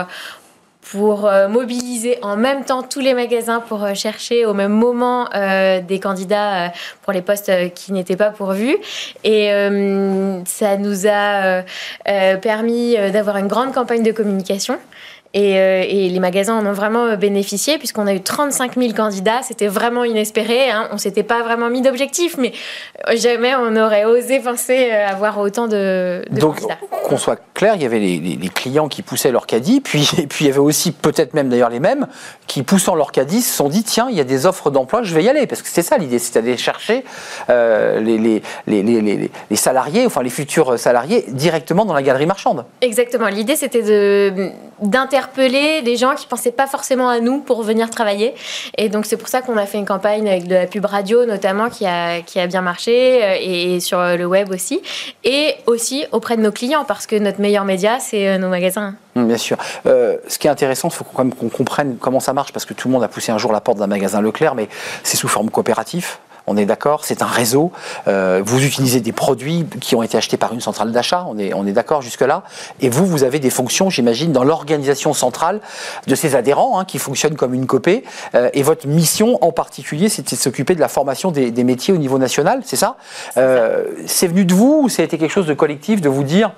pour 0.91 1.26
euh, 1.26 1.49
mobiliser 1.49 2.18
en 2.22 2.36
même 2.36 2.64
temps 2.64 2.82
tous 2.82 3.01
les 3.01 3.14
magasins 3.14 3.61
pour 3.61 3.84
euh, 3.84 3.95
chercher 3.95 4.45
au 4.45 4.55
même 4.55 4.72
moment 4.72 5.28
euh, 5.34 5.80
des 5.80 6.01
candidats 6.01 6.72
pour 7.03 7.12
les 7.12 7.22
postes 7.22 7.53
qui 7.74 7.93
n'étaient 7.93 8.16
pas 8.16 8.30
pourvus. 8.30 8.76
Et 9.24 9.51
ça 10.47 10.76
nous 10.76 11.07
a 11.07 11.62
permis 12.41 12.97
d'avoir 13.12 13.36
une 13.36 13.49
grande 13.49 13.72
campagne 13.72 14.03
de 14.03 14.12
communication. 14.12 14.78
Euh, 15.36 15.84
et, 15.86 16.08
les 16.08 16.18
magasins 16.18 16.58
en 16.58 16.66
ont 16.66 16.72
vraiment 16.72 17.06
euh, 17.06 17.16
bénéficié 17.16 17.78
puisqu'on 17.78 18.08
a 18.08 18.14
eu 18.14 18.20
35 18.20 18.76
000 18.76 18.92
candidats. 18.94 19.42
C'était 19.42 19.68
vraiment 19.68 20.02
inespéré. 20.02 20.70
Hein. 20.70 20.88
On 20.92 20.98
s'était 20.98 21.22
pas 21.22 21.42
vraiment 21.42 21.70
mis 21.70 21.82
d'objectif, 21.82 22.36
mais 22.36 22.52
euh, 23.08 23.16
jamais 23.16 23.54
on 23.54 23.76
aurait 23.76 24.04
osé 24.04 24.40
penser 24.40 24.90
avoir 24.90 25.38
autant 25.38 25.68
de, 25.68 26.24
de 26.30 26.40
Donc, 26.40 26.56
qu'on 27.04 27.16
soit 27.16 27.40
clair, 27.54 27.74
il 27.76 27.82
y 27.82 27.86
avait 27.86 28.00
les, 28.00 28.50
clients 28.52 28.88
qui 28.88 29.02
poussaient 29.02 29.30
leur 29.30 29.46
caddie, 29.46 29.80
puis, 29.80 30.10
et 30.18 30.26
puis 30.26 30.44
il 30.44 30.48
y 30.48 30.50
avait 30.50 30.58
aussi 30.58 30.90
peut-être 30.90 31.34
même 31.34 31.48
d'ailleurs 31.48 31.70
les 31.70 31.78
mêmes 31.78 32.08
qui, 32.48 32.64
poussant 32.64 32.96
leur 32.96 33.12
caddie, 33.12 33.42
se 33.42 33.54
sont 33.54 33.68
dit 33.68 33.84
tiens, 33.84 34.08
il 34.10 34.16
y 34.16 34.20
a 34.20 34.24
des 34.24 34.46
offres 34.46 34.70
d'emploi, 34.70 35.04
je 35.04 35.14
vais 35.14 35.22
y 35.22 35.28
aller. 35.28 35.46
Parce 35.46 35.62
que 35.62 35.68
c'était 35.68 35.82
ça 35.82 35.96
l'idée, 35.96 36.18
c'était 36.18 36.42
d'aller 36.42 36.56
chercher 36.56 37.04
les, 37.48 38.42
les, 38.66 39.56
salariés, 39.56 40.06
enfin 40.06 40.22
les 40.22 40.30
futurs 40.30 40.76
salariés, 40.78 41.24
directement 41.28 41.84
dans 41.84 41.94
la 41.94 42.02
galerie 42.02 42.26
marchande. 42.26 42.64
Exactement. 42.80 43.28
L'idée, 43.28 43.54
c'était 43.54 43.82
de 43.82 44.50
d'interpeller 45.20 45.82
des 45.82 45.96
gens 45.96 46.14
qui 46.14 46.26
pensaient 46.26 46.52
pas 46.52 46.66
forcément 46.66 47.08
à 47.08 47.20
nous 47.20 47.40
pour 47.40 47.62
venir 47.62 47.90
travailler. 47.90 48.34
Et 48.76 48.88
donc 48.88 49.06
c'est 49.06 49.16
pour 49.16 49.28
ça 49.28 49.42
qu'on 49.42 49.56
a 49.56 49.66
fait 49.66 49.78
une 49.78 49.86
campagne 49.86 50.28
avec 50.28 50.46
de 50.46 50.54
la 50.54 50.66
pub 50.66 50.84
radio 50.84 51.26
notamment 51.26 51.68
qui 51.68 51.86
a, 51.86 52.20
qui 52.22 52.40
a 52.40 52.46
bien 52.46 52.62
marché 52.62 53.22
euh, 53.22 53.36
et, 53.40 53.80
sur 53.80 53.98
le 54.00 54.24
web 54.26 54.50
aussi. 54.50 54.80
Et 55.24 55.54
aussi 55.66 56.04
auprès 56.12 56.36
de 56.36 56.42
nos 56.42 56.52
clients 56.52 56.84
parce 56.86 57.06
que 57.06 57.16
notre 57.16 57.40
meilleur 57.40 57.64
média, 57.64 57.98
c'est 58.00 58.28
euh, 58.28 58.38
nos 58.38 58.48
magasins. 58.48 58.94
Mmh, 59.14 59.26
bien 59.26 59.36
sûr. 59.36 59.56
Euh, 59.86 60.16
ce 60.28 60.38
qui 60.38 60.46
est 60.46 60.50
intéressant, 60.50 60.88
il 60.88 60.94
faut 60.94 61.04
quand 61.04 61.24
même 61.24 61.34
qu'on 61.34 61.48
comprenne 61.48 61.96
comment 62.00 62.20
ça 62.20 62.32
marche 62.32 62.52
parce 62.52 62.64
que 62.64 62.74
tout 62.74 62.88
le 62.88 62.94
monde 62.94 63.04
a 63.04 63.08
poussé 63.08 63.32
un 63.32 63.38
jour 63.38 63.52
la 63.52 63.60
porte 63.60 63.78
d'un 63.78 63.86
magasin 63.86 64.20
Leclerc, 64.20 64.54
mais 64.54 64.68
c'est 65.02 65.16
sous 65.16 65.28
forme 65.28 65.50
coopérative 65.50 66.18
on 66.51 66.57
est 66.57 66.66
d'accord, 66.66 67.05
c'est 67.05 67.22
un 67.22 67.26
réseau. 67.26 67.70
Euh, 68.09 68.42
vous 68.44 68.64
utilisez 68.64 69.01
des 69.01 69.12
produits 69.12 69.66
qui 69.80 69.94
ont 69.94 70.03
été 70.03 70.18
achetés 70.18 70.36
par 70.36 70.53
une 70.53 70.61
centrale 70.61 70.90
d'achat, 70.90 71.24
on 71.28 71.38
est, 71.38 71.55
on 71.55 71.64
est 71.64 71.72
d'accord 71.72 72.03
jusque-là. 72.03 72.42
Et 72.80 72.88
vous, 72.88 73.07
vous 73.07 73.22
avez 73.22 73.38
des 73.38 73.51
fonctions, 73.51 73.88
j'imagine, 73.88 74.32
dans 74.32 74.42
l'organisation 74.42 75.14
centrale 75.14 75.61
de 76.09 76.14
ces 76.16 76.34
adhérents 76.34 76.80
hein, 76.80 76.84
qui 76.84 76.98
fonctionnent 76.98 77.36
comme 77.36 77.55
une 77.55 77.66
copée. 77.66 78.03
Euh, 78.34 78.51
et 78.53 78.64
votre 78.64 78.88
mission 78.88 79.38
en 79.42 79.53
particulier, 79.53 80.09
c'était 80.09 80.34
de 80.34 80.40
s'occuper 80.40 80.74
de 80.74 80.80
la 80.80 80.88
formation 80.88 81.30
des, 81.30 81.53
métiers 81.64 81.94
au 81.94 81.98
niveau 81.98 82.18
national, 82.18 82.62
c'est 82.64 82.76
ça? 82.76 82.96
Euh, 83.36 83.84
C'est 84.07 84.26
venu 84.26 84.44
de 84.44 84.55
vous 84.55 84.80
ou 84.84 84.88
ça 84.88 85.05
été 85.05 85.18
quelque 85.18 85.30
chose 85.30 85.46
de 85.46 85.55
collectif 85.55 86.01
de 86.01 86.09
vous 86.09 86.24
dire 86.24 86.53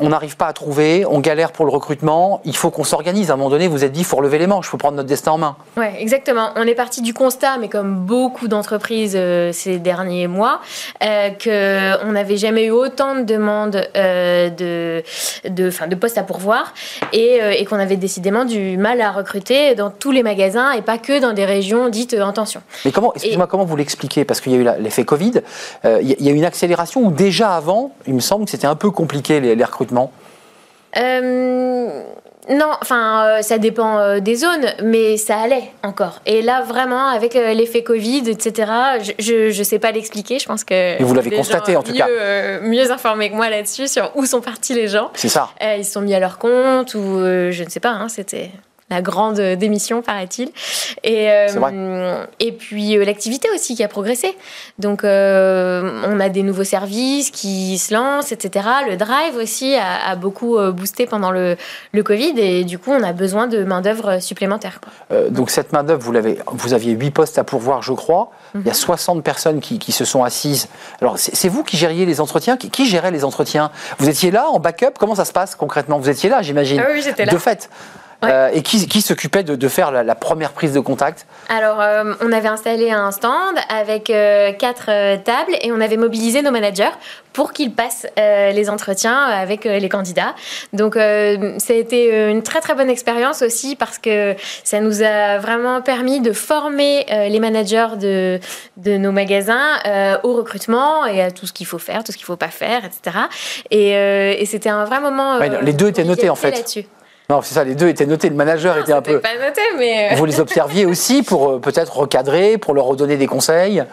on 0.00 0.08
n'arrive 0.10 0.36
pas 0.36 0.46
à 0.46 0.52
trouver, 0.52 1.04
on 1.06 1.20
galère 1.20 1.52
pour 1.52 1.64
le 1.64 1.72
recrutement, 1.72 2.40
il 2.44 2.56
faut 2.56 2.70
qu'on 2.70 2.84
s'organise. 2.84 3.30
À 3.30 3.34
un 3.34 3.36
moment 3.36 3.50
donné, 3.50 3.68
vous 3.68 3.84
êtes 3.84 3.92
dit, 3.92 4.00
il 4.00 4.04
faut 4.04 4.16
relever 4.16 4.38
les 4.38 4.46
manches, 4.46 4.66
il 4.66 4.70
faut 4.70 4.76
prendre 4.76 4.96
notre 4.96 5.08
destin 5.08 5.32
en 5.32 5.38
main. 5.38 5.56
Oui, 5.76 5.86
exactement. 5.98 6.50
On 6.56 6.62
est 6.62 6.74
parti 6.74 7.02
du 7.02 7.14
constat, 7.14 7.58
mais 7.58 7.68
comme 7.68 7.96
beaucoup 7.96 8.48
d'entreprises 8.48 9.14
euh, 9.16 9.52
ces 9.52 9.78
derniers 9.78 10.28
mois, 10.28 10.60
euh, 11.02 11.30
qu'on 12.02 12.12
n'avait 12.12 12.36
jamais 12.36 12.66
eu 12.66 12.70
autant 12.70 13.16
de 13.16 13.22
demandes 13.22 13.82
euh, 13.96 14.50
de, 14.50 15.02
de, 15.48 15.70
de 15.86 15.94
postes 15.94 16.18
à 16.18 16.22
pourvoir 16.22 16.74
et, 17.12 17.42
euh, 17.42 17.52
et 17.56 17.64
qu'on 17.64 17.78
avait 17.78 17.96
décidément 17.96 18.44
du 18.44 18.76
mal 18.76 19.00
à 19.00 19.10
recruter 19.10 19.74
dans 19.74 19.90
tous 19.90 20.12
les 20.12 20.22
magasins 20.22 20.72
et 20.72 20.82
pas 20.82 20.98
que 20.98 21.20
dans 21.20 21.32
des 21.32 21.44
régions 21.44 21.88
dites 21.88 22.14
en 22.14 22.32
tension. 22.32 22.60
Mais 22.84 22.92
comment, 22.92 23.12
excusez-moi, 23.14 23.46
comment 23.46 23.64
vous 23.64 23.76
l'expliquez? 23.76 24.24
Parce 24.24 24.40
qu'il 24.40 24.52
y 24.52 24.54
a 24.54 24.58
eu 24.58 24.80
l'effet 24.80 25.04
Covid, 25.04 25.40
il 25.84 26.16
y 26.20 26.28
a 26.28 26.32
eu 26.32 26.36
une 26.36 26.44
accélération 26.44 27.02
où 27.02 27.10
déjà 27.10 27.50
avant, 27.50 27.92
il 28.06 28.14
me 28.14 28.20
semble 28.20 28.44
que 28.44 28.50
c'était 28.50 28.66
un 28.66 28.76
peu 28.76 28.90
compliqué 28.90 29.40
les, 29.40 29.54
les 29.54 29.64
recrutements 29.64 29.87
euh, 30.96 32.02
non, 32.50 32.70
enfin, 32.80 33.26
euh, 33.26 33.42
ça 33.42 33.58
dépend 33.58 33.98
euh, 33.98 34.20
des 34.20 34.36
zones, 34.36 34.66
mais 34.82 35.18
ça 35.18 35.38
allait 35.38 35.70
encore. 35.82 36.20
Et 36.24 36.40
là, 36.40 36.62
vraiment, 36.62 37.08
avec 37.08 37.34
l'effet 37.34 37.82
Covid, 37.82 38.22
etc., 38.30 38.72
je 39.18 39.56
ne 39.56 39.64
sais 39.64 39.78
pas 39.78 39.92
l'expliquer. 39.92 40.38
Je 40.38 40.46
pense 40.46 40.64
que. 40.64 41.02
vous 41.02 41.14
l'avez 41.14 41.30
constaté, 41.30 41.76
en 41.76 41.82
tout 41.82 41.92
mieux, 41.92 41.98
cas. 41.98 42.60
mieux 42.62 42.90
informés 42.90 43.30
que 43.30 43.34
moi 43.34 43.50
là-dessus, 43.50 43.88
sur 43.88 44.10
où 44.14 44.24
sont 44.24 44.40
partis 44.40 44.74
les 44.74 44.88
gens. 44.88 45.10
C'est 45.14 45.28
ça. 45.28 45.50
ils 45.60 45.84
se 45.84 45.92
sont 45.92 46.00
mis 46.00 46.14
à 46.14 46.20
leur 46.20 46.38
compte, 46.38 46.94
ou 46.94 47.20
je 47.22 47.62
ne 47.62 47.68
sais 47.68 47.80
pas, 47.80 47.90
hein, 47.90 48.08
c'était 48.08 48.50
la 48.90 49.02
grande 49.02 49.38
démission, 49.38 50.02
paraît-il. 50.02 50.50
Et, 51.04 51.30
euh, 51.30 52.24
et 52.40 52.52
puis 52.52 52.96
euh, 52.96 53.04
l'activité 53.04 53.48
aussi 53.54 53.74
qui 53.74 53.84
a 53.84 53.88
progressé. 53.88 54.36
Donc 54.78 55.04
euh, 55.04 56.02
on 56.06 56.18
a 56.20 56.28
des 56.28 56.42
nouveaux 56.42 56.64
services 56.64 57.30
qui 57.30 57.78
se 57.78 57.92
lancent, 57.92 58.32
etc. 58.32 58.66
Le 58.88 58.96
drive 58.96 59.36
aussi 59.36 59.76
a, 59.76 60.16
beaucoup 60.16 60.58
boosté 60.72 61.06
pendant 61.06 61.30
le, 61.30 61.56
le, 61.92 62.02
Covid 62.02 62.32
et 62.38 62.64
du 62.64 62.78
coup 62.78 62.90
on 62.90 63.02
a 63.02 63.12
besoin 63.12 63.46
de 63.46 63.62
main-d'œuvre 63.62 64.20
supplémentaire. 64.20 64.80
donc 65.30 65.50
cette 65.50 65.72
main-d'œuvre, 65.72 66.00
vous, 66.00 66.12
l'avez, 66.12 66.38
vous 66.46 66.72
aviez 66.72 66.92
8 66.92 67.10
postes 67.10 67.38
à 67.38 67.44
pourvoir, 67.44 67.82
je 67.82 67.92
crois. 67.92 68.30
Il 68.54 68.66
y 68.66 68.70
a 68.70 68.74
60 68.74 69.16
mhm. 69.16 69.22
personnes 69.22 69.60
qui, 69.60 69.78
qui 69.78 69.92
se 69.92 70.04
sont 70.04 70.24
assises. 70.24 70.68
Alors 71.00 71.18
c'est, 71.18 71.48
vous 71.48 71.62
qui 71.62 71.76
gériez 71.76 72.06
les 72.06 72.20
entretiens? 72.20 72.56
Qui, 72.56 72.70
qui, 72.70 72.86
gérait 72.86 73.10
les 73.10 73.24
entretiens? 73.24 73.70
Vous 73.98 74.08
étiez 74.08 74.30
là 74.30 74.48
en 74.48 74.58
backup? 74.58 74.94
Comment 74.98 75.14
ça 75.14 75.24
se 75.24 75.32
passe 75.32 75.54
concrètement? 75.54 75.98
Vous 75.98 76.08
étiez 76.08 76.30
là, 76.30 76.42
j'imagine 76.42 76.82
ah 76.84 76.90
Oui, 76.92 77.02
j'étais 77.02 77.26
là. 77.26 77.32
De 77.32 77.38
fait 77.38 77.68
euh, 78.24 78.50
et 78.52 78.62
qui, 78.62 78.84
qui 78.88 79.00
s'occupait 79.00 79.44
de, 79.44 79.54
de, 79.54 79.68
faire 79.68 79.92
la, 79.92 80.14
première 80.16 80.50
prise 80.50 80.72
de 80.72 80.80
contact 80.80 81.24
Alors, 81.48 81.80
euh, 81.80 82.14
on 82.20 82.32
avait 82.32 82.48
installé 82.48 82.90
un 82.90 83.12
stand 83.12 83.56
avec 83.68 84.10
euh, 84.10 84.52
quatre 84.52 84.86
tables 85.22 85.52
et 85.60 85.70
on 85.70 85.80
avait 85.80 85.96
mobilisé 85.96 86.42
nos 86.42 86.50
managers 86.50 86.90
pour 87.32 87.52
qu'ils 87.52 87.72
passent 87.72 88.08
les 88.16 88.68
entretiens 88.68 89.16
avec 89.16 89.62
les 89.62 89.88
candidats. 89.88 90.34
Donc, 90.72 90.94
ça 90.94 91.72
a 91.72 91.76
été 91.76 92.28
une 92.30 92.42
très 92.42 92.60
très 92.60 92.74
bonne 92.74 92.90
expérience 92.90 93.42
aussi 93.42 93.76
parce 93.76 93.98
que 93.98 94.34
ça 94.64 94.80
nous 94.80 95.02
a 95.02 95.38
vraiment 95.38 95.80
permis 95.80 96.18
de 96.18 96.32
former 96.32 97.06
les 97.08 97.38
managers 97.38 97.96
de, 98.00 98.40
de 98.76 98.96
nos 98.96 99.12
magasins 99.12 99.76
au 100.24 100.34
recrutement 100.34 101.06
et 101.06 101.22
à 101.22 101.30
tout 101.30 101.46
ce 101.46 101.52
qu'il 101.52 101.66
faut 101.66 101.78
faire, 101.78 102.02
tout 102.02 102.10
ce 102.10 102.16
qu'il 102.16 102.24
ne 102.24 102.28
faut 102.28 102.36
pas 102.36 102.48
faire, 102.48 102.82
etc. 102.84 103.16
Et, 103.70 103.90
et 103.92 104.44
c'était 104.46 104.70
un 104.70 104.84
vrai 104.84 104.98
moment. 104.98 105.38
les 105.38 105.72
deux 105.72 105.86
étaient 105.86 106.02
notés 106.02 106.30
en 106.30 106.34
fait. 106.34 106.88
Non, 107.30 107.42
c'est 107.42 107.52
ça, 107.52 107.62
les 107.62 107.74
deux 107.74 107.88
étaient 107.88 108.06
notés. 108.06 108.30
Le 108.30 108.34
manager 108.34 108.78
était 108.78 108.94
un 108.94 109.02
peu. 109.02 109.20
pas 109.20 109.34
noté, 109.34 109.60
mais. 109.76 110.12
Euh, 110.12 110.14
Vous 110.14 110.24
les 110.24 110.40
observiez 110.40 110.86
aussi 110.86 111.22
pour 111.22 111.50
euh, 111.50 111.58
peut-être 111.58 111.98
recadrer, 111.98 112.56
pour 112.56 112.72
leur 112.72 112.86
redonner 112.86 113.18
des 113.18 113.26
conseils? 113.26 113.84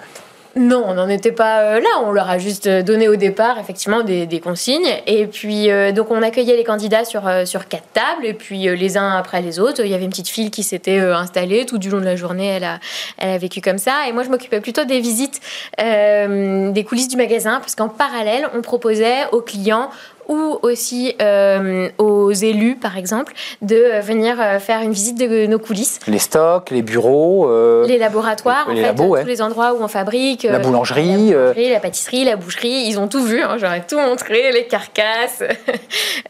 Non, 0.56 0.86
on 0.88 0.94
n'en 0.94 1.10
était 1.10 1.34
pas 1.34 1.60
euh, 1.64 1.82
là. 1.82 1.90
On 2.06 2.14
leur 2.14 2.30
a 2.30 2.38
juste 2.38 2.66
donné 2.66 3.10
au 3.10 3.18
départ, 3.18 3.60
effectivement, 3.60 4.04
des, 4.04 4.40
consignes. 4.42 4.88
Et 5.06 5.28
puis, 5.28 5.68
donc, 5.94 6.12
on 6.12 6.22
accueillait 6.22 6.56
les 6.56 6.64
candidats 6.64 7.04
sur, 7.04 7.30
sur 7.46 7.68
quatre 7.68 7.90
tables, 7.92 8.26
et 8.26 8.34
puis 8.34 8.74
les 8.74 8.96
uns 8.96 9.18
après 9.18 9.42
les 9.42 9.60
autres. 9.60 9.84
Il 9.84 9.92
y 9.92 9.94
avait 9.94 10.06
une 10.06 10.12
petite 10.12 10.30
file 10.30 10.50
qui 10.50 10.64
s'était 10.64 11.00
installée 11.00 11.66
tout 11.66 11.78
du 11.78 11.90
long 11.90 12.00
de 12.00 12.06
la 12.06 12.16
journée. 12.16 12.48
Elle 12.48 12.64
a, 12.64 12.80
elle 13.18 13.32
a 13.32 13.38
vécu 13.38 13.60
comme 13.60 13.80
ça. 13.80 14.08
Et 14.08 14.14
moi, 14.14 14.24
je 14.24 14.30
m'occupais 14.30 14.62
plutôt 14.62 14.86
des 14.86 15.02
visites, 15.02 15.42
des 15.78 16.86
coulisses 16.88 17.10
du 17.10 17.18
magasin, 17.18 17.60
parce 17.60 17.76
qu'en 17.76 17.90
parallèle, 17.90 18.48
on 18.56 18.62
proposait 18.62 19.26
aux 19.34 19.42
clients 19.42 19.90
ou 20.28 20.60
aussi 20.62 21.16
euh, 21.22 21.90
aux 21.98 22.32
élus, 22.32 22.76
par 22.76 22.98
exemple, 22.98 23.34
de 23.62 24.02
venir 24.02 24.38
euh, 24.40 24.60
faire 24.60 24.82
une 24.82 24.92
visite 24.92 25.18
de 25.18 25.46
nos 25.46 25.60
coulisses. 25.60 26.00
Les 26.08 26.20
stocks, 26.20 26.72
les 26.72 26.82
bureaux, 26.82 27.50
euh, 27.50 27.86
les 27.88 27.98
laboratoires, 27.98 28.68
en 28.70 28.76
fait, 28.76 28.96
tous 28.96 29.28
les 29.28 29.42
endroits 29.42 29.74
où 29.74 29.84
on 29.84 29.88
fabrique. 29.88 30.44
La 30.44 30.60
boulangerie, 30.60 31.34
la, 31.56 31.80
pâtisserie, 31.80 32.26
la 32.26 32.36
boucherie, 32.36 32.86
ils 32.88 33.00
ont 33.00 33.08
tout 33.08 33.24
vu. 33.24 33.42
Hein, 33.42 33.58
J'aurais 33.60 33.86
tout 33.88 34.00
montré, 34.00 34.52
les 34.52 34.66
carcasses. 34.66 35.44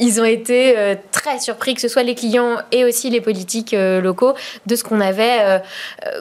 ils 0.00 0.20
ont 0.20 0.24
été 0.24 0.96
très 1.12 1.38
surpris, 1.38 1.74
que 1.74 1.80
ce 1.80 1.88
soit 1.88 2.02
les 2.02 2.14
clients 2.14 2.56
et 2.72 2.84
aussi 2.84 3.10
les 3.10 3.20
politiques 3.20 3.76
locaux, 4.02 4.34
de 4.66 4.76
ce 4.76 4.84
qu'on 4.84 5.00
avait 5.00 5.62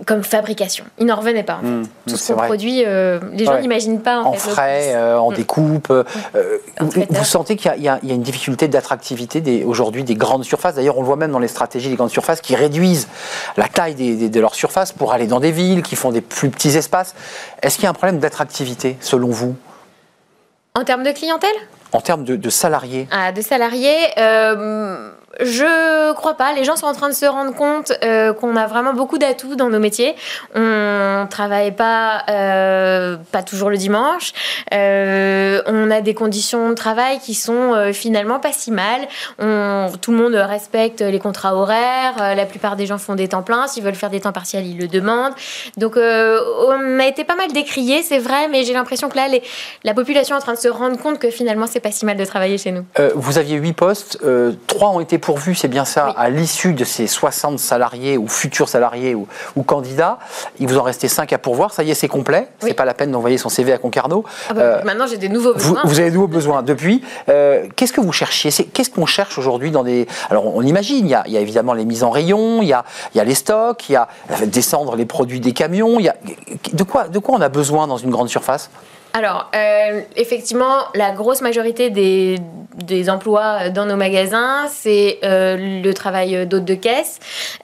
comme 0.05 0.23
fabrication. 0.23 0.85
Ils 0.99 1.05
n'en 1.05 1.15
revenaient 1.15 1.43
pas. 1.43 1.59
En 1.59 1.61
fait. 1.61 1.67
Mmh, 1.67 1.87
tout 2.07 2.17
ce 2.17 2.33
qu'on 2.33 2.41
produit, 2.41 2.83
les 2.83 3.45
gens 3.45 3.59
n'imaginent 3.59 4.01
pas. 4.01 4.21
En, 4.21 4.33
frais, 4.33 4.95
en 4.95 5.31
mmh. 5.31 5.35
découpe 5.35 5.93
vous 7.09 7.23
sentez 7.23 7.55
qu'il 7.55 7.71
y, 7.81 7.87
a 7.87 7.99
une 8.03 8.21
difficulté 8.21 8.67
d'attractivité 8.67 9.63
aujourd'hui 9.63 10.03
des 10.03 10.15
grandes 10.15 10.43
surfaces. 10.43 10.75
D'ailleurs, 10.75 10.97
on 10.97 11.01
le 11.01 11.07
voit 11.07 11.15
même 11.15 11.31
dans 11.31 11.39
les 11.39 11.47
stratégies 11.47 11.89
des 11.89 11.95
grandes 11.95 12.09
surfaces 12.09 12.41
qui 12.41 12.55
réduisent 12.55 13.07
la 13.57 13.67
taille 13.67 13.95
de 13.95 14.39
leurs 14.39 14.55
surfaces 14.55 14.91
pour 14.91 15.13
aller 15.13 15.27
dans 15.27 15.39
des 15.39 15.51
villes, 15.51 15.81
qui 15.81 15.95
font 15.95 16.11
des 16.11 16.21
plus 16.21 16.49
petits 16.49 16.75
espaces. 16.77 17.15
Est-ce 17.61 17.75
qu'il 17.75 17.83
y 17.83 17.87
a 17.87 17.89
un 17.89 17.93
problème 17.93 18.19
d'attractivité, 18.19 18.97
selon 19.01 19.29
vous? 19.29 19.55
En 20.75 20.83
termes 20.83 21.03
de 21.03 21.11
clientèle? 21.11 21.55
En 21.91 22.01
termes 22.01 22.23
de, 22.23 22.49
salariés 22.49 23.07
ah, 23.11 23.31
De 23.31 23.41
salariés, 23.41 23.97
euh, 24.17 25.11
je 25.39 26.13
crois 26.13 26.35
pas. 26.35 26.53
Les 26.53 26.63
gens 26.63 26.75
sont 26.75 26.87
en 26.87 26.93
train 26.93 27.09
de 27.09 27.13
se 27.13 27.25
rendre 27.25 27.53
compte 27.53 27.91
euh, 28.03 28.33
qu'on 28.33 28.55
a 28.55 28.65
vraiment 28.67 28.93
beaucoup 28.93 29.17
d'atouts 29.17 29.55
dans 29.55 29.69
nos 29.69 29.79
métiers. 29.79 30.15
On 30.55 31.27
travaille 31.29 31.71
pas, 31.71 32.23
euh, 32.29 33.17
pas 33.31 33.43
toujours 33.43 33.69
le 33.69 33.77
dimanche. 33.77 34.33
Euh, 34.73 35.61
on 35.67 35.91
a 35.91 36.01
des 36.01 36.13
conditions 36.13 36.69
de 36.69 36.75
travail 36.75 37.19
qui 37.19 37.33
sont 37.33 37.91
finalement 37.93 38.39
pas 38.39 38.51
si 38.51 38.71
mal. 38.71 39.01
Tout 39.37 40.11
le 40.11 40.17
monde 40.17 40.35
respecte 40.35 41.01
les 41.01 41.19
contrats 41.19 41.55
horaires. 41.55 42.35
la 42.35 42.45
plupart 42.45 42.75
des 42.75 42.85
gens 42.85 42.97
font 42.97 43.15
des 43.15 43.27
temps 43.27 43.43
pleins. 43.43 43.67
S'ils 43.67 43.83
veulent 43.83 43.95
faire 43.95 44.09
des 44.09 44.21
temps 44.21 44.31
partiels, 44.31 44.65
ils 44.65 44.77
le 44.77 44.87
demandent. 44.87 45.33
Donc, 45.77 45.97
on 45.97 46.99
a 46.99 47.05
été 47.05 47.23
pas 47.23 47.35
mal 47.35 47.51
décrié, 47.51 48.01
c'est 48.01 48.19
vrai, 48.19 48.47
mais 48.49 48.63
j'ai 48.63 48.73
l'impression 48.73 49.09
que 49.09 49.15
là, 49.15 49.27
la 49.83 49.93
population 49.93 50.35
est 50.35 50.39
en 50.39 50.41
train 50.41 50.53
de 50.53 50.59
se 50.59 50.67
rendre 50.67 50.97
compte 50.97 51.19
que 51.19 51.29
finalement, 51.29 51.67
c'est 51.67 51.79
pas 51.79 51.91
si 51.91 52.05
mal 52.05 52.17
de 52.17 52.25
travailler 52.25 52.57
chez 52.57 52.71
nous. 52.71 52.85
vous 53.15 53.37
aviez 53.37 53.57
huit 53.57 53.73
postes, 53.73 54.19
trois 54.67 54.89
ont 54.89 54.99
été 54.99 55.17
pourvu, 55.27 55.55
c'est 55.55 55.67
bien 55.67 55.83
ça, 55.83 56.05
Oui. 56.07 56.13
à 56.15 56.29
l'issue 56.29 56.71
de 56.71 56.85
ces 56.85 57.05
60 57.05 57.59
salariés 57.59 58.17
ou 58.17 58.29
futurs 58.29 58.69
salariés 58.69 59.13
ou, 59.13 59.27
ou 59.57 59.63
candidats, 59.63 60.19
il 60.57 60.69
vous 60.69 60.77
en 60.77 60.83
restait 60.83 61.09
5 61.09 61.33
à 61.33 61.37
pourvoir, 61.37 61.73
ça 61.73 61.83
y 61.83 61.91
est, 61.91 61.95
c'est 61.95 62.07
complet, 62.07 62.47
Oui. 62.63 62.69
c'est 62.69 62.73
pas 62.73 62.85
la 62.85 62.93
peine 62.93 63.11
d'envoyer 63.11 63.37
son 63.37 63.49
CV 63.49 63.73
à 63.73 63.77
Concarneau. 63.77 64.23
Ah 64.49 64.53
bah, 64.53 64.61
Euh, 64.61 64.81
maintenant, 64.85 65.05
j'ai 65.05 65.17
des 65.17 65.27
nouveaux 65.27 65.51
Vous, 65.51 65.73
besoins. 65.73 65.81
vous 65.83 65.99
avez 65.99 66.11
de 66.11 66.15
nouveaux 66.15 66.29
besoins. 66.29 66.63
Depuis, 66.63 67.03
euh, 67.27 67.67
qu'est-ce 67.75 67.91
que 67.91 67.99
vous 67.99 68.13
cherchiez? 68.13 68.51
Qu'est-ce 68.51 68.89
qu'on 68.89 69.05
cherche 69.05 69.37
aujourd'hui 69.37 69.69
dans 69.69 69.83
des... 69.83 70.07
Alors, 70.29 70.55
on 70.55 70.61
imagine, 70.61 71.05
il 71.05 71.09
y, 71.11 71.13
a, 71.13 71.23
il 71.27 71.33
y 71.33 71.37
a 71.37 71.41
évidemment 71.41 71.73
les 71.73 71.83
mises 71.83 72.05
en 72.05 72.09
rayon, 72.09 72.61
il 72.61 72.69
y 72.69 72.73
a, 72.73 72.85
il 73.13 73.17
y 73.17 73.19
a 73.21 73.25
les 73.25 73.35
stocks, 73.35 73.89
il 73.89 73.93
y 73.93 73.95
a 73.97 74.07
euh, 74.31 74.45
descendre 74.45 74.95
les 74.95 75.05
produits 75.05 75.41
des 75.41 75.51
camions. 75.51 75.99
Il 75.99 76.05
y 76.05 76.09
a... 76.09 76.15
de, 76.71 76.83
quoi, 76.83 77.09
de 77.09 77.19
quoi 77.19 77.35
on 77.37 77.41
a 77.41 77.49
besoin 77.49 77.85
dans 77.87 77.97
une 77.97 78.11
grande 78.11 78.29
surface? 78.29 78.69
Alors, 79.17 79.49
euh, 79.55 80.01
effectivement, 80.15 80.75
la 80.93 81.09
grosse 81.09 81.41
majorité 81.41 81.89
des, 81.89 82.37
des 82.75 83.09
emplois 83.09 83.69
dans 83.69 83.85
nos 83.87 83.95
magasins, 83.95 84.67
c'est 84.69 85.17
euh, 85.23 85.81
le 85.81 85.91
travail 85.95 86.45
d'hôte 86.45 86.65
de 86.65 86.75
caisse. 86.75 87.17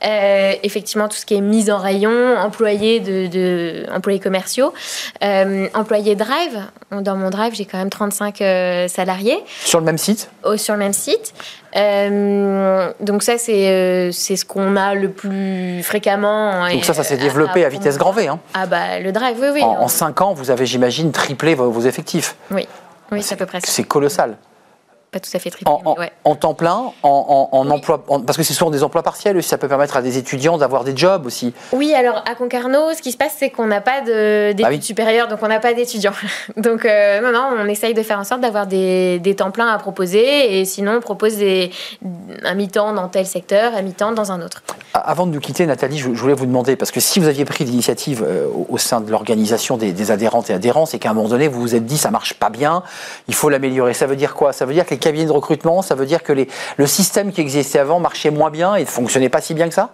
Euh, 0.03 0.53
effectivement, 0.63 1.07
tout 1.07 1.15
ce 1.15 1.27
qui 1.27 1.35
est 1.35 1.41
mise 1.41 1.69
en 1.69 1.77
rayon, 1.77 2.37
employés, 2.39 2.99
de, 3.01 3.27
de- 3.27 3.85
employés 3.93 4.19
commerciaux, 4.19 4.73
employés 5.75 6.15
drive. 6.15 6.59
Dans 6.91 7.15
mon 7.15 7.29
drive, 7.29 7.53
j'ai 7.53 7.65
quand 7.65 7.77
même 7.77 7.89
35 7.91 8.41
euh, 8.41 8.87
salariés 8.87 9.37
Sur 9.63 9.79
le 9.79 9.85
même 9.85 9.97
site? 9.99 10.31
Sur 10.57 10.73
le 10.73 10.79
même 10.79 10.93
site. 10.93 11.33
Donc 12.99 13.23
ça, 13.23 13.37
c'est 13.37 14.09
c'est 14.11 14.35
ce 14.35 14.45
qu'on 14.45 14.75
a 14.75 14.93
le 14.93 15.09
plus 15.09 15.81
fréquemment. 15.83 16.67
Donc 16.69 16.85
ça, 16.85 16.93
ça 16.93 17.03
s'est 17.03 17.17
développé 17.17 17.65
à 17.65 17.69
vitesse 17.69 17.97
grand 17.97 18.11
V. 18.11 18.27
hein. 18.27 18.39
Ah 18.53 18.65
bah, 18.67 18.99
le 18.99 19.11
drive, 19.11 19.37
oui, 19.41 19.47
oui. 19.53 19.63
En, 19.63 19.87
5 19.87 20.21
ans, 20.21 20.33
vous 20.33 20.51
avez, 20.51 20.65
j'imagine, 20.67 21.11
triplé 21.11 21.42
vos, 21.53 21.69
vos 21.69 21.81
effectifs. 21.81 22.35
Oui, 22.51 22.67
oui 23.11 23.21
c'est 23.21 23.35
à 23.35 23.37
peu 23.37 23.45
près 23.45 23.59
ça. 23.59 23.67
C'est 23.69 23.83
colossal. 23.83 24.37
Pas 25.13 25.19
tout 25.19 25.29
à 25.33 25.39
fait 25.39 25.51
triplé, 25.51 25.71
En, 25.71 25.79
en- 25.85 25.93
mais 25.93 25.99
ouais. 26.05 26.11
en 26.25 26.35
temps 26.35 26.55
plein, 26.55 26.73
en, 26.73 26.91
en- 27.03 27.49
en 27.55 27.65
Oui. 27.67 27.71
emploi, 27.71 28.03
parce 28.25 28.35
que 28.35 28.41
c'est 28.43 28.53
souvent 28.55 28.71
des 28.71 28.83
emplois 28.83 29.03
partiels 29.03 29.37
aussi, 29.37 29.47
ça 29.47 29.59
peut 29.59 29.67
permettre 29.67 29.95
à 29.95 30.01
des 30.01 30.17
étudiants 30.17 30.57
d'avoir 30.57 30.83
des 30.83 30.97
jobs 30.97 31.25
aussi. 31.27 31.53
Oui, 31.71 31.93
alors 31.93 32.23
à 32.29 32.33
Concarneau, 32.33 32.93
ce 32.95 33.01
qui 33.03 33.11
se 33.11 33.17
passe, 33.17 33.35
c'est 33.37 33.51
qu'on 33.51 33.67
n'a 33.67 33.79
pas 33.79 34.01
de- 34.01 34.53
d'études 34.53 34.65
Ah 34.65 34.69
oui. 34.71 34.81
supérieures, 34.81 35.27
donc 35.27 35.39
on 35.43 35.47
n'a 35.47 35.59
pas 35.59 35.73
d'étudiants. 35.75 36.13
Donc 36.57 36.85
euh, 36.85 37.21
non, 37.21 37.31
non, 37.31 37.49
on 37.59 37.67
essaye 37.67 37.93
de 37.93 38.01
faire 38.01 38.19
en 38.19 38.23
sorte 38.23 38.41
d'avoir 38.41 38.65
des, 38.67 39.19
des 39.19 39.35
temps 39.35 39.51
pleins 39.51 39.67
à 39.67 39.77
proposer, 39.77 40.59
et 40.59 40.65
sinon 40.65 40.93
on 40.97 41.01
propose 41.01 41.37
des, 41.37 41.69
un 42.43 42.55
mi-temps 42.55 42.93
dans 42.93 43.07
tel 43.07 43.25
secteur, 43.27 43.73
un 43.75 43.81
mi-temps 43.83 44.13
dans 44.13 44.31
un 44.31 44.41
autre. 44.41 44.63
Avant 44.95 45.25
de 45.27 45.31
nous 45.31 45.39
quitter, 45.39 45.65
Nathalie, 45.65 45.97
je, 45.99 46.13
je 46.13 46.19
voulais 46.21 46.33
vous 46.33 46.45
demander, 46.45 46.75
parce 46.75 46.91
que 46.91 46.99
si 46.99 47.19
vous 47.19 47.27
aviez 47.27 47.45
pris 47.45 47.63
l'initiative 47.65 48.23
euh, 48.27 48.47
au, 48.47 48.65
au 48.69 48.77
sein 48.77 49.01
de 49.01 49.09
l'organisation 49.11 49.77
des, 49.77 49.91
des 49.91 50.11
adhérentes 50.11 50.49
et 50.49 50.53
adhérents, 50.53 50.85
c'est 50.85 50.97
qu'à 50.99 51.09
un 51.11 51.13
moment 51.13 51.29
donné, 51.29 51.47
vous 51.47 51.61
vous 51.61 51.75
êtes 51.75 51.85
dit, 51.85 51.97
ça 51.97 52.09
marche 52.11 52.33
pas 52.35 52.49
bien, 52.49 52.83
il 53.27 53.33
faut 53.35 53.49
l'améliorer. 53.49 53.93
Ça 53.93 54.05
veut 54.07 54.15
dire 54.15 54.33
quoi? 54.33 54.53
Ça 54.53 54.65
veut 54.65 54.73
dire 54.73 54.85
que 54.85 54.95
les 55.03 55.11
cabinets 55.11 55.25
de 55.25 55.31
recrutement, 55.31 55.81
ça 55.81 55.95
veut 55.95 56.05
dire 56.05 56.23
que 56.23 56.33
les, 56.33 56.47
le 56.77 56.87
système 56.87 57.31
qui 57.31 57.41
existait 57.41 57.79
avant 57.79 57.99
marchait 57.99 58.31
moins 58.31 58.49
bien 58.49 58.75
et 58.75 58.81
ne 58.81 58.85
fonctionnait 58.85 59.29
pas 59.29 59.41
si 59.41 59.53
bien 59.53 59.67
que 59.67 59.73
ça? 59.73 59.89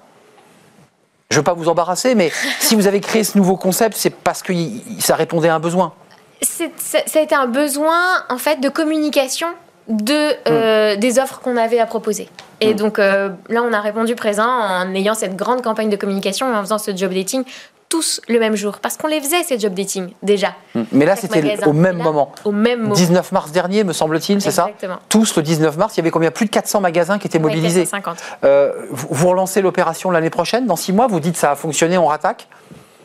Je 1.29 1.35
ne 1.35 1.39
veux 1.39 1.43
pas 1.43 1.53
vous 1.53 1.69
embarrasser, 1.69 2.15
mais 2.15 2.31
si 2.59 2.75
vous 2.75 2.87
avez 2.87 3.01
créé 3.01 3.23
ce 3.23 3.37
nouveau 3.37 3.57
concept, 3.57 3.95
c'est 3.97 4.09
parce 4.09 4.43
que 4.43 4.53
ça 4.99 5.15
répondait 5.15 5.49
à 5.49 5.55
un 5.55 5.59
besoin. 5.59 5.93
Ça, 6.41 6.65
ça 7.05 7.19
a 7.19 7.21
été 7.21 7.35
un 7.35 7.47
besoin 7.47 8.23
en 8.29 8.37
fait 8.37 8.61
de 8.61 8.69
communication 8.69 9.47
de, 9.89 10.35
euh, 10.47 10.95
des 10.95 11.19
offres 11.19 11.39
qu'on 11.39 11.57
avait 11.57 11.79
à 11.79 11.85
proposer. 11.85 12.29
Et 12.61 12.73
donc 12.73 12.99
euh, 12.99 13.29
là, 13.49 13.63
on 13.63 13.73
a 13.73 13.81
répondu 13.81 14.15
présent 14.15 14.47
en 14.47 14.93
ayant 14.93 15.15
cette 15.15 15.35
grande 15.35 15.61
campagne 15.61 15.89
de 15.89 15.95
communication 15.95 16.51
et 16.53 16.55
en 16.55 16.61
faisant 16.61 16.77
ce 16.77 16.95
job 16.95 17.13
dating 17.13 17.43
tous 17.89 18.21
le 18.29 18.39
même 18.39 18.55
jour. 18.55 18.79
Parce 18.81 18.95
qu'on 18.97 19.07
les 19.07 19.19
faisait, 19.19 19.43
ces 19.43 19.59
job 19.59 19.73
dating, 19.73 20.11
déjà. 20.21 20.53
Mais 20.91 21.05
là, 21.05 21.15
c'était 21.15 21.57
au 21.65 21.73
même 21.73 21.97
Là, 21.97 22.03
moment. 22.03 22.31
Au 22.45 22.51
même 22.51 22.83
moment. 22.83 22.93
19 22.93 23.31
mars 23.31 23.51
dernier, 23.51 23.83
me 23.83 23.93
semble-t-il, 23.93 24.41
c'est 24.41 24.51
ça. 24.51 24.69
Tous 25.09 25.35
le 25.35 25.41
19 25.41 25.75
mars, 25.77 25.95
il 25.95 25.97
y 25.97 26.01
avait 26.01 26.11
combien? 26.11 26.31
Plus 26.31 26.45
de 26.45 26.51
400 26.51 26.81
magasins 26.81 27.17
qui 27.17 27.27
étaient 27.27 27.39
Ouais, 27.39 27.45
mobilisés. 27.45 27.81
450. 27.81 28.17
Euh, 28.43 28.71
vous, 28.91 29.27
relancez 29.27 29.61
l'opération 29.61 30.11
l'année 30.11 30.29
prochaine, 30.29 30.67
dans 30.67 30.75
six 30.75 30.93
mois, 30.93 31.07
vous 31.07 31.19
dites 31.19 31.35
ça 31.35 31.51
a 31.51 31.55
fonctionné, 31.55 31.97
on 31.97 32.05
rattaque? 32.05 32.47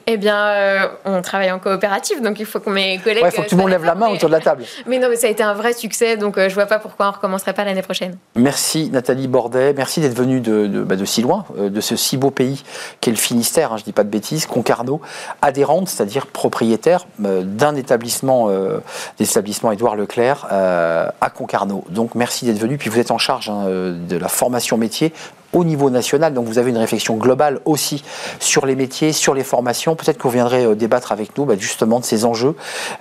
Eh 0.06 0.16
bien, 0.16 0.36
euh, 0.36 0.88
on 1.04 1.22
travaille 1.22 1.50
en 1.50 1.58
coopérative, 1.58 2.20
donc 2.20 2.38
il 2.38 2.46
faut 2.46 2.60
que 2.60 2.68
mes 2.68 2.98
collègues. 2.98 3.22
Ouais, 3.22 3.30
il 3.30 3.34
faut 3.34 3.42
que 3.42 3.48
tout 3.48 3.56
le 3.56 3.62
monde 3.62 3.70
lève 3.70 3.84
la 3.84 3.94
main 3.94 4.08
autour 4.08 4.28
de 4.28 4.34
la 4.34 4.40
table. 4.40 4.64
Mais, 4.86 4.98
non, 4.98 5.08
mais 5.08 5.16
ça 5.16 5.26
a 5.26 5.30
été 5.30 5.42
un 5.42 5.54
vrai 5.54 5.72
succès, 5.72 6.16
donc 6.16 6.36
euh, 6.36 6.48
je 6.48 6.54
vois 6.54 6.66
pas 6.66 6.78
pourquoi 6.78 7.08
on 7.08 7.10
recommencerait 7.12 7.54
pas 7.54 7.64
l'année 7.64 7.82
prochaine. 7.82 8.16
Merci 8.36 8.90
Nathalie 8.90 9.28
Bordet, 9.28 9.72
merci 9.72 10.00
d'être 10.00 10.14
venue 10.14 10.40
de, 10.40 10.66
de, 10.66 10.82
bah, 10.82 10.96
de 10.96 11.04
si 11.04 11.22
loin, 11.22 11.44
euh, 11.58 11.70
de 11.70 11.80
ce 11.80 11.96
si 11.96 12.16
beau 12.16 12.30
pays 12.30 12.62
qu'est 13.00 13.10
le 13.10 13.16
Finistère, 13.16 13.72
hein, 13.72 13.76
je 13.78 13.84
dis 13.84 13.92
pas 13.92 14.04
de 14.04 14.10
bêtises, 14.10 14.46
Concarneau, 14.46 15.00
adhérente, 15.42 15.88
c'est-à-dire 15.88 16.26
propriétaire 16.26 17.06
euh, 17.24 17.42
d'un 17.42 17.74
établissement, 17.74 18.48
euh, 18.50 18.80
des 19.18 19.28
établissements 19.28 19.72
Édouard 19.72 19.96
Leclerc 19.96 20.46
euh, 20.52 21.08
à 21.20 21.30
Concarneau. 21.30 21.84
Donc 21.88 22.14
merci 22.14 22.44
d'être 22.44 22.58
venue, 22.58 22.76
puis 22.76 22.90
vous 22.90 22.98
êtes 22.98 23.10
en 23.10 23.18
charge 23.18 23.48
hein, 23.48 23.64
euh, 23.66 23.96
de 24.08 24.16
la 24.16 24.28
formation 24.28 24.76
métier 24.76 25.12
au 25.54 25.64
niveau 25.64 25.88
national, 25.88 26.34
donc 26.34 26.46
vous 26.46 26.58
avez 26.58 26.70
une 26.70 26.78
réflexion 26.78 27.16
globale 27.16 27.60
aussi 27.64 28.04
sur 28.40 28.66
les 28.66 28.76
métiers, 28.76 29.12
sur 29.12 29.34
les 29.34 29.44
formations. 29.44 29.94
Peut-être 29.94 30.18
que 30.18 30.24
vous 30.24 30.30
viendrez 30.30 30.64
euh, 30.64 30.74
débattre 30.74 31.12
avec 31.12 31.38
nous 31.38 31.44
bah, 31.44 31.54
justement 31.58 32.00
de 32.00 32.04
ces 32.04 32.24
enjeux, 32.24 32.54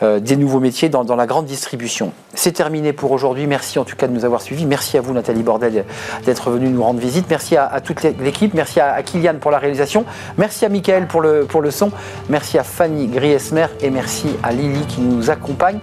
euh, 0.04 0.20
des 0.20 0.38
nouveaux 0.38 0.60
métiers 0.60 0.90
dans, 0.90 1.04
la 1.16 1.26
grande 1.28 1.46
distribution. 1.46 2.12
C'est 2.34 2.54
terminé 2.54 2.94
pour 2.94 3.12
aujourd'hui. 3.12 3.46
Merci 3.46 3.78
en 3.78 3.84
tout 3.84 3.96
cas 3.96 4.08
de 4.08 4.14
nous 4.14 4.26
avoir 4.26 4.42
suivis. 4.42 4.66
Merci 4.66 4.98
à 4.98 5.02
vous 5.02 5.14
Nathalie 5.14 5.44
Bordel 5.44 5.86
d'être 6.26 6.50
venue 6.50 6.70
nous 6.70 6.84
rendre 6.84 7.00
visite. 7.00 7.26
Merci 7.30 7.56
à, 7.58 7.82
toute 7.82 8.04
l'équipe. 8.04 8.54
Merci 8.54 8.80
à, 8.80 8.94
à 8.94 9.04
Kylian 9.04 9.36
pour 9.40 9.52
la 9.52 9.60
réalisation. 9.60 10.06
Merci 10.38 10.66
à 10.66 10.70
Mickaël 10.70 11.08
pour 11.08 11.22
le, 11.22 11.46
pour 11.46 11.62
le 11.62 11.72
son. 11.72 11.92
Merci 12.30 12.58
à 12.58 12.64
Fanny 12.64 13.08
Griesmer 13.08 13.68
et 13.82 13.90
merci 13.90 14.28
à 14.44 14.52
Lily 14.52 14.86
qui 14.88 15.02
nous 15.02 15.30
accompagne 15.30 15.80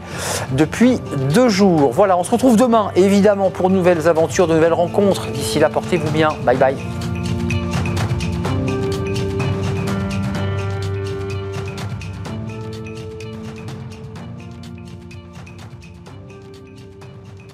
depuis 0.52 1.00
deux 1.32 1.48
jours. 1.48 1.92
Voilà, 1.92 2.16
on 2.16 2.24
se 2.24 2.30
retrouve 2.30 2.56
demain 2.56 2.90
évidemment 2.96 3.50
pour 3.50 3.70
nouvelles 3.70 4.08
aventures, 4.08 4.46
de 4.46 4.54
nouvelles 4.54 4.72
rencontres. 4.72 5.28
D'ici 5.28 5.58
là, 5.58 5.68
portez-vous 5.68 6.10
bien. 6.10 6.30
Bye 6.44 6.59
拜。 6.60 7.09